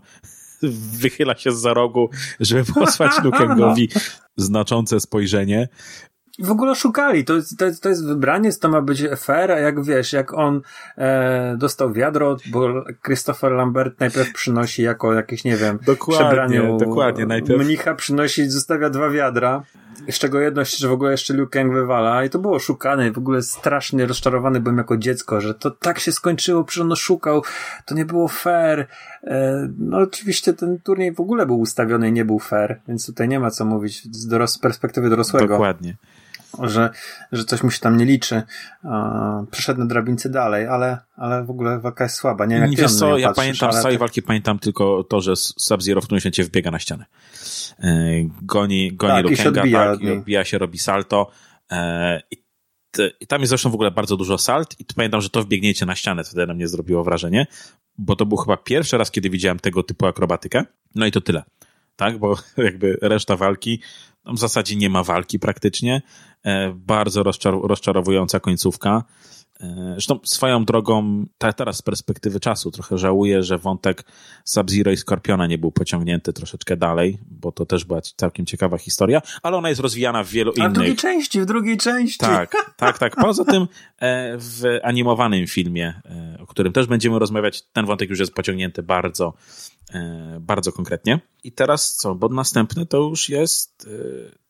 wychyla 1.02 1.36
się 1.36 1.52
z 1.52 1.56
za 1.62 1.74
rogu, 1.74 2.10
żeby 2.40 2.74
posłać 2.74 3.12
Lukengowi 3.24 3.90
znaczące 4.38 5.00
spojrzenie. 5.00 5.68
I 6.40 6.44
w 6.44 6.52
ogóle 6.52 6.76
szukali. 6.76 7.26
To, 7.26 7.34
to, 7.58 7.66
to 7.82 7.90
jest 7.90 8.06
wybranie, 8.06 8.54
to 8.54 8.70
ma 8.70 8.82
być 8.82 9.04
fair, 9.18 9.52
a 9.52 9.60
jak 9.60 9.84
wiesz, 9.84 10.14
jak 10.14 10.34
on 10.34 10.62
e, 10.98 11.56
dostał 11.58 11.94
wiadro, 11.94 12.38
bo 12.52 12.84
Christopher 13.06 13.52
Lambert 13.52 14.00
najpierw 14.00 14.34
przynosi 14.34 14.84
jako 14.84 15.14
jakieś, 15.14 15.44
nie 15.44 15.58
wiem, 15.58 15.80
dokładnie, 15.86 16.26
przebraniu 16.26 16.78
dokładnie, 16.78 17.26
najpierw... 17.26 17.66
mnicha 17.66 17.96
przynosi, 17.96 18.50
zostawia 18.50 18.90
dwa 18.90 19.10
wiadra, 19.10 19.64
z 20.10 20.20
czego 20.20 20.40
jedno 20.40 20.62
że 20.66 20.88
w 20.88 20.92
ogóle 20.92 21.12
jeszcze 21.12 21.34
Liu 21.34 21.48
Kang 21.48 21.74
wywala 21.74 22.26
i 22.26 22.30
to 22.30 22.40
było 22.40 22.60
szukane 22.60 23.08
i 23.08 23.12
w 23.12 23.18
ogóle 23.18 23.42
strasznie 23.42 24.06
rozczarowany 24.06 24.60
byłem 24.60 24.78
jako 24.78 24.98
dziecko, 24.98 25.42
że 25.42 25.54
to 25.54 25.72
tak 25.72 26.00
się 26.00 26.12
skończyło, 26.12 26.64
przecież 26.64 26.82
on 26.82 26.96
szukał, 26.96 27.44
to 27.86 27.96
nie 27.96 28.06
było 28.06 28.28
fair. 28.28 28.88
E, 29.24 29.68
no 29.78 29.98
oczywiście 29.98 30.54
ten 30.54 30.80
turniej 30.80 31.14
w 31.14 31.20
ogóle 31.20 31.46
był 31.46 31.60
ustawiony 31.60 32.10
i 32.10 32.12
nie 32.12 32.26
był 32.26 32.40
fair, 32.40 32.80
więc 32.88 33.06
tutaj 33.06 33.28
nie 33.28 33.40
ma 33.40 33.52
co 33.52 33.66
mówić 33.66 34.16
z, 34.16 34.30
doros- 34.30 34.48
z 34.48 34.58
perspektywy 34.58 35.10
dorosłego. 35.10 35.48
Dokładnie 35.48 35.96
że, 36.64 36.90
że 37.32 37.46
coś 37.46 37.64
mu 37.64 37.72
się 37.72 37.80
tam 37.80 37.98
nie 37.98 38.06
liczy. 38.06 38.44
Przeszedł 39.52 39.80
na 39.80 39.86
drabince 39.86 40.30
dalej, 40.30 40.68
ale, 40.68 40.98
ale 41.16 41.44
w 41.46 41.50
ogóle 41.50 41.80
walka 41.80 42.04
jest 42.04 42.16
słaba. 42.16 42.46
Nie 42.46 42.56
wiem, 42.56 42.72
jak 42.72 42.82
Wiesz 42.82 42.94
co, 42.94 43.18
ja 43.18 43.34
pamiętam, 43.34 43.74
z 43.74 43.82
całej 43.82 43.96
tak... 43.96 44.00
walki 44.00 44.22
pamiętam 44.22 44.60
tylko 44.60 45.04
to, 45.04 45.22
że 45.22 45.36
Sub-Zero 45.36 46.02
w 46.02 46.06
którymś 46.06 46.24
momencie 46.24 46.44
wbiega 46.44 46.72
na 46.72 46.80
ścianę. 46.80 47.06
E, 47.80 48.10
goni, 48.42 48.94
goni 48.94 49.14
tak, 49.14 49.24
Lukenga, 49.24 49.66
i 49.66 49.72
tak, 49.72 50.02
i 50.02 50.12
odbija 50.12 50.46
się, 50.46 50.58
robi 50.58 50.78
salto. 50.78 51.32
E, 51.72 52.22
I, 52.32 52.38
I 53.20 53.28
tam 53.28 53.42
jest 53.42 53.50
zresztą 53.50 53.70
w 53.70 53.74
ogóle 53.74 53.92
bardzo 53.92 54.18
dużo 54.18 54.38
salt 54.38 54.80
i 54.80 54.86
pamiętam, 54.96 55.22
że 55.22 55.30
to 55.30 55.44
wbiegnięcie 55.44 55.86
na 55.86 55.96
ścianę 55.96 56.24
wtedy 56.24 56.48
na 56.48 56.54
mnie 56.54 56.68
zrobiło 56.68 57.04
wrażenie, 57.04 57.48
bo 57.98 58.16
to 58.16 58.26
był 58.26 58.38
chyba 58.38 58.58
pierwszy 58.58 58.98
raz, 58.98 59.12
kiedy 59.12 59.30
widziałem 59.30 59.60
tego 59.60 59.84
typu 59.84 60.06
akrobatykę. 60.06 60.64
No 60.96 61.06
i 61.06 61.12
to 61.12 61.22
tyle. 61.22 61.44
Tak, 61.96 62.18
bo 62.18 62.36
jakby 62.58 62.98
reszta 63.02 63.36
walki 63.36 63.82
w 64.26 64.40
zasadzie 64.40 64.76
nie 64.76 64.90
ma 64.90 65.04
walki 65.04 65.40
praktycznie. 65.40 66.02
E, 66.44 66.74
bardzo 66.74 67.24
rozczar 67.24 67.54
rozczarowująca 67.64 68.40
końcówka. 68.40 69.04
E, 69.60 69.92
zresztą 69.92 70.20
swoją 70.26 70.66
drogą, 70.66 71.26
teraz 71.56 71.78
z 71.78 71.82
perspektywy 71.82 72.40
czasu 72.40 72.72
trochę 72.72 72.98
żałuję, 72.98 73.44
że 73.44 73.58
wątek 73.58 74.04
Sub-Zero 74.46 74.92
i 74.92 74.98
Skorpiona 74.98 75.48
nie 75.48 75.58
był 75.58 75.72
pociągnięty 75.72 76.34
troszeczkę 76.34 76.78
dalej, 76.78 77.20
bo 77.32 77.52
to 77.52 77.66
też 77.66 77.86
była 77.86 78.02
całkiem 78.02 78.46
ciekawa 78.46 78.78
historia, 78.78 79.22
ale 79.44 79.58
ona 79.58 79.70
jest 79.70 79.82
rozwijana 79.82 80.24
w 80.24 80.30
wielu 80.30 80.52
A 80.52 80.60
innych... 80.60 80.72
W 80.72 80.74
drugiej 80.74 80.96
części, 80.96 81.42
w 81.42 81.46
drugiej 81.46 81.78
części. 81.78 82.20
Tak, 82.20 82.74
tak, 82.78 82.98
tak. 82.98 83.16
Poza 83.16 83.46
tym 83.46 83.68
e, 84.00 84.38
w 84.38 84.80
animowanym 84.84 85.48
filmie, 85.48 86.02
o 86.40 86.48
którym 86.48 86.74
też 86.74 86.88
będziemy 86.88 87.20
rozmawiać, 87.20 87.62
ten 87.62 87.86
wątek 87.86 88.10
już 88.10 88.20
jest 88.20 88.34
pociągnięty 88.34 88.84
bardzo, 88.84 89.34
bardzo 90.40 90.72
konkretnie. 90.72 91.20
I 91.44 91.52
teraz 91.52 91.96
co, 91.96 92.16
bo 92.16 92.30
następny 92.30 92.86
to 92.86 92.98
już 92.98 93.30
jest, 93.30 93.90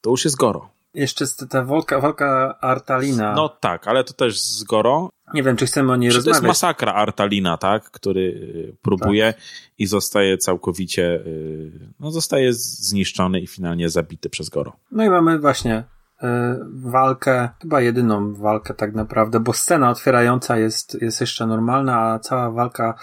to 0.01 0.09
już 0.09 0.25
jest 0.25 0.37
Goro. 0.37 0.69
Jeszcze 0.93 1.25
ta 1.49 1.63
walka, 1.63 1.99
walka 1.99 2.59
Artalina. 2.61 3.33
No 3.33 3.49
tak, 3.49 3.87
ale 3.87 4.03
to 4.03 4.13
też 4.13 4.41
z 4.41 4.63
Goro. 4.63 5.09
Nie 5.33 5.43
wiem, 5.43 5.57
czy 5.57 5.65
chcemy 5.65 5.91
o 5.91 5.95
niej 5.95 6.09
rozmawiać. 6.09 6.25
To 6.25 6.45
jest 6.45 6.47
masakra 6.47 6.93
Artalina, 6.93 7.57
tak? 7.57 7.91
Który 7.91 8.21
y, 8.21 8.77
próbuje 8.81 9.33
tak. 9.33 9.41
i 9.77 9.85
zostaje 9.85 10.37
całkowicie, 10.37 11.03
y, 11.03 11.89
no 11.99 12.11
zostaje 12.11 12.53
zniszczony 12.53 13.39
i 13.39 13.47
finalnie 13.47 13.89
zabity 13.89 14.29
przez 14.29 14.49
Goro. 14.49 14.73
No 14.91 15.03
i 15.03 15.09
mamy 15.09 15.39
właśnie 15.39 15.77
y, 15.77 16.27
walkę, 16.73 17.49
chyba 17.61 17.81
jedyną 17.81 18.33
walkę 18.33 18.73
tak 18.73 18.93
naprawdę, 18.93 19.39
bo 19.39 19.53
scena 19.53 19.89
otwierająca 19.89 20.57
jest, 20.57 21.01
jest 21.01 21.21
jeszcze 21.21 21.47
normalna, 21.47 21.99
a 21.99 22.19
cała 22.19 22.51
walka 22.51 22.95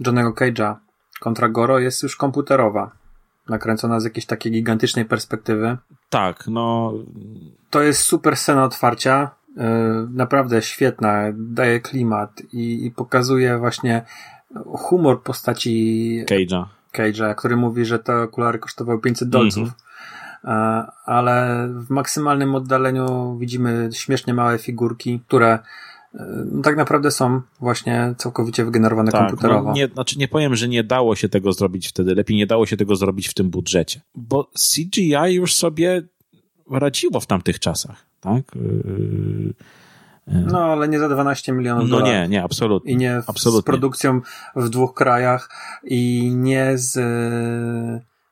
Johnego 0.00 0.32
Cage'a 0.32 0.74
kontra 1.20 1.48
Goro 1.48 1.78
jest 1.78 2.02
już 2.02 2.16
komputerowa 2.16 2.97
nakręcona 3.48 4.00
z 4.00 4.04
jakiejś 4.04 4.26
takiej 4.26 4.52
gigantycznej 4.52 5.04
perspektywy. 5.04 5.76
Tak, 6.10 6.44
no. 6.46 6.92
To 7.70 7.82
jest 7.82 8.00
super 8.00 8.36
scena 8.36 8.64
otwarcia. 8.64 9.30
Yy, 9.56 9.62
naprawdę 10.10 10.62
świetna, 10.62 11.24
daje 11.34 11.80
klimat 11.80 12.42
i, 12.52 12.86
i 12.86 12.90
pokazuje 12.90 13.58
właśnie 13.58 14.02
humor 14.64 15.22
postaci 15.22 16.24
Cage'a. 16.26 16.64
Cage'a, 16.92 17.34
który 17.34 17.56
mówi, 17.56 17.84
że 17.84 17.98
te 17.98 18.22
okulary 18.22 18.58
kosztowały 18.58 19.00
500 19.00 19.28
dolców. 19.28 19.62
Mm 19.62 19.70
-hmm 19.70 19.88
ale 21.04 21.68
w 21.70 21.90
maksymalnym 21.90 22.54
oddaleniu 22.54 23.36
widzimy 23.40 23.88
śmiesznie 23.92 24.34
małe 24.34 24.58
figurki, 24.58 25.20
które 25.26 25.58
tak 26.62 26.76
naprawdę 26.76 27.10
są 27.10 27.40
właśnie 27.60 28.14
całkowicie 28.18 28.64
wygenerowane 28.64 29.12
tak, 29.12 29.20
komputerowo. 29.20 29.68
No 29.68 29.74
nie, 29.74 29.86
znaczy 29.86 30.18
nie 30.18 30.28
powiem, 30.28 30.56
że 30.56 30.68
nie 30.68 30.84
dało 30.84 31.16
się 31.16 31.28
tego 31.28 31.52
zrobić 31.52 31.88
wtedy, 31.88 32.14
lepiej 32.14 32.36
nie 32.36 32.46
dało 32.46 32.66
się 32.66 32.76
tego 32.76 32.96
zrobić 32.96 33.28
w 33.28 33.34
tym 33.34 33.50
budżecie, 33.50 34.00
bo 34.14 34.50
CGI 34.74 35.34
już 35.34 35.54
sobie 35.54 36.02
radziło 36.70 37.20
w 37.20 37.26
tamtych 37.26 37.58
czasach, 37.58 38.06
tak? 38.20 38.54
Yy, 38.54 39.54
no, 40.26 40.60
ale 40.60 40.88
nie 40.88 40.98
za 40.98 41.08
12 41.08 41.52
milionów 41.52 41.82
no 41.82 41.88
dolarów. 41.88 42.08
No 42.08 42.20
nie, 42.20 42.28
nie, 42.28 42.44
absolutnie. 42.44 42.92
I 42.92 42.96
nie 42.96 43.22
w, 43.22 43.30
absolutnie. 43.30 43.62
z 43.62 43.64
produkcją 43.64 44.20
w 44.56 44.68
dwóch 44.68 44.94
krajach 44.94 45.50
i 45.84 46.32
nie 46.34 46.78
z, 46.78 46.98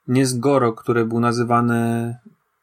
nie 0.08 0.26
z 0.26 0.38
Goro, 0.38 0.72
który 0.72 1.06
był 1.06 1.20
nazywany 1.20 2.16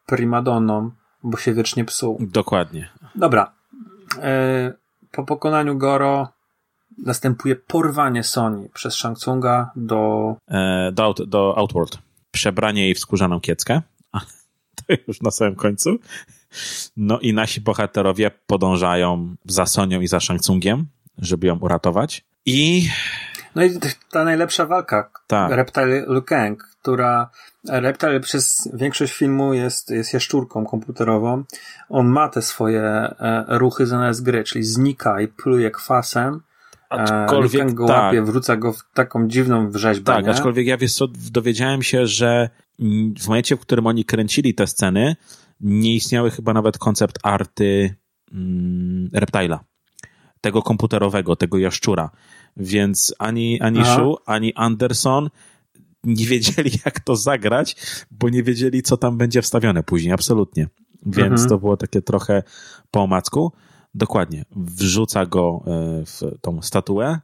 primadonną, 0.05 0.91
bo 1.23 1.37
się 1.37 1.53
wiecznie 1.53 1.85
psuł. 1.85 2.17
Dokładnie. 2.19 2.89
Dobra. 3.15 3.51
E, 4.21 4.73
po 5.13 5.23
pokonaniu 5.23 5.77
Goro 5.77 6.27
następuje 7.05 7.55
porwanie 7.55 8.23
Sony 8.23 8.69
przez 8.73 8.93
Shang 8.93 9.17
Tsunga 9.17 9.71
do... 9.75 10.35
E, 10.47 10.91
do, 10.91 11.13
do 11.13 11.57
Outworld. 11.57 11.97
Przebranie 12.31 12.83
jej 12.83 12.95
w 12.95 12.99
skórzaną 12.99 13.39
kieckę. 13.39 13.81
To 14.75 14.93
już 15.07 15.21
na 15.21 15.31
samym 15.31 15.55
końcu. 15.55 15.97
No 16.97 17.19
i 17.19 17.33
nasi 17.33 17.61
bohaterowie 17.61 18.31
podążają 18.47 19.35
za 19.45 19.65
Sonią 19.65 20.01
i 20.01 20.07
za 20.07 20.19
Shang 20.19 20.41
Tsungiem, 20.41 20.85
żeby 21.17 21.47
ją 21.47 21.59
uratować. 21.59 22.25
I 22.45 22.89
no 23.55 23.63
i 23.63 23.79
ta 24.11 24.23
najlepsza 24.23 24.65
walka. 24.65 25.11
Tak. 25.27 25.51
Reptile 25.51 26.05
Lukeng, 26.07 26.63
która 26.81 27.29
Reptile 27.69 28.19
przez 28.19 28.69
większość 28.73 29.13
filmu 29.13 29.53
jest, 29.53 29.89
jest 29.89 30.13
jaszczurką 30.13 30.65
komputerową. 30.65 31.43
On 31.89 32.07
ma 32.07 32.29
te 32.29 32.41
swoje 32.41 32.81
e, 32.81 33.45
ruchy 33.47 33.85
zamiast 33.85 34.23
gry, 34.23 34.43
czyli 34.43 34.63
znika 34.63 35.21
i 35.21 35.27
pluje 35.27 35.71
kwasem. 35.71 36.33
E, 36.33 36.95
aczkolwiek 36.95 37.53
Lukeng 37.53 37.73
go 37.73 37.87
tak. 37.87 37.97
łapie, 37.97 38.21
wrzuca 38.21 38.57
go 38.57 38.73
w 38.73 38.83
taką 38.93 39.27
dziwną 39.27 39.71
wrzeźbę. 39.71 40.13
Tak, 40.13 40.25
nie? 40.25 40.31
aczkolwiek 40.31 40.67
ja 40.67 40.77
wiesz 40.77 40.93
co, 40.93 41.07
dowiedziałem 41.31 41.83
się, 41.83 42.07
że 42.07 42.49
w 43.19 43.27
momencie, 43.27 43.55
w 43.55 43.59
którym 43.59 43.87
oni 43.87 44.05
kręcili 44.05 44.53
te 44.53 44.67
sceny, 44.67 45.15
nie 45.61 45.95
istniały 45.95 46.31
chyba 46.31 46.53
nawet 46.53 46.77
koncept 46.77 47.19
arty 47.23 47.95
mm, 48.33 49.09
Reptile'a. 49.13 49.59
Tego 50.41 50.61
komputerowego, 50.61 51.35
tego 51.35 51.57
jaszczura. 51.57 52.09
Więc 52.57 53.15
ani, 53.19 53.61
ani 53.61 53.85
Shu, 53.85 54.17
ani 54.25 54.53
Anderson 54.55 55.29
nie 56.03 56.25
wiedzieli, 56.25 56.71
jak 56.85 56.99
to 56.99 57.15
zagrać, 57.15 57.75
bo 58.11 58.29
nie 58.29 58.43
wiedzieli, 58.43 58.81
co 58.81 58.97
tam 58.97 59.17
będzie 59.17 59.41
wstawione 59.41 59.83
później, 59.83 60.13
absolutnie. 60.13 60.67
Więc 61.05 61.31
mhm. 61.31 61.49
to 61.49 61.57
było 61.57 61.77
takie 61.77 62.01
trochę 62.01 62.43
po 62.91 63.01
omacku. 63.01 63.51
Dokładnie. 63.95 64.45
Wrzuca 64.55 65.25
go 65.25 65.63
e, 65.67 65.69
w 66.05 66.21
tą 66.41 66.61
statuę, 66.61 67.19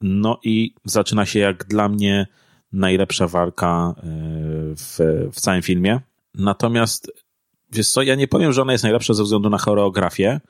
no 0.00 0.40
i 0.44 0.74
zaczyna 0.84 1.26
się 1.26 1.38
jak 1.38 1.64
dla 1.64 1.88
mnie 1.88 2.26
najlepsza 2.72 3.28
walka 3.28 3.94
e, 3.96 4.02
w, 4.76 4.98
w 5.32 5.40
całym 5.40 5.62
filmie. 5.62 6.00
Natomiast, 6.34 7.12
wiesz 7.72 7.90
co, 7.90 8.02
ja 8.02 8.14
nie 8.14 8.28
powiem, 8.28 8.52
że 8.52 8.62
ona 8.62 8.72
jest 8.72 8.84
najlepsza 8.84 9.14
ze 9.14 9.22
względu 9.22 9.50
na 9.50 9.58
choreografię, 9.58 10.40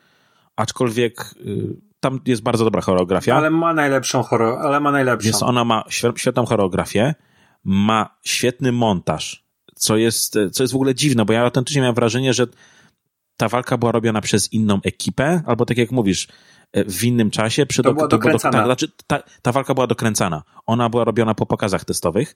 aczkolwiek 0.57 1.35
y, 1.47 1.77
tam 2.01 2.21
jest 2.27 2.43
bardzo 2.43 2.65
dobra 2.65 2.81
choreografia. 2.81 3.37
Ale 3.37 3.51
ma 3.51 3.75
najlepszą 3.75 4.23
chore, 4.23 4.47
ale 4.47 4.81
ma 4.81 4.93
najlepszą. 4.93 5.25
Więc 5.25 5.43
ona 5.43 5.65
ma 5.65 5.85
świetną 6.17 6.45
choreografię, 6.45 7.15
ma 7.65 8.19
świetny 8.25 8.73
montaż, 8.73 9.45
co 9.75 9.97
jest, 9.97 10.39
co 10.53 10.63
jest 10.63 10.73
w 10.73 10.77
ogóle 10.77 10.95
dziwne, 10.95 11.25
bo 11.25 11.33
ja 11.33 11.43
autentycznie 11.43 11.81
miałem 11.81 11.95
wrażenie, 11.95 12.35
że 12.35 12.47
ta 13.37 13.49
walka 13.49 13.79
była 13.79 13.93
robiona 13.93 14.21
przez 14.21 14.53
inną 14.53 14.81
ekipę, 14.83 15.43
albo 15.47 15.67
tak 15.67 15.79
jak 15.79 15.91
mówisz, 15.91 16.29
e, 16.73 16.85
w 16.85 17.05
innym 17.05 17.31
czasie. 17.31 17.67
Przy 17.67 17.83
to 17.83 17.89
do, 17.89 17.95
była 17.95 18.09
to 18.09 18.17
dokręcana. 18.17 18.53
Do, 18.53 18.59
tak, 18.59 18.67
znaczy, 18.67 18.93
ta, 19.07 19.23
ta 19.43 19.53
walka 19.53 19.75
była 19.75 19.87
dokręcana. 19.87 20.43
Ona 20.67 20.89
była 20.89 21.05
robiona 21.05 21.35
po 21.35 21.47
pokazach 21.47 21.85
testowych 21.85 22.35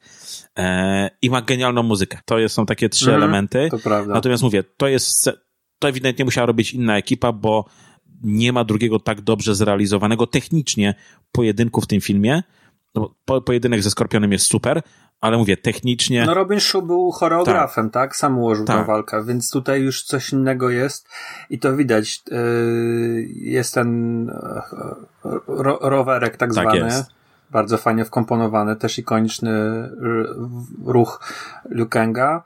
e, 0.58 1.10
i 1.22 1.30
ma 1.30 1.42
genialną 1.42 1.82
muzykę. 1.82 2.18
To 2.24 2.38
jest, 2.38 2.54
są 2.54 2.66
takie 2.66 2.88
trzy 2.88 3.10
mm, 3.10 3.22
elementy. 3.22 3.68
Natomiast 4.14 4.42
mówię, 4.42 4.64
to 4.76 4.88
jest, 4.88 5.30
to 5.78 5.88
ewidentnie 5.88 6.24
musiała 6.24 6.46
robić 6.46 6.74
inna 6.74 6.96
ekipa, 6.96 7.32
bo 7.32 7.64
nie 8.22 8.52
ma 8.52 8.64
drugiego 8.64 8.98
tak 8.98 9.20
dobrze 9.20 9.54
zrealizowanego 9.54 10.26
technicznie 10.26 10.94
pojedynku 11.32 11.80
w 11.80 11.86
tym 11.86 12.00
filmie. 12.00 12.42
No, 12.94 13.14
po, 13.24 13.40
pojedynek 13.40 13.82
ze 13.82 13.90
Skorpionem 13.90 14.32
jest 14.32 14.46
super, 14.46 14.82
ale 15.20 15.36
mówię, 15.36 15.56
technicznie... 15.56 16.26
No 16.26 16.34
Robin 16.34 16.60
Shu 16.60 16.82
był 16.82 17.10
choreografem, 17.10 17.90
tak? 17.90 18.10
tak? 18.10 18.16
Sam 18.16 18.38
ułożył 18.38 18.64
tak. 18.64 18.78
tę 18.78 18.84
walkę, 18.84 19.24
więc 19.24 19.50
tutaj 19.50 19.82
już 19.82 20.02
coś 20.02 20.32
innego 20.32 20.70
jest 20.70 21.08
i 21.50 21.58
to 21.58 21.76
widać. 21.76 22.22
Yy, 22.30 23.26
jest 23.34 23.74
ten 23.74 24.26
yy, 25.24 25.40
ro 25.46 25.78
rowerek 25.82 26.30
tak, 26.30 26.38
tak 26.38 26.52
zwany. 26.52 26.78
Jest. 26.78 27.10
Bardzo 27.50 27.78
fajnie 27.78 28.04
wkomponowany, 28.04 28.76
też 28.76 28.98
ikoniczny 28.98 29.50
ruch 30.84 31.34
Liu 31.70 31.86
Kanga. 31.86 32.42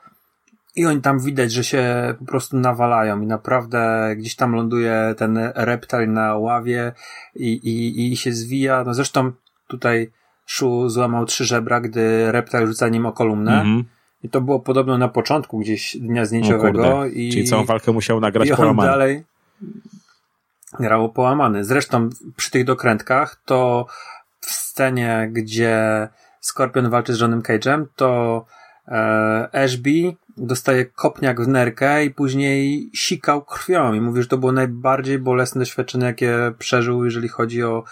I 0.77 0.87
oni 0.87 1.01
tam 1.01 1.21
widać, 1.21 1.53
że 1.53 1.65
się 1.65 2.15
po 2.19 2.25
prostu 2.25 2.57
nawalają 2.57 3.21
i 3.21 3.27
naprawdę 3.27 4.15
gdzieś 4.17 4.37
tam 4.37 4.53
ląduje 4.55 5.15
ten 5.17 5.39
reptile 5.55 6.07
na 6.07 6.37
ławie 6.37 6.93
i, 7.35 7.53
i, 7.53 8.13
i 8.13 8.17
się 8.17 8.33
zwija. 8.33 8.85
No 8.85 8.95
zresztą 8.95 9.33
tutaj 9.69 10.13
Shu 10.57 10.89
złamał 10.89 11.27
trzy 11.27 11.45
żebra, 11.45 11.81
gdy 11.81 12.33
reptile 12.33 12.67
rzuca 12.67 12.89
nim 12.89 13.07
o 13.07 13.13
kolumnę. 13.13 13.61
Mm 13.61 13.79
-hmm. 13.79 13.85
I 14.23 14.29
to 14.29 14.41
było 14.41 14.61
podobno 14.61 14.99
na 14.99 15.09
początku 15.09 15.59
gdzieś 15.59 15.97
dnia 15.97 16.25
zdjęciowego. 16.25 17.07
I, 17.07 17.31
Czyli 17.33 17.45
całą 17.45 17.65
walkę 17.65 17.93
musiał 17.93 18.21
nagrać 18.21 18.49
i 18.49 18.53
on 18.53 18.57
połamany. 18.57 18.89
dalej 18.91 19.25
grało 20.81 21.09
połamany. 21.09 21.65
Zresztą 21.65 22.09
przy 22.37 22.51
tych 22.51 22.65
dokrętkach 22.65 23.41
to 23.45 23.87
w 24.41 24.51
scenie, 24.51 25.29
gdzie 25.33 26.09
Scorpion 26.41 26.91
walczy 26.91 27.15
z 27.15 27.21
Johnem 27.21 27.43
Cage'em, 27.43 27.85
to 27.97 28.45
e, 28.89 29.49
Ashby 29.53 30.17
dostaje 30.37 30.85
kopniak 30.85 31.41
w 31.41 31.49
nerkę 31.49 32.05
i 32.05 32.11
później 32.11 32.91
sikał 32.95 33.45
krwią 33.45 33.93
i 33.93 34.01
mówi, 34.01 34.23
że 34.23 34.29
to 34.29 34.39
było 34.39 34.53
najbardziej 34.53 35.19
bolesne 35.19 35.59
doświadczenie, 35.59 36.07
jakie 36.07 36.53
przeżył, 36.59 37.05
jeżeli 37.05 37.29
chodzi 37.29 37.63
o 37.63 37.85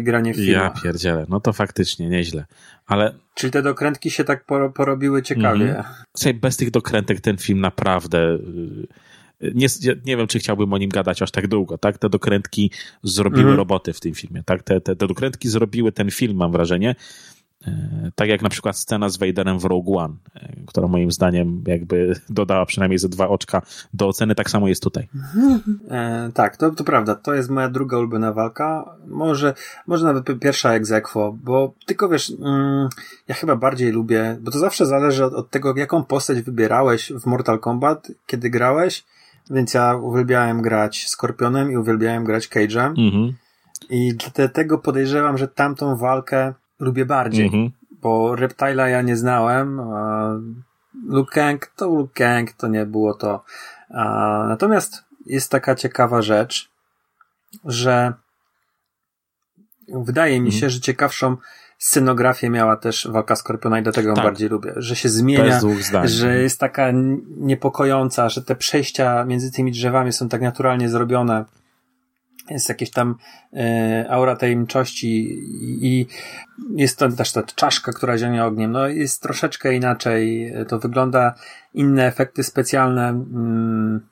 granie 0.00 0.32
w 0.32 0.36
filmach. 0.36 0.74
Ja 0.76 0.82
pierdzielę, 0.82 1.26
no 1.28 1.40
to 1.40 1.52
faktycznie 1.52 2.08
nieźle, 2.08 2.44
ale... 2.86 3.14
Czyli 3.34 3.50
te 3.50 3.62
dokrętki 3.62 4.10
się 4.10 4.24
tak 4.24 4.44
porobiły 4.74 5.22
ciekawie. 5.22 5.70
Mm 5.70 5.82
-hmm. 6.16 6.34
bez 6.34 6.56
tych 6.56 6.70
dokrętek 6.70 7.20
ten 7.20 7.36
film 7.36 7.60
naprawdę... 7.60 8.18
Y, 9.42 9.52
nie, 9.54 9.66
nie 10.06 10.16
wiem, 10.16 10.26
czy 10.26 10.38
chciałbym 10.38 10.72
o 10.72 10.78
nim 10.78 10.90
gadać 10.90 11.22
aż 11.22 11.30
tak 11.30 11.48
długo, 11.48 11.78
tak? 11.78 11.98
Te 11.98 12.08
dokrętki 12.08 12.70
zrobiły 13.02 13.52
-hmm. 13.52 13.56
roboty 13.56 13.92
w 13.92 14.00
tym 14.00 14.14
filmie, 14.14 14.42
tak? 14.46 14.62
Te, 14.62 14.80
te, 14.80 14.96
te 14.96 15.06
dokrętki 15.06 15.48
zrobiły 15.48 15.92
ten 15.92 16.10
film, 16.10 16.36
mam 16.36 16.52
wrażenie. 16.52 16.94
E, 17.66 18.10
tak 18.14 18.28
jak 18.28 18.42
na 18.42 18.48
przykład 18.48 18.76
scena 18.76 19.08
z 19.08 19.16
Vaderem 19.16 19.58
w 19.58 19.64
Rogue 19.64 19.98
One, 19.98 20.14
e, 20.34 20.48
która 20.66 20.88
moim 20.88 21.12
zdaniem 21.12 21.64
jakby 21.66 22.14
dodała 22.28 22.66
przynajmniej 22.66 22.98
ze 22.98 23.08
dwa 23.08 23.28
oczka 23.28 23.62
do 23.94 24.08
oceny, 24.08 24.34
tak 24.34 24.50
samo 24.50 24.68
jest 24.68 24.82
tutaj. 24.82 25.08
E, 25.90 26.30
tak, 26.34 26.56
to, 26.56 26.70
to 26.70 26.84
prawda. 26.84 27.14
To 27.14 27.34
jest 27.34 27.50
moja 27.50 27.68
druga 27.68 27.98
ulubiona 27.98 28.32
walka. 28.32 28.96
Może, 29.06 29.54
może 29.86 30.04
nawet 30.04 30.40
pierwsza 30.40 30.72
egzekwo, 30.72 31.36
bo 31.42 31.74
tylko 31.86 32.08
wiesz, 32.08 32.32
mm, 32.40 32.88
ja 33.28 33.34
chyba 33.34 33.56
bardziej 33.56 33.92
lubię, 33.92 34.36
bo 34.40 34.50
to 34.50 34.58
zawsze 34.58 34.86
zależy 34.86 35.24
od, 35.24 35.34
od 35.34 35.50
tego, 35.50 35.74
jaką 35.76 36.04
postać 36.04 36.42
wybierałeś 36.42 37.12
w 37.12 37.26
Mortal 37.26 37.58
Kombat, 37.58 38.12
kiedy 38.26 38.50
grałeś, 38.50 39.04
więc 39.50 39.74
ja 39.74 39.96
uwielbiałem 39.96 40.62
grać 40.62 41.08
Skorpionem 41.08 41.72
i 41.72 41.76
uwielbiałem 41.76 42.24
grać 42.24 42.48
Cage'em. 42.48 42.94
Mhm. 42.98 43.32
I 43.90 44.14
dlatego 44.34 44.78
podejrzewam, 44.78 45.38
że 45.38 45.48
tamtą 45.48 45.96
walkę 45.96 46.54
lubię 46.78 47.06
bardziej, 47.06 47.46
mm 47.46 47.60
-hmm. 47.60 47.70
bo 47.90 48.34
Reptile'a 48.34 48.86
ja 48.86 49.02
nie 49.02 49.16
znałem, 49.16 49.80
a 49.80 50.30
Luke 51.06 51.32
Kang 51.32 51.66
to 51.76 51.88
Luke 51.88 52.24
Kang, 52.24 52.52
to 52.52 52.68
nie 52.68 52.86
było 52.86 53.14
to. 53.14 53.44
A, 53.90 54.44
natomiast 54.48 55.04
jest 55.26 55.50
taka 55.50 55.74
ciekawa 55.74 56.22
rzecz, 56.22 56.70
że 57.64 58.12
wydaje 59.88 60.40
mi 60.40 60.52
się, 60.52 60.66
mm. 60.66 60.70
że 60.70 60.80
ciekawszą 60.80 61.36
scenografię 61.78 62.50
miała 62.50 62.76
też 62.76 63.08
walka 63.10 63.36
Skorpiona 63.36 63.78
i 63.78 63.82
dlatego 63.82 64.08
ją 64.08 64.14
tak. 64.14 64.24
bardziej 64.24 64.48
lubię. 64.48 64.72
Że 64.76 64.96
się 64.96 65.08
zmienia, 65.08 65.60
że 66.04 66.42
jest 66.42 66.60
taka 66.60 66.90
niepokojąca, 67.36 68.28
że 68.28 68.42
te 68.42 68.56
przejścia 68.56 69.24
między 69.24 69.52
tymi 69.52 69.72
drzewami 69.72 70.12
są 70.12 70.28
tak 70.28 70.42
naturalnie 70.42 70.88
zrobione 70.88 71.44
jest 72.50 72.68
jakieś 72.68 72.90
tam 72.90 73.16
e, 73.52 74.06
aura 74.10 74.36
tajemniczości 74.36 75.40
i 75.86 76.06
jest 76.76 76.98
to 76.98 77.08
też 77.08 77.32
ta 77.32 77.42
czaszka, 77.42 77.92
która 77.92 78.18
zionie 78.18 78.44
ogniem. 78.44 78.72
No 78.72 78.88
jest 78.88 79.22
troszeczkę 79.22 79.74
inaczej, 79.74 80.52
to 80.68 80.78
wygląda, 80.78 81.34
inne 81.74 82.06
efekty 82.06 82.42
specjalne, 82.44 83.08
mm, 83.08 84.06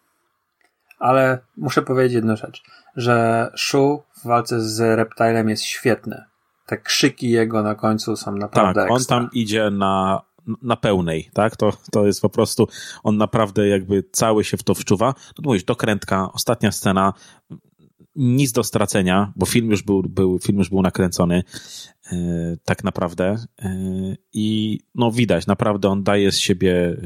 ale 0.98 1.38
muszę 1.56 1.82
powiedzieć 1.82 2.14
jedną 2.14 2.36
rzecz, 2.36 2.62
że 2.96 3.50
Shu 3.56 4.02
w 4.16 4.26
walce 4.26 4.60
z 4.60 4.80
Reptilem 4.96 5.48
jest 5.48 5.62
świetny. 5.62 6.24
Te 6.66 6.78
krzyki 6.78 7.30
jego 7.30 7.62
na 7.62 7.74
końcu 7.74 8.16
są 8.16 8.32
naprawdę 8.32 8.82
Tak, 8.82 8.90
on 8.90 9.04
tam 9.04 9.28
idzie 9.32 9.70
na 9.70 10.22
na 10.62 10.76
pełnej, 10.76 11.30
tak? 11.32 11.56
To, 11.56 11.72
to 11.92 12.06
jest 12.06 12.22
po 12.22 12.28
prostu, 12.28 12.68
on 13.02 13.16
naprawdę 13.16 13.68
jakby 13.68 14.04
cały 14.12 14.44
się 14.44 14.56
w 14.56 14.62
to 14.62 14.74
wczuwa. 14.74 15.14
No 15.38 15.42
mówisz, 15.44 15.64
dokrętka, 15.64 16.28
ostatnia 16.32 16.72
scena, 16.72 17.12
nic 18.16 18.52
do 18.52 18.64
stracenia, 18.64 19.32
bo 19.36 19.46
film 19.46 19.70
już 19.70 19.82
był, 19.82 20.02
był, 20.02 20.38
film 20.38 20.58
już 20.58 20.68
był 20.68 20.82
nakręcony 20.82 21.42
e, 22.12 22.16
tak 22.64 22.84
naprawdę. 22.84 23.36
E, 23.62 23.76
i 24.32 24.78
no 24.94 25.10
widać, 25.12 25.46
naprawdę 25.46 25.88
on 25.88 26.02
daje 26.02 26.32
z 26.32 26.38
siebie, 26.38 26.96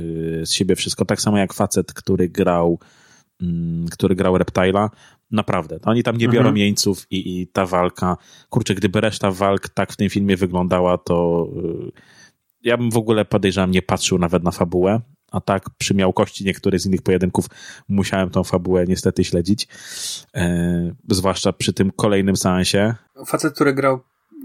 e, 0.43 0.47
z 0.47 0.53
siebie 0.53 0.77
wszystko, 0.77 1.05
tak 1.05 1.21
samo 1.21 1.39
jak 1.39 1.55
facet, 1.55 1.93
który 1.93 2.29
grał 2.29 2.79
mm, 3.43 3.87
który 3.89 4.15
grał 4.15 4.37
Reptile'a, 4.37 4.89
naprawdę, 5.31 5.79
oni 5.85 6.03
tam 6.03 6.17
nie 6.17 6.29
biorą 6.29 6.49
mhm. 6.49 6.57
jeńców 6.57 7.07
i, 7.11 7.41
i 7.41 7.49
ta 7.49 7.67
walka, 7.67 8.17
kurczę, 8.49 8.75
gdyby 8.75 9.01
reszta 9.01 9.31
walk 9.31 9.69
tak 9.69 9.93
w 9.93 9.97
tym 9.97 10.11
filmie 10.11 10.37
wyglądała, 10.37 10.99
to 10.99 11.49
ja 12.63 12.77
bym 12.77 12.91
w 12.91 12.97
ogóle 12.97 13.25
podejrzewam 13.25 13.71
nie 13.71 13.83
patrzył 13.83 14.19
nawet 14.19 14.43
na 14.43 14.51
fabułę, 14.51 15.01
a 15.33 15.41
tak 15.41 15.71
przy 15.79 15.95
miałkości 15.95 16.45
niektórych 16.45 16.81
z 16.81 16.87
innych 16.87 17.03
pojedynków 17.03 17.47
musiałem 17.89 18.31
tą 18.31 18.45
fabułę 18.45 18.85
niestety 18.89 19.25
śledzić, 19.25 19.69
e, 20.35 20.95
zwłaszcza 21.11 21.53
przy 21.53 21.73
tym 21.73 21.91
kolejnym 21.91 22.37
seansie. 22.37 22.95
Facet, 23.27 23.55
który 23.55 23.73
grał 23.73 24.01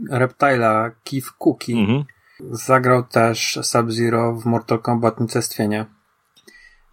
Reptile'a, 0.10 0.92
Keith 1.04 1.32
Cookie, 1.40 1.74
mhm. 1.74 2.04
zagrał 2.52 3.04
też 3.04 3.60
Sub-Zero 3.64 4.36
w 4.36 4.46
Mortal 4.46 4.80
Kombat 4.80 5.20
Unicestwienie. 5.20 5.86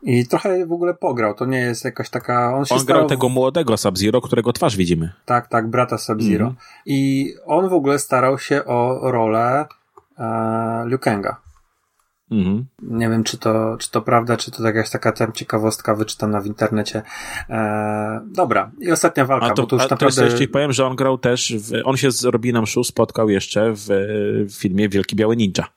I 0.03 0.27
trochę 0.27 0.67
w 0.67 0.73
ogóle 0.73 0.95
pograł, 0.95 1.35
to 1.35 1.47
nie 1.47 1.59
jest 1.59 1.85
jakaś 1.85 2.11
taka... 2.11 2.55
On, 2.55 2.65
się 2.65 2.75
on 2.75 2.85
grał 2.85 3.07
tego 3.07 3.29
młodego 3.29 3.77
Sub-Zero, 3.77 4.21
którego 4.21 4.53
twarz 4.53 4.77
widzimy. 4.77 5.13
Tak, 5.25 5.49
tak, 5.49 5.71
brata 5.71 5.99
Sub-Zero. 5.99 6.47
Mhm. 6.47 6.57
I 6.87 7.33
on 7.47 7.69
w 7.69 7.73
ogóle 7.73 7.99
starał 7.99 8.39
się 8.39 8.65
o 8.65 9.11
rolę 9.11 9.67
e, 10.19 10.85
Liu 10.87 10.99
Kanga. 10.99 11.48
Mhm. 12.31 12.67
Nie 12.83 13.09
wiem, 13.09 13.25
czy 13.25 13.39
to, 13.39 13.77
czy 13.81 13.91
to 13.91 14.03
prawda, 14.03 14.37
czy 14.37 14.51
to 14.51 14.67
jakaś 14.67 14.91
taka 14.91 15.13
tam 15.13 15.33
ciekawostka 15.33 15.95
wyczytana 15.95 16.41
w 16.41 16.47
internecie. 16.47 17.03
Eee, 17.49 18.21
dobra, 18.33 18.71
i 18.81 18.91
ostatnia 18.91 19.25
walka, 19.25 19.47
a 19.47 19.51
to, 19.51 19.63
bo 19.63 19.69
to 19.69 19.77
już 19.77 19.85
a 19.85 19.89
naprawdę... 19.89 20.17
To 20.17 20.25
jeszcze 20.25 20.49
powiem, 20.49 20.73
że 20.73 20.87
on 20.87 20.97
grał 20.97 21.19
też, 21.19 21.55
w, 21.57 21.73
on 21.85 21.97
się 21.97 22.11
z 22.11 22.25
Robinem 22.25 22.67
Shu 22.67 22.85
spotkał 22.85 23.29
jeszcze 23.29 23.73
w, 23.73 23.87
w 24.49 24.53
filmie 24.53 24.89
Wielki 24.89 25.17
Biały 25.17 25.37
Ninja. 25.37 25.69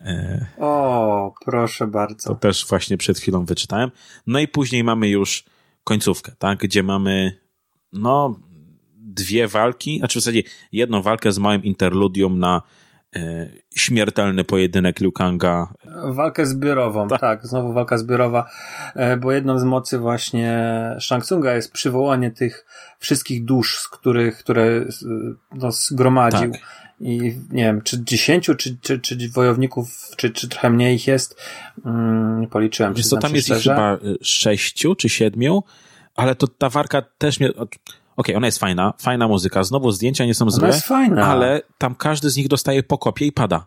Eee, 0.00 0.46
o, 0.58 1.34
proszę 1.44 1.86
bardzo. 1.86 2.28
To 2.28 2.34
też 2.34 2.66
właśnie 2.68 2.96
przed 2.96 3.18
chwilą 3.18 3.44
wyczytałem. 3.44 3.90
No 4.26 4.38
i 4.38 4.48
później 4.48 4.84
mamy 4.84 5.08
już 5.08 5.44
końcówkę, 5.84 6.32
tak, 6.38 6.58
gdzie 6.58 6.82
mamy, 6.82 7.38
no, 7.92 8.40
dwie 8.96 9.48
walki, 9.48 9.98
znaczy 9.98 10.20
w 10.20 10.22
zasadzie 10.22 10.42
jedną 10.72 11.02
walkę 11.02 11.32
z 11.32 11.38
małym 11.38 11.64
interludium 11.64 12.38
na 12.38 12.62
E, 12.62 12.89
śmiertelny 13.74 14.44
pojedynek 14.44 15.00
Liu 15.00 15.12
Kanga. 15.12 15.74
Walkę 16.04 16.46
zbiorową, 16.46 17.08
tak. 17.08 17.20
tak, 17.20 17.46
znowu 17.46 17.72
walka 17.72 17.98
zbiorowa, 17.98 18.50
e, 18.94 19.16
bo 19.16 19.32
jedną 19.32 19.58
z 19.58 19.64
mocy 19.64 19.98
właśnie 19.98 20.70
Shang 21.00 21.24
Tsunga 21.24 21.54
jest 21.54 21.72
przywołanie 21.72 22.30
tych 22.30 22.66
wszystkich 22.98 23.44
dusz, 23.44 23.78
z 23.78 23.88
których, 23.88 24.38
które 24.38 24.84
no, 25.54 25.72
zgromadził. 25.72 26.52
Tak. 26.52 26.60
I 27.00 27.38
nie 27.50 27.64
wiem, 27.64 27.82
czy 27.82 28.04
dziesięciu, 28.04 28.54
czy, 28.54 28.78
czy, 28.82 28.98
czy 28.98 29.28
wojowników, 29.28 30.10
czy, 30.16 30.30
czy 30.30 30.48
trochę 30.48 30.70
mniej 30.70 30.96
ich 30.96 31.06
jest. 31.06 31.40
Mm, 31.84 32.46
policzyłem. 32.46 32.94
Wiesz 32.94 33.08
co, 33.08 33.16
tam 33.16 33.34
jest 33.34 33.48
ich 33.48 33.56
chyba 33.56 33.98
sześciu, 34.22 34.94
czy 34.94 35.08
siedmiu, 35.08 35.62
ale 36.16 36.34
to 36.34 36.48
ta 36.48 36.68
walka 36.68 37.02
też 37.18 37.40
mnie, 37.40 37.50
okay, 38.20 38.36
ona 38.36 38.46
jest 38.46 38.58
fajna, 38.58 38.92
fajna 38.98 39.28
muzyka, 39.28 39.64
znowu 39.64 39.90
zdjęcia 39.90 40.24
nie 40.24 40.34
są 40.34 40.50
złe, 40.50 40.66
jest 40.66 40.86
fajna. 40.86 41.26
ale 41.26 41.62
tam 41.78 41.94
każdy 41.94 42.30
z 42.30 42.36
nich 42.36 42.48
dostaje 42.48 42.82
po 42.82 42.98
kopie 42.98 43.26
i 43.26 43.32
pada. 43.32 43.66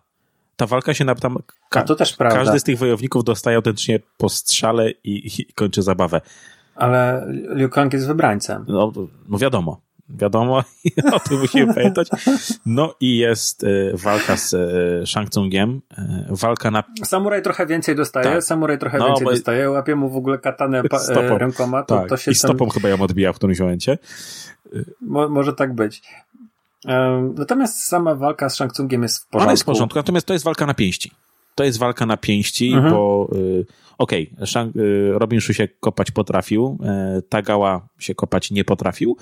Ta 0.55 0.67
walka 0.67 0.93
się 0.93 1.05
na 1.05 1.15
tam. 1.15 1.37
Ka 1.69 1.83
to 1.83 1.95
też 1.95 2.13
prawda. 2.13 2.39
Każdy 2.39 2.59
z 2.59 2.63
tych 2.63 2.77
wojowników 2.77 3.23
dostaje 3.23 3.57
autentycznie 3.57 3.99
po 4.17 4.29
strzale 4.29 4.91
i, 4.91 5.41
i 5.41 5.53
kończy 5.53 5.81
zabawę. 5.81 6.21
Ale 6.75 7.27
Liu 7.55 7.69
Kang 7.69 7.93
jest 7.93 8.07
wybrańcem. 8.07 8.65
No, 8.67 8.91
no 9.29 9.37
wiadomo. 9.37 9.81
Wiadomo, 10.13 10.63
o 11.13 11.19
tym 11.19 11.39
musimy 11.39 11.73
pamiętać. 11.75 12.09
No 12.65 12.95
i 12.99 13.17
jest 13.17 13.65
walka 13.93 14.37
z 14.37 14.55
Shang 15.09 15.29
Tsungiem, 15.29 15.81
walka 16.29 16.71
na... 16.71 16.83
Samuraj 17.03 17.41
trochę 17.41 17.65
więcej 17.65 17.95
dostaje, 17.95 18.25
tak. 18.25 18.43
Samuraj 18.43 18.77
trochę 18.77 18.97
no, 18.97 19.07
więcej 19.07 19.25
bo... 19.25 19.31
dostaje, 19.31 19.69
łapie 19.69 19.95
mu 19.95 20.09
w 20.09 20.15
ogóle 20.15 20.37
katanę 20.37 20.83
stopą. 20.97 21.37
rękoma, 21.37 21.83
to, 21.83 21.97
tak. 21.97 22.09
to 22.09 22.17
się 22.17 22.31
I 22.31 22.35
stopą 22.35 22.69
chyba 22.69 22.89
ją 22.89 23.01
odbija 23.01 23.33
w 23.33 23.35
którymś 23.35 23.59
momencie. 23.59 23.97
Mo 25.01 25.29
może 25.29 25.53
tak 25.53 25.75
być. 25.75 26.01
Natomiast 27.35 27.79
sama 27.79 28.15
walka 28.15 28.49
z 28.49 28.55
Shang 28.55 28.73
Tsungiem 28.73 29.03
jest 29.03 29.17
w 29.17 29.27
porządku. 29.27 29.43
Ona 29.43 29.51
jest 29.51 29.63
w 29.63 29.65
porządku, 29.65 29.99
natomiast 29.99 30.27
to 30.27 30.33
jest 30.33 30.45
walka 30.45 30.65
na 30.65 30.73
pięści. 30.73 31.11
To 31.55 31.63
jest 31.63 31.79
walka 31.79 32.05
na 32.05 32.17
pięści, 32.17 32.73
mhm. 32.73 32.93
bo 32.93 33.29
y, 33.35 33.65
okej, 33.97 34.35
okay, 34.41 34.73
Robin 35.11 35.41
Shu 35.41 35.53
się 35.53 35.67
kopać 35.67 36.11
potrafił, 36.11 36.77
y, 37.17 37.21
Tagała 37.21 37.87
się 37.99 38.15
kopać 38.15 38.51
nie 38.51 38.63
potrafił. 38.63 39.17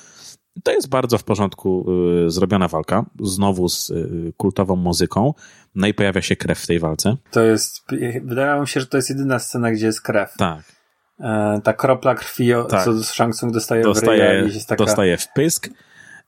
To 0.63 0.71
jest 0.71 0.89
bardzo 0.89 1.17
w 1.17 1.23
porządku 1.23 1.85
y, 2.25 2.29
zrobiona 2.29 2.67
walka, 2.67 3.05
znowu 3.21 3.69
z 3.69 3.89
y, 3.89 4.33
kultową 4.37 4.75
muzyką, 4.75 5.33
no 5.75 5.87
i 5.87 5.93
pojawia 5.93 6.21
się 6.21 6.35
krew 6.35 6.59
w 6.59 6.67
tej 6.67 6.79
walce. 6.79 7.17
To 7.31 7.41
jest, 7.41 7.81
wydaje 8.23 8.61
mi 8.61 8.67
się, 8.67 8.79
że 8.79 8.85
to 8.85 8.97
jest 8.97 9.09
jedyna 9.09 9.39
scena, 9.39 9.71
gdzie 9.71 9.85
jest 9.85 10.01
krew. 10.01 10.33
Tak. 10.37 10.81
E, 11.19 11.61
ta 11.63 11.73
kropla 11.73 12.15
krwi, 12.15 12.51
tak. 12.69 12.85
co 12.85 13.03
Shang 13.03 13.35
Tsung 13.35 13.53
dostaje, 13.53 13.83
dostaje 13.83 14.43
w 14.43 14.53
jest 14.53 14.69
taka... 14.69 14.85
Dostaje 14.85 15.17
w 15.17 15.27
pysk. 15.33 15.69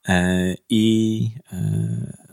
E, 0.10 0.56
I 0.70 1.30
e, 1.54 1.58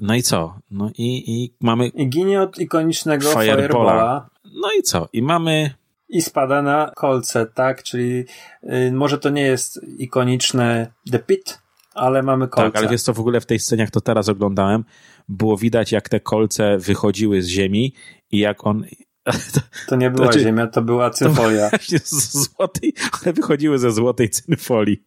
no 0.01 0.15
i 0.15 0.23
co? 0.23 0.59
No 0.71 0.91
i, 0.99 1.23
i 1.27 1.55
mamy. 1.61 1.89
I 1.89 2.09
ginie 2.09 2.43
od 2.43 2.59
ikonicznego 2.59 3.29
Firebola. 3.29 3.57
Firebola. 3.57 4.31
No 4.45 4.69
i 4.79 4.83
co? 4.83 5.09
I 5.13 5.23
mamy. 5.23 5.71
I 6.09 6.23
spada 6.23 6.63
na 6.63 6.93
kolce, 6.97 7.47
tak? 7.47 7.83
Czyli 7.83 8.25
y, 8.63 8.93
może 8.93 9.19
to 9.19 9.31
nie 9.31 9.43
jest 9.43 9.81
ikoniczne 9.99 10.93
The 11.11 11.19
Pit, 11.19 11.59
ale 11.95 12.23
mamy 12.23 12.49
kolce. 12.49 12.73
Tak, 12.73 12.83
ale 12.83 12.91
wiesz 12.91 13.03
co, 13.03 13.15
w 13.15 13.21
ogóle 13.21 13.41
w 13.41 13.47
tej 13.47 13.59
scenie, 13.59 13.83
jak 13.83 13.91
to 13.91 14.01
teraz 14.01 14.29
oglądałem, 14.29 14.85
było 15.29 15.57
widać, 15.57 15.93
jak 15.93 16.09
te 16.09 16.21
kolce 16.21 16.79
wychodziły 16.79 17.43
z 17.43 17.47
ziemi 17.47 17.95
i 18.31 18.39
jak 18.39 18.67
on 18.67 18.85
to 19.89 19.97
nie 19.97 20.11
była 20.11 20.27
znaczy, 20.27 20.41
ziemia, 20.41 20.67
to 20.67 20.83
była 20.83 21.11
cynfolia. 21.11 21.71
To 21.71 21.77
złotej, 22.41 22.95
one 23.23 23.33
wychodziły 23.33 23.79
ze 23.79 23.91
złotej 23.91 24.31
cynfolii. 24.31 25.05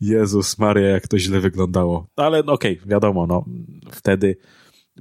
Jezus 0.00 0.58
Maria, 0.58 0.88
jak 0.88 1.08
to 1.08 1.18
źle 1.18 1.40
wyglądało. 1.40 2.06
Ale 2.16 2.42
no 2.42 2.52
okej, 2.52 2.76
okay, 2.76 2.88
wiadomo, 2.88 3.26
no 3.26 3.44
wtedy 3.90 4.36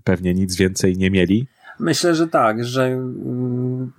pewnie 0.04 0.34
nic 0.34 0.56
więcej 0.56 0.98
nie 0.98 1.12
mieli. 1.12 1.48
Myślę, 1.80 2.16
że 2.16 2.28
tak, 2.28 2.66
że 2.66 2.86
mm, 2.86 3.92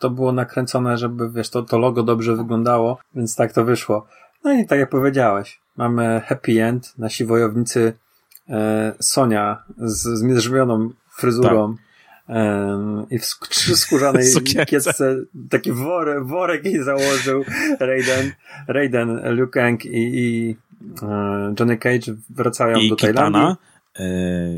to 0.00 0.10
było 0.10 0.32
nakręcone, 0.32 0.98
żeby 0.98 1.30
wiesz, 1.30 1.50
to, 1.50 1.62
to 1.62 1.78
logo 1.78 2.02
dobrze 2.02 2.36
wyglądało, 2.36 2.98
więc 3.14 3.36
tak 3.36 3.52
to 3.52 3.64
wyszło. 3.64 4.06
No 4.44 4.52
i 4.52 4.66
tak 4.66 4.78
jak 4.78 4.90
powiedziałeś, 4.90 5.60
mamy 5.76 6.22
happy 6.26 6.64
end, 6.64 6.98
nasi 6.98 7.24
wojownicy 7.24 7.92
e, 8.48 8.92
Sonia 9.00 9.62
z 9.78 10.18
zmierzwioną 10.18 10.90
fryzurą. 11.16 11.74
Tak 11.76 11.90
i 13.10 13.18
w 13.18 13.24
skórzanej 13.76 14.24
kiecce 14.66 15.16
taki 15.50 15.72
worek, 15.72 16.24
worek 16.24 16.64
jej 16.64 16.84
założył 16.84 17.44
Raiden, 17.80 18.32
Raiden, 18.68 19.20
Liu 19.36 19.48
Kang 19.48 19.84
i, 19.84 19.90
i 19.94 20.56
e, 21.02 21.54
Johnny 21.60 21.76
Cage 21.76 22.14
wracają 22.30 22.78
I 22.78 22.88
do 22.88 22.96
Tajlandii. 22.96 23.42
E, 23.98 24.04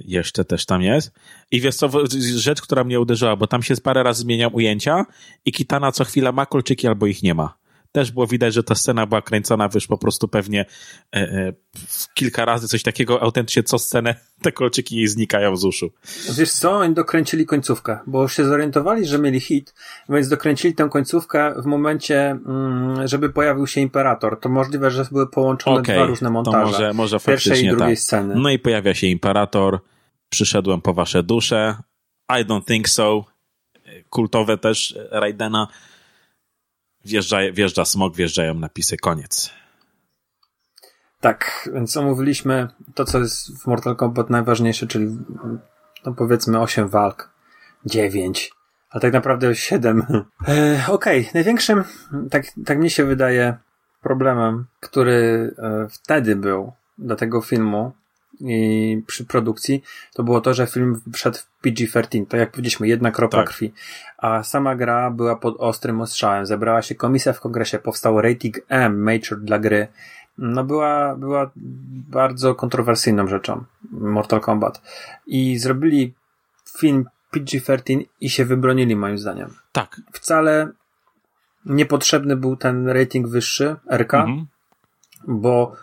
jeszcze 0.04 0.44
też 0.44 0.66
tam 0.66 0.82
jest. 0.82 1.12
I 1.50 1.60
wiesz 1.60 1.76
co, 1.76 1.90
rzecz, 2.36 2.62
która 2.62 2.84
mnie 2.84 3.00
uderzyła, 3.00 3.36
bo 3.36 3.46
tam 3.46 3.62
się 3.62 3.74
parę 3.76 4.02
razy 4.02 4.20
zmieniał 4.20 4.50
ujęcia 4.54 5.06
i 5.44 5.52
Kitana 5.52 5.92
co 5.92 6.04
chwila 6.04 6.32
ma 6.32 6.46
kolczyki 6.46 6.86
albo 6.86 7.06
ich 7.06 7.22
nie 7.22 7.34
ma 7.34 7.61
też 7.93 8.12
było 8.12 8.27
widać, 8.27 8.55
że 8.55 8.62
ta 8.62 8.74
scena 8.74 9.06
była 9.06 9.23
kręcona, 9.23 9.69
wiesz, 9.69 9.86
po 9.86 9.98
prostu 9.98 10.28
pewnie 10.28 10.64
e, 11.14 11.19
e, 11.19 11.52
kilka 12.14 12.44
razy 12.44 12.69
coś 12.69 12.82
takiego, 12.82 13.23
autentycznie 13.23 13.62
co 13.62 13.78
scenę 13.78 14.14
te 14.43 14.52
kolczyki 14.52 14.97
jej 14.97 15.09
znikają 15.09 15.56
z 15.56 15.64
uszu. 15.64 15.90
Wiesz 16.36 16.52
co, 16.52 16.73
oni 16.73 16.94
dokręcili 16.94 17.47
końcówkę, 17.47 17.98
bo 18.06 18.28
się 18.28 18.44
zorientowali, 18.44 19.06
że 19.06 19.19
mieli 19.19 19.40
hit, 19.40 19.74
więc 20.09 20.28
dokręcili 20.28 20.74
tę 20.74 20.89
końcówkę 20.89 21.55
w 21.62 21.66
momencie, 21.66 22.31
mm, 22.31 23.09
żeby 23.09 23.31
pojawił 23.31 23.66
się 23.66 23.81
Imperator. 23.81 24.40
To 24.40 24.48
możliwe, 24.48 24.90
że 24.90 25.05
były 25.12 25.31
połączone 25.31 25.81
okay, 25.81 25.97
dwa 25.97 26.06
różne 26.06 26.31
montaże. 26.31 26.59
To 26.59 26.66
może, 26.66 26.93
może 26.93 27.20
pierwszej 27.20 27.64
i 27.64 27.69
drugiej 27.69 27.97
tak. 27.97 27.98
sceny. 27.98 28.35
No 28.36 28.51
i 28.51 28.59
pojawia 28.59 28.94
się 28.94 29.06
Imperator, 29.06 29.78
przyszedłem 30.28 30.81
po 30.81 30.94
wasze 30.94 31.23
dusze, 31.23 31.77
I 32.40 32.44
don't 32.44 32.64
think 32.64 32.89
so, 32.89 33.24
kultowe 34.10 34.59
też 34.59 34.98
Raidena, 35.10 35.69
wjeżdża, 37.04 37.38
wjeżdża 37.52 37.84
smog, 37.84 38.16
wjeżdżają 38.16 38.54
napisy, 38.54 38.96
koniec. 38.96 39.50
Tak, 41.20 41.68
więc 41.74 41.96
omówiliśmy 41.96 42.68
to, 42.94 43.04
co 43.04 43.18
jest 43.18 43.62
w 43.62 43.66
Mortal 43.66 43.96
Kombat 43.96 44.30
najważniejsze, 44.30 44.86
czyli 44.86 45.06
no 46.06 46.14
powiedzmy 46.14 46.60
8 46.60 46.88
walk, 46.88 47.30
9, 47.86 48.52
ale 48.90 49.00
tak 49.00 49.12
naprawdę 49.12 49.54
7. 49.54 50.02
E, 50.48 50.84
Okej, 50.88 51.20
okay. 51.20 51.24
największym, 51.34 51.84
tak, 52.30 52.44
tak 52.66 52.78
mi 52.78 52.90
się 52.90 53.04
wydaje, 53.04 53.56
problemem, 54.00 54.66
który 54.80 55.54
e, 55.58 55.88
wtedy 55.90 56.36
był 56.36 56.72
do 56.98 57.16
tego 57.16 57.40
filmu, 57.40 57.92
przy 59.06 59.24
produkcji, 59.24 59.82
to 60.14 60.23
było 60.23 60.40
to, 60.40 60.55
że 60.55 60.66
film 60.66 61.01
wszedł 61.12 61.39
w 61.39 61.64
PG-13, 61.64 62.27
tak 62.27 62.40
jak 62.40 62.51
powiedzieliśmy, 62.51 62.89
jedna 62.89 63.10
kropla 63.10 63.39
tak. 63.43 63.48
krwi. 63.48 63.73
A 64.19 64.43
sama 64.43 64.77
gra 64.77 65.10
była 65.10 65.36
pod 65.36 65.56
ostrym 65.59 66.01
ostrzałem. 66.01 66.47
Zebrała 66.47 66.82
się 66.82 66.94
komisja 66.94 67.32
w 67.32 67.40
kongresie, 67.40 67.78
powstał 67.78 68.20
rating 68.20 68.60
M, 68.69 69.02
Major 69.02 69.40
dla 69.40 69.59
gry. 69.59 69.89
No 70.39 70.64
była, 70.64 71.16
była 71.16 71.51
bardzo 72.10 72.55
kontrowersyjną 72.55 73.27
rzeczą 73.27 73.64
Mortal 73.90 74.40
Kombat. 74.40 74.82
I 75.27 75.59
zrobili 75.59 76.14
film 76.78 77.05
PG-13 77.32 78.05
i 78.20 78.31
się 78.31 78.44
wybronili 78.44 78.97
moim 78.97 79.19
zdaniem. 79.19 79.55
Tak. 79.73 80.01
Wcale 80.12 80.69
niepotrzebny 81.66 82.36
był 82.36 82.56
ten 82.56 82.89
rating 82.89 83.28
wyższy, 83.28 83.77
RK, 83.90 84.14
mhm. 84.14 84.47
bo 85.28 85.77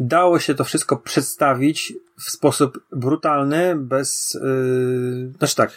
dało 0.00 0.38
się 0.38 0.54
to 0.54 0.64
wszystko 0.64 0.96
przedstawić 0.96 1.92
w 2.18 2.30
sposób 2.30 2.80
brutalny, 2.92 3.76
bez, 3.76 4.38
yy, 4.42 5.32
znaczy 5.38 5.56
tak, 5.56 5.72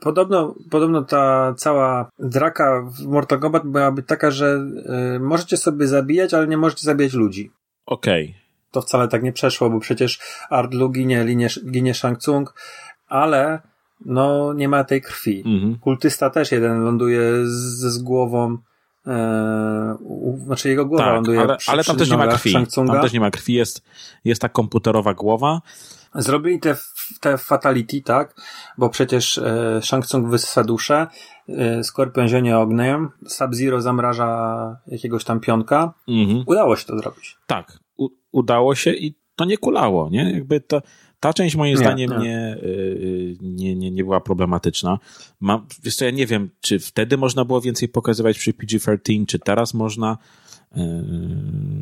podobno, 0.00 0.54
podobno 0.70 1.02
ta 1.02 1.54
cała 1.56 2.10
draka 2.18 2.82
w 2.82 3.06
Mortal 3.06 3.40
Kombat 3.40 3.66
byłaby 3.66 4.02
taka, 4.02 4.30
że 4.30 4.66
yy, 5.12 5.20
możecie 5.20 5.56
sobie 5.56 5.86
zabijać, 5.86 6.34
ale 6.34 6.46
nie 6.46 6.56
możecie 6.56 6.82
zabijać 6.82 7.12
ludzi. 7.12 7.50
Okej. 7.86 8.24
Okay. 8.24 8.42
To 8.70 8.82
wcale 8.82 9.08
tak 9.08 9.22
nie 9.22 9.32
przeszło, 9.32 9.70
bo 9.70 9.80
przecież 9.80 10.20
Ardlu 10.50 10.90
ginie, 10.90 11.24
ginie, 11.24 11.48
ginie 11.70 11.94
Shang 11.94 12.18
Tsung, 12.18 12.54
ale 13.08 13.62
no 14.04 14.52
nie 14.52 14.68
ma 14.68 14.84
tej 14.84 15.02
krwi. 15.02 15.42
Mhm. 15.46 15.78
Kultysta 15.78 16.30
też 16.30 16.52
jeden 16.52 16.84
ląduje 16.84 17.46
z, 17.46 17.80
z 17.80 17.98
głową 17.98 18.58
Eee, 19.06 19.94
znaczy 20.44 20.68
jego 20.68 20.86
głowa 20.86 21.04
tak, 21.04 21.14
ląduje 21.14 21.40
ale, 21.40 21.56
przy, 21.56 21.70
ale 21.70 21.84
tam 21.84 21.96
też 21.96 22.10
nie 22.10 22.16
ma 22.16 22.26
krwi. 22.26 22.52
Tam 22.74 23.00
też 23.02 23.12
nie 23.12 23.20
ma 23.20 23.30
krwi, 23.30 23.54
jest, 23.54 23.82
jest 24.24 24.42
ta 24.42 24.48
komputerowa 24.48 25.14
głowa. 25.14 25.60
Zrobili 26.14 26.60
te, 26.60 26.76
te 27.20 27.38
fatality, 27.38 28.02
tak? 28.02 28.34
Bo 28.78 28.88
przecież 28.88 29.38
e, 29.38 29.80
Shang 29.82 30.06
Tsung 30.06 30.28
wysysa 30.28 30.64
duszę, 30.64 31.06
e, 31.48 31.84
Skorpion 31.84 32.52
ogniem, 32.52 33.10
Sub-Zero 33.26 33.80
zamraża 33.80 34.76
jakiegoś 34.86 35.24
tam 35.24 35.40
pionka. 35.40 35.94
Mhm. 36.08 36.44
Udało 36.46 36.76
się 36.76 36.86
to 36.86 36.98
zrobić. 36.98 37.36
Tak, 37.46 37.78
u, 37.96 38.08
udało 38.32 38.74
się 38.74 38.90
i 38.90 39.14
to 39.36 39.44
nie 39.44 39.58
kulało, 39.58 40.08
nie? 40.10 40.32
Jakby 40.32 40.60
to, 40.60 40.82
ta 41.22 41.32
część 41.32 41.56
moim 41.56 41.70
nie, 41.70 41.76
zdaniem 41.76 42.10
nie. 42.10 42.18
Nie, 42.18 42.56
y, 42.62 43.36
nie, 43.40 43.76
nie, 43.76 43.90
nie 43.90 44.04
była 44.04 44.20
problematyczna. 44.20 44.98
Mam, 45.40 45.66
wiesz 45.82 45.96
co, 45.96 46.04
ja 46.04 46.10
nie 46.10 46.26
wiem, 46.26 46.50
czy 46.60 46.78
wtedy 46.78 47.16
można 47.16 47.44
było 47.44 47.60
więcej 47.60 47.88
pokazywać 47.88 48.38
przy 48.38 48.52
PG-13, 48.52 49.26
czy 49.26 49.38
teraz 49.38 49.74
można. 49.74 50.18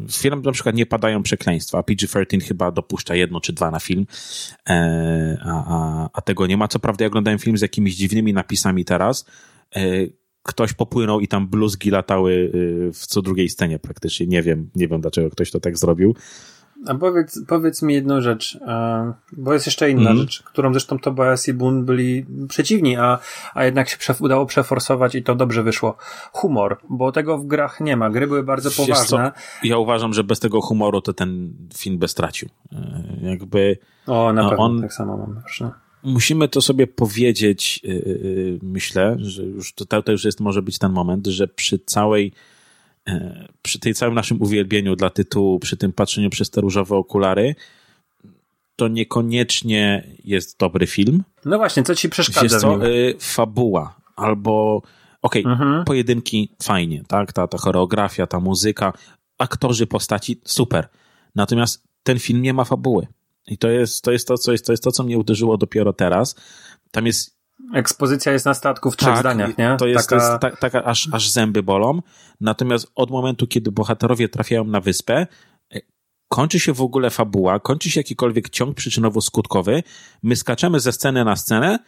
W 0.08 0.18
y, 0.18 0.20
filmie 0.22 0.42
na 0.42 0.52
przykład 0.52 0.74
nie 0.74 0.86
padają 0.86 1.22
przekleństwa, 1.22 1.78
a 1.78 1.82
PG-13 1.82 2.42
chyba 2.42 2.72
dopuszcza 2.72 3.14
jedno 3.14 3.40
czy 3.40 3.52
dwa 3.52 3.70
na 3.70 3.80
film, 3.80 4.06
e, 4.68 5.38
a, 5.42 5.64
a, 5.66 6.08
a 6.12 6.20
tego 6.20 6.46
nie 6.46 6.56
ma. 6.56 6.68
Co 6.68 6.78
prawda 6.78 7.04
ja 7.04 7.06
oglądałem 7.06 7.38
film 7.38 7.58
z 7.58 7.60
jakimiś 7.60 7.96
dziwnymi 7.96 8.32
napisami 8.32 8.84
teraz, 8.84 9.26
e, 9.76 9.80
ktoś 10.42 10.72
popłynął 10.72 11.20
i 11.20 11.28
tam 11.28 11.48
bluzgi 11.48 11.90
latały 11.90 12.32
y, 12.32 12.90
w 12.92 13.06
co 13.06 13.22
drugiej 13.22 13.48
scenie 13.48 13.78
praktycznie. 13.78 14.26
Nie 14.26 14.42
wiem, 14.42 14.70
nie 14.74 14.88
wiem 14.88 15.00
dlaczego 15.00 15.30
ktoś 15.30 15.50
to 15.50 15.60
tak 15.60 15.78
zrobił. 15.78 16.14
A 16.86 16.94
powiedz, 16.94 17.40
powiedz 17.48 17.82
mi 17.82 17.94
jedną 17.94 18.20
rzecz, 18.20 18.58
bo 19.32 19.52
jest 19.52 19.66
jeszcze 19.66 19.90
inna 19.90 20.10
mm. 20.10 20.22
rzecz, 20.22 20.42
którą 20.42 20.72
zresztą 20.72 20.98
Tobias 20.98 21.48
i 21.48 21.54
Boone 21.54 21.82
byli 21.82 22.26
przeciwni, 22.48 22.96
a, 22.96 23.18
a 23.54 23.64
jednak 23.64 23.88
się 23.88 23.96
prze, 23.96 24.14
udało 24.20 24.46
przeforsować 24.46 25.14
i 25.14 25.22
to 25.22 25.34
dobrze 25.34 25.62
wyszło. 25.62 25.96
Humor, 26.32 26.78
bo 26.88 27.12
tego 27.12 27.38
w 27.38 27.46
grach 27.46 27.80
nie 27.80 27.96
ma. 27.96 28.10
Gry 28.10 28.26
były 28.26 28.42
bardzo 28.42 28.70
poważne. 28.70 29.32
Ja 29.64 29.78
uważam, 29.78 30.14
że 30.14 30.24
bez 30.24 30.40
tego 30.40 30.60
humoru 30.60 31.00
to 31.00 31.12
ten 31.12 31.52
film 31.76 31.98
by 31.98 32.08
stracił. 32.08 32.48
E, 32.72 33.02
jakby... 33.22 33.78
O, 34.06 34.32
na 34.32 34.48
pewno, 34.48 34.64
on, 34.64 34.80
tak 34.80 34.92
samo 34.92 35.16
mam. 35.16 35.40
Proszę. 35.40 35.70
Musimy 36.02 36.48
to 36.48 36.60
sobie 36.60 36.86
powiedzieć, 36.86 37.80
yy, 37.82 38.58
myślę, 38.62 39.16
że 39.18 39.42
już 39.42 39.74
to, 39.74 40.02
to 40.02 40.12
już 40.12 40.24
jest, 40.24 40.40
może 40.40 40.62
być 40.62 40.78
ten 40.78 40.92
moment, 40.92 41.26
że 41.26 41.48
przy 41.48 41.78
całej 41.78 42.26
e, 42.26 42.59
przy 43.62 43.78
tej 43.78 43.94
całym 43.94 44.14
naszym 44.14 44.42
uwielbieniu 44.42 44.96
dla 44.96 45.10
tytułu, 45.10 45.58
przy 45.58 45.76
tym 45.76 45.92
patrzeniu 45.92 46.30
przez 46.30 46.50
te 46.50 46.60
różowe 46.60 46.96
okulary, 46.96 47.54
to 48.76 48.88
niekoniecznie 48.88 50.06
jest 50.24 50.58
dobry 50.58 50.86
film. 50.86 51.22
No 51.44 51.58
właśnie, 51.58 51.82
co 51.82 51.94
ci 51.94 52.08
przeszkadza 52.08 52.42
Jest 52.42 52.60
to 52.60 52.86
y, 52.88 53.14
fabuła, 53.18 53.96
albo 54.16 54.82
okej, 55.22 55.44
Mhm. 55.46 55.84
pojedynki 55.84 56.48
fajnie, 56.62 57.02
tak, 57.08 57.32
ta, 57.32 57.48
ta 57.48 57.58
choreografia, 57.58 58.26
ta 58.26 58.40
muzyka, 58.40 58.92
aktorzy 59.38 59.86
postaci, 59.86 60.40
super. 60.44 60.88
Natomiast 61.34 61.82
ten 62.02 62.18
film 62.18 62.42
nie 62.42 62.54
ma 62.54 62.64
fabuły. 62.64 63.06
I 63.46 63.58
to 63.58 63.68
jest 63.68 64.04
to, 64.04 64.12
jest 64.12 64.28
to, 64.28 64.38
co, 64.38 64.52
jest, 64.52 64.66
to 64.66 64.72
jest 64.72 64.84
to, 64.84 64.92
co 64.92 65.02
mnie 65.02 65.18
uderzyło 65.18 65.56
dopiero 65.56 65.92
teraz. 65.92 66.34
Tam 66.90 67.06
jest 67.06 67.39
Ekspozycja 67.74 68.32
jest 68.32 68.46
na 68.46 68.54
statku 68.54 68.90
w 68.90 68.96
trzech 68.96 69.18
zdaniach, 69.18 69.58
nie? 69.58 69.76
To 69.78 69.86
jest, 69.86 70.08
Taka... 70.08 70.20
to 70.20 70.30
jest 70.30 70.40
tak, 70.40 70.60
taka, 70.60 70.84
aż, 70.84 71.08
aż 71.12 71.28
zęby 71.28 71.62
bolą. 71.62 72.02
Natomiast 72.40 72.92
od 72.94 73.10
momentu, 73.10 73.46
kiedy 73.46 73.72
bohaterowie 73.72 74.28
trafiają 74.28 74.64
na 74.64 74.80
wyspę, 74.80 75.26
e, 75.74 75.80
kończy 76.28 76.60
się 76.60 76.72
w 76.72 76.80
ogóle 76.80 77.10
fabuła, 77.10 77.60
kończy 77.60 77.90
się 77.90 78.00
jakikolwiek 78.00 78.48
ciąg 78.48 78.76
przyczynowo-skutkowy, 78.76 79.82
my 80.22 80.36
skaczemy 80.36 80.80
ze 80.80 80.92
sceny 80.92 81.24
na 81.24 81.36
scenę 81.36 81.78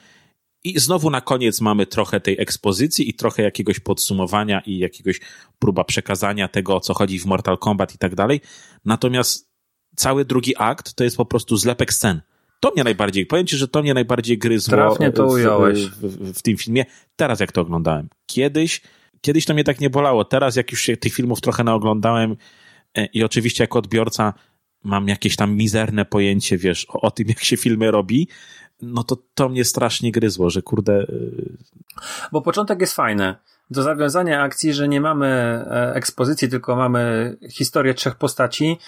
i 0.64 0.78
znowu 0.78 1.10
na 1.10 1.20
koniec 1.20 1.60
mamy 1.60 1.86
trochę 1.86 2.20
tej 2.20 2.40
ekspozycji 2.40 3.10
i 3.10 3.14
trochę 3.14 3.42
jakiegoś 3.42 3.80
podsumowania 3.80 4.60
i 4.60 4.78
jakiegoś 4.78 5.20
próba 5.58 5.84
przekazania 5.84 6.48
tego, 6.48 6.76
o 6.76 6.80
co 6.80 6.94
chodzi 6.94 7.18
w 7.18 7.26
Mortal 7.26 7.58
Kombat 7.58 7.94
i 7.94 7.98
tak 7.98 8.14
dalej. 8.14 8.40
Natomiast 8.84 9.52
cały 9.96 10.24
drugi 10.24 10.56
akt 10.56 10.94
to 10.94 11.04
jest 11.04 11.16
po 11.16 11.26
prostu 11.26 11.56
zlepek 11.56 11.92
scen. 11.92 12.20
To 12.62 12.70
mnie 12.70 12.84
najbardziej, 12.84 13.26
powiem 13.26 13.46
ci, 13.46 13.56
że 13.56 13.68
to 13.68 13.82
mnie 13.82 13.94
najbardziej 13.94 14.38
gryzło 14.38 14.70
Trafnie 14.70 15.12
to 15.12 15.26
ująłeś. 15.26 15.86
w, 15.86 16.00
w, 16.00 16.38
w 16.38 16.42
tym 16.42 16.56
filmie. 16.56 16.84
Teraz 17.16 17.40
jak 17.40 17.52
to 17.52 17.60
oglądałem. 17.60 18.08
Kiedyś, 18.26 18.80
kiedyś 19.20 19.44
to 19.44 19.54
mnie 19.54 19.64
tak 19.64 19.80
nie 19.80 19.90
bolało. 19.90 20.24
Teraz 20.24 20.56
jak 20.56 20.70
już 20.70 20.80
się 20.80 20.96
tych 20.96 21.14
filmów 21.14 21.40
trochę 21.40 21.64
naoglądałem 21.64 22.36
e, 22.96 23.06
i 23.06 23.24
oczywiście 23.24 23.64
jako 23.64 23.78
odbiorca 23.78 24.34
mam 24.84 25.08
jakieś 25.08 25.36
tam 25.36 25.56
mizerne 25.56 26.04
pojęcie, 26.04 26.58
wiesz, 26.58 26.86
o, 26.88 27.00
o 27.00 27.10
tym, 27.10 27.28
jak 27.28 27.44
się 27.44 27.56
filmy 27.56 27.90
robi, 27.90 28.28
no 28.82 29.04
to 29.04 29.16
to 29.34 29.48
mnie 29.48 29.64
strasznie 29.64 30.12
gryzło, 30.12 30.50
że 30.50 30.62
kurde... 30.62 30.92
y, 30.92 31.56
Bo 32.32 32.42
początek 32.42 32.80
jest 32.80 32.94
fajny. 32.94 33.34
Do 33.70 33.82
zawiązania 33.82 34.42
akcji, 34.42 34.72
że 34.72 34.88
nie 34.88 35.00
mamy 35.00 35.26
e, 35.26 35.94
ekspozycji, 35.94 36.48
tylko 36.48 36.76
mamy 36.76 37.36
historię 37.50 37.94
trzech 37.94 38.14
postaci. 38.14 38.78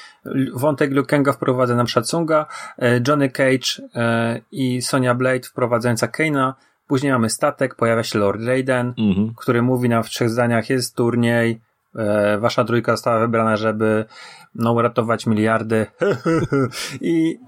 Wątek 0.54 0.90
Liu 0.90 1.04
Kanga 1.04 1.32
wprowadza 1.32 1.74
nam 1.74 1.88
Shatsunga, 1.88 2.46
e, 2.78 3.00
Johnny 3.08 3.30
Cage 3.30 3.82
e, 3.94 4.40
i 4.52 4.82
Sonya 4.82 5.14
Blade 5.14 5.48
wprowadzająca 5.48 6.06
Kane'a. 6.06 6.52
Później 6.86 7.12
mamy 7.12 7.30
statek, 7.30 7.74
pojawia 7.74 8.02
się 8.02 8.18
Lord 8.18 8.42
Raiden, 8.46 8.94
mhm. 8.98 9.34
który 9.36 9.62
mówi 9.62 9.88
nam 9.88 10.02
w 10.02 10.08
trzech 10.08 10.30
zdaniach, 10.30 10.70
jest 10.70 10.96
turniej, 10.96 11.60
wasza 12.38 12.64
trójka 12.64 12.92
została 12.92 13.20
wybrana, 13.20 13.56
żeby 13.56 14.04
no, 14.54 14.72
uratować 14.72 15.26
miliardy. 15.26 15.86
I, 17.00 17.38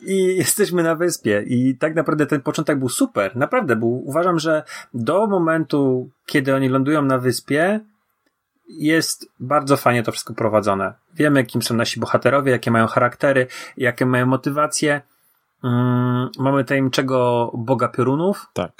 I 0.00 0.36
jesteśmy 0.36 0.82
na 0.82 0.94
wyspie. 0.94 1.44
I 1.46 1.76
tak 1.76 1.94
naprawdę 1.94 2.26
ten 2.26 2.40
początek 2.40 2.78
był 2.78 2.88
super. 2.88 3.36
Naprawdę 3.36 3.76
był. 3.76 4.02
Uważam, 4.08 4.38
że 4.38 4.62
do 4.94 5.26
momentu, 5.26 6.10
kiedy 6.26 6.54
oni 6.54 6.68
lądują 6.68 7.02
na 7.02 7.18
wyspie, 7.18 7.80
jest 8.68 9.28
bardzo 9.40 9.76
fajnie 9.76 10.02
to 10.02 10.12
wszystko 10.12 10.34
prowadzone. 10.34 10.94
Wiemy, 11.14 11.44
kim 11.44 11.62
są 11.62 11.74
nasi 11.74 12.00
bohaterowie, 12.00 12.52
jakie 12.52 12.70
mają 12.70 12.86
charaktery, 12.86 13.46
jakie 13.76 14.06
mają 14.06 14.26
motywacje. 14.26 15.02
Mm, 15.64 16.28
mamy 16.38 16.64
tajemniczego 16.64 17.50
boga 17.54 17.88
piorunów, 17.88 18.46
Tak. 18.52 18.72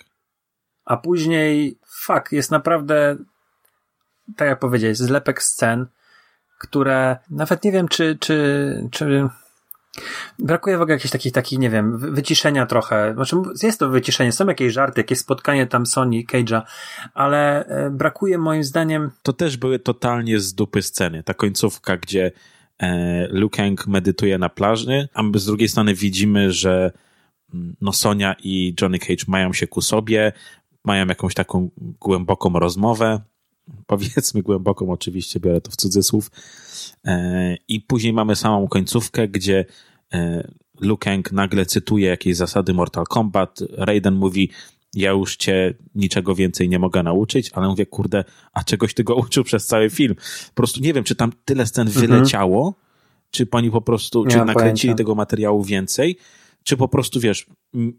a 0.84 0.96
później, 0.96 1.78
fuck, 1.86 2.32
jest 2.32 2.50
naprawdę, 2.50 3.16
tak 4.36 4.48
jak 4.48 4.58
powiedziałeś, 4.58 4.96
zlepek 4.98 5.42
scen, 5.42 5.86
które 6.58 7.16
nawet 7.30 7.64
nie 7.64 7.72
wiem, 7.72 7.88
czy, 7.88 8.18
czy, 8.20 8.88
czy 8.90 9.28
brakuje 10.38 10.78
w 10.78 10.80
ogóle 10.80 10.94
jakichś 10.94 11.12
takich, 11.12 11.32
takich, 11.32 11.58
nie 11.58 11.70
wiem, 11.70 11.98
wy- 11.98 12.10
wyciszenia 12.10 12.66
trochę. 12.66 13.14
Znaczy, 13.14 13.36
jest 13.62 13.80
to 13.80 13.88
wyciszenie, 13.88 14.32
są 14.32 14.46
jakieś 14.46 14.72
żarty, 14.72 15.00
jakieś 15.00 15.18
spotkanie 15.18 15.66
tam 15.66 15.86
Sony 15.86 16.22
Cage'a, 16.32 16.62
ale 17.14 17.66
e, 17.66 17.90
brakuje 17.90 18.38
moim 18.38 18.64
zdaniem 18.64 19.10
To 19.22 19.32
też 19.32 19.56
były 19.56 19.78
totalnie 19.78 20.40
z 20.40 20.54
dupy 20.54 20.82
sceny. 20.82 21.22
Ta 21.22 21.34
końcówka, 21.34 21.96
gdzie 21.96 22.32
e, 22.78 23.28
Liu 23.32 23.50
Kang 23.50 23.86
medytuje 23.86 24.38
na 24.38 24.48
plaży, 24.48 25.08
a 25.14 25.22
my 25.22 25.38
z 25.38 25.46
drugiej 25.46 25.68
strony 25.68 25.94
widzimy, 25.94 26.52
że 26.52 26.92
no 27.80 27.92
Sonia 27.92 28.36
i 28.42 28.74
Johnny 28.80 28.98
Cage 28.98 29.24
mają 29.28 29.52
się 29.52 29.66
ku 29.66 29.80
sobie, 29.80 30.32
mają 30.84 31.06
jakąś 31.06 31.34
taką 31.34 31.70
głęboką 31.76 32.52
rozmowę. 32.52 33.20
Powiedzmy 33.86 34.42
głęboką, 34.42 34.90
oczywiście, 34.90 35.40
biorę 35.40 35.60
to 35.60 35.70
w 35.70 35.76
cudzysłów. 35.76 36.30
E, 37.04 37.56
I 37.68 37.80
później 37.80 38.12
mamy 38.12 38.36
samą 38.36 38.68
końcówkę, 38.68 39.28
gdzie 39.28 39.64
e, 40.14 40.48
Liu 40.80 40.96
Kang 40.96 41.32
nagle 41.32 41.66
cytuje 41.66 42.08
jakieś 42.08 42.36
zasady 42.36 42.74
Mortal 42.74 43.04
Kombat. 43.04 43.58
Raiden 43.76 44.14
mówi, 44.14 44.50
ja 44.94 45.10
już 45.10 45.36
cię 45.36 45.74
niczego 45.94 46.34
więcej 46.34 46.68
nie 46.68 46.78
mogę 46.78 47.02
nauczyć, 47.02 47.50
ale 47.52 47.68
mówię, 47.68 47.86
kurde, 47.86 48.24
a 48.52 48.64
czegoś 48.64 48.94
ty 48.94 49.04
go 49.04 49.14
uczył 49.14 49.44
przez 49.44 49.66
cały 49.66 49.90
film. 49.90 50.14
Po 50.48 50.54
prostu 50.54 50.80
nie 50.80 50.92
wiem, 50.92 51.04
czy 51.04 51.14
tam 51.14 51.32
tyle 51.44 51.66
scen 51.66 51.88
wyleciało, 51.88 52.74
czy 53.30 53.46
oni 53.50 53.70
po 53.70 53.80
prostu, 53.80 54.24
Nie 54.24 54.30
czy 54.30 54.36
nakręcili 54.38 54.64
pojęcia. 54.74 54.94
tego 54.94 55.14
materiału 55.14 55.64
więcej, 55.64 56.18
czy 56.64 56.76
po 56.76 56.88
prostu, 56.88 57.20
wiesz, 57.20 57.46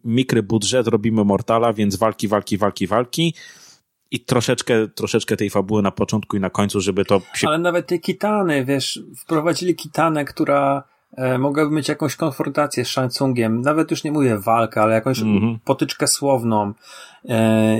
mikry 0.04 0.44
budżet, 0.44 0.88
robimy 0.88 1.24
Mortala, 1.24 1.74
więc 1.74 1.96
walki, 1.96 2.28
walki, 2.28 2.58
walki, 2.58 2.88
walki 2.88 3.34
i 4.12 4.20
troszeczkę, 4.20 4.88
troszeczkę 4.88 5.38
tej 5.38 5.50
fabuły 5.50 5.82
na 5.82 5.92
początku 5.92 6.38
i 6.38 6.40
na 6.40 6.50
końcu, 6.50 6.82
żeby 6.82 7.06
to 7.06 7.22
się... 7.36 7.48
Ale 7.48 7.58
nawet 7.58 7.88
te 7.88 8.00
kitany, 8.00 8.66
wiesz, 8.66 9.00
wprowadzili 9.18 9.76
kitanę, 9.76 10.26
która 10.26 10.84
e, 11.18 11.38
mogłaby 11.38 11.76
mieć 11.76 11.88
jakąś 11.90 12.16
konfrontację 12.16 12.86
z 12.86 12.88
Shansungiem. 12.88 13.62
Nawet 13.62 13.92
już 13.92 14.04
nie 14.04 14.12
mówię 14.12 14.38
walkę, 14.38 14.82
ale 14.82 14.94
jakąś 14.94 15.20
Mhm. 15.20 15.60
potyczkę 15.66 16.08
słowną. 16.08 16.74
E, 17.30 17.78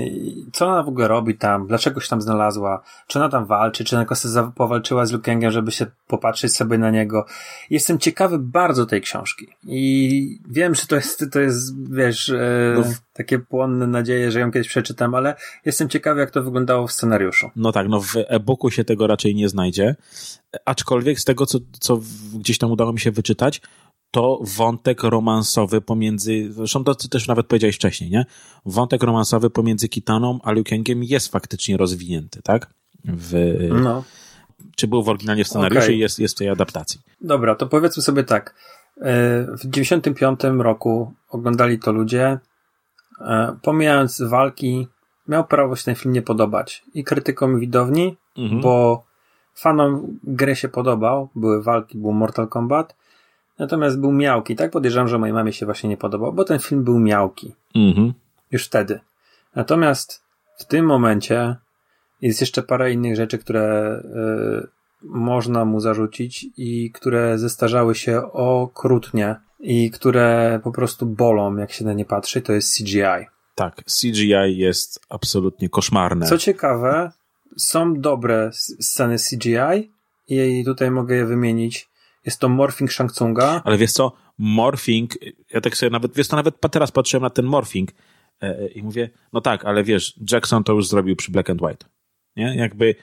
co 0.52 0.66
ona 0.66 0.82
w 0.82 0.88
ogóle 0.88 1.08
robi 1.08 1.34
tam? 1.34 1.66
Dlaczego 1.66 2.00
się 2.00 2.08
tam 2.08 2.22
znalazła? 2.22 2.82
Czy 3.06 3.18
ona 3.18 3.28
tam 3.28 3.46
walczy? 3.46 3.84
Czy 3.84 3.96
ona 3.96 4.04
tylko 4.04 4.52
powalczyła 4.56 5.06
z 5.06 5.12
Liu 5.12 5.20
Kangiem, 5.20 5.50
żeby 5.50 5.72
się 5.72 5.86
popatrzeć 6.06 6.56
sobie 6.56 6.78
na 6.78 6.90
niego? 6.90 7.26
Jestem 7.70 7.98
ciekawy 7.98 8.38
bardzo 8.38 8.86
tej 8.86 9.00
książki. 9.00 9.46
I 9.64 10.40
wiem, 10.48 10.74
że 10.74 10.86
to 10.86 10.96
jest, 10.96 11.24
to 11.32 11.40
jest, 11.40 11.90
wiesz, 11.90 12.28
e, 12.28 12.74
No 12.76 12.84
takie 13.12 13.38
płonne 13.38 13.86
nadzieje, 13.86 14.30
że 14.30 14.40
ją 14.40 14.52
kiedyś 14.52 14.68
przeczytam, 14.68 15.14
ale 15.14 15.34
jestem 15.64 15.88
ciekawy, 15.88 16.20
jak 16.20 16.30
to 16.30 16.42
wyglądało 16.42 16.86
w 16.86 16.92
scenariuszu. 16.92 17.50
No 17.56 17.72
tak, 17.72 17.88
no 17.88 18.00
w 18.00 18.16
e-booku 18.16 18.70
się 18.70 18.84
tego 18.84 19.06
raczej 19.06 19.34
nie 19.34 19.48
znajdzie. 19.48 19.96
Aczkolwiek 20.64 21.20
z 21.20 21.24
tego, 21.24 21.46
co, 21.46 21.58
co 21.80 22.00
gdzieś 22.34 22.58
tam 22.58 22.70
udało 22.70 22.92
mi 22.92 23.00
się 23.00 23.10
wyczytać, 23.10 23.60
to 24.10 24.38
wątek 24.56 25.02
romansowy 25.02 25.80
pomiędzy, 25.80 26.52
zresztą 26.52 26.84
to 26.84 26.94
ty 26.94 27.08
też 27.08 27.28
nawet 27.28 27.46
powiedziałeś 27.46 27.76
wcześniej, 27.76 28.10
nie? 28.10 28.26
Wątek 28.66 29.02
romansowy 29.02 29.50
pomiędzy 29.50 29.88
Kitaną 29.88 30.38
a 30.42 30.52
Liu 30.52 30.64
Kangiem 30.64 31.04
jest 31.04 31.28
faktycznie 31.32 31.76
rozwinięty, 31.76 32.42
tak? 32.42 32.70
W, 33.04 33.54
No. 33.82 34.04
Czy 34.76 34.88
był 34.88 35.02
w 35.02 35.08
oryginalnie 35.08 35.44
w 35.44 35.48
scenariuszu 35.48 35.84
Okej. 35.84 35.96
i 35.96 35.98
jest, 35.98 36.18
jest 36.18 36.34
w 36.34 36.38
tej 36.38 36.48
adaptacji. 36.48 37.00
Dobra, 37.20 37.54
to 37.54 37.66
powiedzmy 37.66 38.02
sobie 38.02 38.24
tak. 38.24 38.54
E, 39.00 39.02
W 39.56 39.66
95 39.70 40.40
roku 40.58 41.12
oglądali 41.30 41.78
to 41.78 41.92
ludzie. 41.92 42.38
E, 43.20 43.56
Pomijając 43.62 44.20
walki, 44.22 44.88
miał 45.28 45.44
prawo 45.44 45.76
się 45.76 45.84
ten 45.84 45.94
film 45.94 46.14
nie 46.14 46.22
podobać. 46.22 46.84
I 46.94 47.04
krytykom 47.04 47.56
i 47.56 47.60
widowni, 47.60 48.16
Mhm. 48.38 48.60
bo 48.60 49.04
fanom 49.54 50.18
gry 50.24 50.56
się 50.56 50.68
podobał. 50.68 51.28
Były 51.34 51.62
walki, 51.62 51.98
był 51.98 52.12
Mortal 52.12 52.48
Kombat. 52.48 52.96
Natomiast 53.58 54.00
był 54.00 54.12
miałki. 54.12 54.56
Tak 54.56 54.70
podejrzewam, 54.70 55.08
że 55.08 55.18
mojej 55.18 55.32
mamie 55.34 55.52
się 55.52 55.66
właśnie 55.66 55.88
nie 55.88 55.96
podobał, 55.96 56.32
bo 56.32 56.44
ten 56.44 56.58
film 56.58 56.84
był 56.84 56.98
miałki. 56.98 57.54
Mhm. 57.74 58.12
Już 58.50 58.66
wtedy. 58.66 59.00
Natomiast 59.54 60.22
w 60.58 60.64
tym 60.64 60.86
momencie 60.86 61.56
jest 62.22 62.40
jeszcze 62.40 62.62
parę 62.62 62.92
innych 62.92 63.16
rzeczy, 63.16 63.38
które 63.38 63.98
y, 64.64 64.68
można 65.02 65.64
mu 65.64 65.80
zarzucić 65.80 66.46
i 66.56 66.90
które 66.90 67.38
zestarzały 67.38 67.94
się 67.94 68.32
okrutnie 68.32 69.36
i 69.60 69.90
które 69.90 70.60
po 70.64 70.72
prostu 70.72 71.06
bolą, 71.06 71.56
jak 71.56 71.72
się 71.72 71.84
na 71.84 71.92
nie 71.92 72.04
patrzy, 72.04 72.42
to 72.42 72.52
jest 72.52 72.76
CGI. 72.76 73.26
Tak, 73.54 73.84
CGI 73.84 74.56
jest 74.56 75.00
absolutnie 75.08 75.68
koszmarne. 75.68 76.26
Co 76.26 76.38
ciekawe, 76.38 77.12
są 77.56 78.00
dobre 78.00 78.50
sceny 78.80 79.16
CGI 79.18 79.90
i 80.28 80.64
tutaj 80.64 80.90
mogę 80.90 81.16
je 81.16 81.26
wymienić. 81.26 81.87
Jest 82.28 82.40
to 82.40 82.48
Morphing 82.48 82.92
Shang 82.92 83.12
Tsunga. 83.12 83.62
Ale 83.64 83.76
wiesz 83.78 83.92
co, 83.92 84.12
morphing, 84.38 85.10
ja 85.54 85.60
tak 85.60 85.76
sobie 85.76 85.90
nawet, 85.90 86.14
wiesz 86.14 86.28
to 86.28 86.36
nawet 86.36 86.60
teraz 86.70 86.92
patrzyłem 86.92 87.22
na 87.22 87.30
ten 87.30 87.44
morphing 87.44 87.90
e, 88.40 88.68
i 88.68 88.82
mówię, 88.82 89.10
no 89.32 89.40
tak, 89.40 89.64
ale 89.64 89.84
wiesz, 89.84 90.14
Jackson 90.32 90.64
to 90.64 90.72
już 90.72 90.88
zrobił 90.88 91.16
przy 91.16 91.32
Black 91.32 91.50
and 91.50 91.62
White. 91.62 91.86
Nie? 92.36 92.56
Jakby, 92.56 92.94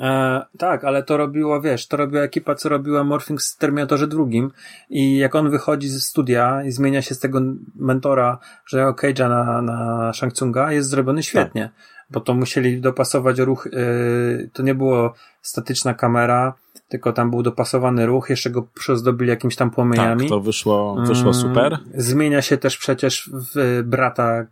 E, 0.00 0.46
tak, 0.58 0.84
ale 0.84 1.02
to 1.02 1.16
robiło, 1.16 1.60
wiesz, 1.60 1.88
to 1.88 1.96
robiła 1.96 2.22
ekipa, 2.22 2.54
co 2.54 2.68
robiła 2.68 3.04
Morphing 3.04 3.42
w 3.42 3.56
Terminatorze 3.56 4.06
drugim 4.06 4.50
i 4.90 5.18
jak 5.18 5.34
on 5.34 5.50
wychodzi 5.50 5.88
ze 5.88 6.00
studia 6.00 6.62
i 6.64 6.72
zmienia 6.72 7.02
się 7.02 7.14
z 7.14 7.18
tego 7.18 7.40
mentora, 7.74 8.38
że 8.66 8.84
Cage'a 8.84 9.28
na, 9.28 9.62
na 9.62 10.12
Shang 10.12 10.32
Tsunga, 10.32 10.72
jest 10.72 10.88
zrobiony 10.88 11.22
świetnie. 11.22 11.70
bo 12.10 12.20
to 12.20 12.34
musieli 12.34 12.80
dopasować 12.80 13.38
ruch, 13.38 13.68
yy, 13.72 14.50
to 14.52 14.62
nie 14.62 14.74
było 14.74 15.14
statyczna 15.42 15.94
kamera, 15.94 16.54
tylko 16.88 17.12
tam 17.12 17.30
był 17.30 17.42
dopasowany 17.42 18.06
ruch, 18.06 18.30
jeszcze 18.30 18.50
go 18.50 18.62
przezdobili 18.74 19.30
jakimiś 19.30 19.56
tam 19.56 19.70
płomieniami. 19.70 20.20
Tak, 20.20 20.28
to 20.28 20.40
wyszło, 20.40 20.94
wyszło 20.94 21.30
mm, 21.30 21.34
super. 21.34 21.78
Zmienia 21.94 22.42
się 22.42 22.56
też 22.56 22.78
przecież 22.78 23.30
w 23.54 23.82
brata 23.84 24.46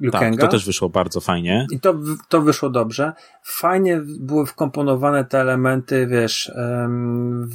Lukenga. 0.00 0.36
Tak, 0.36 0.50
to 0.50 0.56
też 0.56 0.66
wyszło 0.66 0.88
bardzo 0.88 1.20
fajnie. 1.20 1.66
I 1.70 1.80
to, 1.80 1.94
to 2.28 2.42
wyszło 2.42 2.70
dobrze. 2.70 3.12
Fajnie 3.42 4.00
były 4.04 4.46
wkomponowane 4.46 5.24
te 5.24 5.40
elementy, 5.40 6.06
wiesz, 6.06 6.52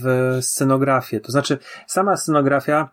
w 0.02 0.38
scenografię. 0.41 1.20
To 1.20 1.32
znaczy, 1.32 1.57
sama 1.88 2.18
scenografia 2.18 2.90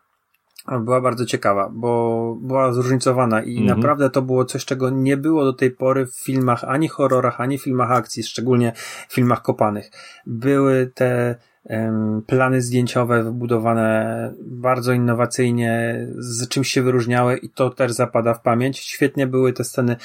była 0.79 1.01
bardzo 1.01 1.27
ciekawa, 1.27 1.71
bo 1.73 2.37
była 2.43 2.73
zróżnicowana 2.73 3.43
i 3.43 3.59
mhm. 3.59 3.67
naprawdę 3.67 4.11
to 4.11 4.23
było 4.23 4.45
coś, 4.45 4.65
czego 4.65 4.91
nie 4.91 5.17
było 5.17 5.45
do 5.45 5.53
tej 5.53 5.71
pory 5.71 6.07
w 6.07 6.25
filmach, 6.25 6.65
ani 6.65 6.89
horrorach, 6.89 7.41
ani 7.41 7.59
filmach 7.59 7.91
akcji, 7.91 8.23
szczególnie 8.23 8.73
w 9.09 9.15
filmach 9.15 9.43
kopanych. 9.43 9.91
Były 10.27 10.91
te 10.95 11.37
plany 12.27 12.63
zdjęciowe 12.63 13.23
wybudowane 13.23 14.35
bardzo 14.41 14.93
innowacyjnie, 14.93 16.07
z 16.19 16.49
czymś 16.49 16.69
się 16.69 16.83
wyróżniały 16.83 17.37
i 17.37 17.51
to 17.51 17.71
też 17.71 17.93
zapada 17.93 18.35
w 18.35 18.43
pamięć. 18.43 18.79
Świetnie 18.79 19.27
były 19.27 19.53
te 19.53 19.65
sceny 19.65 19.97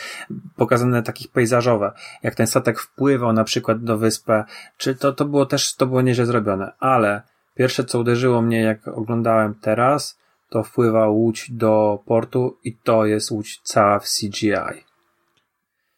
pokazane 0.56 1.04
takich 1.04 1.32
pejzażowe, 1.32 1.92
jak 2.24 2.36
ten 2.36 2.48
statek 2.48 2.80
wpływał 2.80 3.34
na 3.34 3.44
przykład 3.44 3.84
do 3.84 3.98
wyspy, 3.98 4.44
czy 4.78 4.96
to, 4.96 5.14
to 5.14 5.26
było 5.26 5.46
też, 5.46 5.76
to 5.76 5.86
było 5.86 6.02
nieźle 6.02 6.26
zrobione, 6.26 6.72
ale 6.80 7.22
pierwsze 7.56 7.84
co 7.84 8.00
uderzyło 8.00 8.42
mnie 8.42 8.62
jak 8.62 8.88
oglądałem 8.88 9.56
teraz, 9.62 10.20
to 10.50 10.64
wpływa 10.64 11.08
łódź 11.08 11.52
do 11.52 12.00
portu 12.06 12.58
i 12.64 12.78
to 12.78 13.06
jest 13.06 13.32
łódź 13.32 13.60
cała 13.64 14.00
w 14.00 14.04
CGI. 14.04 14.84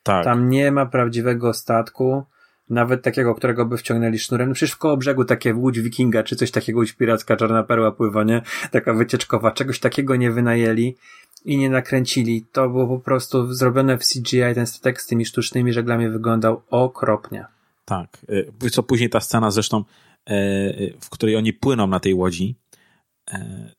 Tak. 0.04 0.24
Tam 0.24 0.50
nie 0.50 0.72
ma 0.72 0.86
prawdziwego 0.86 1.54
statku, 1.54 2.24
nawet 2.70 3.02
takiego, 3.02 3.36
którego 3.36 3.66
by 3.66 3.78
wciągnęli 3.78 4.20
sznurem. 4.20 4.50
No 4.50 4.56
przecież 4.56 4.76
w 4.76 4.78
koło 4.78 4.98
brzegu 4.98 5.26
takie 5.26 5.54
łódź 5.54 5.80
wikinga, 5.80 6.24
czy 6.24 6.36
coś 6.36 6.52
takiego, 6.52 6.80
łódź 6.80 6.94
piracka, 6.94 7.36
czarna 7.38 7.64
perła 7.64 7.92
pływa, 7.92 8.24
nie? 8.24 8.42
Taka 8.72 8.94
wycieczkowa. 8.94 9.52
Czegoś 9.52 9.80
takiego 9.80 10.16
nie 10.16 10.32
wynajęli 10.32 10.96
i 11.46 11.58
nie 11.58 11.70
nakręcili. 11.70 12.46
To 12.52 12.70
było 12.70 12.88
po 12.88 13.00
prostu 13.00 13.54
zrobione 13.54 13.98
w 13.98 14.02
CGI, 14.02 14.56
ten 14.56 14.68
statek 14.68 15.02
z 15.02 15.08
tymi 15.08 15.26
sztucznymi 15.26 15.74
żeglami 15.74 16.10
wyglądał 16.10 16.62
okropnie. 16.70 17.46
Tak. 17.86 18.18
Y, 18.64 18.70
co 18.70 18.84
później 18.84 19.10
ta 19.10 19.20
scena 19.20 19.52
zresztą, 19.52 19.78
e, 19.78 19.84
w 21.02 21.10
której 21.10 21.36
oni 21.36 21.54
płyną 21.54 21.88
na 21.88 22.00
tej 22.00 22.14
łodzi, 22.14 22.56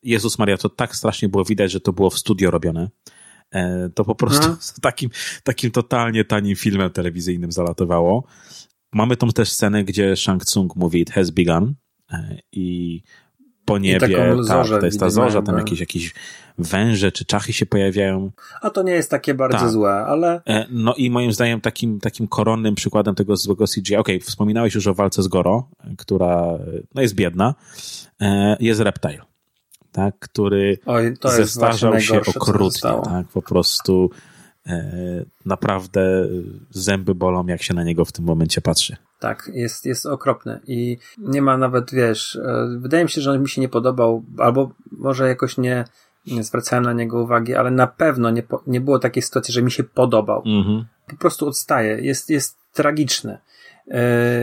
Jezus 0.03 0.39
Maria, 0.39 0.57
to 0.57 0.69
tak 0.69 0.95
strasznie 0.95 1.29
było 1.29 1.45
widać, 1.45 1.71
że 1.71 1.79
to 1.79 1.93
było 1.93 2.09
w 2.09 2.19
studio 2.19 2.51
robione. 2.51 2.89
E, 3.51 3.89
to 3.95 4.05
po 4.05 4.15
prostu 4.15 4.47
no. 4.47 4.57
takim, 4.81 5.09
takim 5.43 5.71
totalnie 5.71 6.25
tanim 6.25 6.55
filmem 6.55 6.89
telewizyjnym 6.89 7.51
zalatywało. 7.51 8.23
Mamy 8.93 9.15
tą 9.15 9.29
też 9.29 9.51
scenę, 9.51 9.83
gdzie 9.83 10.15
Shang 10.15 10.45
Tsung 10.45 10.75
mówi 10.75 11.01
it 11.01 11.11
has 11.11 11.29
begun 11.29 11.75
e, 12.11 12.39
i 12.51 13.01
po 13.65 13.77
niebie, 13.77 13.95
I 13.95 13.99
tak, 13.99 14.67
to 14.79 14.85
jest 14.85 14.99
ta 14.99 15.09
zorza, 15.09 15.41
tam 15.41 15.57
jakieś, 15.57 15.79
jakieś 15.79 16.13
węże 16.57 17.11
czy 17.11 17.25
czachy 17.25 17.53
się 17.53 17.65
pojawiają. 17.65 18.31
A 18.61 18.69
to 18.69 18.83
nie 18.83 18.91
jest 18.91 19.11
takie 19.11 19.33
bardzo 19.33 19.57
tak. 19.57 19.69
złe, 19.69 19.91
ale... 19.91 20.41
E, 20.47 20.65
no 20.69 20.93
i 20.93 21.09
moim 21.09 21.33
zdaniem 21.33 21.61
takim, 21.61 21.99
takim 21.99 22.27
koronnym 22.27 22.75
przykładem 22.75 23.15
tego 23.15 23.35
złego 23.35 23.65
CGI, 23.65 23.95
okej, 23.95 24.15
okay, 24.15 24.27
wspominałeś 24.27 24.75
już 24.75 24.87
o 24.87 24.93
walce 24.93 25.23
z 25.23 25.27
Goro, 25.27 25.69
która 25.97 26.57
no 26.95 27.01
jest 27.01 27.15
biedna, 27.15 27.55
e, 28.21 28.57
jest 28.59 28.81
Reptile, 28.81 29.19
tak, 29.91 30.19
który 30.19 30.77
Oj, 30.85 31.13
zestarzał 31.23 31.99
się 31.99 32.21
okrutnie, 32.21 33.01
tak, 33.03 33.27
po 33.27 33.41
prostu 33.41 34.09
E, 34.69 35.25
naprawdę 35.45 36.27
zęby 36.69 37.15
bolą, 37.15 37.47
jak 37.47 37.63
się 37.63 37.73
na 37.73 37.83
niego 37.83 38.05
w 38.05 38.11
tym 38.11 38.25
momencie 38.25 38.61
patrzy. 38.61 38.97
Tak, 39.19 39.51
jest, 39.53 39.85
jest 39.85 40.05
okropny 40.05 40.59
i 40.67 40.97
nie 41.17 41.41
ma 41.41 41.57
nawet, 41.57 41.91
wiesz, 41.93 42.35
e, 42.35 42.77
wydaje 42.79 43.03
mi 43.03 43.09
się, 43.09 43.21
że 43.21 43.31
on 43.31 43.41
mi 43.41 43.49
się 43.49 43.61
nie 43.61 43.69
podobał, 43.69 44.23
albo 44.37 44.71
może 44.91 45.27
jakoś 45.27 45.57
nie, 45.57 45.85
nie 46.27 46.43
zwracałem 46.43 46.85
na 46.85 46.93
niego 46.93 47.23
uwagi, 47.23 47.55
ale 47.55 47.71
na 47.71 47.87
pewno 47.87 48.29
nie, 48.31 48.43
nie 48.67 48.81
było 48.81 48.99
takiej 48.99 49.23
sytuacji, 49.23 49.53
że 49.53 49.61
mi 49.61 49.71
się 49.71 49.83
podobał. 49.83 50.43
Mhm. 50.45 50.85
Po 51.07 51.15
prostu 51.15 51.47
odstaje, 51.47 52.01
jest, 52.01 52.29
jest 52.29 52.57
tragiczny. 52.73 53.37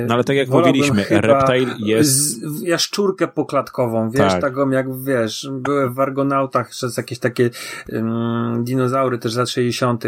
No 0.06 0.14
ale 0.14 0.24
tak 0.24 0.36
jak 0.36 0.48
mówiliśmy, 0.48 1.04
Reptile 1.10 1.74
jest... 1.78 2.38
jaszczurkę 2.62 3.28
poklatkową, 3.28 4.10
wiesz, 4.10 4.32
tak. 4.32 4.40
taką 4.40 4.70
jak, 4.70 5.02
wiesz, 5.02 5.48
były 5.52 5.90
w 5.90 6.00
Argonautach 6.00 6.70
przez 6.70 6.96
jakieś 6.96 7.18
takie 7.18 7.50
um, 7.92 8.64
dinozaury 8.64 9.18
też 9.18 9.32
z 9.32 9.36
lat 9.36 9.48
60. 9.48 10.04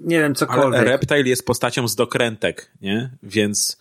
Nie 0.00 0.18
wiem, 0.20 0.34
cokolwiek. 0.34 0.80
Ale 0.80 0.90
Reptile 0.90 1.22
jest 1.22 1.46
postacią 1.46 1.88
z 1.88 1.96
dokrętek, 1.96 2.70
nie? 2.82 3.10
Więc 3.22 3.78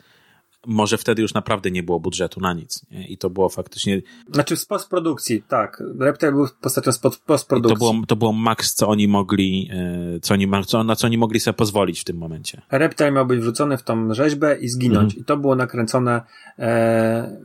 może 0.67 0.97
wtedy 0.97 1.21
już 1.21 1.33
naprawdę 1.33 1.71
nie 1.71 1.83
było 1.83 1.99
budżetu 1.99 2.39
na 2.39 2.53
nic. 2.53 2.85
Nie? 2.91 3.07
I 3.07 3.17
to 3.17 3.29
było 3.29 3.49
faktycznie. 3.49 4.01
Znaczy 4.33 4.57
z 4.57 4.65
postprodukcji, 4.65 5.43
tak. 5.47 5.83
Reptile 5.99 6.31
był 6.31 6.47
postacią 6.61 6.91
z 6.91 6.99
postprodukcji. 7.25 7.75
To 7.75 7.93
było, 7.93 8.05
to 8.07 8.15
było 8.15 8.33
maks, 8.33 8.73
co 8.73 8.87
oni 8.87 9.07
mogli, 9.07 9.69
e, 9.73 10.19
co 10.19 10.33
oni, 10.33 10.47
co, 10.65 10.83
na 10.83 10.95
co 10.95 11.07
oni 11.07 11.17
mogli 11.17 11.39
sobie 11.39 11.53
pozwolić 11.53 12.01
w 12.01 12.03
tym 12.03 12.17
momencie. 12.17 12.61
Reptile 12.71 13.11
miał 13.11 13.25
być 13.25 13.39
wrzucony 13.39 13.77
w 13.77 13.83
tą 13.83 14.13
rzeźbę 14.13 14.57
i 14.57 14.69
zginąć. 14.69 15.03
Mhm. 15.03 15.21
I 15.21 15.25
to 15.25 15.37
było 15.37 15.55
nakręcone 15.55 16.21
e, 16.59 17.39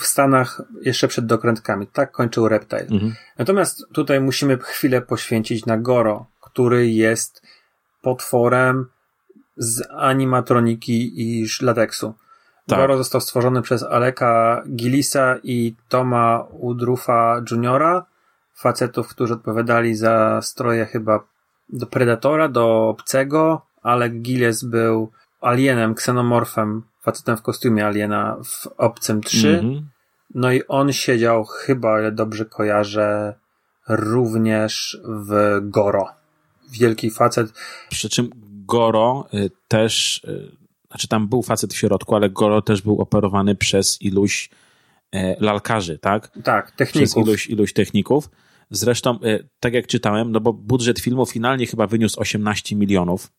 w 0.00 0.06
Stanach 0.06 0.62
jeszcze 0.82 1.08
przed 1.08 1.26
dokrętkami. 1.26 1.86
Tak 1.86 2.12
kończył 2.12 2.48
Reptile. 2.48 2.86
Mhm. 2.86 3.14
Natomiast 3.38 3.86
tutaj 3.92 4.20
musimy 4.20 4.58
chwilę 4.58 5.02
poświęcić 5.02 5.66
na 5.66 5.78
Goro, 5.78 6.26
który 6.40 6.90
jest 6.90 7.42
potworem 8.02 8.86
z 9.56 9.82
animatroniki 9.90 11.12
i 11.22 11.46
lateksu. 11.60 12.14
Tak. 12.70 12.78
Goro 12.78 12.96
został 12.96 13.20
stworzony 13.20 13.62
przez 13.62 13.82
Aleka 13.82 14.62
Gillisa 14.76 15.36
i 15.42 15.74
Toma 15.88 16.46
Udrufa 16.50 17.42
Juniora, 17.50 18.06
facetów, 18.54 19.08
którzy 19.08 19.34
odpowiadali 19.34 19.94
za 19.94 20.40
stroje 20.42 20.86
chyba 20.86 21.20
do 21.68 21.86
Predatora, 21.86 22.48
do 22.48 22.88
Obcego. 22.88 23.62
Alec 23.82 24.12
Gillis 24.12 24.64
był 24.64 25.10
alienem, 25.40 25.94
ksenomorfem, 25.94 26.82
facetem 27.02 27.36
w 27.36 27.42
kostiumie 27.42 27.86
aliena 27.86 28.36
w 28.44 28.66
Obcym 28.66 29.20
3. 29.20 29.48
Mm 29.48 29.60
-hmm. 29.60 29.82
No 30.34 30.52
i 30.52 30.62
on 30.68 30.92
siedział 30.92 31.44
chyba, 31.44 31.90
ale 31.90 32.12
dobrze 32.12 32.44
kojarzę, 32.44 33.34
również 33.88 35.00
w 35.04 35.58
Goro. 35.62 36.08
Wielki 36.72 37.10
facet. 37.10 37.52
Przy 37.88 38.08
czym 38.08 38.30
Goro 38.66 39.28
y, 39.34 39.50
też 39.68 40.24
y, 40.24 40.59
znaczy 40.90 41.08
tam 41.08 41.28
był 41.28 41.42
facet 41.42 41.74
w 41.74 41.76
środku, 41.76 42.14
ale 42.14 42.30
Goro 42.30 42.62
też 42.62 42.82
był 42.82 43.00
operowany 43.00 43.54
przez 43.54 44.02
iluś 44.02 44.50
e, 45.12 45.36
lalkarzy, 45.40 45.98
tak? 45.98 46.38
Tak, 46.44 46.70
techników. 46.70 47.02
Przez 47.02 47.16
iluś, 47.16 47.46
iluś 47.46 47.72
techników. 47.72 48.30
Zresztą, 48.70 49.18
e, 49.22 49.38
tak 49.60 49.74
jak 49.74 49.86
czytałem, 49.86 50.32
no 50.32 50.40
bo 50.40 50.52
budżet 50.52 51.00
filmu 51.00 51.26
finalnie 51.26 51.66
chyba 51.66 51.86
wyniósł 51.86 52.20
18 52.20 52.76
milionów, 52.76 53.32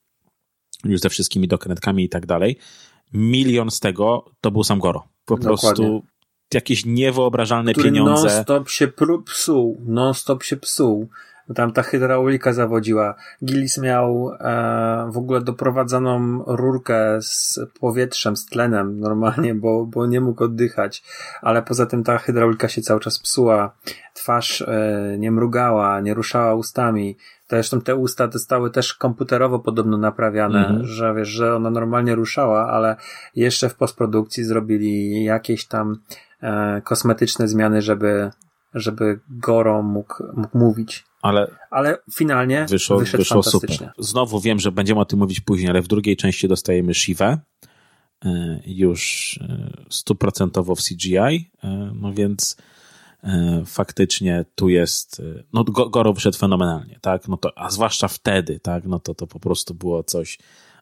już 0.83 0.99
ze 0.99 1.09
wszystkimi 1.09 1.47
dokrętkami 1.47 2.03
i 2.03 2.09
tak 2.09 2.25
dalej. 2.25 2.57
Milion 3.13 3.71
z 3.71 3.79
tego 3.79 4.25
to 4.41 4.51
był 4.51 4.63
sam 4.63 4.79
Goro. 4.79 5.07
Po 5.25 5.37
Dokładnie. 5.37 5.57
prostu 5.57 6.03
jakieś 6.53 6.85
niewyobrażalne 6.85 7.73
Który 7.73 7.89
pieniądze. 7.91 8.27
non-stop 8.27 8.69
się 8.69 8.87
psuł, 9.25 9.81
non-stop 9.85 10.43
się 10.43 10.57
psuł 10.57 11.09
tam 11.55 11.71
ta 11.71 11.83
hydraulika 11.83 12.53
zawodziła. 12.53 13.15
Gillis 13.45 13.77
miał 13.77 14.31
e, 14.39 15.09
w 15.11 15.17
ogóle 15.17 15.41
doprowadzoną 15.41 16.43
rurkę 16.47 17.17
z 17.21 17.59
powietrzem, 17.79 18.35
z 18.35 18.45
tlenem 18.45 18.99
normalnie, 18.99 19.55
bo, 19.55 19.85
bo 19.85 20.05
nie 20.05 20.21
mógł 20.21 20.43
oddychać, 20.43 21.03
ale 21.41 21.61
poza 21.61 21.85
tym 21.85 22.03
ta 22.03 22.17
hydraulika 22.17 22.67
się 22.67 22.81
cały 22.81 22.99
czas 22.99 23.19
psuła. 23.19 23.75
Twarz 24.13 24.61
e, 24.61 25.15
nie 25.19 25.31
mrugała, 25.31 26.01
nie 26.01 26.13
ruszała 26.13 26.55
ustami. 26.55 27.17
Zresztą 27.49 27.81
te 27.81 27.95
usta 27.95 28.31
zostały 28.31 28.71
też 28.71 28.93
komputerowo 28.93 29.59
podobno 29.59 29.97
naprawiane, 29.97 30.59
mhm. 30.67 30.85
że 30.85 31.13
wiesz, 31.13 31.27
że 31.27 31.55
ona 31.55 31.69
normalnie 31.69 32.15
ruszała, 32.15 32.67
ale 32.67 32.95
jeszcze 33.35 33.69
w 33.69 33.75
postprodukcji 33.75 34.43
zrobili 34.43 35.23
jakieś 35.23 35.65
tam 35.65 35.97
e, 36.41 36.81
kosmetyczne 36.81 37.47
zmiany, 37.47 37.81
żeby 37.81 38.31
żeby 38.73 39.19
Goro 39.29 39.83
mógł, 39.83 40.13
mógł 40.33 40.57
mówić. 40.57 41.03
Ale, 41.21 41.55
ale 41.71 41.97
finalnie 42.13 42.65
wyszło, 42.69 42.99
wyszło 42.99 43.43
super. 43.43 43.91
Znowu 43.97 44.39
wiem, 44.39 44.59
że 44.59 44.71
będziemy 44.71 44.99
o 44.99 45.05
tym 45.05 45.19
mówić 45.19 45.39
później, 45.39 45.69
ale 45.69 45.81
w 45.81 45.87
drugiej 45.87 46.17
części 46.17 46.47
dostajemy 46.47 46.93
Shivę 46.93 47.37
e, 48.25 48.59
już 48.65 49.39
e, 49.41 49.71
stuprocentowo 49.89 50.75
w 50.75 50.81
CGI, 50.81 51.51
e, 51.63 51.91
no 51.95 52.13
więc 52.13 52.57
faktycznie 53.65 54.45
tu 54.55 54.69
jest, 54.69 55.21
no 55.53 55.63
Goro 55.63 56.13
wyszedł 56.13 56.37
fenomenalnie, 56.37 56.99
tak, 57.01 57.27
no 57.27 57.37
to, 57.37 57.57
a 57.57 57.69
zwłaszcza 57.69 58.07
wtedy, 58.07 58.59
tak, 58.59 58.85
no 58.85 58.99
to 58.99 59.15
to 59.15 59.27
po 59.27 59.39
prostu 59.39 59.73
było 59.73 60.03
coś 60.03 60.39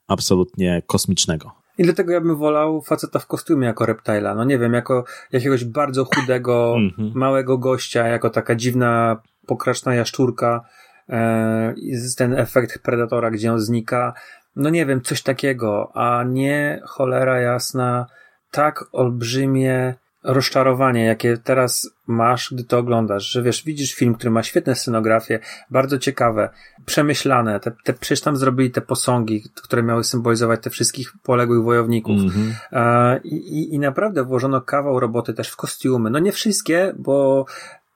absolutnie 0.08 0.82
kosmicznego. 0.88 1.59
I 1.80 1.84
dlatego 1.84 2.14
ja 2.14 2.22
bym 2.22 2.36
wolał 2.36 2.82
faceta 2.82 3.20
w 3.20 3.28
kostiumie 3.28 3.68
jako 3.68 3.86
reptila. 3.86 4.36
No 4.36 4.44
nie 4.44 4.60
wiem, 4.60 4.74
jako 4.74 5.04
jakiegoś 5.32 5.66
bardzo 5.66 6.06
chudego, 6.06 6.76
mhm. 6.78 7.12
małego 7.16 7.58
gościa, 7.58 8.08
jako 8.08 8.30
taka 8.30 8.56
dziwna, 8.56 9.22
pokraczna 9.48 9.96
jaszczurka. 9.96 10.62
E, 11.10 11.74
ten 12.18 12.34
efekt 12.34 12.80
Predatora, 12.80 13.32
gdzie 13.32 13.54
on 13.54 13.60
znika. 13.60 14.14
no 14.56 14.70
nie 14.70 14.86
wiem, 14.86 15.02
coś 15.02 15.22
takiego, 15.22 15.92
a 15.94 16.24
nie 16.24 16.82
cholera 16.86 17.40
jasna, 17.40 18.06
tak 18.52 18.86
olbrzymie 18.92 19.96
rozczarowanie, 20.24 21.06
jakie 21.06 21.38
teraz 21.38 21.90
masz, 22.08 22.54
gdy 22.54 22.64
to 22.64 22.78
oglądasz, 22.78 23.24
że 23.24 23.44
wiesz, 23.44 23.64
widzisz 23.64 23.94
film, 23.94 24.16
który 24.16 24.32
ma 24.32 24.44
świetne 24.44 24.76
scenografię, 24.76 25.40
bardzo 25.70 25.98
ciekawe, 26.00 26.50
przemyślane, 26.86 27.60
te, 27.60 27.72
te, 27.84 27.94
przecież 27.94 28.22
tam 28.22 28.38
zrobili 28.38 28.72
te 28.72 28.82
posągi, 28.82 29.44
które 29.56 29.84
miały 29.84 30.04
symbolizować 30.04 30.64
te 30.64 30.70
wszystkich 30.70 31.14
poległych 31.24 31.64
wojowników 31.64 32.16
mm 32.16 32.30
-hmm. 32.30 32.52
e, 32.72 33.20
i, 33.24 33.76
i 33.76 33.80
naprawdę 33.80 34.24
włożono 34.24 34.62
kawał 34.62 35.00
roboty 35.00 35.34
też 35.34 35.50
w 35.50 35.56
kostiumy, 35.56 36.10
no 36.10 36.20
nie 36.20 36.32
wszystkie, 36.32 36.94
bo 36.98 37.46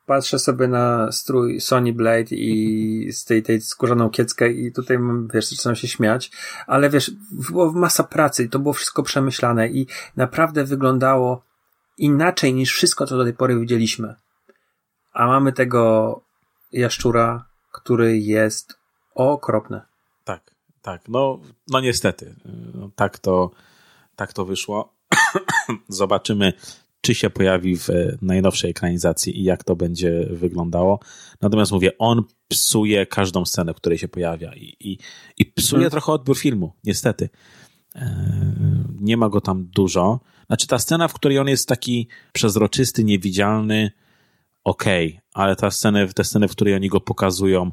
patrzę 0.06 0.40
sobie 0.40 0.68
na 0.68 1.12
strój 1.12 1.62
Sony 1.62 1.94
Blade 1.94 2.36
i 2.36 3.10
z 3.12 3.26
tej, 3.26 3.44
tej 3.44 3.62
skórzaną 3.62 4.10
kieckę 4.10 4.50
i 4.50 4.72
tutaj, 4.72 4.98
wiesz, 5.34 5.50
zaczynam 5.50 5.76
się 5.76 5.88
śmiać, 5.88 6.32
ale 6.68 6.90
wiesz, 6.90 7.12
było 7.32 7.72
masa 7.72 8.04
pracy 8.04 8.44
i 8.44 8.50
to 8.50 8.60
było 8.60 8.74
wszystko 8.74 9.04
przemyślane 9.04 9.68
i 9.68 9.88
naprawdę 10.16 10.64
wyglądało 10.64 11.44
inaczej 11.98 12.53
niż 12.53 12.74
wszystko, 12.74 13.06
co 13.06 13.18
do 13.18 13.24
tej 13.24 13.34
pory 13.34 13.60
widzieliśmy. 13.60 14.15
A 15.14 15.28
mamy 15.28 15.53
tego 15.53 16.22
jaszczura, 16.72 17.45
który 17.72 18.18
jest 18.18 18.78
okropny. 19.15 19.82
Tak, 20.24 20.56
tak. 20.82 21.02
No, 21.07 21.40
no 21.68 21.82
niestety. 21.82 22.36
No, 22.74 22.90
tak, 22.95 23.20
to, 23.20 23.52
tak 24.15 24.34
to 24.34 24.45
wyszło. 24.45 24.94
Zobaczymy, 25.88 26.53
czy 27.02 27.15
się 27.15 27.30
pojawi 27.30 27.78
w 27.78 27.88
najnowszej 28.22 28.72
ekranizacji 28.72 29.40
i 29.40 29.44
jak 29.44 29.64
to 29.64 29.76
będzie 29.76 30.28
wyglądało. 30.30 30.99
Natomiast 31.41 31.72
mówię, 31.72 31.98
on 31.98 32.24
psuje 32.48 33.06
każdą 33.06 33.45
scenę, 33.45 33.74
w 33.74 33.78
której 33.78 33.98
się 33.98 34.07
pojawia 34.07 34.56
i, 34.56 34.76
i, 34.80 34.98
i 35.38 35.45
psuje 35.45 35.80
hmm. 35.80 35.91
trochę 35.91 36.11
odbiór 36.11 36.38
filmu, 36.38 36.74
niestety. 36.84 37.30
E, 37.95 38.53
nie 38.99 39.18
ma 39.18 39.30
go 39.30 39.41
tam 39.41 39.65
dużo. 39.65 40.20
Znaczy 40.48 40.68
ta 40.68 40.80
scena, 40.80 41.07
w 41.07 41.14
której 41.14 41.40
on 41.40 41.48
jest 41.48 41.70
taki 41.70 42.07
przezroczysty, 42.34 43.03
niewidzialny, 43.03 43.91
okej, 44.64 45.07
okay, 45.07 45.22
ale 45.34 45.56
ta 45.56 45.72
scena, 45.72 46.07
te 46.15 46.24
sceny, 46.24 46.48
w 46.48 46.52
której 46.52 46.76
oni 46.76 46.90
go 46.90 47.02
pokazują, 47.02 47.72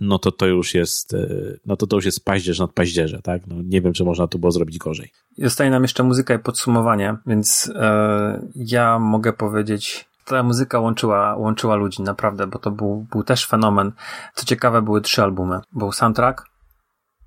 no 0.00 0.18
to 0.18 0.32
to 0.32 0.46
już 0.46 0.74
jest, 0.74 1.14
e, 1.14 1.28
no 1.66 1.76
to 1.76 1.86
to 1.86 1.96
już 1.96 2.04
jest 2.04 2.24
paździerz 2.24 2.58
nad 2.58 2.72
paździerze, 2.72 3.22
tak? 3.22 3.46
No 3.46 3.56
nie 3.62 3.80
wiem, 3.80 3.92
czy 3.92 4.04
można 4.04 4.28
to 4.28 4.38
było 4.38 4.52
zrobić 4.52 4.78
gorzej. 4.78 5.12
Zostaje 5.38 5.70
nam 5.70 5.82
jeszcze 5.82 6.02
muzyka 6.02 6.34
i 6.34 6.38
podsumowanie, 6.38 7.16
więc 7.26 7.72
e, 7.74 8.48
ja 8.54 8.98
mogę 8.98 9.32
powiedzieć, 9.32 10.10
ta 10.24 10.42
muzyka 10.42 10.80
łączyła, 10.80 11.36
łączyła 11.36 11.74
ludzi, 11.74 12.02
naprawdę, 12.02 12.46
bo 12.46 12.58
to 12.58 12.70
był, 12.70 13.06
był 13.10 13.22
też 13.22 13.46
fenomen. 13.46 13.92
Co 14.34 14.46
ciekawe, 14.46 14.82
były 14.82 15.00
trzy 15.00 15.22
albumy. 15.22 15.60
Był 15.72 15.92
soundtrack, 15.92 16.46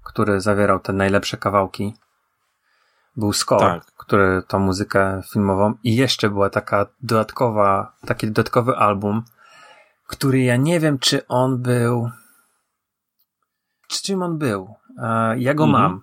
który 0.03 0.41
zawierał 0.41 0.79
te 0.79 0.93
najlepsze 0.93 1.37
kawałki. 1.37 1.93
Był 3.17 3.33
score, 3.33 3.59
tak. 3.59 3.85
który 3.85 4.43
tą 4.47 4.59
muzykę 4.59 5.21
filmową 5.31 5.73
i 5.83 5.95
jeszcze 5.95 6.29
była 6.29 6.49
taka 6.49 6.85
dodatkowa, 7.01 7.95
taki 8.05 8.27
dodatkowy 8.27 8.75
album, 8.75 9.23
który 10.07 10.39
ja 10.39 10.55
nie 10.55 10.79
wiem, 10.79 10.99
czy 10.99 11.27
on 11.27 11.61
był 11.61 12.09
czym 14.03 14.23
on 14.23 14.37
był. 14.37 14.75
E, 14.97 15.39
ja 15.39 15.53
go 15.53 15.63
mhm. 15.63 15.83
mam. 15.83 16.01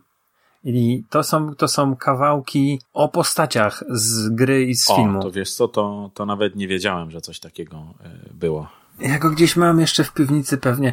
I 0.65 1.05
to 1.11 1.23
są, 1.23 1.55
to 1.55 1.69
są 1.69 1.97
kawałki 1.97 2.81
o 2.93 3.09
postaciach 3.09 3.85
z 3.89 4.29
gry 4.29 4.65
i 4.65 4.75
z 4.75 4.91
o, 4.91 4.97
filmu. 4.97 5.23
to 5.23 5.31
wiesz 5.31 5.55
co, 5.55 5.69
to, 5.69 6.11
to 6.15 6.27
nawet 6.27 6.57
nie 6.57 6.69
wiedziałem, 6.69 7.11
że 7.11 7.21
coś 7.21 7.41
takiego 7.41 7.77
e, 7.77 8.35
było. 8.35 8.69
Ja 9.01 9.19
go 9.19 9.31
gdzieś 9.31 9.57
mam 9.57 9.81
jeszcze 9.81 10.05
w 10.05 10.13
piwnicy 10.13 10.59
pewnie, 10.59 10.93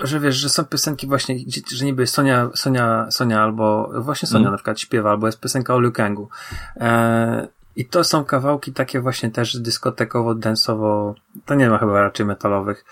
że 0.00 0.20
wiesz, 0.20 0.36
że 0.36 0.48
są 0.48 0.64
piosenki 0.64 1.06
właśnie, 1.06 1.36
że 1.74 1.84
niby 1.84 2.06
Sonia, 2.06 2.50
Sonia, 2.54 3.06
Sonia 3.10 3.42
albo 3.42 3.90
właśnie 4.00 4.28
Sonia 4.28 4.40
mm. 4.40 4.52
na 4.52 4.56
przykład 4.56 4.80
śpiewa, 4.80 5.10
albo 5.10 5.26
jest 5.26 5.40
piosenka 5.40 5.74
o 5.74 5.80
Liu 5.80 5.92
Kangu. 5.92 6.28
E, 6.76 7.48
i 7.78 7.84
to 7.84 8.04
są 8.04 8.24
kawałki 8.24 8.72
takie 8.72 9.00
właśnie 9.00 9.30
też 9.30 9.58
dyskotekowo, 9.58 10.34
densowo, 10.34 11.14
to 11.46 11.54
nie 11.54 11.68
ma 11.68 11.78
chyba 11.78 12.02
raczej 12.02 12.26
metalowych. 12.26 12.84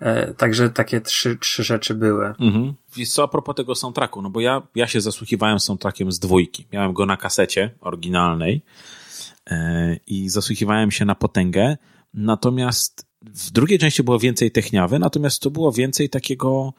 E, 0.00 0.34
także 0.34 0.70
takie 0.70 1.00
trzy, 1.00 1.36
trzy 1.36 1.64
rzeczy 1.64 1.94
były. 1.94 2.26
Mhm. 2.26 2.74
I 2.96 3.06
co 3.06 3.22
a 3.22 3.28
propos 3.28 3.56
tego 3.56 3.74
soundtracku, 3.74 4.22
no 4.22 4.30
bo 4.30 4.40
ja, 4.40 4.62
ja 4.74 4.86
się 4.86 5.00
zasłuchiwałem 5.00 5.60
soundtrackiem 5.60 6.12
z 6.12 6.18
dwójki. 6.18 6.66
Miałem 6.72 6.92
go 6.92 7.06
na 7.06 7.16
kasecie 7.16 7.74
oryginalnej 7.80 8.62
e, 9.50 9.96
i 10.06 10.28
zasłuchiwałem 10.28 10.90
się 10.90 11.04
na 11.04 11.14
potęgę. 11.14 11.76
Natomiast 12.14 13.06
w 13.26 13.50
drugiej 13.50 13.78
części 13.78 14.02
było 14.02 14.18
więcej 14.18 14.50
techniawy, 14.50 14.98
natomiast 14.98 15.42
to 15.42 15.50
było 15.50 15.72
więcej 15.72 16.08
takiego, 16.08 16.72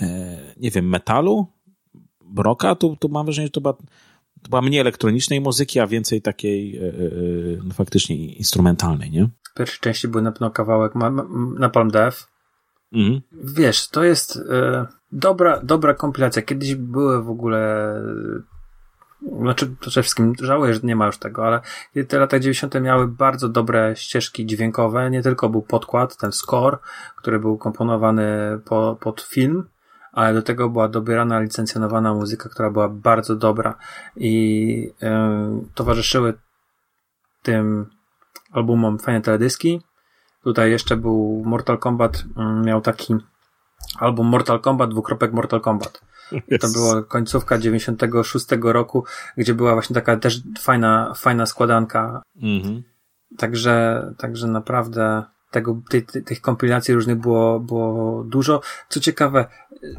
e, 0.00 0.36
nie 0.56 0.70
wiem, 0.70 0.88
metalu, 0.88 1.46
broka. 2.24 2.74
Tu, 2.74 2.96
tu 2.96 3.08
mam 3.08 3.26
wrażenie, 3.26 3.46
że 3.46 3.50
to 3.50 3.60
była 3.60 3.74
to 4.42 4.48
była 4.50 4.62
mniej 4.62 4.80
elektronicznej 4.80 5.40
muzyki, 5.40 5.80
a 5.80 5.86
więcej 5.86 6.22
takiej 6.22 6.76
e, 6.76 6.80
e, 6.80 6.92
no, 7.64 7.74
faktycznie 7.74 8.16
instrumentalnej, 8.34 9.10
nie? 9.10 9.28
W 9.42 9.54
pierwszej 9.54 9.80
części 9.80 10.08
był 10.08 10.22
na 10.22 10.32
pewno 10.32 10.50
kawałek 10.50 10.92
na 11.58 11.68
Palm 11.68 11.90
Death. 11.90 12.28
Mhm. 12.92 13.20
Wiesz, 13.32 13.88
to 13.88 14.04
jest 14.04 14.38
dobra, 15.12 15.60
dobra 15.62 15.94
kompilacja. 15.94 16.42
Kiedyś 16.42 16.74
były 16.74 17.22
w 17.22 17.30
ogóle 17.30 17.94
znaczy 19.22 19.76
przede 19.80 20.02
wszystkim 20.02 20.34
żałuję, 20.40 20.74
że 20.74 20.80
nie 20.82 20.96
ma 20.96 21.06
już 21.06 21.18
tego, 21.18 21.46
ale 21.46 21.60
te 22.08 22.18
lata 22.18 22.38
90. 22.38 22.74
miały 22.80 23.08
bardzo 23.08 23.48
dobre 23.48 23.96
ścieżki 23.96 24.46
dźwiękowe, 24.46 25.10
nie 25.10 25.22
tylko 25.22 25.48
był 25.48 25.62
podkład, 25.62 26.16
ten 26.16 26.32
score, 26.32 26.78
który 27.16 27.38
był 27.38 27.58
komponowany 27.58 28.26
po, 28.64 28.96
pod 29.00 29.20
film, 29.20 29.68
ale 30.12 30.34
do 30.34 30.42
tego 30.42 30.70
była 30.70 30.88
dobierana, 30.88 31.40
licencjonowana 31.40 32.14
muzyka, 32.14 32.48
która 32.48 32.70
była 32.70 32.88
bardzo 32.88 33.36
dobra 33.36 33.74
i 34.16 34.92
yy, 35.02 35.10
towarzyszyły 35.74 36.34
tym 37.42 37.86
albumom 38.52 38.98
fajne 38.98 39.20
teledyski. 39.20 39.82
Tutaj 40.44 40.70
jeszcze 40.70 40.96
był 40.96 41.42
Mortal 41.46 41.78
Kombat, 41.78 42.24
yy, 42.36 42.64
miał 42.64 42.80
taki 42.80 43.16
album 43.98 44.26
Mortal 44.26 44.60
Kombat, 44.60 44.90
dwukropek 44.90 45.32
Mortal 45.32 45.60
Kombat. 45.60 46.09
Yes. 46.32 46.60
To 46.60 46.68
była 46.68 47.02
końcówka 47.02 47.58
96 47.58 48.46
roku, 48.62 49.04
gdzie 49.36 49.54
była 49.54 49.72
właśnie 49.72 49.94
taka 49.94 50.16
też 50.16 50.42
fajna, 50.60 51.12
fajna 51.16 51.46
składanka. 51.46 52.22
Mm 52.42 52.62
-hmm. 52.62 52.82
Także, 53.38 54.04
także 54.18 54.46
naprawdę 54.46 55.22
tego, 55.50 55.80
tej, 55.90 56.06
tych 56.06 56.40
kompilacji 56.40 56.94
różnych 56.94 57.16
było, 57.16 57.60
było 57.60 58.24
dużo. 58.24 58.60
Co 58.88 59.00
ciekawe, 59.00 59.46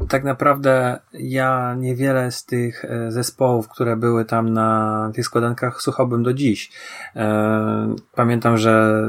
tak 0.08 0.24
naprawdę 0.24 1.00
ja 1.12 1.74
niewiele 1.74 2.30
z 2.30 2.44
tych 2.44 2.84
e, 2.84 3.12
zespołów, 3.12 3.68
które 3.68 3.96
były 3.96 4.24
tam 4.24 4.52
na 4.52 5.10
tych 5.14 5.26
składankach 5.26 5.82
słuchałbym 5.82 6.22
do 6.22 6.34
dziś. 6.34 6.72
E, 7.16 7.94
pamiętam, 8.14 8.58
że 8.58 9.02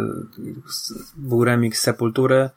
był 1.17 1.43
remix 1.43 1.81
Sepultury, 1.81 2.49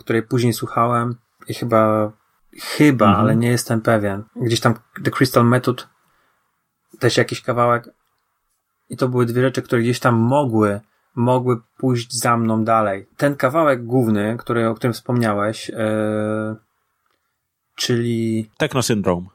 której 0.00 0.22
później 0.22 0.52
słuchałem 0.52 1.14
i 1.48 1.54
chyba, 1.54 2.12
chyba, 2.60 3.06
mhm. 3.06 3.24
ale 3.24 3.36
nie 3.36 3.48
jestem 3.48 3.80
pewien. 3.80 4.24
Gdzieś 4.36 4.60
tam 4.60 4.74
The 5.04 5.10
Crystal 5.10 5.46
Method 5.46 5.88
też 6.98 7.16
jakiś 7.16 7.42
kawałek 7.42 7.88
i 8.90 8.96
to 8.96 9.08
były 9.08 9.26
dwie 9.26 9.42
rzeczy, 9.42 9.62
które 9.62 9.82
gdzieś 9.82 10.00
tam 10.00 10.14
mogły 10.14 10.80
mogły 11.14 11.60
pójść 11.78 12.18
za 12.18 12.36
mną 12.36 12.64
dalej. 12.64 13.06
Ten 13.16 13.36
kawałek 13.36 13.84
główny, 13.84 14.36
który, 14.38 14.68
o 14.68 14.74
którym 14.74 14.94
wspomniałeś, 14.94 15.68
yy, 15.68 15.76
czyli... 17.74 18.50
Techno 18.58 18.82
Syndrome. 18.82 19.26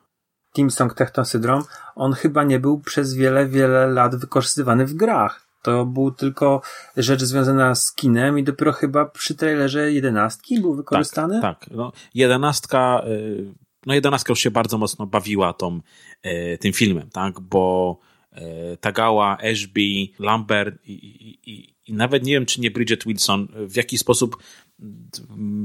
Team 0.54 0.72
Song 0.72 0.94
Techno 0.94 1.26
Syndrome, 1.26 1.64
on 1.96 2.14
chyba 2.14 2.44
nie 2.44 2.60
był 2.60 2.80
przez 2.80 3.14
wiele, 3.14 3.48
wiele 3.48 3.88
lat 3.88 4.16
wykorzystywany 4.16 4.86
w 4.86 4.94
grach. 4.94 5.49
To 5.62 5.86
był 5.86 6.12
tylko 6.12 6.62
rzecz 6.98 7.22
związana 7.22 7.76
z 7.76 7.94
kinem 7.94 8.40
i 8.40 8.44
dopiero 8.44 8.72
chyba 8.72 9.06
przy 9.06 9.36
trailerze 9.36 9.92
jedenastki 9.92 10.60
był 10.60 10.76
wykorzystany? 10.76 11.42
Tak, 11.42 11.60
tak. 11.60 11.70
No, 11.72 11.92
jedenastka, 12.14 13.04
y, 13.08 13.54
no 13.86 13.94
jedenastka 13.94 14.32
już 14.32 14.40
się 14.40 14.52
bardzo 14.52 14.78
mocno 14.78 15.08
bawiła 15.08 15.54
tą, 15.54 15.80
y, 16.26 16.58
tym 16.62 16.74
filmem, 16.74 17.10
tak, 17.10 17.40
bo 17.40 18.00
E, 18.32 18.78
Tagała, 18.78 19.38
Ashby, 19.38 20.08
Lambert 20.20 20.76
i, 20.86 20.94
i, 20.94 21.52
i, 21.88 21.94
nawet 21.94 22.24
nie 22.24 22.34
wiem, 22.34 22.46
czy 22.46 22.62
nie 22.62 22.72
Bridget 22.72 23.04
Wilson 23.06 23.48
w 23.56 23.76
jakiś 23.76 24.00
sposób 24.00 24.38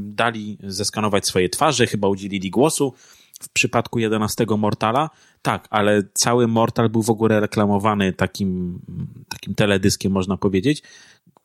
dali 0.05 0.59
zeskanować 0.63 1.27
swoje 1.27 1.49
twarze, 1.49 1.87
chyba 1.87 2.09
udzielili 2.09 2.51
głosu 2.51 2.95
w 3.41 3.49
przypadku 3.49 3.99
11 3.99 4.47
Mortala. 4.59 5.11
Tak, 5.43 5.69
ale 5.71 6.03
cały 6.15 6.49
Mortal 6.49 6.89
był 6.89 7.03
w 7.03 7.11
ogóle 7.11 7.41
reklamowany 7.41 8.13
takim, 8.13 8.79
takim 9.29 9.55
teledyskiem, 9.55 10.13
można 10.13 10.37
powiedzieć, 10.37 10.83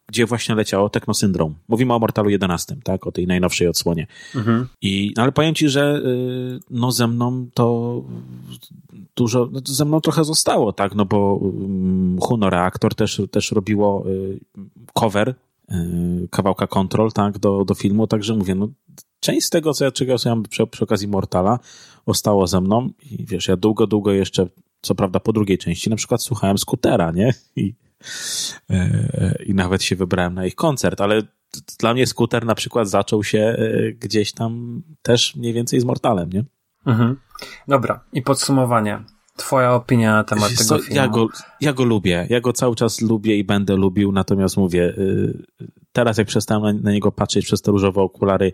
gdzie 0.10 0.26
właśnie 0.26 0.56
leciało 0.56 0.90
Techno 0.90 1.14
Syndrome. 1.14 1.56
Mówimy 1.68 1.94
o 1.94 2.00
Mortalu 2.00 2.30
11, 2.30 2.76
tak? 2.84 3.08
O 3.08 3.12
tej 3.12 3.28
najnowszej 3.28 3.68
odsłonie. 3.68 4.08
Mhm. 4.36 4.68
I, 4.82 5.14
no 5.18 5.24
ale 5.24 5.32
powiem 5.32 5.56
ci, 5.56 5.70
że 5.70 6.02
y, 6.06 6.60
no 6.70 6.92
ze 6.92 7.08
mną 7.08 7.48
to 7.54 8.02
dużo, 9.16 9.50
no 9.52 9.60
ze 9.66 9.86
mną 9.86 10.02
trochę 10.02 10.24
zostało, 10.24 10.74
tak? 10.74 10.96
No 10.96 11.06
bo 11.06 11.36
um, 11.36 12.18
Huno 12.22 12.50
Reaktor 12.50 12.96
też, 12.96 13.22
też 13.32 13.52
robiło 13.52 14.04
y, 14.08 14.40
cover 14.94 15.30
y, 15.30 15.76
kawałka 16.32 16.68
Control, 16.68 17.12
tak? 17.12 17.38
Do, 17.40 17.66
do 17.66 17.74
filmu, 17.74 18.08
także 18.08 18.36
mówię, 18.36 18.56
no 18.56 18.68
część 19.20 19.48
z 19.48 19.50
tego, 19.50 19.74
co 19.74 19.86
ja 19.86 19.92
czego 19.92 20.16
ja 20.26 20.36
przy, 20.50 20.68
przy 20.68 20.84
okazji 20.84 21.08
Mortala, 21.08 21.60
ostało 22.06 22.48
ze 22.48 22.62
mną 22.62 22.90
i 23.02 23.26
wiesz, 23.26 23.48
ja 23.48 23.58
długo, 23.58 23.88
długo 23.88 24.12
jeszcze, 24.12 24.48
co 24.82 24.96
prawda 24.96 25.20
po 25.20 25.34
drugiej 25.34 25.58
części, 25.58 25.90
na 25.90 25.96
przykład 25.96 26.24
słuchałem 26.24 26.58
Skutera, 26.58 27.12
nie? 27.12 27.34
I, 27.56 27.76
e, 28.70 29.44
i 29.46 29.54
nawet 29.54 29.84
się 29.84 29.96
wybrałem 29.96 30.34
na 30.34 30.46
ich 30.46 30.56
koncert, 30.56 31.02
ale 31.02 31.22
dla 31.80 31.94
mnie 31.94 32.08
skuter 32.08 32.46
na 32.46 32.56
przykład 32.56 32.90
zaczął 32.90 33.24
się 33.24 33.40
e, 33.40 33.92
gdzieś 33.92 34.34
tam 34.34 34.82
też 35.02 35.36
mniej 35.36 35.54
więcej 35.54 35.80
z 35.80 35.86
Mortalem, 35.86 36.30
nie? 36.30 36.44
Mhm. 36.86 37.18
Dobra, 37.68 38.04
i 38.14 38.22
podsumowanie. 38.22 39.04
Twoja 39.36 39.74
opinia 39.74 40.14
na 40.14 40.24
temat 40.24 40.50
tego 40.50 40.64
co, 40.64 40.80
filmu? 40.80 40.96
Ja 40.96 41.08
go, 41.08 41.28
ja 41.62 41.74
go 41.74 41.84
lubię. 41.84 42.28
Ja 42.30 42.42
go 42.42 42.54
cały 42.54 42.76
czas 42.76 43.02
lubię 43.02 43.38
i 43.38 43.44
będę 43.44 43.76
lubił, 43.76 44.12
natomiast 44.12 44.58
mówię, 44.58 44.84
y, 44.98 45.44
teraz 45.92 46.18
jak 46.18 46.28
przestałem 46.28 46.64
na, 46.64 46.84
na 46.84 46.92
niego 46.92 47.12
patrzeć 47.12 47.46
przez 47.46 47.62
te 47.62 47.72
różowe 47.72 48.02
okulary, 48.02 48.54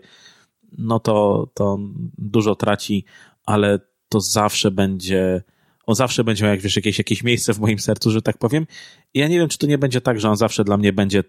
no 0.78 1.00
to, 1.00 1.46
to 1.54 1.78
dużo 2.18 2.54
traci, 2.54 3.04
ale 3.46 3.80
to 4.08 4.20
zawsze 4.20 4.70
będzie, 4.70 5.42
on 5.86 5.94
zawsze 5.94 6.24
będzie 6.24 6.44
miał 6.44 6.54
jak 6.54 6.60
wiesz, 6.60 6.76
jakieś, 6.76 6.98
jakieś 6.98 7.22
miejsce 7.22 7.54
w 7.54 7.60
moim 7.60 7.78
sercu, 7.78 8.10
że 8.10 8.22
tak 8.22 8.38
powiem. 8.38 8.66
I 9.14 9.18
ja 9.18 9.28
nie 9.28 9.38
wiem, 9.38 9.48
czy 9.48 9.58
to 9.58 9.66
nie 9.66 9.78
będzie 9.78 10.00
tak, 10.00 10.20
że 10.20 10.30
on 10.30 10.36
zawsze 10.36 10.64
dla 10.64 10.76
mnie 10.76 10.92
będzie 10.92 11.24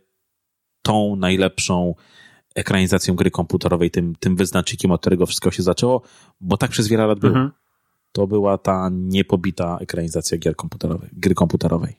tą 0.82 1.16
najlepszą 1.16 1.96
ekranizacją 2.56 3.16
gry 3.16 3.32
komputerowej, 3.32 3.92
tym, 3.92 4.16
tym 4.20 4.36
wyznacznikiem, 4.36 4.92
od 4.92 5.02
którego 5.02 5.26
wszystko 5.26 5.52
się 5.52 5.64
zaczęło, 5.64 6.02
bo 6.42 6.58
tak 6.58 6.72
przez 6.72 6.88
wiele 6.88 7.08
lat 7.08 7.20
było. 7.20 7.34
Mhm. 7.34 7.52
To 8.12 8.28
była 8.28 8.58
ta 8.58 8.90
niepobita 8.92 9.78
ekranizacja 9.82 10.38
gier 10.38 10.56
komputerowej, 10.56 11.10
gry 11.14 11.36
komputerowej. 11.36 11.96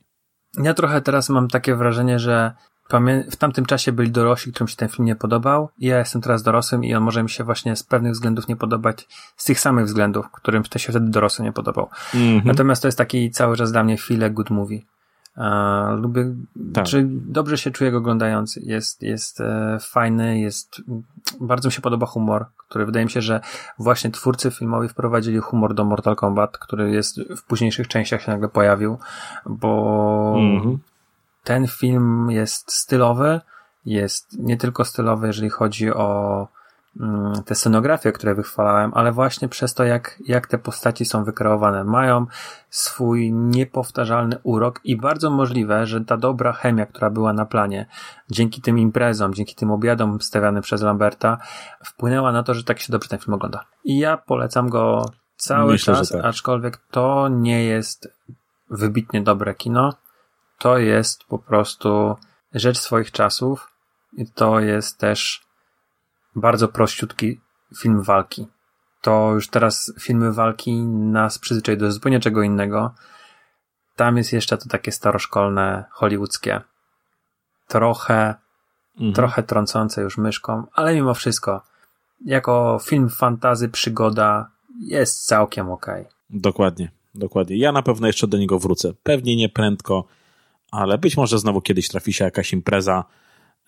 Ja 0.62 0.74
trochę 0.74 1.00
teraz 1.00 1.28
mam 1.28 1.48
takie 1.48 1.74
wrażenie, 1.74 2.18
że 2.18 2.52
w 3.30 3.36
tamtym 3.36 3.66
czasie 3.66 3.92
byli 3.92 4.10
dorośli, 4.10 4.52
którym 4.52 4.68
się 4.68 4.76
ten 4.76 4.88
film 4.88 5.06
nie 5.06 5.16
podobał. 5.16 5.68
Ja 5.78 5.98
jestem 5.98 6.22
teraz 6.22 6.42
dorosłym 6.42 6.84
i 6.84 6.94
on 6.94 7.02
może 7.02 7.22
mi 7.22 7.30
się 7.30 7.44
właśnie 7.44 7.76
z 7.76 7.82
pewnych 7.82 8.12
względów 8.12 8.48
nie 8.48 8.56
podobać, 8.56 9.08
z 9.36 9.44
tych 9.44 9.60
samych 9.60 9.86
względów, 9.86 10.30
którym 10.32 10.62
to 10.62 10.78
się 10.78 10.92
wtedy 10.92 11.10
dorosły 11.10 11.44
nie 11.44 11.52
podobał. 11.52 11.88
Mhm. 12.14 12.42
Natomiast 12.44 12.82
to 12.82 12.88
jest 12.88 12.98
taki 12.98 13.30
cały 13.30 13.56
czas 13.56 13.72
dla 13.72 13.84
mnie 13.84 13.98
feel 13.98 14.34
good 14.34 14.50
movie. 14.50 14.80
Lubię, 15.96 16.34
Tak. 16.74 16.84
czy 16.84 17.06
dobrze 17.08 17.58
się 17.58 17.70
czuję 17.70 17.90
go 17.90 17.98
oglądając. 17.98 18.56
Jest, 18.56 19.02
jest 19.02 19.40
e, 19.40 19.78
fajny, 19.80 20.40
jest, 20.40 20.82
bardzo 21.40 21.68
mi 21.68 21.72
się 21.72 21.80
podoba 21.80 22.06
humor, 22.06 22.46
który 22.56 22.86
wydaje 22.86 23.04
mi 23.04 23.10
się, 23.10 23.22
że 23.22 23.40
właśnie 23.78 24.10
twórcy 24.10 24.50
filmowi 24.50 24.88
wprowadzili 24.88 25.38
humor 25.38 25.74
do 25.74 25.84
Mortal 25.84 26.16
Kombat, 26.16 26.58
który 26.58 26.90
jest 26.90 27.20
w 27.36 27.42
późniejszych 27.42 27.88
częściach 27.88 28.22
się 28.22 28.32
nagle 28.32 28.48
pojawił, 28.48 28.98
bo 29.46 30.34
Mhm. 30.38 30.78
Ten 31.48 31.66
film 31.66 32.30
jest 32.30 32.72
stylowy, 32.72 33.40
jest 33.84 34.38
nie 34.38 34.56
tylko 34.56 34.84
stylowy, 34.84 35.26
jeżeli 35.26 35.50
chodzi 35.50 35.90
o 35.90 36.48
mm, 37.00 37.42
te 37.44 37.54
scenografie, 37.54 38.12
które 38.12 38.34
wychwalałem, 38.34 38.92
ale 38.94 39.12
właśnie 39.12 39.48
przez 39.48 39.74
to, 39.74 39.84
jak, 39.84 40.18
jak 40.26 40.46
te 40.46 40.58
postaci 40.58 41.04
są 41.04 41.24
wykreowane. 41.24 41.84
Mają 41.84 42.26
swój 42.70 43.32
niepowtarzalny 43.32 44.36
urok 44.42 44.80
i 44.84 44.96
bardzo 44.96 45.30
możliwe, 45.30 45.86
że 45.86 46.00
ta 46.00 46.16
dobra 46.16 46.52
chemia, 46.52 46.86
która 46.86 47.10
była 47.10 47.32
na 47.32 47.46
planie, 47.46 47.86
dzięki 48.30 48.62
tym 48.62 48.78
imprezom, 48.78 49.34
dzięki 49.34 49.54
tym 49.54 49.70
obiadom 49.70 50.20
stawianym 50.20 50.62
przez 50.62 50.82
Lamberta, 50.82 51.38
wpłynęła 51.84 52.32
na 52.32 52.42
to, 52.42 52.54
że 52.54 52.64
tak 52.64 52.80
się 52.80 52.92
dobrze 52.92 53.08
ten 53.08 53.18
film 53.18 53.34
ogląda. 53.34 53.64
I 53.84 53.98
ja 53.98 54.16
polecam 54.16 54.68
go 54.68 55.04
cały 55.36 55.72
Myślę, 55.72 55.94
czas, 55.94 56.08
tak. 56.08 56.24
aczkolwiek 56.24 56.76
to 56.90 57.28
nie 57.28 57.64
jest 57.64 58.08
wybitnie 58.70 59.22
dobre 59.22 59.54
kino. 59.54 59.94
To 60.58 60.78
jest 60.78 61.24
po 61.24 61.38
prostu 61.38 62.16
rzecz 62.54 62.78
swoich 62.78 63.12
czasów 63.12 63.70
i 64.12 64.26
to 64.26 64.60
jest 64.60 64.98
też 64.98 65.40
bardzo 66.36 66.68
prościutki 66.68 67.40
film 67.78 68.02
walki. 68.02 68.46
To 69.00 69.30
już 69.34 69.48
teraz 69.48 69.92
filmy 70.00 70.32
walki 70.32 70.82
nas 70.86 71.38
przyzwyczai 71.38 71.76
do 71.76 71.92
zupełnie 71.92 72.20
czego 72.20 72.42
innego. 72.42 72.94
Tam 73.96 74.16
jest 74.16 74.32
jeszcze 74.32 74.58
to 74.58 74.68
takie 74.68 74.92
staroszkolne, 74.92 75.84
hollywoodzkie. 75.90 76.60
Trochę, 77.66 78.34
Mhm. 78.94 79.12
trochę 79.12 79.42
trącące 79.42 80.02
już 80.02 80.18
myszką, 80.18 80.64
ale 80.72 80.94
mimo 80.94 81.14
wszystko, 81.14 81.62
jako 82.24 82.78
film 82.82 83.08
fantazy, 83.08 83.68
przygoda, 83.68 84.50
jest 84.80 85.26
całkiem 85.26 85.70
okej. 85.70 86.04
Dokładnie, 86.30 86.90
dokładnie. 87.14 87.56
Ja 87.58 87.72
na 87.72 87.82
pewno 87.82 88.06
jeszcze 88.06 88.26
do 88.26 88.38
niego 88.38 88.58
wrócę. 88.58 88.92
Pewnie 89.02 89.36
nie 89.36 89.48
prędko, 89.48 90.04
ale 90.70 90.98
być 90.98 91.16
może 91.16 91.38
znowu 91.38 91.60
kiedyś 91.60 91.88
trafi 91.88 92.12
się 92.12 92.24
jakaś 92.24 92.52
impreza, 92.52 93.04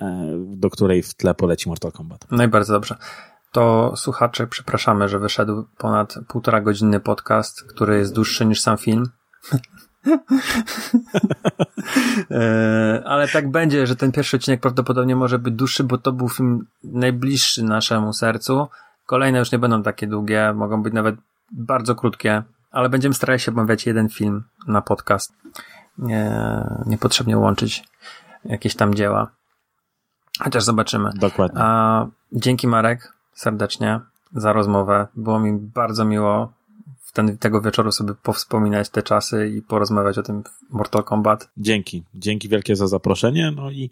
e, 0.01 0.35
do 0.47 0.70
której 0.70 1.02
w 1.02 1.14
tle 1.14 1.35
poleci 1.35 1.68
Mortal 1.68 1.93
Kombat. 1.93 2.27
No 2.31 2.44
i 2.44 2.48
bardzo 2.48 2.72
dobrze. 2.72 2.97
To 3.52 3.93
słuchacze, 3.97 4.47
przepraszamy, 4.47 5.09
że 5.09 5.18
wyszedł 5.18 5.64
ponad 5.78 6.14
półtora 6.28 6.60
godzinny 6.60 7.01
podcast, 7.01 7.62
który 7.62 7.98
jest 7.98 8.14
dłuższy 8.14 8.47
niż 8.47 8.60
sam 8.60 8.78
film. 8.78 9.05
E, 12.31 13.02
Ale 13.05 13.28
tak 13.28 13.51
będzie, 13.51 13.86
że 13.86 13.97
ten 13.97 14.12
pierwszy 14.12 14.36
odcinek 14.36 14.60
prawdopodobnie 14.60 15.16
może 15.16 15.39
być 15.39 15.55
dłuższy, 15.55 15.85
bo 15.85 15.98
to 15.98 16.12
był 16.12 16.28
film 16.28 16.66
najbliższy 16.85 17.64
naszemu 17.64 18.12
sercu. 18.12 18.66
Kolejne 19.06 19.39
już 19.39 19.52
nie 19.52 19.59
będą 19.59 19.82
takie 19.82 20.06
długie, 20.06 20.52
mogą 20.55 20.82
być 20.82 20.94
nawet 20.94 21.16
bardzo 21.52 21.94
krótkie, 21.94 22.43
ale 22.70 22.89
będziemy 22.89 23.14
starali 23.14 23.40
się 23.40 23.52
omawiać 23.52 23.86
jeden 23.86 24.09
film 24.09 24.44
na 24.66 24.82
podcast. 24.82 25.32
Nie, 26.01 26.31
niepotrzebnie 26.86 27.39
łączyć 27.39 27.85
jakieś 28.44 28.74
tam 28.74 28.94
dzieła. 28.94 29.31
Chociaż 30.43 30.64
zobaczymy. 30.64 31.10
Dokładnie. 31.14 31.60
A 31.62 32.06
dzięki 32.32 32.68
Marek 32.68 33.12
serdecznie 33.35 34.01
za 34.35 34.52
rozmowę. 34.52 35.09
Było 35.16 35.40
mi 35.40 35.52
bardzo 35.59 36.05
miło 36.05 36.52
w 37.01 37.12
ten, 37.12 37.39
tego 37.39 37.60
wieczoru 37.60 37.93
sobie 37.93 38.14
powspominać 38.22 38.89
te 38.89 39.02
czasy 39.02 39.48
i 39.48 39.62
porozmawiać 39.62 40.18
o 40.18 40.22
tym 40.22 40.43
Mortal 40.70 41.05
Kombat. 41.05 41.48
Dzięki. 41.56 42.05
Dzięki 42.14 42.48
wielkie 42.48 42.77
za 42.77 42.86
zaproszenie, 42.86 43.52
no 43.56 43.70
i 43.70 43.90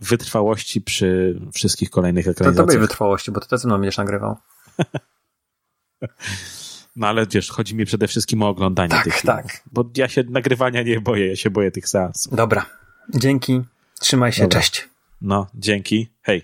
wytrwałości 0.00 0.80
przy 0.80 1.40
wszystkich 1.52 1.90
kolejnych 1.90 2.24
To 2.24 2.30
ekranizacjach. 2.30 2.66
tobie 2.66 2.78
wytrwałości, 2.78 3.32
bo 3.32 3.40
to 3.40 3.46
ty 3.46 3.58
ze 3.58 3.68
mną 3.68 3.76
będziesz 3.76 3.98
nagrywał. 3.98 4.36
No 6.98 7.06
ale 7.06 7.26
wiesz, 7.26 7.50
chodzi 7.50 7.74
mi 7.74 7.84
przede 7.84 8.08
wszystkim 8.08 8.42
o 8.42 8.48
oglądanie 8.48 8.88
Tak, 8.90 9.04
tych 9.04 9.14
filmów. 9.14 9.42
tak. 9.42 9.62
Bo 9.72 9.84
ja 9.96 10.08
się 10.08 10.22
nagrywania 10.30 10.82
nie 10.82 11.00
boję, 11.00 11.26
ja 11.28 11.36
się 11.36 11.50
boję 11.50 11.70
tych 11.70 11.88
seansów. 11.88 12.34
Dobra. 12.36 12.66
Dzięki. 13.14 13.60
Trzymaj 14.00 14.32
się. 14.32 14.42
Dobra. 14.42 14.60
Cześć. 14.60 14.88
No, 15.20 15.46
dzięki. 15.54 16.08
Hej. 16.22 16.42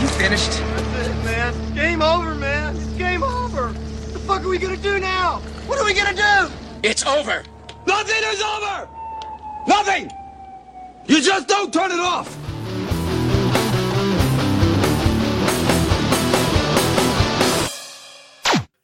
You 0.00 0.08
finished? 0.08 0.52
That's 0.94 1.08
it, 1.08 1.24
man. 1.24 1.52
It's 1.54 1.70
game 1.74 2.02
over, 2.02 2.34
man. 2.34 2.76
It's 2.76 2.96
game 2.98 3.22
over. 3.22 3.64
What 3.68 4.12
the 4.14 4.18
fuck 4.28 4.40
are 4.44 4.48
we 4.48 4.58
gonna 4.58 4.76
do 4.90 4.98
now? 4.98 5.40
What 5.68 5.78
are 5.78 5.84
we 5.84 5.92
gonna 5.94 6.14
do? 6.28 6.34
It's 6.82 7.04
over. 7.06 7.42
Nothing 7.86 8.22
is 8.32 8.40
over! 8.54 8.88
Nothing! 9.66 10.10
You 11.06 11.20
just 11.22 11.48
don't 11.48 11.72
turn 11.72 11.90
it 11.90 12.00
off! 12.00 12.28